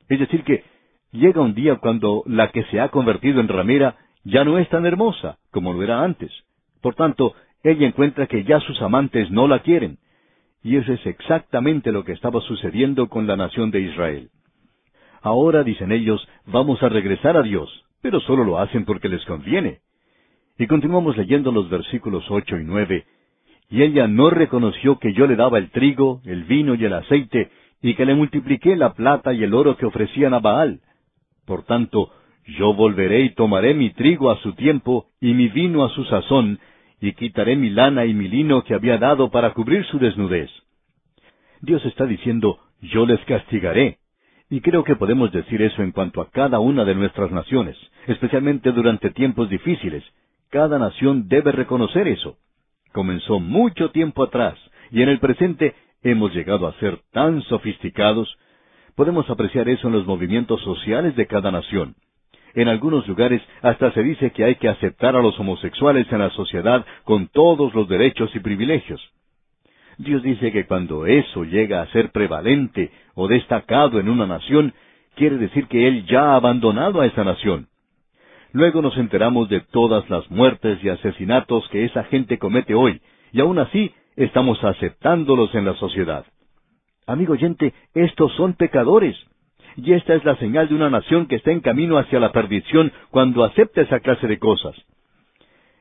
Es 0.09 0.19
decir, 0.19 0.45
que 0.45 0.65
llega 1.13 1.41
un 1.41 1.55
día 1.55 1.77
cuando 1.77 2.23
la 2.27 2.51
que 2.51 2.65
se 2.65 2.81
ha 2.81 2.91
convertido 2.91 3.41
en 3.41 3.49
ramera 3.49 3.97
ya 4.25 4.45
no 4.45 4.59
es 4.59 4.69
tan 4.69 4.87
hermosa 4.87 5.39
como 5.51 5.73
lo 5.73 5.83
era 5.83 6.03
antes. 6.03 6.33
Por 6.81 6.95
tanto, 6.95 7.35
ella 7.63 7.87
encuentra 7.87 8.27
que 8.27 8.45
ya 8.45 8.61
sus 8.61 8.81
amantes 8.83 9.31
no 9.31 9.47
la 9.49 9.61
quieren. 9.61 9.99
Y 10.63 10.77
eso 10.77 10.93
es 10.93 11.05
exactamente 11.07 11.93
lo 11.93 12.05
que 12.05 12.13
estaba 12.13 12.41
sucediendo 12.41 13.09
con 13.09 13.27
la 13.27 13.37
nación 13.37 13.71
de 13.71 13.81
Israel. 13.81 14.31
Ahora, 15.21 15.63
dicen 15.63 15.93
ellos, 15.93 16.27
vamos 16.47 16.83
a 16.83 16.89
regresar 16.89 17.37
a 17.37 17.43
Dios, 17.43 17.85
pero 18.01 18.21
solo 18.21 18.45
lo 18.45 18.59
hacen 18.59 18.85
porque 18.85 19.09
les 19.09 19.25
conviene. 19.25 19.81
Y 20.59 20.67
continuamos 20.67 21.17
leyendo 21.17 21.51
los 21.53 21.69
versículos 21.71 22.25
ocho 22.31 22.59
y 22.59 22.65
nueve. 22.65 23.07
Y 23.71 23.83
ella 23.83 24.07
no 24.07 24.31
reconoció 24.31 24.99
que 24.99 25.15
yo 25.15 25.27
le 25.27 25.37
daba 25.37 25.59
el 25.59 25.71
trigo, 25.71 26.21
el 26.25 26.45
vino 26.45 26.75
y 26.75 26.85
el 26.85 26.93
aceite, 26.93 27.51
y 27.81 27.95
que 27.95 28.05
le 28.05 28.15
multipliqué 28.15 28.77
la 28.77 28.93
plata 28.93 29.33
y 29.33 29.43
el 29.43 29.55
oro 29.55 29.77
que 29.77 29.87
ofrecían 29.87 30.35
a 30.35 30.41
Baal. 30.41 30.81
Por 31.47 31.65
tanto, 31.65 32.11
yo 32.47 32.75
volveré 32.75 33.23
y 33.23 33.35
tomaré 33.35 33.75
mi 33.75 33.91
trigo 33.91 34.31
a 34.31 34.39
su 34.39 34.55
tiempo 34.55 35.07
y 35.21 35.35
mi 35.35 35.49
vino 35.49 35.85
a 35.85 35.91
su 35.91 36.05
sazón, 36.05 36.59
y 37.01 37.13
quitaré 37.15 37.57
mi 37.57 37.71
lana 37.71 38.05
y 38.05 38.15
mi 38.15 38.29
lino 38.29 38.63
que 38.63 38.75
había 38.75 38.99
dado 38.99 39.31
para 39.31 39.53
cubrir 39.53 39.85
su 39.87 39.99
desnudez. 39.99 40.51
Dios 41.61 41.85
está 41.85 42.07
diciendo, 42.07 42.59
yo 42.81 43.07
les 43.07 43.21
castigaré. 43.25 43.99
Y 44.51 44.61
creo 44.61 44.85
que 44.85 44.97
podemos 44.97 45.33
decir 45.33 45.63
eso 45.63 45.83
en 45.83 45.93
cuanto 45.93 46.21
a 46.21 46.31
cada 46.31 46.61
una 46.61 46.85
de 46.85 46.95
nuestras 46.95 47.31
naciones, 47.31 47.77
especialmente 48.07 48.71
durante 48.73 49.11
tiempos 49.11 49.49
difíciles. 49.49 50.05
Cada 50.51 50.79
nación 50.79 51.29
debe 51.29 51.53
reconocer 51.53 52.07
eso. 52.07 52.37
Comenzó 52.93 53.41
mucho 53.41 53.91
tiempo 53.91 54.23
atrás, 54.23 54.59
y 54.91 55.01
en 55.03 55.09
el 55.09 55.21
presente 55.21 55.75
hemos 56.03 56.35
llegado 56.35 56.67
a 56.67 56.75
ser 56.75 57.01
tan 57.13 57.41
sofisticados. 57.43 58.37
Podemos 58.95 59.31
apreciar 59.31 59.69
eso 59.69 59.87
en 59.87 59.95
los 59.95 60.07
movimientos 60.07 60.61
sociales 60.63 61.17
de 61.17 61.27
cada 61.27 61.51
nación. 61.51 61.95
En 62.55 62.69
algunos 62.69 63.07
lugares 63.07 63.43
hasta 63.63 63.93
se 63.93 64.03
dice 64.03 64.31
que 64.31 64.45
hay 64.45 64.57
que 64.57 64.69
aceptar 64.69 65.17
a 65.17 65.23
los 65.23 65.39
homosexuales 65.39 66.07
en 66.13 66.19
la 66.19 66.31
sociedad 66.31 66.85
con 67.05 67.29
todos 67.29 67.75
los 67.75 67.89
derechos 67.89 68.35
y 68.35 68.41
privilegios. 68.41 69.01
Dios 69.99 70.23
dice 70.23 70.53
que 70.53 70.67
cuando 70.67 71.07
eso 71.07 71.45
llega 71.45 71.83
a 71.83 71.87
ser 71.89 72.11
prevalente 72.11 72.91
o 73.15 73.29
destacado 73.29 74.01
en 74.01 74.09
una 74.09 74.27
nación, 74.27 74.75
quiere 75.15 75.37
decir 75.37 75.67
que 75.67 75.87
Él 75.87 76.07
ya 76.07 76.33
ha 76.33 76.37
abandonado 76.37 77.01
a 77.01 77.07
esa 77.07 77.25
nación. 77.25 77.69
Luego 78.53 78.83
nos 78.83 78.97
enteramos 78.97 79.49
de 79.49 79.61
todas 79.61 80.09
las 80.11 80.31
muertes 80.31 80.83
y 80.83 80.89
asesinatos 80.89 81.67
que 81.69 81.85
esa 81.85 82.05
gente 82.05 82.39
comete 82.39 82.75
hoy, 82.75 83.01
y 83.33 83.41
aún 83.41 83.59
así 83.59 83.95
estamos 84.17 84.63
aceptándolos 84.63 85.55
en 85.55 85.65
la 85.65 85.75
sociedad. 85.75 86.25
Amigo 87.07 87.33
oyente, 87.33 87.73
estos 87.95 88.33
son 88.37 88.55
pecadores. 88.55 89.17
Y 89.77 89.93
esta 89.93 90.15
es 90.15 90.25
la 90.25 90.37
señal 90.37 90.69
de 90.69 90.75
una 90.75 90.91
nación 90.91 91.27
que 91.27 91.37
está 91.37 91.51
en 91.51 91.61
camino 91.61 91.99
hacia 91.99 92.21
la 92.21 92.33
perdición 92.33 92.93
cuando 93.11 93.45
acepta 93.45 93.81
esa 93.81 94.01
clase 94.01 94.27
de 94.27 94.39
cosas. 94.39 94.75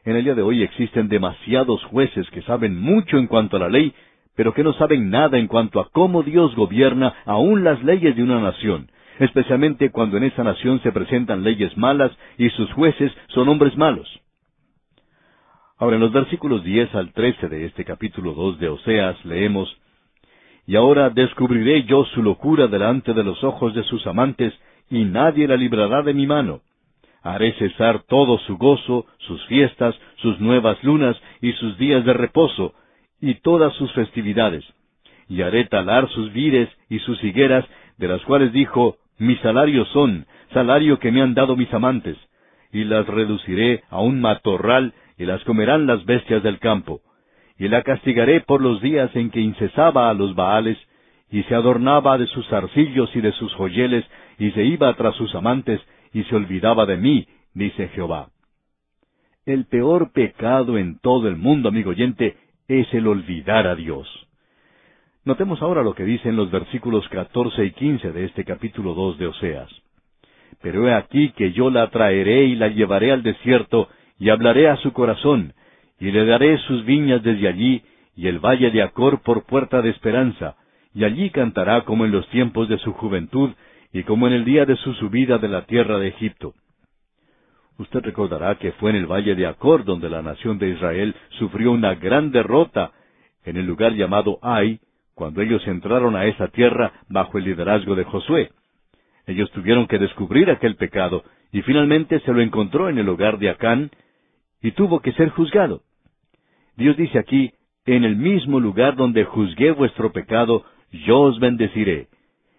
En 0.04 0.16
el 0.16 0.24
día 0.24 0.36
de 0.36 0.42
hoy 0.42 0.64
existen 0.64 1.10
demasiados 1.10 1.84
jueces 1.86 2.30
que 2.32 2.42
saben 2.42 2.80
mucho 2.80 3.18
en 3.18 3.28
cuanto 3.28 3.58
a 3.58 3.60
la 3.60 3.70
ley, 3.70 3.94
pero 4.36 4.54
que 4.54 4.64
no 4.64 4.74
saben 4.74 5.10
nada 5.10 5.38
en 5.38 5.48
cuanto 5.48 5.80
a 5.80 5.90
cómo 5.90 6.24
Dios 6.24 6.56
gobierna 6.56 7.14
aún 7.26 7.64
las 7.64 7.84
leyes 7.84 8.16
de 8.16 8.24
una 8.24 8.40
nación, 8.40 8.90
especialmente 9.20 9.92
cuando 9.92 10.18
en 10.18 10.24
esa 10.24 10.44
nación 10.44 10.82
se 10.82 10.92
presentan 10.92 11.44
leyes 11.44 11.78
malas 11.78 12.12
y 12.38 12.50
sus 12.50 12.72
jueces 12.74 13.12
son 13.28 13.50
hombres 13.50 13.78
malos. 13.78 14.08
Ahora, 15.78 15.96
en 15.96 16.02
los 16.02 16.12
versículos 16.12 16.64
10 16.64 16.96
al 16.96 17.12
13 17.12 17.50
de 17.50 17.66
este 17.66 17.86
capítulo 17.86 18.34
2 18.34 18.60
de 18.60 18.70
Oseas 18.70 19.26
leemos, 19.26 19.76
Y 20.72 20.78
ahora 20.78 21.10
descubriré 21.10 21.84
yo 21.84 22.06
su 22.06 22.24
locura 22.24 22.68
delante 22.68 23.14
de 23.14 23.26
los 23.26 23.44
ojos 23.44 23.76
de 23.76 23.84
sus 23.84 24.08
amantes, 24.08 24.54
y 24.90 25.04
nadie 25.04 25.46
la 25.46 25.58
librará 25.58 26.02
de 26.02 26.14
mi 26.14 26.26
mano. 26.26 26.62
Haré 27.24 27.52
cesar 27.60 28.04
todo 28.08 28.38
su 28.48 28.56
gozo, 28.58 29.06
sus 29.18 29.46
fiestas, 29.48 29.94
sus 30.22 30.40
nuevas 30.40 30.82
lunas 30.82 31.22
y 31.42 31.52
sus 31.52 31.78
días 31.78 32.06
de 32.06 32.14
reposo, 32.14 32.74
y 33.20 33.34
todas 33.42 33.74
sus 33.74 33.92
festividades. 33.92 34.64
Y 35.28 35.42
haré 35.42 35.66
talar 35.66 36.08
sus 36.08 36.32
vides 36.32 36.70
y 36.88 37.00
sus 37.00 37.22
higueras, 37.22 37.66
de 37.98 38.08
las 38.08 38.22
cuales 38.22 38.54
dijo, 38.54 38.96
Mi 39.18 39.36
salario 39.40 39.84
son, 39.88 40.26
salario 40.54 41.00
que 41.00 41.12
me 41.12 41.22
han 41.22 41.34
dado 41.34 41.58
mis 41.58 41.74
amantes, 41.74 42.16
y 42.72 42.86
las 42.86 43.06
reduciré 43.08 43.84
a 43.90 44.00
un 44.00 44.22
matorral, 44.22 44.94
y 45.18 45.26
las 45.26 45.44
comerán 45.44 45.86
las 45.86 46.06
bestias 46.06 46.42
del 46.44 46.60
campo. 46.60 47.02
Y 47.62 47.68
la 47.68 47.84
castigaré 47.84 48.42
por 48.42 48.60
los 48.60 48.82
días 48.82 49.16
en 49.16 49.30
que 49.30 49.40
incesaba 49.40 50.10
a 50.10 50.16
los 50.16 50.34
Baales, 50.34 50.80
y 51.30 51.44
se 51.44 51.54
adornaba 51.54 52.18
de 52.18 52.26
sus 52.26 52.52
arcillos 52.52 53.16
y 53.16 53.22
de 53.22 53.32
sus 53.34 53.54
joyeles, 53.54 54.04
y 54.40 54.50
se 54.50 54.64
iba 54.64 54.92
tras 54.96 55.16
sus 55.16 55.36
amantes, 55.36 55.80
y 56.12 56.24
se 56.24 56.36
olvidaba 56.36 56.88
de 56.88 56.98
mí, 56.98 57.28
dice 57.54 57.90
Jehová. 57.90 58.30
El 59.46 59.66
peor 59.66 60.12
pecado 60.12 60.80
en 60.80 60.98
todo 61.02 61.28
el 61.28 61.36
mundo, 61.36 61.70
amigo 61.70 61.92
oyente, 61.92 62.36
es 62.68 62.92
el 62.96 63.06
olvidar 63.06 63.68
a 63.68 63.76
Dios. 63.76 64.08
Notemos 65.24 65.62
ahora 65.62 65.84
lo 65.84 65.94
que 65.94 66.04
dicen 66.04 66.36
los 66.36 66.50
versículos 66.50 67.08
catorce 67.10 67.64
y 67.64 67.74
quince 67.74 68.12
de 68.12 68.26
este 68.26 68.44
capítulo 68.44 68.96
dos 68.96 69.20
de 69.20 69.28
Oseas. 69.28 69.70
Pero 70.64 70.88
he 70.88 70.96
aquí 70.96 71.30
que 71.34 71.52
yo 71.52 71.70
la 71.70 71.92
traeré 71.92 72.46
y 72.46 72.56
la 72.56 72.70
llevaré 72.70 73.12
al 73.12 73.22
desierto, 73.22 73.88
y 74.18 74.30
hablaré 74.30 74.68
a 74.68 74.78
su 74.78 74.94
corazón, 74.94 75.54
y 76.02 76.12
le 76.12 76.26
daré 76.26 76.58
sus 76.58 76.84
viñas 76.84 77.22
desde 77.22 77.48
allí, 77.48 77.84
y 78.16 78.28
el 78.28 78.40
valle 78.40 78.72
de 78.72 78.82
Acor 78.82 79.22
por 79.22 79.46
puerta 79.46 79.84
de 79.84 79.92
esperanza, 79.92 80.56
y 80.96 81.04
allí 81.04 81.30
cantará 81.30 81.82
como 81.82 82.06
en 82.06 82.12
los 82.12 82.28
tiempos 82.30 82.68
de 82.68 82.80
su 82.80 82.92
juventud, 82.94 83.52
y 83.94 84.02
como 84.02 84.26
en 84.26 84.34
el 84.34 84.44
día 84.44 84.66
de 84.66 84.76
su 84.78 84.96
subida 84.96 85.38
de 85.38 85.48
la 85.48 85.68
tierra 85.68 86.00
de 86.00 86.08
Egipto. 86.08 86.56
Usted 87.78 88.00
recordará 88.02 88.56
que 88.56 88.72
fue 88.74 88.90
en 88.90 88.96
el 88.96 89.06
valle 89.06 89.36
de 89.36 89.46
Acor 89.46 89.86
donde 89.86 90.10
la 90.10 90.24
nación 90.24 90.58
de 90.58 90.70
Israel 90.70 91.16
sufrió 91.38 91.72
una 91.72 91.94
gran 91.94 92.32
derrota 92.32 92.94
en 93.46 93.58
el 93.58 93.68
lugar 93.68 93.94
llamado 93.94 94.40
Ai, 94.42 94.80
cuando 95.14 95.44
ellos 95.44 95.66
entraron 95.68 96.16
a 96.16 96.26
esa 96.26 96.48
tierra 96.48 96.94
bajo 97.10 97.38
el 97.38 97.44
liderazgo 97.44 97.94
de 97.94 98.06
Josué. 98.06 98.50
Ellos 99.28 99.52
tuvieron 99.52 99.86
que 99.86 100.00
descubrir 100.00 100.50
aquel 100.50 100.78
pecado, 100.78 101.24
y 101.52 101.62
finalmente 101.62 102.20
se 102.22 102.34
lo 102.34 102.42
encontró 102.42 102.90
en 102.90 102.98
el 102.98 103.08
hogar 103.08 103.38
de 103.38 103.52
Acán, 103.52 103.92
y 104.64 104.72
tuvo 104.72 105.00
que 105.02 105.12
ser 105.14 105.30
juzgado. 105.30 105.84
Dios 106.76 106.98
dice 106.98 107.20
aquí, 107.20 107.52
en 107.86 108.04
el 108.04 108.16
mismo 108.16 108.60
lugar 108.60 108.96
donde 108.96 109.26
juzgué 109.26 109.72
vuestro 109.72 110.12
pecado, 110.12 110.66
yo 110.92 111.22
os 111.22 111.40
bendeciré. 111.40 112.08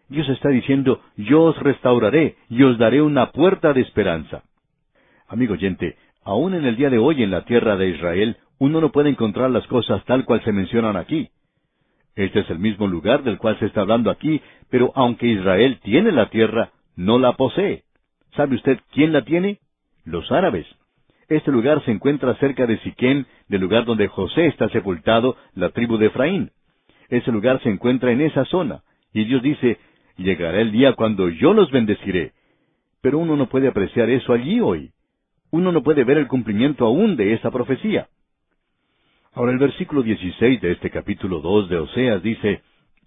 Dios 0.08 0.28
está 0.28 0.50
diciendo, 0.50 1.00
yo 1.16 1.42
os 1.44 1.58
restauraré 1.58 2.36
y 2.48 2.62
os 2.64 2.76
daré 2.78 3.00
una 3.00 3.30
puerta 3.30 3.72
de 3.72 3.80
esperanza. 3.80 4.42
Amigo 5.26 5.54
oyente, 5.54 5.96
aún 6.22 6.54
en 6.54 6.66
el 6.66 6.76
día 6.76 6.90
de 6.90 6.98
hoy 6.98 7.22
en 7.22 7.30
la 7.30 7.44
tierra 7.44 7.76
de 7.76 7.88
Israel, 7.88 8.36
uno 8.58 8.80
no 8.80 8.92
puede 8.92 9.08
encontrar 9.08 9.50
las 9.50 9.66
cosas 9.66 10.04
tal 10.04 10.24
cual 10.24 10.42
se 10.44 10.52
mencionan 10.52 10.96
aquí. 10.96 11.30
Este 12.14 12.40
es 12.40 12.50
el 12.50 12.58
mismo 12.58 12.86
lugar 12.86 13.22
del 13.22 13.38
cual 13.38 13.58
se 13.58 13.66
está 13.66 13.80
hablando 13.80 14.10
aquí, 14.10 14.42
pero 14.70 14.92
aunque 14.94 15.26
Israel 15.26 15.80
tiene 15.82 16.12
la 16.12 16.28
tierra, 16.28 16.70
no 16.94 17.18
la 17.18 17.32
posee. 17.32 17.84
¿Sabe 18.36 18.56
usted 18.56 18.78
quién 18.92 19.12
la 19.12 19.24
tiene? 19.24 19.60
Los 20.04 20.30
árabes. 20.30 20.66
Este 21.32 21.50
lugar 21.50 21.82
se 21.86 21.90
encuentra 21.90 22.34
cerca 22.34 22.66
de 22.66 22.76
Siquén, 22.80 23.24
del 23.48 23.62
lugar 23.62 23.86
donde 23.86 24.06
José 24.06 24.48
está 24.48 24.68
sepultado, 24.68 25.34
la 25.54 25.70
tribu 25.70 25.96
de 25.96 26.08
Efraín. 26.08 26.50
Ese 27.08 27.32
lugar 27.32 27.58
se 27.62 27.70
encuentra 27.70 28.12
en 28.12 28.20
esa 28.20 28.44
zona. 28.44 28.82
Y 29.14 29.24
Dios 29.24 29.42
dice, 29.42 29.78
Llegará 30.18 30.60
el 30.60 30.72
día 30.72 30.92
cuando 30.92 31.30
yo 31.30 31.54
los 31.54 31.70
bendeciré. 31.70 32.32
Pero 33.00 33.16
uno 33.18 33.34
no 33.34 33.48
puede 33.48 33.68
apreciar 33.68 34.10
eso 34.10 34.34
allí 34.34 34.60
hoy. 34.60 34.90
Uno 35.50 35.72
no 35.72 35.82
puede 35.82 36.04
ver 36.04 36.18
el 36.18 36.28
cumplimiento 36.28 36.84
aún 36.84 37.16
de 37.16 37.32
esa 37.32 37.50
profecía. 37.50 38.08
Ahora 39.32 39.52
el 39.52 39.58
versículo 39.58 40.02
16 40.02 40.60
de 40.60 40.72
este 40.72 40.90
capítulo 40.90 41.40
2 41.40 41.70
de 41.70 41.78
Oseas 41.78 42.22
dice, 42.22 42.60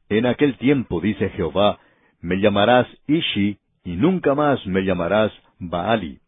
En 0.10 0.26
aquel 0.26 0.58
tiempo, 0.58 1.00
dice 1.00 1.30
Jehová, 1.30 1.78
me 2.22 2.42
llamarás 2.42 2.88
Ishi, 3.06 3.60
y 3.84 3.92
nunca 3.92 4.34
más 4.34 4.66
me 4.66 4.84
llamarás 4.84 5.32
Baali. 5.60 6.22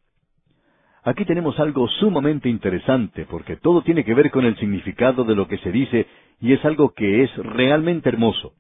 Aquí 1.08 1.24
tenemos 1.24 1.58
algo 1.62 1.88
sumamente 1.88 2.50
interesante, 2.50 3.26
porque 3.26 3.56
todo 3.56 3.82
tiene 3.82 4.04
que 4.04 4.14
ver 4.14 4.30
con 4.30 4.44
el 4.44 4.58
significado 4.58 5.24
de 5.24 5.36
lo 5.36 5.48
que 5.48 5.58
se 5.60 5.72
dice, 5.72 6.06
y 6.42 6.52
es 6.52 6.66
algo 6.66 6.94
que 6.94 7.24
es 7.24 7.34
realmente 7.38 8.10
hermoso. 8.10 8.56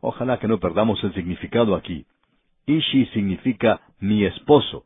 Ojalá 0.00 0.38
que 0.38 0.48
no 0.48 0.58
perdamos 0.58 1.04
el 1.04 1.12
significado 1.12 1.74
aquí. 1.74 2.06
Ishi 2.64 3.04
significa 3.12 3.82
mi 4.00 4.24
esposo. 4.24 4.84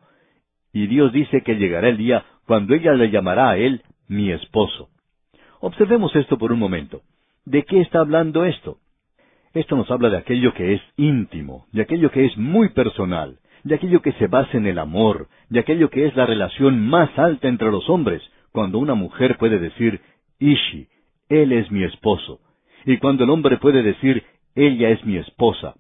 Y 0.73 0.89
Dios 0.89 1.13
dice 1.13 1.43
que 1.43 1.55
llegará 1.55 1.89
el 1.89 1.99
día 1.99 2.25
cuando 2.49 2.75
ella 2.75 2.95
le 2.95 3.13
llamará 3.13 3.51
a 3.51 3.59
él 3.59 3.83
mi 4.09 4.33
esposo. 4.33 4.89
Observemos 5.61 6.17
esto 6.17 6.37
por 6.37 6.51
un 6.51 6.59
momento. 6.59 7.03
¿De 7.45 7.63
qué 7.63 7.81
está 7.81 8.01
hablando 8.01 8.45
esto? 8.45 8.79
Esto 9.55 9.77
nos 9.77 9.89
habla 9.93 10.11
de 10.11 10.17
aquello 10.17 10.53
que 10.53 10.75
es 10.75 10.83
íntimo, 10.97 11.69
de 11.71 11.83
aquello 11.83 12.11
que 12.11 12.25
es 12.25 12.37
muy 12.37 12.71
personal, 12.71 13.39
de 13.65 13.75
aquello 13.75 14.03
que 14.03 14.13
se 14.13 14.27
basa 14.27 14.57
en 14.57 14.67
el 14.67 14.79
amor, 14.79 15.29
de 15.49 15.61
aquello 15.61 15.91
que 15.91 16.07
es 16.07 16.17
la 16.17 16.27
relación 16.27 16.89
más 16.89 17.17
alta 17.19 17.49
entre 17.49 17.71
los 17.71 17.89
hombres, 17.89 18.23
cuando 18.53 18.79
una 18.79 18.95
mujer 18.95 19.37
puede 19.39 19.59
decir, 19.59 20.01
Ishi, 20.39 20.89
él 21.29 21.53
es 21.53 21.71
mi 21.71 21.85
esposo, 21.85 22.41
y 22.85 22.99
cuando 22.99 23.25
el 23.25 23.31
hombre 23.31 23.59
puede 23.59 23.83
decir, 23.83 24.25
ella 24.55 24.91
es 24.91 25.05
mi 25.05 25.17
esposa. 25.17 25.75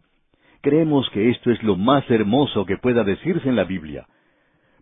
Creemos 0.60 1.08
que 1.10 1.30
esto 1.30 1.50
es 1.50 1.62
lo 1.62 1.76
más 1.76 2.08
hermoso 2.10 2.66
que 2.66 2.76
pueda 2.76 3.04
decirse 3.04 3.48
en 3.48 3.56
la 3.56 3.64
Biblia. 3.64 4.06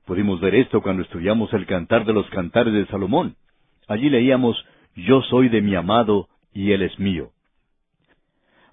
Pudimos 0.05 0.41
ver 0.41 0.55
esto 0.55 0.83
cuando 0.83 1.03
estudiamos 1.03 1.53
el 1.53 1.67
Cantar 1.67 2.05
de 2.05 2.13
los 2.13 2.29
Cantares 2.31 2.73
de 2.73 2.87
Salomón. 2.87 3.37
Allí 3.89 4.09
leíamos, 4.09 4.57
Yo 4.95 5.21
soy 5.23 5.49
de 5.49 5.61
mi 5.61 5.75
amado 5.75 6.29
y 6.55 6.73
él 6.73 6.83
es 6.83 6.99
mío. 6.99 7.31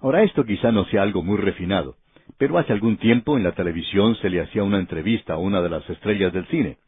Ahora 0.00 0.22
esto 0.22 0.44
quizá 0.44 0.72
no 0.72 0.84
sea 0.86 1.02
algo 1.02 1.22
muy 1.22 1.36
refinado, 1.36 1.96
pero 2.38 2.58
hace 2.58 2.72
algún 2.72 2.96
tiempo 2.96 3.36
en 3.36 3.44
la 3.44 3.52
televisión 3.52 4.16
se 4.16 4.30
le 4.30 4.40
hacía 4.40 4.62
una 4.62 4.78
entrevista 4.78 5.34
a 5.34 5.38
una 5.38 5.60
de 5.62 5.70
las 5.70 5.88
estrellas 5.88 6.32
del 6.32 6.46
cine. 6.48 6.78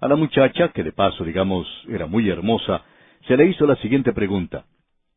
A 0.00 0.08
la 0.08 0.16
muchacha, 0.16 0.68
que 0.68 0.82
de 0.82 0.92
paso, 0.92 1.24
digamos, 1.24 1.66
era 1.88 2.06
muy 2.06 2.28
hermosa, 2.28 2.82
se 3.26 3.36
le 3.36 3.46
hizo 3.46 3.66
la 3.66 3.76
siguiente 3.76 4.12
pregunta. 4.12 4.64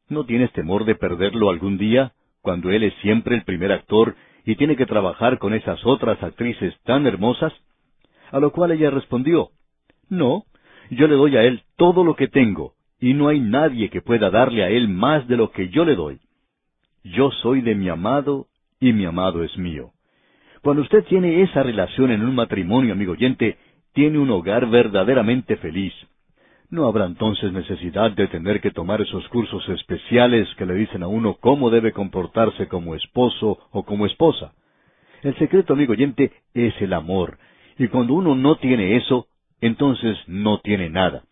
¿No 0.09 0.25
tienes 0.25 0.51
temor 0.53 0.85
de 0.85 0.95
perderlo 0.95 1.49
algún 1.49 1.77
día? 1.77 2.13
cuando 2.45 2.69
él 2.69 2.83
es 2.83 2.93
siempre 3.01 3.35
el 3.35 3.43
primer 3.43 3.71
actor 3.71 4.15
y 4.45 4.55
tiene 4.55 4.75
que 4.75 4.85
trabajar 4.85 5.39
con 5.39 5.55
esas 5.55 5.83
otras 5.83 6.21
actrices 6.21 6.75
tan 6.83 7.07
hermosas? 7.07 7.51
A 8.31 8.39
lo 8.39 8.51
cual 8.51 8.71
ella 8.71 8.91
respondió, 8.91 9.49
No, 10.09 10.43
yo 10.91 11.07
le 11.07 11.15
doy 11.15 11.35
a 11.35 11.43
él 11.43 11.63
todo 11.75 12.03
lo 12.03 12.15
que 12.15 12.27
tengo, 12.27 12.73
y 12.99 13.15
no 13.15 13.29
hay 13.29 13.39
nadie 13.39 13.89
que 13.89 14.01
pueda 14.01 14.29
darle 14.29 14.63
a 14.63 14.69
él 14.69 14.87
más 14.87 15.27
de 15.27 15.37
lo 15.37 15.51
que 15.51 15.69
yo 15.69 15.83
le 15.85 15.95
doy. 15.95 16.19
Yo 17.03 17.31
soy 17.31 17.61
de 17.61 17.73
mi 17.73 17.89
amado, 17.89 18.45
y 18.80 18.93
mi 18.93 19.06
amado 19.06 19.43
es 19.43 19.57
mío. 19.57 19.91
Cuando 20.61 20.81
usted 20.81 21.03
tiene 21.06 21.43
esa 21.43 21.64
relación 21.64 22.11
en 22.11 22.23
un 22.23 22.35
matrimonio, 22.35 22.93
amigo 22.93 23.14
oyente, 23.14 23.57
tiene 23.93 24.19
un 24.19 24.30
hogar 24.31 24.69
verdaderamente 24.69 25.57
feliz. 25.57 25.93
No 26.69 26.88
habrá 26.88 27.06
entonces 27.06 27.53
necesidad 27.53 28.11
de 28.11 28.27
tener 28.27 28.60
que 28.60 28.72
tomar 28.72 28.99
esos 28.99 29.27
cursos 29.30 29.68
especiales 29.69 30.47
que 30.57 30.65
le 30.65 30.73
dicen 30.73 31.03
a 31.03 31.07
uno 31.07 31.38
cómo 31.39 31.69
debe 31.69 31.91
comportarse 31.91 32.68
como 32.68 32.95
esposo 32.95 33.60
o 33.72 33.84
como 33.84 34.06
esposa. 34.06 34.53
El 35.22 35.38
secreto, 35.38 35.73
amigo 35.73 35.93
oyente, 35.93 36.31
es 36.53 36.73
el 36.81 36.93
amor, 36.93 37.38
Y 37.77 37.89
cuando 37.89 38.14
uno 38.14 38.35
no 38.35 38.56
tiene 38.56 38.95
eso, 38.95 39.27
entonces 39.60 40.18
no 40.27 40.60
tiene 40.60 40.89
nada. 40.89 41.23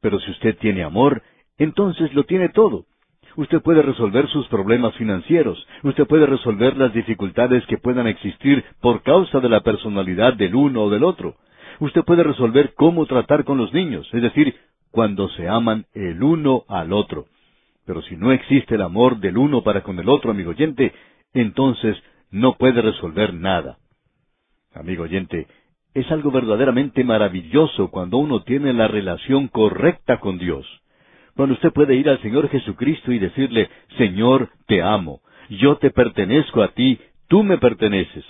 Pero 0.00 0.20
si 0.20 0.30
usted 0.30 0.56
tiene 0.58 0.84
amor, 0.84 1.22
entonces 1.58 2.14
lo 2.14 2.24
tiene 2.24 2.48
todo. 2.48 2.86
Usted 3.36 3.60
puede 3.62 3.82
resolver 3.82 4.28
sus 4.28 4.46
problemas 4.48 4.94
financieros, 4.96 5.66
usted 5.82 6.06
puede 6.06 6.26
resolver 6.26 6.76
las 6.76 6.92
dificultades 6.92 7.64
que 7.66 7.78
puedan 7.78 8.06
existir 8.06 8.64
por 8.80 9.02
causa 9.02 9.40
de 9.40 9.48
la 9.48 9.60
personalidad 9.60 10.34
del 10.34 10.54
uno 10.54 10.84
o 10.84 10.90
del 10.90 11.04
otro. 11.04 11.36
Usted 11.78 12.02
puede 12.02 12.22
resolver 12.22 12.74
cómo 12.74 13.06
tratar 13.06 13.44
con 13.44 13.58
los 13.58 13.72
niños, 13.72 14.08
es 14.12 14.22
decir, 14.22 14.54
cuando 14.90 15.28
se 15.30 15.48
aman 15.48 15.86
el 15.94 16.22
uno 16.22 16.64
al 16.68 16.92
otro. 16.92 17.26
Pero 17.86 18.02
si 18.02 18.16
no 18.16 18.32
existe 18.32 18.74
el 18.74 18.82
amor 18.82 19.18
del 19.18 19.38
uno 19.38 19.62
para 19.62 19.82
con 19.82 19.98
el 19.98 20.08
otro, 20.08 20.30
amigo 20.30 20.50
oyente, 20.50 20.92
entonces 21.32 21.96
no 22.30 22.56
puede 22.56 22.82
resolver 22.82 23.34
nada. 23.34 23.78
Amigo 24.74 25.04
oyente, 25.04 25.46
es 25.94 26.10
algo 26.10 26.30
verdaderamente 26.30 27.02
maravilloso 27.02 27.90
cuando 27.90 28.18
uno 28.18 28.42
tiene 28.42 28.72
la 28.72 28.86
relación 28.86 29.48
correcta 29.48 30.20
con 30.20 30.38
Dios. 30.38 30.66
Cuando 31.40 31.54
usted 31.54 31.72
puede 31.72 31.94
ir 31.94 32.06
al 32.06 32.20
Señor 32.20 32.50
Jesucristo 32.50 33.12
y 33.12 33.18
decirle, 33.18 33.70
Señor, 33.96 34.50
te 34.66 34.82
amo, 34.82 35.22
yo 35.48 35.78
te 35.78 35.90
pertenezco 35.90 36.62
a 36.62 36.68
ti, 36.74 37.00
tú 37.28 37.42
me 37.42 37.56
perteneces. 37.56 38.26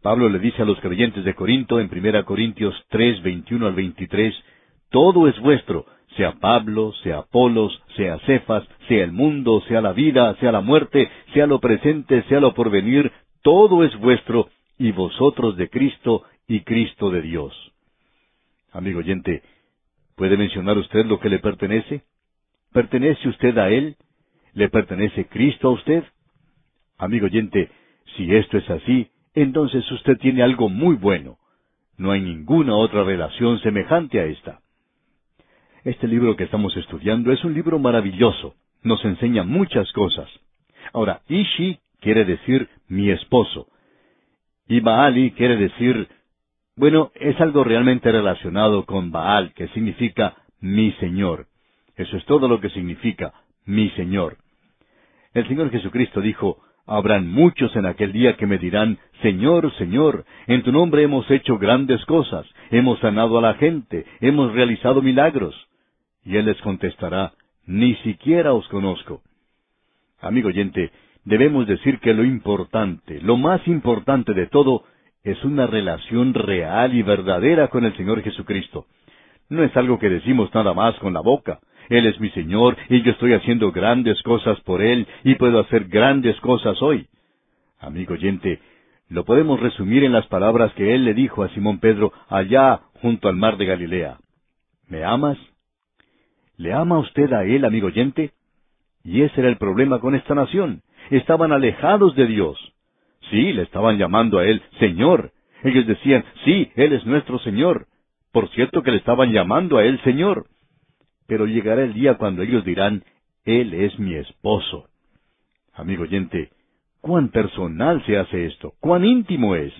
Pablo 0.00 0.28
le 0.28 0.38
dice 0.38 0.62
a 0.62 0.64
los 0.64 0.78
creyentes 0.78 1.24
de 1.24 1.34
Corinto 1.34 1.80
en 1.80 1.90
1 1.92 2.24
Corintios 2.24 2.72
3, 2.90 3.22
21 3.24 3.66
al 3.66 3.74
23, 3.74 4.32
todo 4.90 5.26
es 5.26 5.40
vuestro, 5.40 5.86
sea 6.16 6.34
Pablo, 6.38 6.92
sea 7.02 7.18
Apolos, 7.18 7.82
sea 7.96 8.20
Cefas, 8.20 8.62
sea 8.86 9.02
el 9.02 9.10
mundo, 9.10 9.60
sea 9.66 9.80
la 9.80 9.92
vida, 9.92 10.36
sea 10.36 10.52
la 10.52 10.60
muerte, 10.60 11.10
sea 11.34 11.48
lo 11.48 11.58
presente, 11.58 12.22
sea 12.28 12.38
lo 12.38 12.54
porvenir, 12.54 13.10
todo 13.42 13.82
es 13.82 13.98
vuestro, 13.98 14.50
y 14.78 14.92
vosotros 14.92 15.56
de 15.56 15.68
Cristo, 15.68 16.22
y 16.46 16.60
Cristo 16.60 17.10
de 17.10 17.22
Dios. 17.22 17.72
Amigo 18.70 19.00
oyente, 19.00 19.42
¿puede 20.14 20.36
mencionar 20.36 20.78
usted 20.78 21.04
lo 21.06 21.18
que 21.18 21.28
le 21.28 21.40
pertenece? 21.40 22.04
¿Pertenece 22.72 23.28
usted 23.28 23.56
a 23.58 23.70
Él? 23.70 23.96
¿Le 24.52 24.68
pertenece 24.68 25.26
Cristo 25.26 25.68
a 25.68 25.72
usted? 25.72 26.04
Amigo 26.98 27.26
oyente, 27.26 27.70
si 28.16 28.34
esto 28.34 28.58
es 28.58 28.68
así, 28.70 29.10
entonces 29.34 29.90
usted 29.90 30.18
tiene 30.18 30.42
algo 30.42 30.68
muy 30.68 30.96
bueno. 30.96 31.38
No 31.96 32.12
hay 32.12 32.20
ninguna 32.20 32.74
otra 32.74 33.04
relación 33.04 33.60
semejante 33.60 34.20
a 34.20 34.24
esta. 34.24 34.60
Este 35.84 36.06
libro 36.06 36.36
que 36.36 36.44
estamos 36.44 36.76
estudiando 36.76 37.32
es 37.32 37.42
un 37.44 37.54
libro 37.54 37.78
maravilloso. 37.78 38.54
Nos 38.82 39.04
enseña 39.04 39.44
muchas 39.44 39.90
cosas. 39.92 40.28
Ahora, 40.92 41.22
Ishi 41.28 41.78
quiere 42.00 42.24
decir 42.24 42.68
mi 42.88 43.10
esposo. 43.10 43.68
Y 44.68 44.80
Baali 44.80 45.32
quiere 45.32 45.56
decir 45.56 46.08
bueno, 46.80 47.12
es 47.14 47.38
algo 47.42 47.62
realmente 47.62 48.10
relacionado 48.10 48.86
con 48.86 49.10
Baal, 49.10 49.52
que 49.52 49.68
significa 49.68 50.36
mi 50.60 50.92
Señor. 50.92 51.46
Eso 52.00 52.16
es 52.16 52.24
todo 52.24 52.48
lo 52.48 52.62
que 52.62 52.70
significa 52.70 53.34
mi 53.66 53.90
Señor. 53.90 54.38
El 55.34 55.46
Señor 55.46 55.70
Jesucristo 55.70 56.22
dijo, 56.22 56.56
Habrán 56.86 57.30
muchos 57.30 57.76
en 57.76 57.84
aquel 57.84 58.12
día 58.12 58.38
que 58.38 58.46
me 58.46 58.56
dirán, 58.56 58.98
Señor, 59.20 59.70
Señor, 59.74 60.24
en 60.46 60.62
tu 60.62 60.72
nombre 60.72 61.02
hemos 61.02 61.30
hecho 61.30 61.58
grandes 61.58 62.02
cosas, 62.06 62.46
hemos 62.70 62.98
sanado 63.00 63.36
a 63.36 63.42
la 63.42 63.52
gente, 63.54 64.06
hemos 64.22 64.54
realizado 64.54 65.02
milagros. 65.02 65.54
Y 66.24 66.36
Él 66.38 66.46
les 66.46 66.58
contestará, 66.62 67.34
Ni 67.66 67.94
siquiera 67.96 68.54
os 68.54 68.66
conozco. 68.68 69.20
Amigo 70.22 70.48
oyente, 70.48 70.92
debemos 71.26 71.66
decir 71.66 71.98
que 72.00 72.14
lo 72.14 72.24
importante, 72.24 73.20
lo 73.20 73.36
más 73.36 73.60
importante 73.68 74.32
de 74.32 74.46
todo, 74.46 74.84
es 75.22 75.44
una 75.44 75.66
relación 75.66 76.32
real 76.32 76.94
y 76.94 77.02
verdadera 77.02 77.68
con 77.68 77.84
el 77.84 77.94
Señor 77.94 78.22
Jesucristo. 78.22 78.86
No 79.50 79.62
es 79.64 79.76
algo 79.76 79.98
que 79.98 80.08
decimos 80.08 80.48
nada 80.54 80.72
más 80.72 80.98
con 81.00 81.12
la 81.12 81.20
boca. 81.20 81.60
Él 81.90 82.06
es 82.06 82.18
mi 82.20 82.30
Señor 82.30 82.76
y 82.88 83.02
yo 83.02 83.10
estoy 83.10 83.34
haciendo 83.34 83.72
grandes 83.72 84.22
cosas 84.22 84.58
por 84.60 84.80
Él 84.80 85.06
y 85.24 85.34
puedo 85.34 85.58
hacer 85.58 85.88
grandes 85.88 86.40
cosas 86.40 86.80
hoy. 86.80 87.08
Amigo 87.80 88.14
oyente, 88.14 88.60
lo 89.08 89.24
podemos 89.24 89.58
resumir 89.58 90.04
en 90.04 90.12
las 90.12 90.26
palabras 90.28 90.72
que 90.74 90.94
Él 90.94 91.04
le 91.04 91.14
dijo 91.14 91.42
a 91.42 91.48
Simón 91.48 91.80
Pedro 91.80 92.12
allá 92.28 92.80
junto 93.02 93.28
al 93.28 93.34
mar 93.34 93.56
de 93.56 93.66
Galilea. 93.66 94.18
¿Me 94.86 95.04
amas? 95.04 95.36
¿Le 96.56 96.72
ama 96.72 96.98
usted 97.00 97.32
a 97.32 97.44
Él, 97.44 97.64
amigo 97.64 97.88
oyente? 97.88 98.30
Y 99.02 99.22
ese 99.22 99.40
era 99.40 99.48
el 99.48 99.56
problema 99.56 99.98
con 99.98 100.14
esta 100.14 100.34
nación. 100.34 100.82
Estaban 101.10 101.50
alejados 101.50 102.14
de 102.14 102.26
Dios. 102.26 102.56
Sí, 103.30 103.52
le 103.52 103.62
estaban 103.62 103.98
llamando 103.98 104.38
a 104.38 104.44
él 104.44 104.62
Señor. 104.78 105.32
Ellos 105.64 105.86
decían, 105.86 106.24
sí, 106.44 106.70
Él 106.76 106.92
es 106.92 107.04
nuestro 107.04 107.38
Señor. 107.40 107.86
Por 108.32 108.48
cierto 108.50 108.82
que 108.82 108.92
le 108.92 108.98
estaban 108.98 109.32
llamando 109.32 109.76
a 109.76 109.84
Él 109.84 110.00
Señor. 110.04 110.46
Pero 111.30 111.46
llegará 111.46 111.84
el 111.84 111.94
día 111.94 112.14
cuando 112.18 112.42
ellos 112.42 112.64
dirán, 112.64 113.04
Él 113.44 113.72
es 113.72 113.96
mi 114.00 114.16
esposo. 114.16 114.88
Amigo 115.72 116.02
oyente, 116.02 116.50
cuán 117.00 117.28
personal 117.28 118.04
se 118.04 118.18
hace 118.18 118.46
esto, 118.46 118.74
cuán 118.80 119.04
íntimo 119.04 119.54
es, 119.54 119.72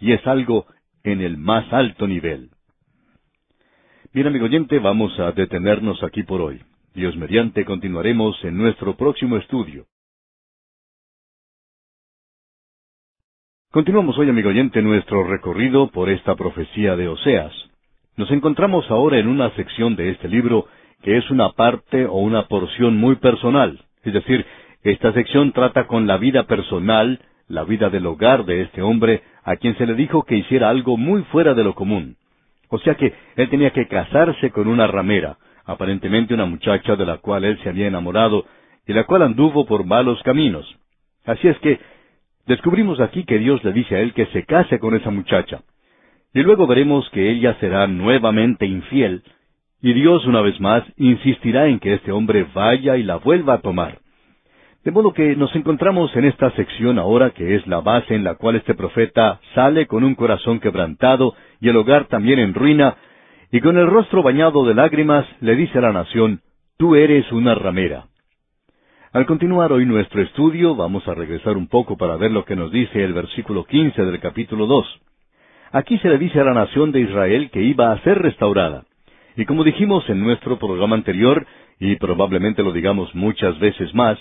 y 0.00 0.10
es 0.10 0.26
algo 0.26 0.66
en 1.04 1.20
el 1.20 1.36
más 1.36 1.72
alto 1.72 2.08
nivel. 2.08 2.50
Bien, 4.12 4.26
amigo 4.26 4.46
oyente, 4.46 4.80
vamos 4.80 5.16
a 5.20 5.30
detenernos 5.30 6.02
aquí 6.02 6.24
por 6.24 6.40
hoy. 6.40 6.60
Dios 6.94 7.16
mediante 7.16 7.64
continuaremos 7.64 8.36
en 8.42 8.58
nuestro 8.58 8.96
próximo 8.96 9.36
estudio. 9.36 9.86
Continuamos 13.70 14.18
hoy, 14.18 14.28
amigo 14.28 14.48
oyente, 14.48 14.82
nuestro 14.82 15.22
recorrido 15.22 15.92
por 15.92 16.10
esta 16.10 16.34
profecía 16.34 16.96
de 16.96 17.06
Oseas. 17.06 17.52
Nos 18.16 18.32
encontramos 18.32 18.90
ahora 18.90 19.20
en 19.20 19.28
una 19.28 19.54
sección 19.54 19.94
de 19.94 20.10
este 20.10 20.26
libro 20.26 20.66
que 21.02 21.16
es 21.16 21.30
una 21.30 21.50
parte 21.50 22.06
o 22.06 22.16
una 22.18 22.48
porción 22.48 22.96
muy 22.96 23.16
personal. 23.16 23.80
Es 24.02 24.12
decir, 24.12 24.44
esta 24.82 25.12
sección 25.12 25.52
trata 25.52 25.86
con 25.86 26.06
la 26.06 26.18
vida 26.18 26.44
personal, 26.44 27.20
la 27.48 27.64
vida 27.64 27.90
del 27.90 28.06
hogar 28.06 28.44
de 28.44 28.62
este 28.62 28.82
hombre, 28.82 29.22
a 29.44 29.56
quien 29.56 29.76
se 29.76 29.86
le 29.86 29.94
dijo 29.94 30.24
que 30.24 30.36
hiciera 30.36 30.68
algo 30.70 30.96
muy 30.96 31.22
fuera 31.24 31.54
de 31.54 31.64
lo 31.64 31.74
común. 31.74 32.16
O 32.68 32.78
sea 32.78 32.94
que 32.94 33.14
él 33.36 33.48
tenía 33.48 33.70
que 33.70 33.88
casarse 33.88 34.50
con 34.50 34.68
una 34.68 34.86
ramera, 34.86 35.38
aparentemente 35.64 36.34
una 36.34 36.44
muchacha 36.44 36.96
de 36.96 37.06
la 37.06 37.18
cual 37.18 37.44
él 37.44 37.58
se 37.62 37.68
había 37.68 37.86
enamorado 37.86 38.44
y 38.86 38.92
la 38.92 39.04
cual 39.04 39.22
anduvo 39.22 39.66
por 39.66 39.84
malos 39.84 40.22
caminos. 40.22 40.66
Así 41.24 41.48
es 41.48 41.58
que 41.58 41.78
Descubrimos 42.48 42.98
aquí 42.98 43.24
que 43.24 43.38
Dios 43.38 43.62
le 43.62 43.74
dice 43.74 43.94
a 43.94 44.00
él 44.00 44.14
que 44.14 44.24
se 44.26 44.44
case 44.44 44.78
con 44.78 44.96
esa 44.96 45.10
muchacha. 45.10 45.60
Y 46.32 46.40
luego 46.40 46.66
veremos 46.66 47.08
que 47.10 47.30
ella 47.30 47.54
será 47.60 47.86
nuevamente 47.86 48.64
infiel, 48.64 49.22
y 49.80 49.92
Dios 49.92 50.26
una 50.26 50.40
vez 50.40 50.60
más 50.60 50.82
insistirá 50.96 51.66
en 51.68 51.78
que 51.78 51.94
este 51.94 52.12
hombre 52.12 52.46
vaya 52.54 52.96
y 52.96 53.02
la 53.02 53.16
vuelva 53.16 53.54
a 53.54 53.60
tomar. 53.60 53.98
De 54.84 54.90
modo 54.90 55.12
que 55.12 55.36
nos 55.36 55.54
encontramos 55.54 56.14
en 56.16 56.24
esta 56.24 56.50
sección 56.52 56.98
ahora 56.98 57.30
que 57.30 57.54
es 57.56 57.66
la 57.66 57.80
base 57.80 58.14
en 58.14 58.24
la 58.24 58.36
cual 58.36 58.56
este 58.56 58.74
profeta 58.74 59.40
sale 59.54 59.86
con 59.86 60.04
un 60.04 60.14
corazón 60.14 60.60
quebrantado 60.60 61.34
y 61.60 61.68
el 61.68 61.76
hogar 61.76 62.06
también 62.06 62.38
en 62.38 62.54
ruina, 62.54 62.96
y 63.50 63.60
con 63.60 63.78
el 63.78 63.86
rostro 63.86 64.22
bañado 64.22 64.64
de 64.66 64.74
lágrimas 64.74 65.26
le 65.40 65.56
dice 65.56 65.78
a 65.78 65.82
la 65.82 65.92
nación, 65.92 66.40
Tú 66.76 66.94
eres 66.94 67.30
una 67.32 67.54
ramera. 67.54 68.06
Al 69.12 69.26
continuar 69.26 69.72
hoy 69.72 69.84
nuestro 69.84 70.22
estudio, 70.22 70.76
vamos 70.76 71.06
a 71.08 71.14
regresar 71.14 71.56
un 71.56 71.66
poco 71.66 71.96
para 71.96 72.16
ver 72.16 72.30
lo 72.30 72.44
que 72.44 72.54
nos 72.54 72.70
dice 72.70 73.02
el 73.02 73.14
versículo 73.14 73.64
15 73.64 74.04
del 74.04 74.20
capítulo 74.20 74.66
2. 74.66 75.00
Aquí 75.72 75.98
se 75.98 76.08
le 76.08 76.18
dice 76.18 76.40
a 76.40 76.44
la 76.44 76.54
nación 76.54 76.92
de 76.92 77.00
Israel 77.00 77.50
que 77.50 77.62
iba 77.62 77.90
a 77.90 78.00
ser 78.02 78.18
restaurada. 78.18 78.84
Y 79.38 79.46
como 79.46 79.62
dijimos 79.62 80.02
en 80.10 80.20
nuestro 80.20 80.58
programa 80.58 80.96
anterior, 80.96 81.46
y 81.78 81.94
probablemente 81.94 82.64
lo 82.64 82.72
digamos 82.72 83.14
muchas 83.14 83.56
veces 83.60 83.94
más, 83.94 84.18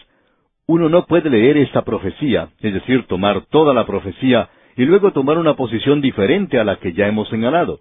uno 0.67 0.89
no 0.89 1.07
puede 1.07 1.31
leer 1.31 1.57
esta 1.57 1.83
profecía, 1.83 2.49
es 2.59 2.71
decir, 2.71 3.07
tomar 3.07 3.41
toda 3.47 3.73
la 3.73 3.87
profecía 3.87 4.49
y 4.75 4.85
luego 4.85 5.13
tomar 5.13 5.39
una 5.39 5.55
posición 5.55 6.01
diferente 6.01 6.59
a 6.59 6.63
la 6.63 6.75
que 6.75 6.93
ya 6.93 7.07
hemos 7.07 7.27
señalado, 7.29 7.79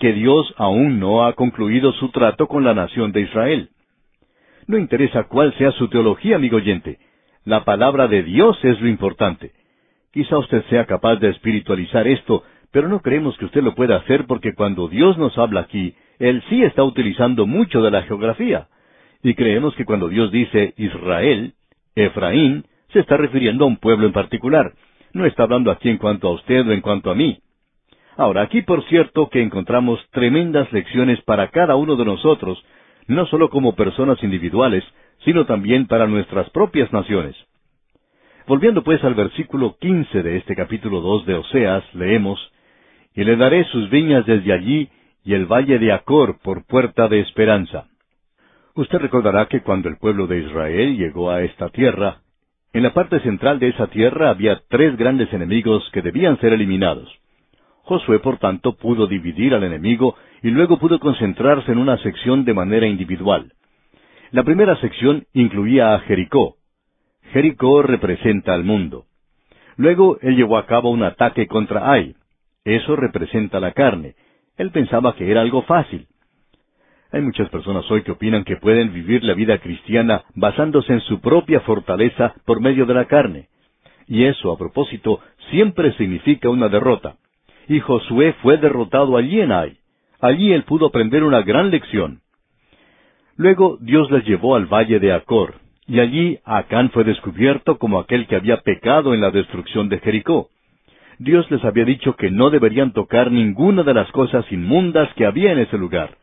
que 0.00 0.14
Dios 0.14 0.52
aún 0.56 0.98
no 0.98 1.24
ha 1.24 1.34
concluido 1.34 1.92
su 1.92 2.08
trato 2.08 2.48
con 2.48 2.64
la 2.64 2.74
nación 2.74 3.12
de 3.12 3.20
Israel. 3.20 3.68
No 4.66 4.76
interesa 4.76 5.28
cuál 5.28 5.56
sea 5.56 5.70
su 5.70 5.86
teología, 5.86 6.34
amigo 6.34 6.56
oyente. 6.56 6.98
La 7.44 7.64
palabra 7.64 8.08
de 8.08 8.24
Dios 8.24 8.58
es 8.64 8.80
lo 8.80 8.88
importante. 8.88 9.52
Quizá 10.12 10.38
usted 10.38 10.64
sea 10.70 10.86
capaz 10.86 11.20
de 11.20 11.28
espiritualizar 11.28 12.08
esto, 12.08 12.42
pero 12.72 12.88
no 12.88 12.98
creemos 12.98 13.38
que 13.38 13.44
usted 13.44 13.62
lo 13.62 13.76
pueda 13.76 13.94
hacer 13.94 14.26
porque 14.26 14.54
cuando 14.54 14.88
Dios 14.88 15.16
nos 15.18 15.38
habla 15.38 15.60
aquí, 15.60 15.94
Él 16.18 16.42
sí 16.48 16.62
está 16.62 16.84
utilizando 16.84 17.46
mucho 17.46 17.82
de 17.82 17.90
la 17.90 18.02
geografía. 18.02 18.68
Y 19.22 19.34
creemos 19.34 19.74
que 19.74 19.84
cuando 19.84 20.08
Dios 20.08 20.30
dice 20.30 20.74
Israel, 20.76 21.54
Efraín, 21.94 22.66
se 22.92 23.00
está 23.00 23.16
refiriendo 23.16 23.64
a 23.64 23.68
un 23.68 23.78
pueblo 23.78 24.06
en 24.06 24.12
particular. 24.12 24.72
No 25.12 25.26
está 25.26 25.44
hablando 25.44 25.70
aquí 25.70 25.88
en 25.88 25.98
cuanto 25.98 26.28
a 26.28 26.32
usted 26.32 26.66
o 26.68 26.72
en 26.72 26.80
cuanto 26.80 27.10
a 27.10 27.14
mí. 27.14 27.38
Ahora, 28.16 28.42
aquí 28.42 28.62
por 28.62 28.84
cierto 28.84 29.28
que 29.28 29.42
encontramos 29.42 30.00
tremendas 30.10 30.72
lecciones 30.72 31.20
para 31.22 31.48
cada 31.48 31.74
uno 31.76 31.96
de 31.96 32.04
nosotros 32.04 32.64
no 33.06 33.26
solo 33.26 33.50
como 33.50 33.74
personas 33.74 34.22
individuales, 34.22 34.84
sino 35.24 35.46
también 35.46 35.86
para 35.86 36.06
nuestras 36.06 36.48
propias 36.50 36.92
naciones. 36.92 37.36
Volviendo 38.46 38.82
pues 38.82 39.02
al 39.04 39.14
versículo 39.14 39.76
quince 39.80 40.22
de 40.22 40.36
este 40.36 40.54
capítulo 40.54 41.00
dos 41.00 41.24
de 41.26 41.34
Oseas, 41.34 41.82
leemos, 41.94 42.38
y 43.14 43.24
le 43.24 43.36
daré 43.36 43.64
sus 43.64 43.88
viñas 43.90 44.26
desde 44.26 44.52
allí, 44.52 44.88
y 45.24 45.34
el 45.34 45.46
valle 45.46 45.78
de 45.78 45.92
Acor 45.92 46.38
por 46.42 46.66
puerta 46.66 47.08
de 47.08 47.20
esperanza. 47.20 47.86
Usted 48.74 48.98
recordará 48.98 49.46
que 49.46 49.62
cuando 49.62 49.88
el 49.88 49.96
pueblo 49.96 50.26
de 50.26 50.40
Israel 50.40 50.96
llegó 50.96 51.30
a 51.30 51.42
esta 51.42 51.70
tierra, 51.70 52.18
en 52.72 52.82
la 52.82 52.92
parte 52.92 53.20
central 53.20 53.58
de 53.60 53.68
esa 53.68 53.86
tierra 53.86 54.30
había 54.30 54.60
tres 54.68 54.96
grandes 54.96 55.32
enemigos 55.32 55.88
que 55.92 56.02
debían 56.02 56.38
ser 56.40 56.52
eliminados. 56.52 57.08
Josué, 57.84 58.18
por 58.18 58.38
tanto, 58.38 58.76
pudo 58.76 59.06
dividir 59.06 59.54
al 59.54 59.62
enemigo 59.62 60.16
y 60.42 60.50
luego 60.50 60.78
pudo 60.78 60.98
concentrarse 60.98 61.70
en 61.70 61.78
una 61.78 61.98
sección 61.98 62.44
de 62.44 62.54
manera 62.54 62.86
individual. 62.86 63.52
La 64.32 64.42
primera 64.42 64.76
sección 64.80 65.26
incluía 65.32 65.94
a 65.94 66.00
Jericó. 66.00 66.56
Jericó 67.32 67.82
representa 67.82 68.54
al 68.54 68.64
mundo. 68.64 69.04
Luego 69.76 70.18
él 70.22 70.36
llevó 70.36 70.58
a 70.58 70.66
cabo 70.66 70.90
un 70.90 71.04
ataque 71.04 71.46
contra 71.46 71.92
Ai. 71.92 72.16
Eso 72.64 72.96
representa 72.96 73.60
la 73.60 73.72
carne. 73.72 74.14
Él 74.56 74.70
pensaba 74.70 75.14
que 75.14 75.30
era 75.30 75.40
algo 75.40 75.62
fácil. 75.62 76.06
Hay 77.12 77.22
muchas 77.22 77.48
personas 77.48 77.88
hoy 77.90 78.02
que 78.02 78.12
opinan 78.12 78.44
que 78.44 78.56
pueden 78.56 78.92
vivir 78.92 79.22
la 79.22 79.34
vida 79.34 79.58
cristiana 79.58 80.24
basándose 80.34 80.92
en 80.92 81.00
su 81.00 81.20
propia 81.20 81.60
fortaleza 81.60 82.34
por 82.44 82.60
medio 82.60 82.86
de 82.86 82.94
la 82.94 83.04
carne. 83.04 83.48
Y 84.06 84.24
eso, 84.24 84.52
a 84.52 84.58
propósito, 84.58 85.20
siempre 85.50 85.92
significa 85.92 86.48
una 86.48 86.68
derrota. 86.68 87.16
Y 87.68 87.80
Josué 87.80 88.34
fue 88.42 88.58
derrotado 88.58 89.16
allí 89.16 89.40
en 89.40 89.52
Ai. 89.52 89.78
Allí 90.20 90.52
él 90.52 90.64
pudo 90.64 90.86
aprender 90.86 91.22
una 91.24 91.42
gran 91.42 91.70
lección. 91.70 92.20
Luego 93.36 93.78
Dios 93.80 94.10
les 94.10 94.24
llevó 94.24 94.54
al 94.54 94.66
valle 94.66 95.00
de 95.00 95.12
Acor, 95.12 95.54
y 95.86 96.00
allí 96.00 96.38
Acán 96.44 96.90
fue 96.90 97.04
descubierto 97.04 97.78
como 97.78 97.98
aquel 97.98 98.26
que 98.26 98.36
había 98.36 98.58
pecado 98.58 99.12
en 99.12 99.20
la 99.20 99.30
destrucción 99.30 99.88
de 99.88 99.98
Jericó. 99.98 100.48
Dios 101.24 101.50
les 101.50 101.64
había 101.64 101.86
dicho 101.86 102.16
que 102.16 102.30
no 102.30 102.50
deberían 102.50 102.92
tocar 102.92 103.32
ninguna 103.32 103.82
de 103.82 103.94
las 103.94 104.10
cosas 104.12 104.44
inmundas 104.52 105.08
que 105.14 105.24
había 105.24 105.52
en 105.52 105.58
ese 105.58 105.78
lugar. 105.78 106.18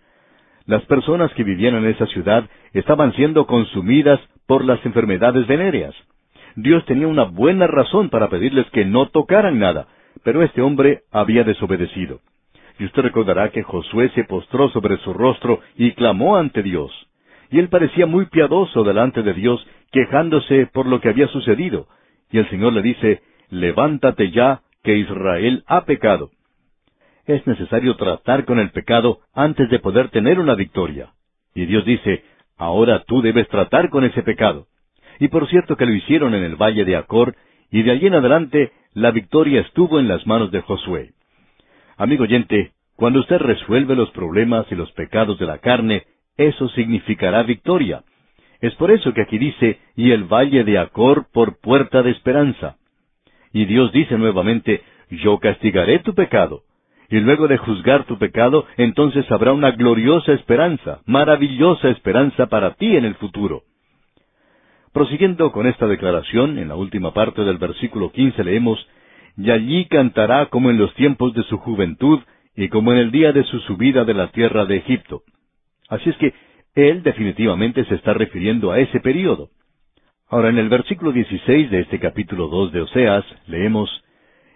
Las 0.68 0.84
personas 0.84 1.34
que 1.34 1.44
vivían 1.44 1.74
en 1.74 1.88
esa 1.88 2.06
ciudad 2.06 2.48
estaban 2.74 3.12
siendo 3.14 3.48
consumidas 3.48 4.20
por 4.46 4.64
las 4.64 4.86
enfermedades 4.86 5.48
venéreas. 5.48 5.96
Dios 6.56 6.86
tenía 6.86 7.08
una 7.08 7.24
buena 7.24 7.66
razón 7.66 8.12
para 8.12 8.30
pedirles 8.30 8.70
que 8.70 8.86
no 8.86 9.08
tocaran 9.08 9.58
nada, 9.58 9.88
pero 10.24 10.44
este 10.44 10.62
hombre 10.62 11.02
había 11.12 11.44
desobedecido. 11.44 12.20
Y 12.78 12.86
usted 12.86 13.02
recordará 13.02 13.50
que 13.50 13.64
Josué 13.64 14.12
se 14.14 14.26
postró 14.26 14.70
sobre 14.70 14.98
su 14.98 15.14
rostro 15.14 15.62
y 15.78 15.94
clamó 15.94 16.38
ante 16.38 16.62
Dios. 16.62 16.92
Y 17.50 17.58
él 17.58 17.70
parecía 17.70 18.06
muy 18.06 18.28
piadoso 18.28 18.84
delante 18.84 19.24
de 19.24 19.34
Dios, 19.34 19.66
quejándose 19.92 20.68
por 20.68 20.86
lo 20.86 21.02
que 21.02 21.10
había 21.10 21.28
sucedido. 21.30 21.88
Y 22.32 22.38
el 22.38 22.48
Señor 22.52 22.74
le 22.74 22.84
dice, 22.84 23.24
Levántate 23.50 24.30
ya, 24.30 24.62
que 24.84 24.98
Israel 24.98 25.64
ha 25.68 25.86
pecado 25.86 26.32
es 27.26 27.46
necesario 27.48 27.96
tratar 27.96 28.46
con 28.46 28.60
el 28.60 28.72
pecado 28.72 29.20
antes 29.34 29.70
de 29.70 29.80
poder 29.80 30.10
tener 30.10 30.40
una 30.40 30.56
victoria. 30.56 31.12
Y 31.54 31.66
Dios 31.66 31.86
dice, 31.86 32.24
ahora 32.58 33.04
tú 33.06 33.22
debes 33.22 33.48
tratar 33.50 33.90
con 33.90 34.04
ese 34.04 34.24
pecado. 34.24 34.68
Y 35.20 35.28
por 35.28 35.48
cierto 35.48 35.78
que 35.78 35.86
lo 35.86 35.94
hicieron 35.94 36.34
en 36.34 36.44
el 36.44 36.56
valle 36.56 36.86
de 36.86 36.96
Acor, 36.96 37.36
y 37.70 37.84
de 37.84 37.92
allí 37.92 38.08
en 38.08 38.16
adelante 38.16 38.72
la 38.94 39.12
victoria 39.12 39.62
estuvo 39.62 40.00
en 40.00 40.08
las 40.08 40.26
manos 40.26 40.52
de 40.52 40.62
Josué. 40.62 41.12
Amigo 41.98 42.24
oyente, 42.24 42.72
cuando 42.96 43.20
usted 43.20 43.38
resuelve 43.38 43.96
los 43.96 44.10
problemas 44.12 44.66
y 44.72 44.76
los 44.76 44.92
pecados 44.94 45.38
de 45.40 45.46
la 45.46 45.60
carne, 45.60 46.04
eso 46.38 46.70
significará 46.70 47.44
victoria. 47.44 48.04
Es 48.60 48.74
por 48.76 48.92
eso 48.92 49.14
que 49.14 49.22
aquí 49.22 49.38
dice, 49.38 49.80
y 49.96 50.12
el 50.12 50.26
valle 50.26 50.64
de 50.64 50.80
Acor 50.80 51.28
por 51.32 51.60
puerta 51.60 52.02
de 52.04 52.12
esperanza. 52.12 52.78
Y 53.54 53.66
Dios 53.66 53.92
dice 53.92 54.18
nuevamente, 54.18 54.82
yo 55.10 55.40
castigaré 55.40 56.00
tu 56.00 56.14
pecado, 56.14 56.64
y 57.10 57.20
luego 57.20 57.48
de 57.48 57.58
juzgar 57.58 58.06
tu 58.06 58.18
pecado, 58.18 58.66
entonces 58.78 59.30
habrá 59.32 59.52
una 59.52 59.72
gloriosa 59.72 60.32
esperanza, 60.32 61.02
maravillosa 61.06 61.90
esperanza 61.90 62.48
para 62.48 62.76
ti 62.76 62.96
en 62.96 63.04
el 63.04 63.16
futuro. 63.16 63.64
Prosiguiendo 64.94 65.52
con 65.52 65.68
esta 65.68 65.88
declaración, 65.88 66.58
en 66.58 66.70
la 66.70 66.76
última 66.76 67.14
parte 67.14 67.44
del 67.44 67.58
versículo 67.58 68.12
quince 68.12 68.44
leemos, 68.44 68.88
Y 69.38 69.50
allí 69.50 69.86
cantará 69.86 70.48
como 70.48 70.70
en 70.70 70.78
los 70.78 70.94
tiempos 70.96 71.34
de 71.34 71.44
su 71.44 71.58
juventud, 71.58 72.20
y 72.56 72.68
como 72.70 72.92
en 72.92 73.00
el 73.00 73.12
día 73.12 73.32
de 73.32 73.44
su 73.44 73.60
subida 73.62 74.04
de 74.04 74.14
la 74.14 74.28
tierra 74.32 74.66
de 74.66 74.78
Egipto. 74.78 75.24
Así 75.90 76.10
es 76.10 76.18
que 76.18 76.34
él 76.76 77.04
definitivamente 77.04 77.86
se 77.86 77.96
está 77.96 78.14
refiriendo 78.14 78.72
a 78.72 78.80
ese 78.80 79.00
período. 79.00 79.50
Ahora, 80.32 80.48
en 80.48 80.58
el 80.58 80.70
versículo 80.70 81.12
16 81.12 81.70
de 81.70 81.82
este 81.82 82.00
capítulo 82.00 82.48
2 82.48 82.72
de 82.72 82.82
Oseas, 82.84 83.26
leemos, 83.48 83.90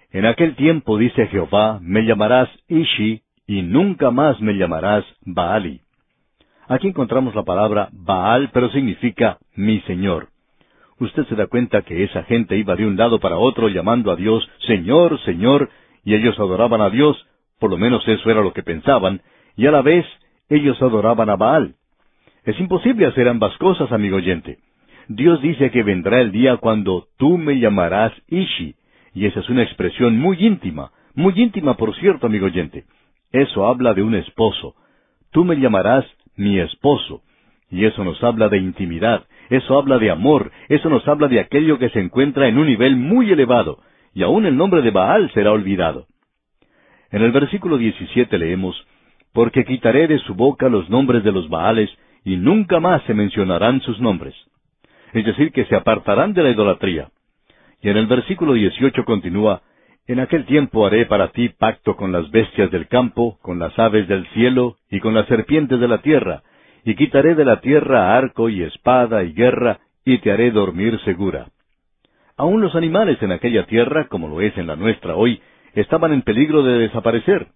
en 0.10 0.26
aquel 0.26 0.56
tiempo, 0.56 0.98
dice 0.98 1.28
Jehová, 1.28 1.80
me 1.82 2.06
llamarás 2.06 2.48
Ishi, 2.70 3.24
y 3.46 3.62
nunca 3.62 4.10
más 4.10 4.40
me 4.40 4.54
llamarás 4.54 5.04
Baali. 5.26 5.82
Aquí 6.70 6.88
encontramos 6.88 7.36
la 7.36 7.44
palabra 7.44 7.90
Baal, 7.92 8.52
pero 8.54 8.70
significa 8.70 9.38
mi 9.58 9.82
Señor. 9.82 10.30
Usted 10.98 11.26
se 11.26 11.36
da 11.36 11.48
cuenta 11.48 11.82
que 11.82 12.06
esa 12.06 12.24
gente 12.24 12.56
iba 12.56 12.78
de 12.78 12.88
un 12.88 12.96
lado 12.96 13.20
para 13.20 13.38
otro 13.38 13.68
llamando 13.68 14.14
a 14.14 14.16
Dios 14.16 14.50
Señor, 14.66 15.20
Señor, 15.26 15.70
y 16.06 16.16
ellos 16.16 16.40
adoraban 16.40 16.80
a 16.80 16.90
Dios, 16.90 17.18
por 17.60 17.70
lo 17.70 17.78
menos 17.78 18.08
eso 18.08 18.32
era 18.32 18.40
lo 18.40 18.54
que 18.54 18.64
pensaban, 18.64 19.24
y 19.58 19.68
a 19.68 19.72
la 19.72 19.82
vez 19.82 20.06
ellos 20.48 20.82
adoraban 20.82 21.30
a 21.30 21.36
Baal. 21.36 21.76
Es 22.46 22.58
imposible 22.62 23.08
hacer 23.08 23.28
ambas 23.28 23.58
cosas, 23.58 23.92
amigo 23.92 24.16
oyente. 24.16 24.60
Dios 25.08 25.42
dice 25.42 25.70
que 25.72 25.84
vendrá 25.84 26.22
el 26.22 26.32
día 26.32 26.58
cuando 26.58 27.08
tú 27.18 27.38
me 27.38 27.60
llamarás 27.60 28.12
Ishi, 28.28 28.76
y 29.14 29.26
esa 29.26 29.40
es 29.40 29.50
una 29.50 29.64
expresión 29.64 30.18
muy 30.18 30.38
íntima, 30.44 30.92
muy 31.14 31.34
íntima 31.36 31.76
por 31.78 31.96
cierto, 31.96 32.28
amigo 32.28 32.48
oyente. 32.48 32.86
Eso 33.32 33.68
habla 33.68 33.94
de 33.94 34.02
un 34.02 34.16
esposo. 34.16 34.76
Tú 35.32 35.46
me 35.46 35.58
llamarás 35.58 36.06
mi 36.36 36.60
esposo. 36.60 37.22
Y 37.70 37.86
eso 37.86 38.04
nos 38.04 38.24
habla 38.24 38.50
de 38.50 38.58
intimidad, 38.58 39.26
eso 39.50 39.78
habla 39.78 39.98
de 39.98 40.12
amor, 40.12 40.52
eso 40.70 40.90
nos 40.90 41.08
habla 41.08 41.28
de 41.28 41.40
aquello 41.40 41.80
que 41.80 41.90
se 41.90 42.00
encuentra 42.00 42.48
en 42.48 42.58
un 42.58 42.68
nivel 42.68 42.96
muy 42.96 43.32
elevado, 43.32 43.80
y 44.14 44.24
aún 44.24 44.46
el 44.46 44.56
nombre 44.56 44.82
de 44.82 44.92
Baal 44.92 45.32
será 45.34 45.52
olvidado. 45.52 46.08
En 47.12 47.22
el 47.22 47.32
versículo 47.32 47.78
17 47.78 48.38
leemos, 48.38 48.76
Porque 49.34 49.66
quitaré 49.66 50.08
de 50.08 50.20
su 50.20 50.36
boca 50.36 50.70
los 50.70 50.90
nombres 50.90 51.24
de 51.24 51.32
los 51.32 51.50
Baales, 51.50 51.90
y 52.24 52.38
nunca 52.38 52.80
más 52.80 53.04
se 53.04 53.14
mencionarán 53.14 53.82
sus 53.82 54.00
nombres. 54.00 54.36
Es 55.16 55.24
decir, 55.24 55.54
que 55.54 55.64
se 55.64 55.78
apartarán 55.78 56.34
de 56.34 56.44
la 56.44 56.50
idolatría. 56.50 57.08
Y 57.82 57.90
en 57.90 57.96
el 57.96 58.06
versículo 58.06 58.52
18 58.52 59.06
continúa, 59.06 59.62
En 60.08 60.20
aquel 60.20 60.46
tiempo 60.46 60.86
haré 60.86 61.06
para 61.06 61.30
ti 61.30 61.48
pacto 61.48 61.96
con 61.96 62.12
las 62.12 62.30
bestias 62.32 62.70
del 62.70 62.90
campo, 62.90 63.40
con 63.42 63.58
las 63.58 63.80
aves 63.80 64.10
del 64.10 64.28
cielo 64.34 64.76
y 64.92 65.00
con 65.00 65.14
las 65.14 65.26
serpientes 65.28 65.80
de 65.80 65.88
la 65.88 66.02
tierra, 66.02 66.44
y 66.84 66.96
quitaré 66.96 67.34
de 67.34 67.46
la 67.46 67.62
tierra 67.62 68.18
arco 68.18 68.50
y 68.50 68.62
espada 68.62 69.24
y 69.24 69.32
guerra, 69.32 69.80
y 70.04 70.18
te 70.18 70.34
haré 70.34 70.52
dormir 70.52 71.00
segura. 71.06 71.48
Aún 72.36 72.60
los 72.60 72.76
animales 72.76 73.18
en 73.24 73.32
aquella 73.32 73.66
tierra, 73.68 74.10
como 74.10 74.28
lo 74.28 74.42
es 74.42 74.56
en 74.58 74.68
la 74.68 74.76
nuestra 74.76 75.16
hoy, 75.16 75.42
estaban 75.76 76.12
en 76.12 76.24
peligro 76.24 76.62
de 76.62 76.78
desaparecer. 76.78 77.48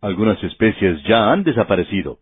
Algunas 0.00 0.40
especies 0.44 1.02
ya 1.02 1.32
han 1.32 1.42
desaparecido. 1.42 2.18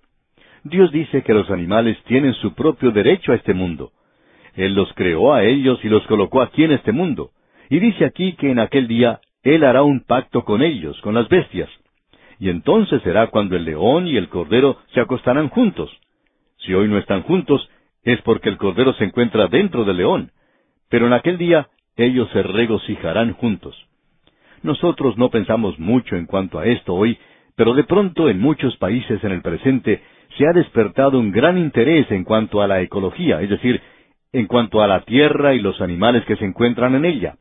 Dios 0.62 0.90
dice 0.90 1.22
que 1.22 1.34
los 1.34 1.50
animales 1.50 1.98
tienen 2.04 2.32
su 2.32 2.54
propio 2.54 2.92
derecho 2.92 3.32
a 3.32 3.34
este 3.34 3.52
mundo. 3.52 3.92
Él 4.56 4.74
los 4.74 4.92
creó 4.94 5.34
a 5.34 5.44
ellos 5.44 5.80
y 5.82 5.88
los 5.88 6.06
colocó 6.06 6.42
aquí 6.42 6.64
en 6.64 6.72
este 6.72 6.92
mundo. 6.92 7.30
Y 7.70 7.80
dice 7.80 8.04
aquí 8.04 8.34
que 8.34 8.50
en 8.50 8.58
aquel 8.58 8.88
día 8.88 9.20
Él 9.42 9.64
hará 9.64 9.82
un 9.82 10.00
pacto 10.00 10.44
con 10.44 10.62
ellos, 10.62 11.00
con 11.00 11.14
las 11.14 11.28
bestias. 11.28 11.68
Y 12.38 12.50
entonces 12.50 13.02
será 13.02 13.28
cuando 13.28 13.56
el 13.56 13.64
león 13.64 14.06
y 14.06 14.16
el 14.16 14.28
cordero 14.28 14.78
se 14.92 15.00
acostarán 15.00 15.48
juntos. 15.48 15.90
Si 16.58 16.74
hoy 16.74 16.88
no 16.88 16.98
están 16.98 17.22
juntos, 17.22 17.68
es 18.02 18.20
porque 18.22 18.48
el 18.48 18.56
cordero 18.56 18.92
se 18.94 19.04
encuentra 19.04 19.48
dentro 19.48 19.84
del 19.84 19.96
león. 19.96 20.30
Pero 20.88 21.06
en 21.06 21.12
aquel 21.12 21.38
día 21.38 21.68
ellos 21.96 22.28
se 22.32 22.42
regocijarán 22.42 23.34
juntos. 23.34 23.76
Nosotros 24.62 25.16
no 25.18 25.30
pensamos 25.30 25.78
mucho 25.78 26.16
en 26.16 26.26
cuanto 26.26 26.58
a 26.58 26.66
esto 26.66 26.94
hoy, 26.94 27.18
pero 27.56 27.74
de 27.74 27.84
pronto 27.84 28.28
en 28.28 28.40
muchos 28.40 28.76
países 28.78 29.22
en 29.22 29.32
el 29.32 29.42
presente 29.42 30.02
se 30.36 30.46
ha 30.46 30.52
despertado 30.52 31.18
un 31.18 31.30
gran 31.30 31.58
interés 31.58 32.10
en 32.10 32.24
cuanto 32.24 32.62
a 32.62 32.66
la 32.66 32.80
ecología, 32.80 33.40
es 33.42 33.50
decir, 33.50 33.80
en 34.34 34.48
cuanto 34.48 34.82
a 34.82 34.88
la 34.88 35.04
tierra 35.04 35.54
y 35.54 35.60
los 35.60 35.80
animales 35.80 36.24
que 36.24 36.34
se 36.34 36.44
encuentran 36.44 36.96
en 36.96 37.04
ella. 37.04 37.36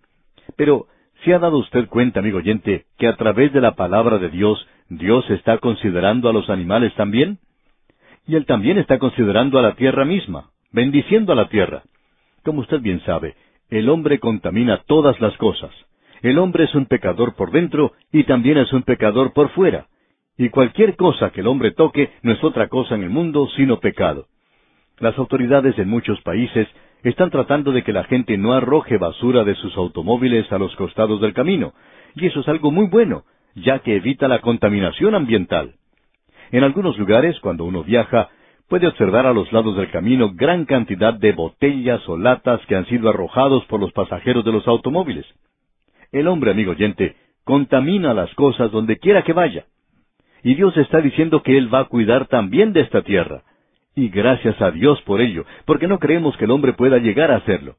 Pero, 0.55 0.85
¿se 1.25 1.33
ha 1.33 1.39
dado 1.39 1.57
usted 1.57 1.87
cuenta, 1.87 2.19
amigo 2.19 2.37
oyente, 2.37 2.85
que 2.99 3.07
a 3.07 3.15
través 3.15 3.51
de 3.51 3.61
la 3.61 3.73
palabra 3.73 4.19
de 4.19 4.29
Dios, 4.29 4.67
Dios 4.89 5.27
está 5.31 5.57
considerando 5.57 6.29
a 6.29 6.33
los 6.33 6.51
animales 6.51 6.93
también? 6.93 7.39
Y 8.27 8.35
Él 8.35 8.45
también 8.45 8.77
está 8.77 8.99
considerando 8.99 9.57
a 9.57 9.63
la 9.63 9.73
tierra 9.73 10.05
misma, 10.05 10.51
bendiciendo 10.71 11.33
a 11.33 11.35
la 11.35 11.49
tierra. 11.49 11.81
Como 12.43 12.61
usted 12.61 12.79
bien 12.79 13.01
sabe, 13.05 13.33
el 13.71 13.89
hombre 13.89 14.19
contamina 14.19 14.83
todas 14.85 15.19
las 15.19 15.35
cosas. 15.37 15.71
El 16.21 16.37
hombre 16.37 16.65
es 16.65 16.75
un 16.75 16.85
pecador 16.85 17.33
por 17.33 17.49
dentro 17.49 17.93
y 18.11 18.25
también 18.25 18.59
es 18.59 18.71
un 18.71 18.83
pecador 18.83 19.33
por 19.33 19.49
fuera. 19.49 19.87
Y 20.37 20.49
cualquier 20.49 20.95
cosa 20.95 21.31
que 21.31 21.41
el 21.41 21.47
hombre 21.47 21.71
toque 21.71 22.11
no 22.21 22.33
es 22.33 22.43
otra 22.43 22.67
cosa 22.67 22.93
en 22.93 23.01
el 23.01 23.09
mundo 23.09 23.47
sino 23.57 23.79
pecado. 23.79 24.27
Las 24.99 25.17
autoridades 25.17 25.77
en 25.79 25.89
muchos 25.89 26.21
países 26.21 26.67
están 27.03 27.29
tratando 27.29 27.71
de 27.71 27.83
que 27.83 27.93
la 27.93 28.03
gente 28.05 28.37
no 28.37 28.53
arroje 28.53 28.97
basura 28.97 29.43
de 29.43 29.55
sus 29.55 29.75
automóviles 29.75 30.51
a 30.51 30.57
los 30.57 30.75
costados 30.75 31.19
del 31.21 31.33
camino, 31.33 31.73
y 32.15 32.27
eso 32.27 32.41
es 32.41 32.47
algo 32.47 32.71
muy 32.71 32.87
bueno, 32.87 33.23
ya 33.55 33.79
que 33.79 33.95
evita 33.95 34.27
la 34.27 34.39
contaminación 34.39 35.15
ambiental. 35.15 35.73
En 36.51 36.63
algunos 36.63 36.97
lugares, 36.97 37.39
cuando 37.39 37.65
uno 37.65 37.83
viaja, 37.83 38.29
puede 38.69 38.87
observar 38.87 39.25
a 39.25 39.33
los 39.33 39.51
lados 39.51 39.75
del 39.75 39.89
camino 39.91 40.31
gran 40.33 40.65
cantidad 40.65 41.13
de 41.13 41.33
botellas 41.33 42.07
o 42.07 42.17
latas 42.17 42.61
que 42.67 42.75
han 42.75 42.85
sido 42.85 43.09
arrojados 43.09 43.65
por 43.65 43.79
los 43.79 43.91
pasajeros 43.91 44.45
de 44.45 44.51
los 44.51 44.67
automóviles. 44.67 45.25
El 46.11 46.27
hombre, 46.27 46.51
amigo 46.51 46.71
oyente, 46.71 47.15
contamina 47.43 48.13
las 48.13 48.33
cosas 48.35 48.71
donde 48.71 48.97
quiera 48.97 49.23
que 49.23 49.33
vaya. 49.33 49.65
Y 50.43 50.55
Dios 50.55 50.75
está 50.77 51.01
diciendo 51.01 51.41
que 51.41 51.57
Él 51.57 51.73
va 51.73 51.79
a 51.79 51.85
cuidar 51.85 52.27
también 52.27 52.73
de 52.73 52.81
esta 52.81 53.01
tierra. 53.01 53.43
Y 53.95 54.09
gracias 54.09 54.59
a 54.61 54.71
Dios 54.71 55.01
por 55.03 55.21
ello, 55.21 55.45
porque 55.65 55.87
no 55.87 55.99
creemos 55.99 56.35
que 56.37 56.45
el 56.45 56.51
hombre 56.51 56.73
pueda 56.73 56.97
llegar 56.97 57.31
a 57.31 57.37
hacerlo. 57.37 57.75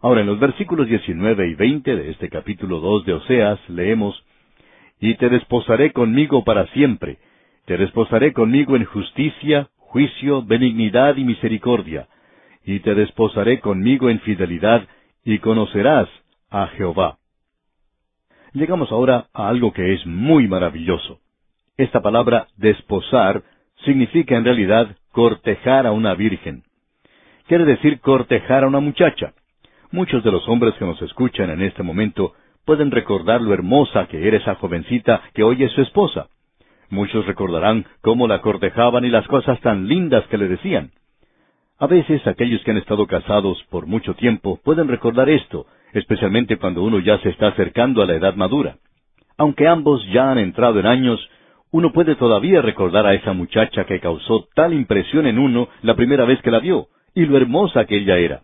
Ahora, 0.00 0.20
en 0.20 0.26
los 0.26 0.38
versículos 0.38 0.86
19 0.86 1.48
y 1.48 1.54
20 1.54 1.96
de 1.96 2.10
este 2.10 2.28
capítulo 2.28 2.80
2 2.80 3.06
de 3.06 3.14
Oseas 3.14 3.58
leemos, 3.68 4.22
Y 5.00 5.14
te 5.14 5.28
desposaré 5.28 5.92
conmigo 5.92 6.44
para 6.44 6.66
siempre, 6.68 7.18
te 7.64 7.76
desposaré 7.76 8.32
conmigo 8.32 8.76
en 8.76 8.84
justicia, 8.84 9.68
juicio, 9.78 10.42
benignidad 10.42 11.16
y 11.16 11.24
misericordia, 11.24 12.08
y 12.64 12.80
te 12.80 12.94
desposaré 12.94 13.60
conmigo 13.60 14.10
en 14.10 14.20
fidelidad, 14.20 14.86
y 15.24 15.38
conocerás 15.40 16.08
a 16.50 16.68
Jehová. 16.68 17.18
Llegamos 18.52 18.92
ahora 18.92 19.26
a 19.34 19.48
algo 19.48 19.72
que 19.72 19.92
es 19.92 20.06
muy 20.06 20.46
maravilloso. 20.46 21.18
Esta 21.76 22.00
palabra 22.00 22.46
desposar 22.56 23.42
significa 23.84 24.36
en 24.36 24.44
realidad 24.44 24.96
cortejar 25.16 25.86
a 25.86 25.92
una 25.92 26.14
virgen. 26.14 26.64
Quiere 27.46 27.64
decir 27.64 28.00
cortejar 28.00 28.64
a 28.64 28.66
una 28.66 28.80
muchacha. 28.80 29.32
Muchos 29.90 30.22
de 30.22 30.30
los 30.30 30.46
hombres 30.46 30.74
que 30.74 30.84
nos 30.84 31.00
escuchan 31.00 31.48
en 31.48 31.62
este 31.62 31.82
momento 31.82 32.34
pueden 32.66 32.90
recordar 32.90 33.40
lo 33.40 33.54
hermosa 33.54 34.08
que 34.08 34.28
era 34.28 34.36
esa 34.36 34.56
jovencita 34.56 35.22
que 35.32 35.42
hoy 35.42 35.64
es 35.64 35.72
su 35.72 35.80
esposa. 35.80 36.26
Muchos 36.90 37.24
recordarán 37.24 37.86
cómo 38.02 38.28
la 38.28 38.42
cortejaban 38.42 39.06
y 39.06 39.08
las 39.08 39.26
cosas 39.26 39.58
tan 39.62 39.88
lindas 39.88 40.22
que 40.26 40.36
le 40.36 40.48
decían. 40.48 40.90
A 41.78 41.86
veces 41.86 42.26
aquellos 42.26 42.62
que 42.62 42.72
han 42.72 42.76
estado 42.76 43.06
casados 43.06 43.64
por 43.70 43.86
mucho 43.86 44.12
tiempo 44.16 44.60
pueden 44.62 44.86
recordar 44.86 45.30
esto, 45.30 45.64
especialmente 45.94 46.58
cuando 46.58 46.82
uno 46.82 46.98
ya 46.98 47.16
se 47.20 47.30
está 47.30 47.48
acercando 47.48 48.02
a 48.02 48.06
la 48.06 48.16
edad 48.16 48.34
madura. 48.34 48.76
Aunque 49.38 49.66
ambos 49.66 50.06
ya 50.12 50.30
han 50.30 50.36
entrado 50.36 50.78
en 50.78 50.84
años, 50.84 51.26
uno 51.70 51.92
puede 51.92 52.14
todavía 52.14 52.62
recordar 52.62 53.06
a 53.06 53.14
esa 53.14 53.32
muchacha 53.32 53.84
que 53.84 54.00
causó 54.00 54.48
tal 54.54 54.72
impresión 54.72 55.26
en 55.26 55.38
uno 55.38 55.68
la 55.82 55.94
primera 55.94 56.24
vez 56.24 56.40
que 56.42 56.50
la 56.50 56.60
vio, 56.60 56.88
y 57.14 57.26
lo 57.26 57.36
hermosa 57.36 57.84
que 57.86 57.96
ella 57.96 58.18
era. 58.18 58.42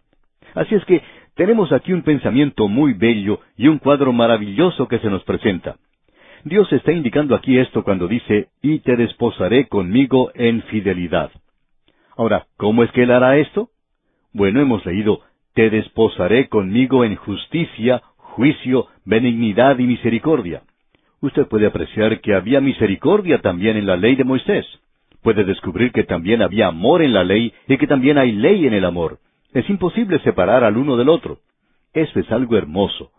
Así 0.55 0.75
es 0.75 0.85
que 0.85 1.03
tenemos 1.35 1.73
aquí 1.73 1.93
un 1.93 2.03
pensamiento 2.03 2.69
muy 2.69 2.93
bello 2.93 3.41
y 3.57 3.69
un 3.69 3.79
cuadro 3.79 4.13
maravilloso 4.13 4.89
que 4.89 4.99
se 4.99 5.09
nos 5.09 5.25
presenta. 5.25 5.77
Dios 6.45 6.71
está 6.73 6.93
indicando 6.93 7.35
aquí 7.35 7.59
esto 7.59 7.85
cuando 7.85 8.09
dice, 8.09 8.49
y 8.61 8.81
te 8.81 8.97
desposaré 8.97 9.69
conmigo 9.69 10.33
en 10.35 10.63
fidelidad. 10.65 11.31
Ahora, 12.17 12.47
¿cómo 12.57 12.83
es 12.83 12.91
que 12.91 13.05
Él 13.05 13.13
hará 13.13 13.39
esto? 13.39 13.71
Bueno, 14.33 14.61
hemos 14.61 14.85
leído, 14.85 15.21
te 15.55 15.71
desposaré 15.71 16.49
conmigo 16.49 17.05
en 17.05 17.17
justicia, 17.17 18.03
juicio, 18.17 18.89
benignidad 19.05 19.79
y 19.79 19.87
misericordia. 19.87 20.63
Usted 21.23 21.47
puede 21.47 21.67
apreciar 21.67 22.21
que 22.21 22.35
había 22.35 22.61
misericordia 22.61 23.39
también 23.39 23.77
en 23.77 23.87
la 23.87 23.97
ley 23.97 24.17
de 24.17 24.25
Moisés. 24.25 24.67
Puede 25.23 25.45
descubrir 25.45 25.93
que 25.93 26.03
también 26.03 26.43
había 26.43 26.67
amor 26.67 27.01
en 27.01 27.13
la 27.13 27.23
ley 27.23 27.55
y 27.69 27.79
que 27.79 27.87
también 27.87 28.19
hay 28.19 28.33
ley 28.33 28.67
en 28.67 28.75
el 28.75 28.85
amor. 28.85 29.19
Es 29.55 29.71
imposible 29.71 30.19
separar 30.25 30.65
al 30.65 30.77
uno 30.77 30.97
del 30.97 31.09
otro. 31.09 31.39
Eso 31.95 32.19
es 32.19 32.29
algo 32.33 32.57
hermoso. 32.57 33.13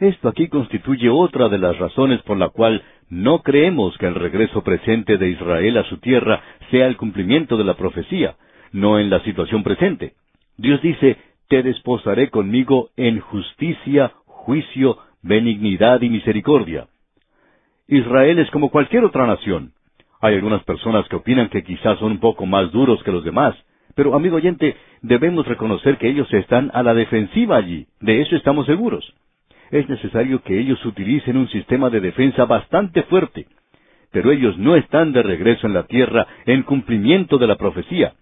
Esto 0.00 0.28
aquí 0.28 0.48
constituye 0.48 1.08
otra 1.08 1.48
de 1.48 1.58
las 1.58 1.78
razones 1.78 2.20
por 2.22 2.36
la 2.36 2.48
cual 2.48 2.82
no 3.08 3.42
creemos 3.42 3.96
que 3.98 4.06
el 4.06 4.16
regreso 4.16 4.64
presente 4.64 5.16
de 5.16 5.28
Israel 5.30 5.78
a 5.78 5.84
su 5.84 5.98
tierra 5.98 6.42
sea 6.72 6.88
el 6.88 6.96
cumplimiento 6.96 7.56
de 7.56 7.62
la 7.62 7.74
profecía, 7.74 8.34
no 8.72 8.98
en 8.98 9.10
la 9.10 9.20
situación 9.20 9.62
presente. 9.62 10.14
Dios 10.56 10.82
dice, 10.82 11.18
te 11.46 11.62
desposaré 11.62 12.30
conmigo 12.30 12.90
en 12.96 13.20
justicia, 13.20 14.12
juicio, 14.24 14.98
benignidad 15.22 16.02
y 16.02 16.08
misericordia. 16.08 16.88
Israel 17.88 18.38
es 18.38 18.50
como 18.50 18.70
cualquier 18.70 19.04
otra 19.04 19.26
nación. 19.26 19.72
Hay 20.20 20.34
algunas 20.34 20.64
personas 20.64 21.06
que 21.08 21.16
opinan 21.16 21.48
que 21.48 21.62
quizás 21.62 21.98
son 21.98 22.12
un 22.12 22.20
poco 22.20 22.46
más 22.46 22.72
duros 22.72 23.02
que 23.02 23.12
los 23.12 23.24
demás, 23.24 23.54
pero, 23.94 24.14
amigo 24.14 24.36
oyente, 24.36 24.76
debemos 25.02 25.46
reconocer 25.46 25.98
que 25.98 26.08
ellos 26.08 26.32
están 26.32 26.70
a 26.74 26.82
la 26.82 26.94
defensiva 26.94 27.56
allí. 27.56 27.86
De 28.00 28.22
eso 28.22 28.34
estamos 28.36 28.66
seguros. 28.66 29.14
Es 29.70 29.88
necesario 29.88 30.42
que 30.42 30.58
ellos 30.58 30.84
utilicen 30.84 31.36
un 31.36 31.48
sistema 31.48 31.90
de 31.90 32.00
defensa 32.00 32.44
bastante 32.44 33.02
fuerte. 33.04 33.46
Pero 34.10 34.32
ellos 34.32 34.58
no 34.58 34.76
están 34.76 35.12
de 35.12 35.22
regreso 35.22 35.66
en 35.66 35.74
la 35.74 35.84
tierra 35.84 36.26
en 36.46 36.62
cumplimiento 36.62 37.38
de 37.38 37.46
la 37.46 37.56
profecía. 37.56 38.14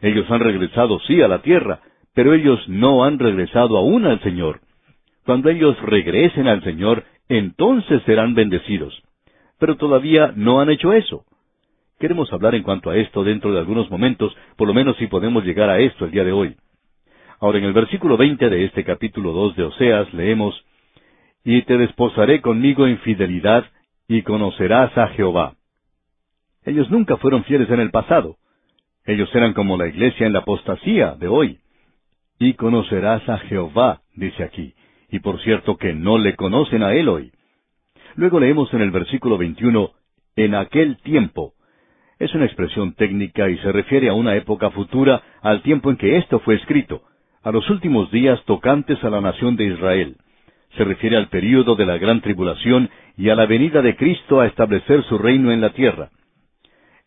Ellos 0.00 0.28
han 0.30 0.40
regresado 0.40 0.98
sí 1.00 1.22
a 1.22 1.28
la 1.28 1.42
tierra, 1.42 1.80
pero 2.14 2.34
ellos 2.34 2.60
no 2.68 3.04
han 3.04 3.18
regresado 3.18 3.76
aún 3.76 4.06
al 4.06 4.20
Señor. 4.20 4.60
Cuando 5.24 5.50
ellos 5.50 5.80
regresen 5.82 6.48
al 6.48 6.62
Señor, 6.64 7.04
entonces 7.28 8.02
serán 8.04 8.34
bendecidos. 8.34 9.02
Pero 9.58 9.76
todavía 9.76 10.32
no 10.34 10.60
han 10.60 10.70
hecho 10.70 10.92
eso. 10.92 11.24
Queremos 12.00 12.32
hablar 12.32 12.56
en 12.56 12.64
cuanto 12.64 12.90
a 12.90 12.96
esto 12.96 13.22
dentro 13.22 13.52
de 13.52 13.60
algunos 13.60 13.88
momentos, 13.90 14.36
por 14.56 14.66
lo 14.66 14.74
menos 14.74 14.96
si 14.96 15.06
podemos 15.06 15.44
llegar 15.44 15.70
a 15.70 15.78
esto 15.78 16.04
el 16.04 16.10
día 16.10 16.24
de 16.24 16.32
hoy. 16.32 16.56
Ahora 17.38 17.58
en 17.58 17.64
el 17.64 17.72
versículo 17.72 18.16
veinte 18.16 18.48
de 18.50 18.64
este 18.64 18.84
capítulo 18.84 19.32
dos 19.32 19.54
de 19.54 19.64
Oseas 19.64 20.12
leemos, 20.12 20.64
Y 21.44 21.62
te 21.62 21.78
desposaré 21.78 22.40
conmigo 22.40 22.86
en 22.86 22.98
fidelidad, 22.98 23.64
y 24.08 24.22
conocerás 24.22 24.96
a 24.98 25.08
Jehová. 25.08 25.54
Ellos 26.64 26.90
nunca 26.90 27.16
fueron 27.16 27.44
fieles 27.44 27.70
en 27.70 27.80
el 27.80 27.90
pasado. 27.90 28.36
Ellos 29.04 29.32
eran 29.34 29.52
como 29.52 29.76
la 29.76 29.88
iglesia 29.88 30.26
en 30.26 30.32
la 30.32 30.40
apostasía 30.40 31.14
de 31.14 31.28
hoy. 31.28 31.58
Y 32.38 32.54
conocerás 32.54 33.28
a 33.28 33.38
Jehová, 33.38 34.02
dice 34.14 34.42
aquí, 34.44 34.74
y 35.12 35.20
por 35.20 35.40
cierto 35.42 35.76
que 35.76 35.92
no 35.92 36.18
le 36.18 36.34
conocen 36.34 36.82
a 36.82 36.94
él 36.94 37.08
hoy. 37.08 37.30
Luego 38.16 38.40
leemos 38.40 38.72
en 38.74 38.80
el 38.80 38.90
versículo 38.90 39.38
21, 39.38 39.92
en 40.34 40.54
aquel 40.56 40.96
tiempo, 41.02 41.52
es 42.22 42.32
una 42.34 42.44
expresión 42.44 42.94
técnica 42.94 43.50
y 43.50 43.58
se 43.58 43.72
refiere 43.72 44.08
a 44.08 44.14
una 44.14 44.36
época 44.36 44.70
futura, 44.70 45.22
al 45.42 45.60
tiempo 45.62 45.90
en 45.90 45.96
que 45.96 46.18
esto 46.18 46.38
fue 46.38 46.54
escrito, 46.54 47.02
a 47.42 47.50
los 47.50 47.68
últimos 47.68 48.12
días 48.12 48.40
tocantes 48.44 49.02
a 49.02 49.10
la 49.10 49.20
nación 49.20 49.56
de 49.56 49.64
Israel. 49.64 50.16
Se 50.76 50.84
refiere 50.84 51.16
al 51.16 51.28
período 51.28 51.74
de 51.74 51.84
la 51.84 51.98
gran 51.98 52.20
tribulación 52.20 52.88
y 53.18 53.28
a 53.28 53.34
la 53.34 53.46
venida 53.46 53.82
de 53.82 53.96
Cristo 53.96 54.40
a 54.40 54.46
establecer 54.46 55.02
su 55.04 55.18
reino 55.18 55.50
en 55.50 55.60
la 55.60 55.70
tierra. 55.70 56.10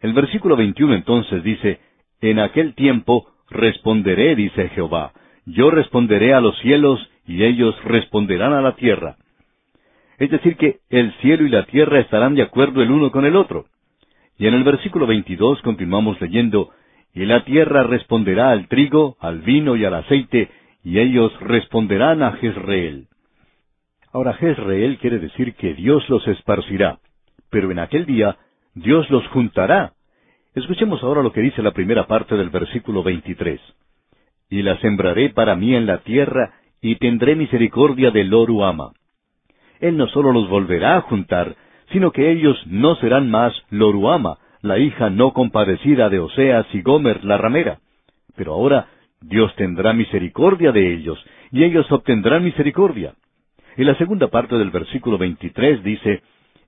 El 0.02 0.12
versículo 0.12 0.58
21 0.58 0.94
entonces 0.94 1.42
dice, 1.44 1.80
En 2.20 2.40
aquel 2.40 2.76
tiempo 2.76 3.30
responderé, 3.50 4.36
dice 4.36 4.68
Jehová, 4.70 5.14
yo 5.46 5.72
responderé 5.72 6.34
a 6.34 6.42
los 6.42 6.60
cielos 6.60 7.10
y 7.26 7.44
ellos 7.44 7.76
responderán 7.84 8.54
a 8.54 8.62
la 8.62 8.76
tierra. 8.76 9.18
Es 10.18 10.30
decir, 10.30 10.56
que 10.56 10.80
el 10.90 11.14
cielo 11.22 11.46
y 11.46 11.50
la 11.50 11.66
tierra 11.66 12.00
estarán 12.00 12.36
de 12.36 12.44
acuerdo 12.44 12.82
el 12.82 12.92
uno 12.92 13.12
con 13.12 13.26
el 13.26 13.36
otro. 13.36 13.66
Y 14.38 14.48
en 14.48 14.54
el 14.54 14.64
versículo 14.64 15.08
22 15.08 15.62
continuamos 15.62 16.20
leyendo, 16.22 16.72
Y 17.14 17.26
la 17.26 17.44
tierra 17.46 17.84
responderá 17.84 18.52
al 18.52 18.68
trigo, 18.68 19.18
al 19.20 19.40
vino 19.40 19.76
y 19.76 19.86
al 19.86 19.94
aceite, 19.94 20.50
y 20.84 21.00
ellos 21.00 21.32
responderán 21.40 22.22
a 22.22 22.34
Jezreel. 22.34 23.08
Ahora 24.12 24.34
Jezreel 24.34 24.98
quiere 25.00 25.20
decir 25.20 25.56
que 25.56 25.74
Dios 25.74 26.08
los 26.10 26.26
esparcirá, 26.28 27.00
pero 27.50 27.72
en 27.72 27.80
aquel 27.80 28.06
día 28.06 28.38
Dios 28.74 29.10
los 29.10 29.28
juntará. 29.30 29.94
Escuchemos 30.54 31.04
ahora 31.04 31.22
lo 31.22 31.34
que 31.34 31.42
dice 31.42 31.62
la 31.62 31.72
primera 31.72 32.08
parte 32.08 32.36
del 32.36 32.50
versículo 32.50 33.04
23. 33.04 33.60
Y 34.50 34.62
la 34.62 34.78
sembraré 34.80 35.32
para 35.32 35.56
mí 35.56 35.76
en 35.76 35.86
la 35.86 35.98
tierra, 36.00 36.54
y 36.86 36.98
tendré 36.98 37.36
misericordia 37.36 38.12
de 38.12 38.24
Loruama. 38.24 38.92
Él 39.80 39.98
no 39.98 40.08
solo 40.10 40.32
los 40.32 40.48
volverá 40.48 40.98
a 40.98 41.02
juntar, 41.02 41.56
sino 41.92 42.12
que 42.12 42.32
ellos 42.32 42.56
no 42.68 42.94
serán 42.98 43.32
más 43.32 43.54
Loruama, 43.72 44.38
la 44.62 44.78
hija 44.78 45.10
no 45.10 45.34
compadecida 45.34 46.10
de 46.10 46.20
Oseas 46.20 46.68
y 46.74 46.84
Gomer 46.84 47.26
la 47.26 47.38
ramera. 47.38 47.80
Pero 48.36 48.54
ahora 48.54 48.88
Dios 49.20 49.52
tendrá 49.56 49.94
misericordia 49.94 50.72
de 50.72 50.94
ellos, 50.94 51.18
y 51.52 51.64
ellos 51.64 51.92
obtendrán 51.92 52.44
misericordia. 52.44 53.16
Y 53.78 53.84
la 53.84 53.98
segunda 53.98 54.28
parte 54.28 54.56
del 54.56 54.70
versículo 54.70 55.18
23 55.18 55.84
dice, 55.84 56.22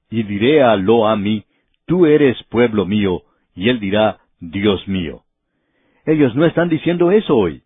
Y 0.10 0.24
diré 0.24 0.64
a 0.64 0.76
Loami, 0.78 1.44
tú 1.86 2.08
eres 2.08 2.42
pueblo 2.50 2.88
mío, 2.88 3.22
y 3.54 3.70
él 3.70 3.80
dirá, 3.80 4.18
Dios 4.40 4.88
mío. 4.88 5.22
Ellos 6.08 6.36
no 6.36 6.44
están 6.44 6.70
diciendo 6.70 7.12
eso 7.12 7.38
hoy. 7.38 7.62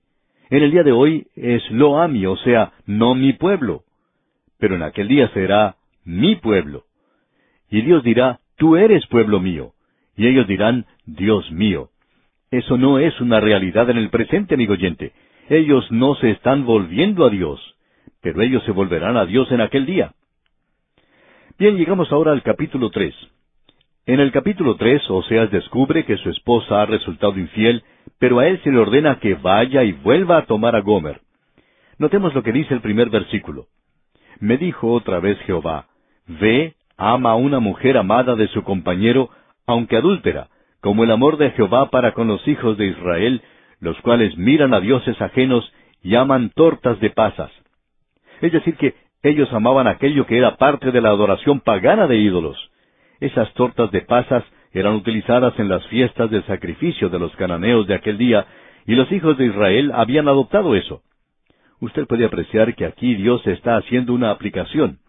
En 0.52 0.64
el 0.64 0.72
día 0.72 0.84
de 0.84 0.92
hoy 0.92 1.28
es 1.38 1.72
Loami, 1.72 2.26
o 2.26 2.36
sea, 2.36 2.74
no 2.86 3.16
mi 3.16 3.32
pueblo. 3.32 3.84
Pero 4.60 4.76
en 4.76 4.84
aquel 4.84 5.08
día 5.08 5.30
será 5.30 5.78
mi 6.04 6.36
pueblo. 6.36 6.84
Y 7.70 7.82
Dios 7.84 8.04
dirá, 8.04 8.42
tú 8.58 8.76
eres 8.76 9.08
pueblo 9.08 9.40
mío. 9.40 9.72
Y 10.18 10.28
ellos 10.28 10.46
dirán, 10.48 10.88
Dios 11.06 11.50
mío. 11.52 11.90
Eso 12.52 12.78
no 12.78 13.00
es 13.00 13.20
una 13.22 13.40
realidad 13.40 13.90
en 13.90 13.98
el 13.98 14.10
presente, 14.10 14.56
amigo 14.56 14.74
oyente. 14.74 15.14
Ellos 15.48 15.90
no 15.90 16.16
se 16.16 16.32
están 16.32 16.66
volviendo 16.66 17.26
a 17.26 17.30
Dios, 17.30 17.62
pero 18.20 18.42
ellos 18.42 18.62
se 18.66 18.72
volverán 18.72 19.16
a 19.16 19.26
Dios 19.26 19.50
en 19.54 19.62
aquel 19.62 19.86
día. 19.86 20.12
Bien, 21.58 21.78
llegamos 21.78 22.12
ahora 22.12 22.34
al 22.34 22.44
capítulo 22.44 22.90
tres. 22.90 23.16
En 24.08 24.20
el 24.20 24.32
capítulo 24.32 24.78
tres, 24.78 25.08
Oseas 25.12 25.52
descubre 25.52 26.06
que 26.06 26.18
su 26.18 26.32
esposa 26.32 26.82
ha 26.82 26.86
resultado 26.88 27.38
infiel, 27.38 27.84
pero 28.18 28.40
a 28.40 28.48
él 28.48 28.60
se 28.64 28.72
le 28.72 28.80
ordena 28.80 29.20
que 29.20 29.36
vaya 29.36 29.84
y 29.84 29.92
vuelva 29.92 30.38
a 30.38 30.46
tomar 30.48 30.76
a 30.76 30.82
Gomer. 30.82 31.22
Notemos 32.00 32.34
lo 32.34 32.42
que 32.42 32.52
dice 32.52 32.74
el 32.74 32.82
primer 32.82 33.12
versículo. 33.12 33.68
Me 34.40 34.58
dijo 34.58 34.92
otra 34.92 35.20
vez 35.20 35.38
Jehová, 35.42 35.86
Ve, 36.26 36.74
ama 36.98 37.32
a 37.32 37.36
una 37.36 37.60
mujer 37.60 37.96
amada 37.96 38.36
de 38.36 38.48
su 38.48 38.64
compañero, 38.64 39.30
aunque 39.68 39.98
adúltera, 39.98 40.48
como 40.82 41.04
el 41.04 41.12
amor 41.12 41.38
de 41.38 41.52
Jehová 41.52 41.92
para 41.92 42.14
con 42.14 42.28
los 42.28 42.48
hijos 42.48 42.80
de 42.80 42.88
Israel, 42.88 43.44
los 43.80 44.02
cuales 44.02 44.36
miran 44.36 44.74
a 44.74 44.80
dioses 44.80 45.22
ajenos 45.22 45.72
y 46.02 46.16
aman 46.16 46.50
tortas 46.56 47.00
de 47.02 47.12
pasas. 47.12 47.52
Es 48.42 48.52
decir, 48.52 48.78
que 48.78 48.96
ellos 49.22 49.54
amaban 49.54 49.86
aquello 49.86 50.26
que 50.26 50.40
era 50.40 50.58
parte 50.58 50.92
de 50.92 51.02
la 51.02 51.10
adoración 51.10 51.60
pagana 51.60 52.08
de 52.08 52.18
ídolos. 52.18 52.71
Esas 53.22 53.54
tortas 53.54 53.92
de 53.92 54.02
pasas 54.02 54.44
eran 54.74 54.96
utilizadas 54.96 55.58
en 55.60 55.70
las 55.70 55.86
fiestas 55.88 56.30
de 56.32 56.42
sacrificio 56.44 57.08
de 57.10 57.20
los 57.20 57.34
cananeos 57.36 57.88
de 57.88 57.94
aquel 57.94 58.18
día, 58.18 58.46
y 58.86 58.96
los 58.96 59.10
hijos 59.12 59.38
de 59.38 59.46
Israel 59.46 59.92
habían 59.94 60.28
adoptado 60.28 60.76
eso. 60.76 61.04
Usted 61.80 62.08
puede 62.08 62.26
apreciar 62.26 62.76
que 62.76 62.86
aquí 62.86 63.16
Dios 63.16 63.46
está 63.46 63.78
haciendo 63.78 64.14
una 64.14 64.32
aplicación. 64.32 65.00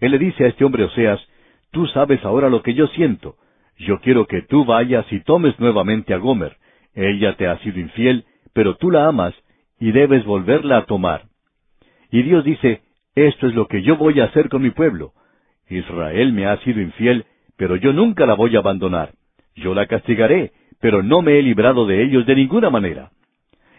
Él 0.00 0.12
le 0.12 0.18
dice 0.18 0.44
a 0.44 0.48
este 0.48 0.64
hombre 0.64 0.84
Oseas, 0.84 1.20
tú 1.72 1.86
sabes 1.88 2.24
ahora 2.24 2.48
lo 2.48 2.62
que 2.62 2.74
yo 2.74 2.86
siento. 2.88 3.36
Yo 3.76 4.00
quiero 4.00 4.26
que 4.26 4.42
tú 4.42 4.64
vayas 4.64 5.06
y 5.12 5.20
tomes 5.20 5.58
nuevamente 5.58 6.14
a 6.14 6.18
Gomer. 6.18 6.56
Ella 6.94 7.36
te 7.36 7.48
ha 7.48 7.58
sido 7.58 7.80
infiel, 7.80 8.24
pero 8.52 8.76
tú 8.76 8.90
la 8.90 9.06
amas 9.06 9.34
y 9.80 9.92
debes 9.92 10.24
volverla 10.24 10.78
a 10.78 10.86
tomar. 10.86 11.24
Y 12.10 12.22
Dios 12.22 12.44
dice, 12.44 12.82
esto 13.14 13.48
es 13.48 13.54
lo 13.54 13.66
que 13.66 13.82
yo 13.82 13.96
voy 13.96 14.20
a 14.20 14.24
hacer 14.24 14.48
con 14.48 14.62
mi 14.62 14.70
pueblo. 14.70 15.12
Israel 15.68 16.32
me 16.32 16.46
ha 16.46 16.56
sido 16.58 16.80
infiel, 16.80 17.26
pero 17.58 17.76
yo 17.76 17.92
nunca 17.92 18.24
la 18.24 18.34
voy 18.34 18.56
a 18.56 18.60
abandonar. 18.60 19.12
Yo 19.56 19.74
la 19.74 19.86
castigaré, 19.86 20.52
pero 20.80 21.02
no 21.02 21.20
me 21.20 21.38
he 21.38 21.42
librado 21.42 21.86
de 21.86 22.02
ellos 22.04 22.24
de 22.24 22.36
ninguna 22.36 22.70
manera. 22.70 23.10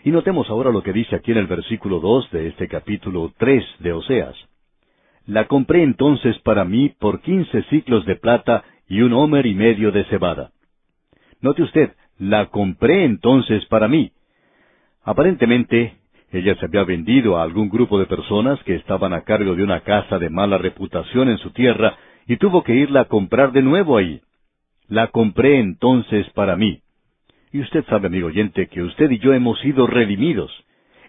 Y 0.04 0.12
notemos 0.12 0.50
ahora 0.50 0.70
lo 0.70 0.84
que 0.84 0.94
dice 0.94 1.16
aquí 1.16 1.32
en 1.32 1.38
el 1.38 1.48
versículo 1.48 2.00
dos 2.00 2.30
de 2.32 2.48
este 2.50 2.68
capítulo 2.68 3.34
tres 3.38 3.64
de 3.80 3.94
Oseas. 3.94 4.36
La 5.26 5.46
compré 5.46 5.84
entonces 5.84 6.38
para 6.40 6.66
mí 6.66 6.90
por 7.00 7.22
quince 7.22 7.64
ciclos 7.70 8.06
de 8.06 8.18
plata 8.18 8.64
y 8.88 9.02
un 9.02 9.14
homer 9.14 9.46
y 9.46 9.56
medio 9.56 9.92
de 9.92 10.04
cebada. 10.06 10.52
Note 11.42 11.64
usted, 11.64 11.94
la 12.18 12.48
compré 12.48 13.06
entonces 13.06 13.66
para 13.68 13.88
mí. 13.88 14.12
Aparentemente, 15.04 15.96
ella 16.32 16.56
se 16.56 16.66
había 16.66 16.84
vendido 16.84 17.38
a 17.38 17.44
algún 17.44 17.70
grupo 17.70 17.98
de 17.98 18.08
personas 18.08 18.62
que 18.64 18.76
estaban 18.76 19.14
a 19.14 19.22
cargo 19.22 19.56
de 19.56 19.64
una 19.64 19.82
casa 19.82 20.20
de 20.20 20.30
mala 20.30 20.58
reputación 20.58 21.30
en 21.30 21.38
su 21.38 21.52
tierra 21.52 21.98
y 22.30 22.38
tuvo 22.38 22.64
que 22.64 22.76
irla 22.76 23.02
a 23.02 23.06
comprar 23.06 23.52
de 23.52 23.64
nuevo 23.64 23.98
ahí. 23.98 24.22
La 24.88 25.08
compré 25.08 25.60
entonces 25.60 26.30
para 26.30 26.56
mí. 26.56 26.82
Y 27.52 27.60
usted 27.60 27.84
sabe, 27.86 28.06
amigo 28.06 28.28
oyente, 28.28 28.68
que 28.68 28.84
usted 28.84 29.10
y 29.10 29.18
yo 29.18 29.34
hemos 29.34 29.60
sido 29.62 29.88
redimidos. 29.88 30.52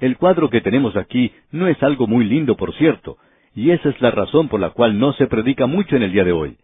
El 0.01 0.17
cuadro 0.17 0.49
que 0.49 0.63
tenemos 0.63 0.97
aquí 0.97 1.31
no 1.53 1.69
es 1.69 1.81
algo 1.83 2.07
muy 2.07 2.25
lindo, 2.25 2.57
por 2.57 2.75
cierto, 2.75 3.19
y 3.55 3.71
esa 3.71 3.91
es 3.91 4.01
la 4.01 4.11
razón 4.11 4.49
por 4.49 4.61
la 4.61 4.71
cual 4.71 4.99
no 4.99 5.13
se 5.13 5.27
predica 5.27 5.67
mucho 5.67 5.95
en 5.95 6.05
el 6.05 6.13
día 6.13 6.25
de 6.25 6.33
hoy. 6.33 6.57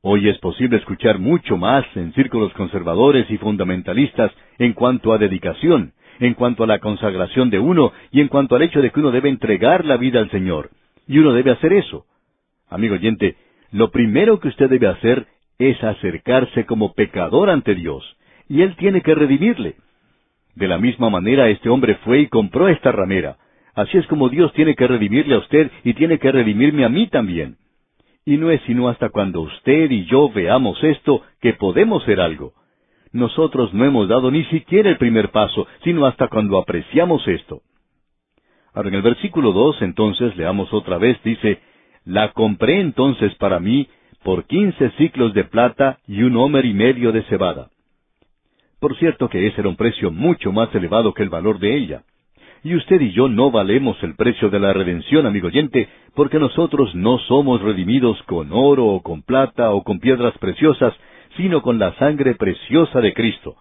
Hoy 0.00 0.30
es 0.30 0.38
posible 0.38 0.78
escuchar 0.78 1.18
mucho 1.18 1.58
más 1.58 1.84
en 1.94 2.14
círculos 2.14 2.54
conservadores 2.54 3.30
y 3.30 3.36
fundamentalistas 3.36 4.32
en 4.58 4.72
cuanto 4.72 5.12
a 5.12 5.18
dedicación, 5.18 5.92
en 6.20 6.32
cuanto 6.32 6.64
a 6.64 6.66
la 6.66 6.78
consagración 6.78 7.50
de 7.50 7.58
uno 7.58 7.92
y 8.10 8.22
en 8.22 8.28
cuanto 8.28 8.56
al 8.56 8.62
hecho 8.62 8.80
de 8.80 8.92
que 8.92 9.00
uno 9.00 9.10
debe 9.10 9.28
entregar 9.28 9.84
la 9.84 9.98
vida 9.98 10.20
al 10.20 10.30
Señor. 10.30 10.70
Y 11.06 11.18
uno 11.18 11.34
debe 11.34 11.50
hacer 11.50 11.74
eso. 11.74 12.06
Amigo 12.70 12.94
oyente, 12.94 13.36
lo 13.72 13.90
primero 13.90 14.40
que 14.40 14.48
usted 14.48 14.68
debe 14.68 14.88
hacer 14.88 15.26
es 15.58 15.82
acercarse 15.84 16.66
como 16.66 16.94
pecador 16.94 17.50
ante 17.50 17.74
Dios, 17.74 18.16
y 18.48 18.62
Él 18.62 18.76
tiene 18.76 19.02
que 19.02 19.14
redimirle. 19.14 19.76
De 20.54 20.66
la 20.66 20.78
misma 20.78 21.10
manera 21.10 21.48
este 21.48 21.68
hombre 21.68 21.96
fue 22.04 22.20
y 22.20 22.26
compró 22.28 22.68
esta 22.68 22.90
ramera. 22.92 23.36
Así 23.74 23.98
es 23.98 24.06
como 24.08 24.28
Dios 24.28 24.52
tiene 24.54 24.74
que 24.74 24.86
redimirle 24.86 25.36
a 25.36 25.38
usted 25.38 25.70
y 25.84 25.94
tiene 25.94 26.18
que 26.18 26.32
redimirme 26.32 26.84
a 26.84 26.88
mí 26.88 27.06
también. 27.06 27.56
Y 28.24 28.36
no 28.36 28.50
es 28.50 28.60
sino 28.62 28.88
hasta 28.88 29.10
cuando 29.10 29.40
usted 29.40 29.90
y 29.90 30.06
yo 30.06 30.28
veamos 30.30 30.82
esto 30.82 31.22
que 31.40 31.54
podemos 31.54 32.02
ser 32.04 32.20
algo. 32.20 32.52
Nosotros 33.12 33.72
no 33.74 33.84
hemos 33.84 34.08
dado 34.08 34.30
ni 34.30 34.44
siquiera 34.44 34.90
el 34.90 34.98
primer 34.98 35.30
paso, 35.30 35.66
sino 35.82 36.06
hasta 36.06 36.28
cuando 36.28 36.58
apreciamos 36.58 37.26
esto. 37.26 37.62
Ahora 38.72 38.88
en 38.88 38.94
el 38.94 39.02
versículo 39.02 39.52
dos, 39.52 39.80
entonces, 39.82 40.36
leamos 40.36 40.72
otra 40.72 40.98
vez, 40.98 41.20
dice, 41.24 41.60
La 42.04 42.32
compré 42.32 42.80
entonces 42.80 43.34
para 43.36 43.60
mí 43.60 43.88
por 44.22 44.44
quince 44.44 44.90
ciclos 44.98 45.34
de 45.34 45.44
plata 45.44 45.98
y 46.06 46.22
un 46.22 46.36
homer 46.36 46.64
y 46.64 46.74
medio 46.74 47.12
de 47.12 47.22
cebada. 47.24 47.70
Por 48.78 48.96
cierto 48.96 49.28
que 49.28 49.46
ese 49.46 49.60
era 49.60 49.68
un 49.68 49.76
precio 49.76 50.10
mucho 50.10 50.52
más 50.52 50.74
elevado 50.74 51.12
que 51.12 51.22
el 51.22 51.28
valor 51.28 51.58
de 51.58 51.76
ella. 51.76 52.02
Y 52.62 52.74
usted 52.74 53.00
y 53.00 53.12
yo 53.12 53.28
no 53.28 53.50
valemos 53.50 54.02
el 54.02 54.14
precio 54.16 54.50
de 54.50 54.60
la 54.60 54.72
redención, 54.72 55.26
amigo 55.26 55.48
oyente, 55.48 55.88
porque 56.14 56.38
nosotros 56.38 56.94
no 56.94 57.18
somos 57.18 57.62
redimidos 57.62 58.22
con 58.24 58.50
oro 58.52 58.86
o 58.86 59.02
con 59.02 59.22
plata 59.22 59.72
o 59.72 59.82
con 59.82 59.98
piedras 59.98 60.36
preciosas, 60.38 60.94
sino 61.36 61.62
con 61.62 61.78
la 61.78 61.94
sangre 61.94 62.34
preciosa 62.34 63.00
de 63.00 63.14
Cristo. 63.14 63.56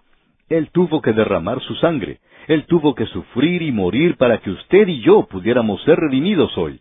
Él 0.49 0.69
tuvo 0.71 1.01
que 1.01 1.13
derramar 1.13 1.61
su 1.61 1.75
sangre. 1.75 2.19
Él 2.47 2.65
tuvo 2.65 2.95
que 2.95 3.05
sufrir 3.05 3.61
y 3.61 3.71
morir 3.71 4.17
para 4.17 4.39
que 4.39 4.49
usted 4.49 4.87
y 4.87 5.01
yo 5.01 5.27
pudiéramos 5.27 5.81
ser 5.83 5.99
redimidos 5.99 6.57
hoy. 6.57 6.79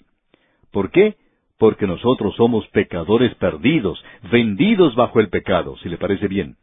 ¿Por 0.73 0.91
qué? 0.91 1.17
Porque 1.59 1.87
nosotros 1.87 2.35
somos 2.37 2.67
pecadores 2.69 3.35
perdidos, 3.35 4.03
vendidos 4.31 4.95
bajo 4.95 5.21
el 5.21 5.29
pecado, 5.29 5.77
si 5.79 5.89
le 5.89 5.99
parece 5.99 6.29
bien. 6.29 6.57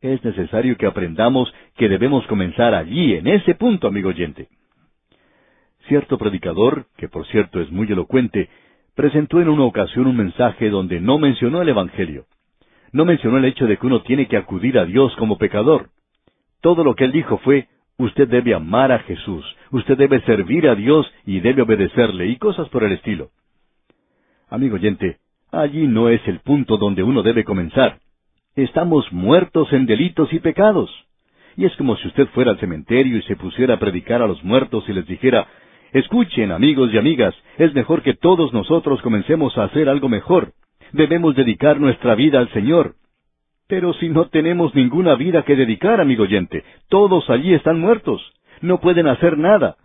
Es 0.00 0.24
necesario 0.24 0.76
que 0.76 0.86
aprendamos 0.86 1.52
que 1.76 1.88
debemos 1.88 2.26
comenzar 2.26 2.74
allí, 2.74 3.14
en 3.14 3.28
ese 3.28 3.54
punto, 3.54 3.86
amigo 3.86 4.08
oyente. 4.08 4.48
Cierto 5.86 6.18
predicador, 6.18 6.86
que 6.96 7.08
por 7.08 7.26
cierto 7.26 7.60
es 7.60 7.70
muy 7.70 7.86
elocuente, 7.86 8.48
presentó 8.94 9.40
en 9.40 9.48
una 9.48 9.64
ocasión 9.64 10.06
un 10.06 10.16
mensaje 10.16 10.70
donde 10.70 11.00
no 11.00 11.18
mencionó 11.18 11.62
el 11.62 11.68
Evangelio 11.68 12.26
no 12.92 13.06
mencionó 13.06 13.38
el 13.38 13.46
hecho 13.46 13.66
de 13.66 13.78
que 13.78 13.86
uno 13.86 14.02
tiene 14.02 14.26
que 14.28 14.36
acudir 14.36 14.78
a 14.78 14.84
Dios 14.84 15.14
como 15.16 15.38
pecador. 15.38 15.88
Todo 16.60 16.84
lo 16.84 16.94
que 16.94 17.04
él 17.04 17.12
dijo 17.12 17.38
fue, 17.38 17.68
usted 17.96 18.28
debe 18.28 18.54
amar 18.54 18.92
a 18.92 19.00
Jesús, 19.00 19.44
usted 19.70 19.96
debe 19.96 20.20
servir 20.22 20.68
a 20.68 20.74
Dios 20.74 21.10
y 21.24 21.40
debe 21.40 21.62
obedecerle, 21.62 22.26
y 22.26 22.36
cosas 22.36 22.68
por 22.68 22.84
el 22.84 22.92
estilo. 22.92 23.30
Amigo 24.52 24.76
oyente, 24.76 25.16
allí 25.50 25.86
no 25.86 26.08
es 26.08 26.20
el 26.28 26.40
punto 26.40 26.76
donde 26.76 27.02
uno 27.02 27.22
debe 27.22 27.42
comenzar. 27.42 27.98
Estamos 28.54 29.10
muertos 29.12 29.72
en 29.72 29.86
delitos 29.86 30.32
y 30.32 30.38
pecados. 30.38 30.90
Y 31.56 31.64
es 31.64 31.74
como 31.76 31.96
si 31.96 32.06
usted 32.08 32.28
fuera 32.28 32.52
al 32.52 32.60
cementerio 32.60 33.16
y 33.16 33.22
se 33.22 33.34
pusiera 33.34 33.74
a 33.74 33.78
predicar 33.78 34.22
a 34.22 34.26
los 34.26 34.44
muertos 34.44 34.84
y 34.88 34.92
les 34.92 35.06
dijera, 35.06 35.48
Escuchen, 35.92 36.52
amigos 36.52 36.90
y 36.92 36.98
amigas, 36.98 37.34
es 37.58 37.74
mejor 37.74 38.02
que 38.02 38.14
todos 38.14 38.52
nosotros 38.52 39.02
comencemos 39.02 39.56
a 39.58 39.64
hacer 39.64 39.88
algo 39.88 40.08
mejor 40.08 40.52
debemos 40.92 41.34
dedicar 41.34 41.80
nuestra 41.80 42.14
vida 42.14 42.38
al 42.38 42.50
Señor. 42.52 42.94
Pero 43.68 43.94
si 43.94 44.08
no 44.08 44.28
tenemos 44.28 44.74
ninguna 44.74 45.14
vida 45.14 45.44
que 45.44 45.56
dedicar, 45.56 46.00
amigo 46.00 46.24
oyente, 46.24 46.64
todos 46.88 47.28
allí 47.30 47.54
están 47.54 47.80
muertos, 47.80 48.20
no 48.60 48.80
pueden 48.80 49.06
hacer 49.06 49.38
nada. 49.38 49.76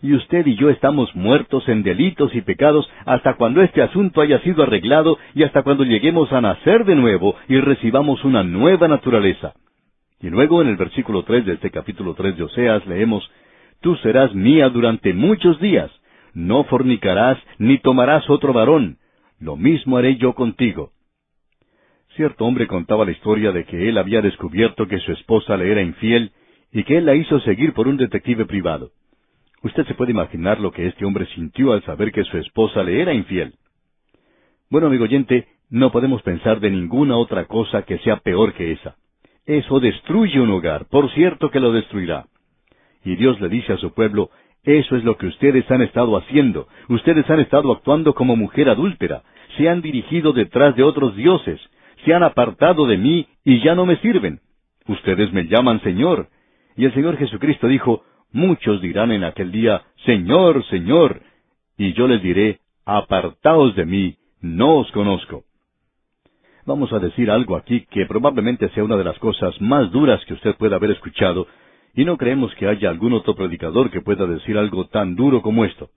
Y 0.00 0.14
usted 0.14 0.46
y 0.46 0.54
yo 0.54 0.70
estamos 0.70 1.14
muertos 1.16 1.68
en 1.68 1.82
delitos 1.82 2.34
y 2.34 2.40
pecados 2.40 2.88
hasta 3.04 3.34
cuando 3.34 3.62
este 3.62 3.82
asunto 3.82 4.20
haya 4.20 4.38
sido 4.40 4.62
arreglado 4.62 5.18
y 5.34 5.42
hasta 5.42 5.62
cuando 5.62 5.84
lleguemos 5.84 6.32
a 6.32 6.40
nacer 6.40 6.84
de 6.84 6.94
nuevo 6.94 7.34
y 7.48 7.58
recibamos 7.58 8.24
una 8.24 8.44
nueva 8.44 8.86
naturaleza. 8.86 9.54
Y 10.20 10.30
luego 10.30 10.62
en 10.62 10.68
el 10.68 10.76
versículo 10.76 11.24
tres 11.24 11.46
de 11.46 11.54
este 11.54 11.70
capítulo 11.70 12.14
tres 12.14 12.36
de 12.36 12.44
Oseas 12.44 12.86
leemos, 12.86 13.28
Tú 13.80 13.94
serás 13.96 14.34
mía 14.34 14.68
durante 14.68 15.14
muchos 15.14 15.60
días, 15.60 15.90
no 16.34 16.64
fornicarás 16.64 17.38
ni 17.58 17.78
tomarás 17.78 18.28
otro 18.28 18.52
varón, 18.52 18.98
lo 19.38 19.56
mismo 19.56 19.96
haré 19.96 20.16
yo 20.16 20.34
contigo. 20.34 20.90
Cierto 22.16 22.44
hombre 22.44 22.66
contaba 22.66 23.04
la 23.04 23.12
historia 23.12 23.52
de 23.52 23.64
que 23.64 23.88
él 23.88 23.98
había 23.98 24.20
descubierto 24.20 24.88
que 24.88 24.98
su 24.98 25.12
esposa 25.12 25.56
le 25.56 25.70
era 25.70 25.82
infiel 25.82 26.32
y 26.72 26.82
que 26.82 26.98
él 26.98 27.06
la 27.06 27.14
hizo 27.14 27.38
seguir 27.40 27.72
por 27.72 27.86
un 27.86 27.96
detective 27.96 28.44
privado. 28.44 28.90
Usted 29.62 29.86
se 29.86 29.94
puede 29.94 30.12
imaginar 30.12 30.60
lo 30.60 30.70
que 30.70 30.86
este 30.86 31.04
hombre 31.04 31.26
sintió 31.34 31.72
al 31.72 31.82
saber 31.84 32.12
que 32.12 32.24
su 32.24 32.38
esposa 32.38 32.82
le 32.82 33.00
era 33.00 33.12
infiel. 33.12 33.54
Bueno, 34.70 34.86
amigo 34.86 35.04
oyente, 35.04 35.48
no 35.70 35.90
podemos 35.90 36.22
pensar 36.22 36.60
de 36.60 36.70
ninguna 36.70 37.16
otra 37.16 37.46
cosa 37.46 37.82
que 37.82 37.98
sea 37.98 38.18
peor 38.18 38.54
que 38.54 38.72
esa. 38.72 38.96
Eso 39.46 39.80
destruye 39.80 40.40
un 40.40 40.50
hogar, 40.50 40.86
por 40.88 41.10
cierto 41.12 41.50
que 41.50 41.60
lo 41.60 41.72
destruirá. 41.72 42.26
Y 43.04 43.16
Dios 43.16 43.40
le 43.40 43.48
dice 43.48 43.72
a 43.72 43.78
su 43.78 43.94
pueblo, 43.94 44.30
eso 44.64 44.96
es 44.96 45.04
lo 45.04 45.16
que 45.16 45.26
ustedes 45.26 45.70
han 45.70 45.82
estado 45.82 46.16
haciendo. 46.16 46.68
Ustedes 46.88 47.28
han 47.30 47.40
estado 47.40 47.72
actuando 47.72 48.14
como 48.14 48.36
mujer 48.36 48.68
adúltera. 48.68 49.22
Se 49.56 49.68
han 49.68 49.80
dirigido 49.80 50.32
detrás 50.32 50.76
de 50.76 50.82
otros 50.82 51.16
dioses. 51.16 51.60
Se 52.04 52.12
han 52.12 52.22
apartado 52.22 52.86
de 52.86 52.98
mí 52.98 53.26
y 53.44 53.62
ya 53.62 53.74
no 53.74 53.86
me 53.86 53.96
sirven. 53.96 54.40
Ustedes 54.86 55.32
me 55.32 55.46
llaman 55.46 55.80
Señor. 55.82 56.28
Y 56.76 56.84
el 56.84 56.92
Señor 56.92 57.16
Jesucristo 57.16 57.66
dijo, 57.66 58.02
Muchos 58.32 58.82
dirán 58.82 59.12
en 59.12 59.24
aquel 59.24 59.50
día, 59.50 59.82
Señor, 60.04 60.64
Señor. 60.66 61.22
Y 61.76 61.94
yo 61.94 62.06
les 62.08 62.22
diré, 62.22 62.60
Apartaos 62.84 63.74
de 63.76 63.84
mí, 63.84 64.16
no 64.40 64.78
os 64.78 64.90
conozco. 64.92 65.44
Vamos 66.66 66.92
a 66.92 66.98
decir 66.98 67.30
algo 67.30 67.56
aquí 67.56 67.86
que 67.90 68.04
probablemente 68.06 68.68
sea 68.70 68.84
una 68.84 68.96
de 68.96 69.04
las 69.04 69.18
cosas 69.18 69.58
más 69.60 69.90
duras 69.90 70.22
que 70.26 70.34
usted 70.34 70.54
pueda 70.56 70.76
haber 70.76 70.90
escuchado, 70.90 71.46
y 71.94 72.04
no 72.04 72.18
creemos 72.18 72.54
que 72.56 72.66
haya 72.66 72.90
algún 72.90 73.14
otro 73.14 73.34
predicador 73.34 73.90
que 73.90 74.02
pueda 74.02 74.26
decir 74.26 74.58
algo 74.58 74.86
tan 74.86 75.16
duro 75.16 75.40
como 75.40 75.64
esto. 75.64 75.88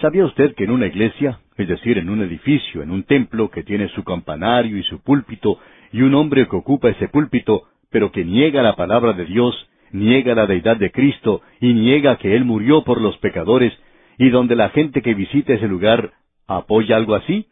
¿Sabía 0.00 0.24
usted 0.24 0.54
que 0.54 0.64
en 0.64 0.70
una 0.70 0.86
iglesia, 0.86 1.40
es 1.56 1.68
decir, 1.68 1.98
en 1.98 2.10
un 2.10 2.22
edificio, 2.22 2.82
en 2.82 2.90
un 2.90 3.04
templo 3.04 3.50
que 3.50 3.62
tiene 3.62 3.88
su 3.90 4.04
campanario 4.04 4.76
y 4.76 4.82
su 4.84 5.00
púlpito, 5.00 5.58
y 5.92 6.02
un 6.02 6.14
hombre 6.14 6.48
que 6.48 6.56
ocupa 6.56 6.90
ese 6.90 7.08
púlpito, 7.08 7.64
pero 7.90 8.12
que 8.12 8.24
niega 8.24 8.62
la 8.62 8.76
palabra 8.76 9.12
de 9.12 9.24
Dios, 9.24 9.67
niega 9.92 10.34
la 10.34 10.46
deidad 10.46 10.76
de 10.76 10.90
Cristo 10.90 11.42
y 11.60 11.72
niega 11.72 12.18
que 12.18 12.34
Él 12.34 12.44
murió 12.44 12.84
por 12.84 13.00
los 13.00 13.16
pecadores, 13.18 13.72
y 14.18 14.30
donde 14.30 14.56
la 14.56 14.70
gente 14.70 15.02
que 15.02 15.14
visita 15.14 15.54
ese 15.54 15.68
lugar 15.68 16.12
apoya 16.46 16.96
algo 16.96 17.14
así? 17.14 17.46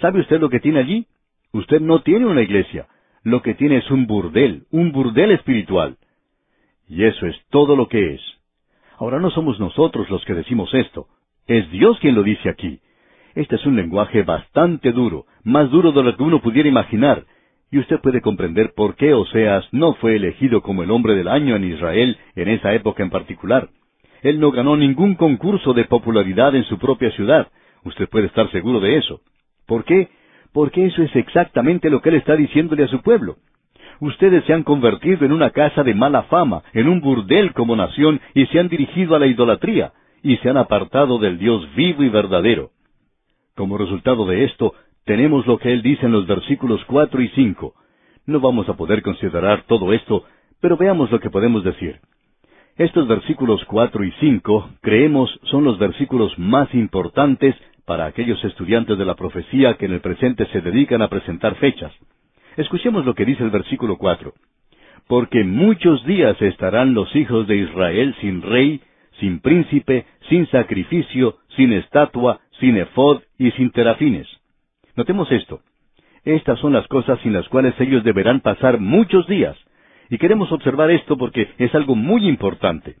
¿Sabe 0.00 0.20
usted 0.20 0.40
lo 0.40 0.48
que 0.48 0.60
tiene 0.60 0.80
allí? 0.80 1.06
Usted 1.52 1.80
no 1.80 2.02
tiene 2.02 2.26
una 2.26 2.42
iglesia. 2.42 2.86
Lo 3.22 3.42
que 3.42 3.54
tiene 3.54 3.76
es 3.78 3.90
un 3.90 4.06
burdel, 4.06 4.64
un 4.70 4.92
burdel 4.92 5.32
espiritual. 5.32 5.98
Y 6.88 7.04
eso 7.04 7.26
es 7.26 7.36
todo 7.50 7.76
lo 7.76 7.88
que 7.88 8.14
es. 8.14 8.20
Ahora 8.98 9.20
no 9.20 9.30
somos 9.30 9.60
nosotros 9.60 10.08
los 10.10 10.24
que 10.24 10.34
decimos 10.34 10.72
esto. 10.72 11.06
Es 11.46 11.70
Dios 11.70 11.98
quien 12.00 12.14
lo 12.14 12.22
dice 12.22 12.48
aquí. 12.48 12.80
Este 13.34 13.56
es 13.56 13.66
un 13.66 13.76
lenguaje 13.76 14.22
bastante 14.22 14.92
duro, 14.92 15.26
más 15.44 15.70
duro 15.70 15.92
de 15.92 16.02
lo 16.02 16.16
que 16.16 16.22
uno 16.22 16.40
pudiera 16.40 16.68
imaginar, 16.68 17.24
y 17.70 17.78
usted 17.78 18.00
puede 18.00 18.20
comprender 18.20 18.72
por 18.74 18.96
qué 18.96 19.14
Oseas 19.14 19.64
no 19.72 19.94
fue 19.94 20.16
elegido 20.16 20.60
como 20.60 20.82
el 20.82 20.90
hombre 20.90 21.14
del 21.14 21.28
año 21.28 21.54
en 21.56 21.64
Israel 21.64 22.18
en 22.34 22.48
esa 22.48 22.74
época 22.74 23.02
en 23.02 23.10
particular. 23.10 23.68
Él 24.22 24.40
no 24.40 24.50
ganó 24.50 24.76
ningún 24.76 25.14
concurso 25.14 25.72
de 25.72 25.84
popularidad 25.84 26.54
en 26.54 26.64
su 26.64 26.78
propia 26.78 27.10
ciudad. 27.12 27.48
Usted 27.84 28.08
puede 28.08 28.26
estar 28.26 28.50
seguro 28.50 28.80
de 28.80 28.96
eso. 28.96 29.20
¿Por 29.66 29.84
qué? 29.84 30.08
Porque 30.52 30.86
eso 30.86 31.02
es 31.02 31.14
exactamente 31.14 31.90
lo 31.90 32.02
que 32.02 32.08
él 32.10 32.16
está 32.16 32.36
diciéndole 32.36 32.84
a 32.84 32.88
su 32.88 33.00
pueblo. 33.02 33.36
Ustedes 34.00 34.44
se 34.44 34.52
han 34.52 34.62
convertido 34.62 35.24
en 35.24 35.32
una 35.32 35.50
casa 35.50 35.84
de 35.84 35.94
mala 35.94 36.24
fama, 36.24 36.62
en 36.72 36.88
un 36.88 37.00
burdel 37.00 37.52
como 37.52 37.76
nación, 37.76 38.20
y 38.34 38.46
se 38.46 38.58
han 38.58 38.68
dirigido 38.68 39.14
a 39.14 39.18
la 39.18 39.26
idolatría, 39.26 39.92
y 40.22 40.38
se 40.38 40.48
han 40.48 40.56
apartado 40.56 41.18
del 41.18 41.38
Dios 41.38 41.68
vivo 41.76 42.02
y 42.02 42.08
verdadero. 42.08 42.70
Como 43.54 43.78
resultado 43.78 44.26
de 44.26 44.44
esto, 44.44 44.74
tenemos 45.10 45.44
lo 45.44 45.58
que 45.58 45.72
él 45.72 45.82
dice 45.82 46.06
en 46.06 46.12
los 46.12 46.24
versículos 46.28 46.84
cuatro 46.86 47.20
y 47.20 47.26
cinco. 47.30 47.74
No 48.26 48.38
vamos 48.38 48.68
a 48.68 48.74
poder 48.74 49.02
considerar 49.02 49.64
todo 49.66 49.92
esto, 49.92 50.22
pero 50.60 50.76
veamos 50.76 51.10
lo 51.10 51.18
que 51.18 51.30
podemos 51.30 51.64
decir. 51.64 51.98
Estos 52.76 53.08
versículos 53.08 53.64
cuatro 53.64 54.04
y 54.04 54.12
cinco, 54.20 54.70
creemos, 54.80 55.28
son 55.50 55.64
los 55.64 55.80
versículos 55.80 56.38
más 56.38 56.72
importantes 56.76 57.56
para 57.86 58.06
aquellos 58.06 58.44
estudiantes 58.44 58.96
de 58.98 59.04
la 59.04 59.16
profecía 59.16 59.74
que 59.74 59.86
en 59.86 59.94
el 59.94 60.00
presente 60.00 60.46
se 60.52 60.60
dedican 60.60 61.02
a 61.02 61.08
presentar 61.08 61.56
fechas. 61.56 61.92
Escuchemos 62.56 63.04
lo 63.04 63.16
que 63.16 63.24
dice 63.24 63.42
el 63.42 63.50
versículo 63.50 63.96
cuatro. 63.96 64.34
Porque 65.08 65.42
muchos 65.42 66.06
días 66.06 66.40
estarán 66.40 66.94
los 66.94 67.16
hijos 67.16 67.48
de 67.48 67.56
Israel 67.56 68.14
sin 68.20 68.42
rey, 68.42 68.80
sin 69.18 69.40
príncipe, 69.40 70.06
sin 70.28 70.46
sacrificio, 70.50 71.38
sin 71.56 71.72
estatua, 71.72 72.38
sin 72.60 72.76
efod 72.76 73.22
y 73.38 73.50
sin 73.50 73.72
terafines. 73.72 74.39
Notemos 74.96 75.30
esto. 75.32 75.60
Estas 76.24 76.58
son 76.58 76.72
las 76.72 76.86
cosas 76.88 77.18
sin 77.20 77.32
las 77.32 77.48
cuales 77.48 77.74
ellos 77.80 78.04
deberán 78.04 78.40
pasar 78.40 78.78
muchos 78.78 79.26
días. 79.26 79.56
Y 80.10 80.18
queremos 80.18 80.50
observar 80.52 80.90
esto 80.90 81.16
porque 81.16 81.48
es 81.58 81.74
algo 81.74 81.94
muy 81.94 82.28
importante. 82.28 82.96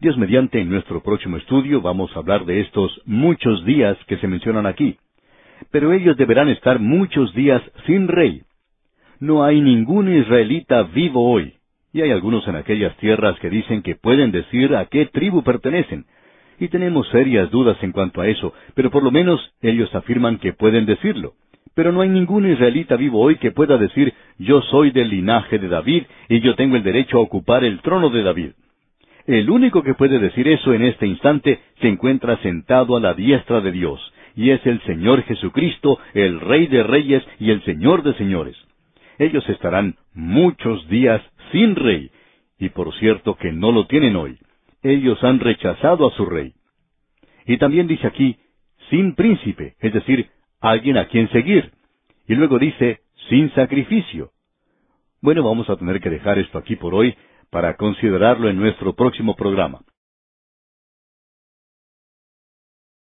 Dios 0.00 0.16
mediante 0.16 0.60
en 0.60 0.68
nuestro 0.68 1.02
próximo 1.02 1.36
estudio 1.36 1.80
vamos 1.80 2.14
a 2.14 2.20
hablar 2.20 2.44
de 2.44 2.60
estos 2.60 3.00
muchos 3.04 3.64
días 3.64 3.96
que 4.06 4.16
se 4.18 4.28
mencionan 4.28 4.66
aquí. 4.66 4.96
Pero 5.70 5.92
ellos 5.92 6.16
deberán 6.16 6.48
estar 6.48 6.78
muchos 6.78 7.34
días 7.34 7.62
sin 7.86 8.08
rey. 8.08 8.42
No 9.20 9.42
hay 9.42 9.60
ningún 9.60 10.12
israelita 10.12 10.84
vivo 10.84 11.28
hoy. 11.30 11.54
Y 11.92 12.02
hay 12.02 12.10
algunos 12.10 12.46
en 12.46 12.56
aquellas 12.56 12.96
tierras 12.98 13.38
que 13.40 13.50
dicen 13.50 13.82
que 13.82 13.96
pueden 13.96 14.30
decir 14.30 14.76
a 14.76 14.86
qué 14.86 15.06
tribu 15.06 15.42
pertenecen, 15.42 16.04
y 16.60 16.68
tenemos 16.68 17.08
serias 17.08 17.50
dudas 17.50 17.76
en 17.82 17.92
cuanto 17.92 18.20
a 18.20 18.28
eso, 18.28 18.52
pero 18.74 18.90
por 18.90 19.02
lo 19.02 19.10
menos 19.10 19.40
ellos 19.62 19.94
afirman 19.94 20.38
que 20.38 20.52
pueden 20.52 20.86
decirlo. 20.86 21.34
Pero 21.74 21.92
no 21.92 22.00
hay 22.00 22.08
ningún 22.08 22.50
israelita 22.50 22.96
vivo 22.96 23.20
hoy 23.20 23.36
que 23.36 23.52
pueda 23.52 23.78
decir, 23.78 24.12
yo 24.38 24.60
soy 24.62 24.90
del 24.90 25.10
linaje 25.10 25.58
de 25.58 25.68
David 25.68 26.04
y 26.28 26.40
yo 26.40 26.56
tengo 26.56 26.76
el 26.76 26.82
derecho 26.82 27.18
a 27.18 27.20
ocupar 27.20 27.64
el 27.64 27.80
trono 27.80 28.10
de 28.10 28.22
David. 28.22 28.50
El 29.26 29.50
único 29.50 29.82
que 29.82 29.94
puede 29.94 30.18
decir 30.18 30.48
eso 30.48 30.72
en 30.72 30.82
este 30.82 31.06
instante 31.06 31.60
se 31.80 31.88
encuentra 31.88 32.38
sentado 32.38 32.96
a 32.96 33.00
la 33.00 33.14
diestra 33.14 33.60
de 33.60 33.70
Dios, 33.70 34.00
y 34.34 34.50
es 34.50 34.64
el 34.66 34.80
Señor 34.82 35.22
Jesucristo, 35.22 35.98
el 36.14 36.40
Rey 36.40 36.66
de 36.66 36.82
Reyes 36.82 37.22
y 37.38 37.50
el 37.50 37.62
Señor 37.64 38.02
de 38.02 38.14
Señores. 38.14 38.56
Ellos 39.18 39.46
estarán 39.48 39.96
muchos 40.14 40.88
días 40.88 41.20
sin 41.52 41.76
rey, 41.76 42.10
y 42.58 42.70
por 42.70 42.94
cierto 42.94 43.34
que 43.34 43.52
no 43.52 43.70
lo 43.70 43.86
tienen 43.86 44.16
hoy 44.16 44.38
ellos 44.82 45.22
han 45.22 45.40
rechazado 45.40 46.08
a 46.08 46.12
su 46.12 46.26
rey. 46.26 46.54
Y 47.46 47.58
también 47.58 47.86
dice 47.86 48.06
aquí, 48.06 48.38
sin 48.90 49.14
príncipe, 49.14 49.76
es 49.80 49.92
decir, 49.92 50.30
alguien 50.60 50.96
a 50.98 51.08
quien 51.08 51.30
seguir. 51.30 51.72
Y 52.26 52.34
luego 52.34 52.58
dice, 52.58 53.00
sin 53.28 53.52
sacrificio. 53.54 54.32
Bueno, 55.20 55.42
vamos 55.42 55.68
a 55.68 55.76
tener 55.76 56.00
que 56.00 56.10
dejar 56.10 56.38
esto 56.38 56.58
aquí 56.58 56.76
por 56.76 56.94
hoy 56.94 57.14
para 57.50 57.76
considerarlo 57.76 58.48
en 58.48 58.58
nuestro 58.58 58.94
próximo 58.94 59.34
programa. 59.34 59.80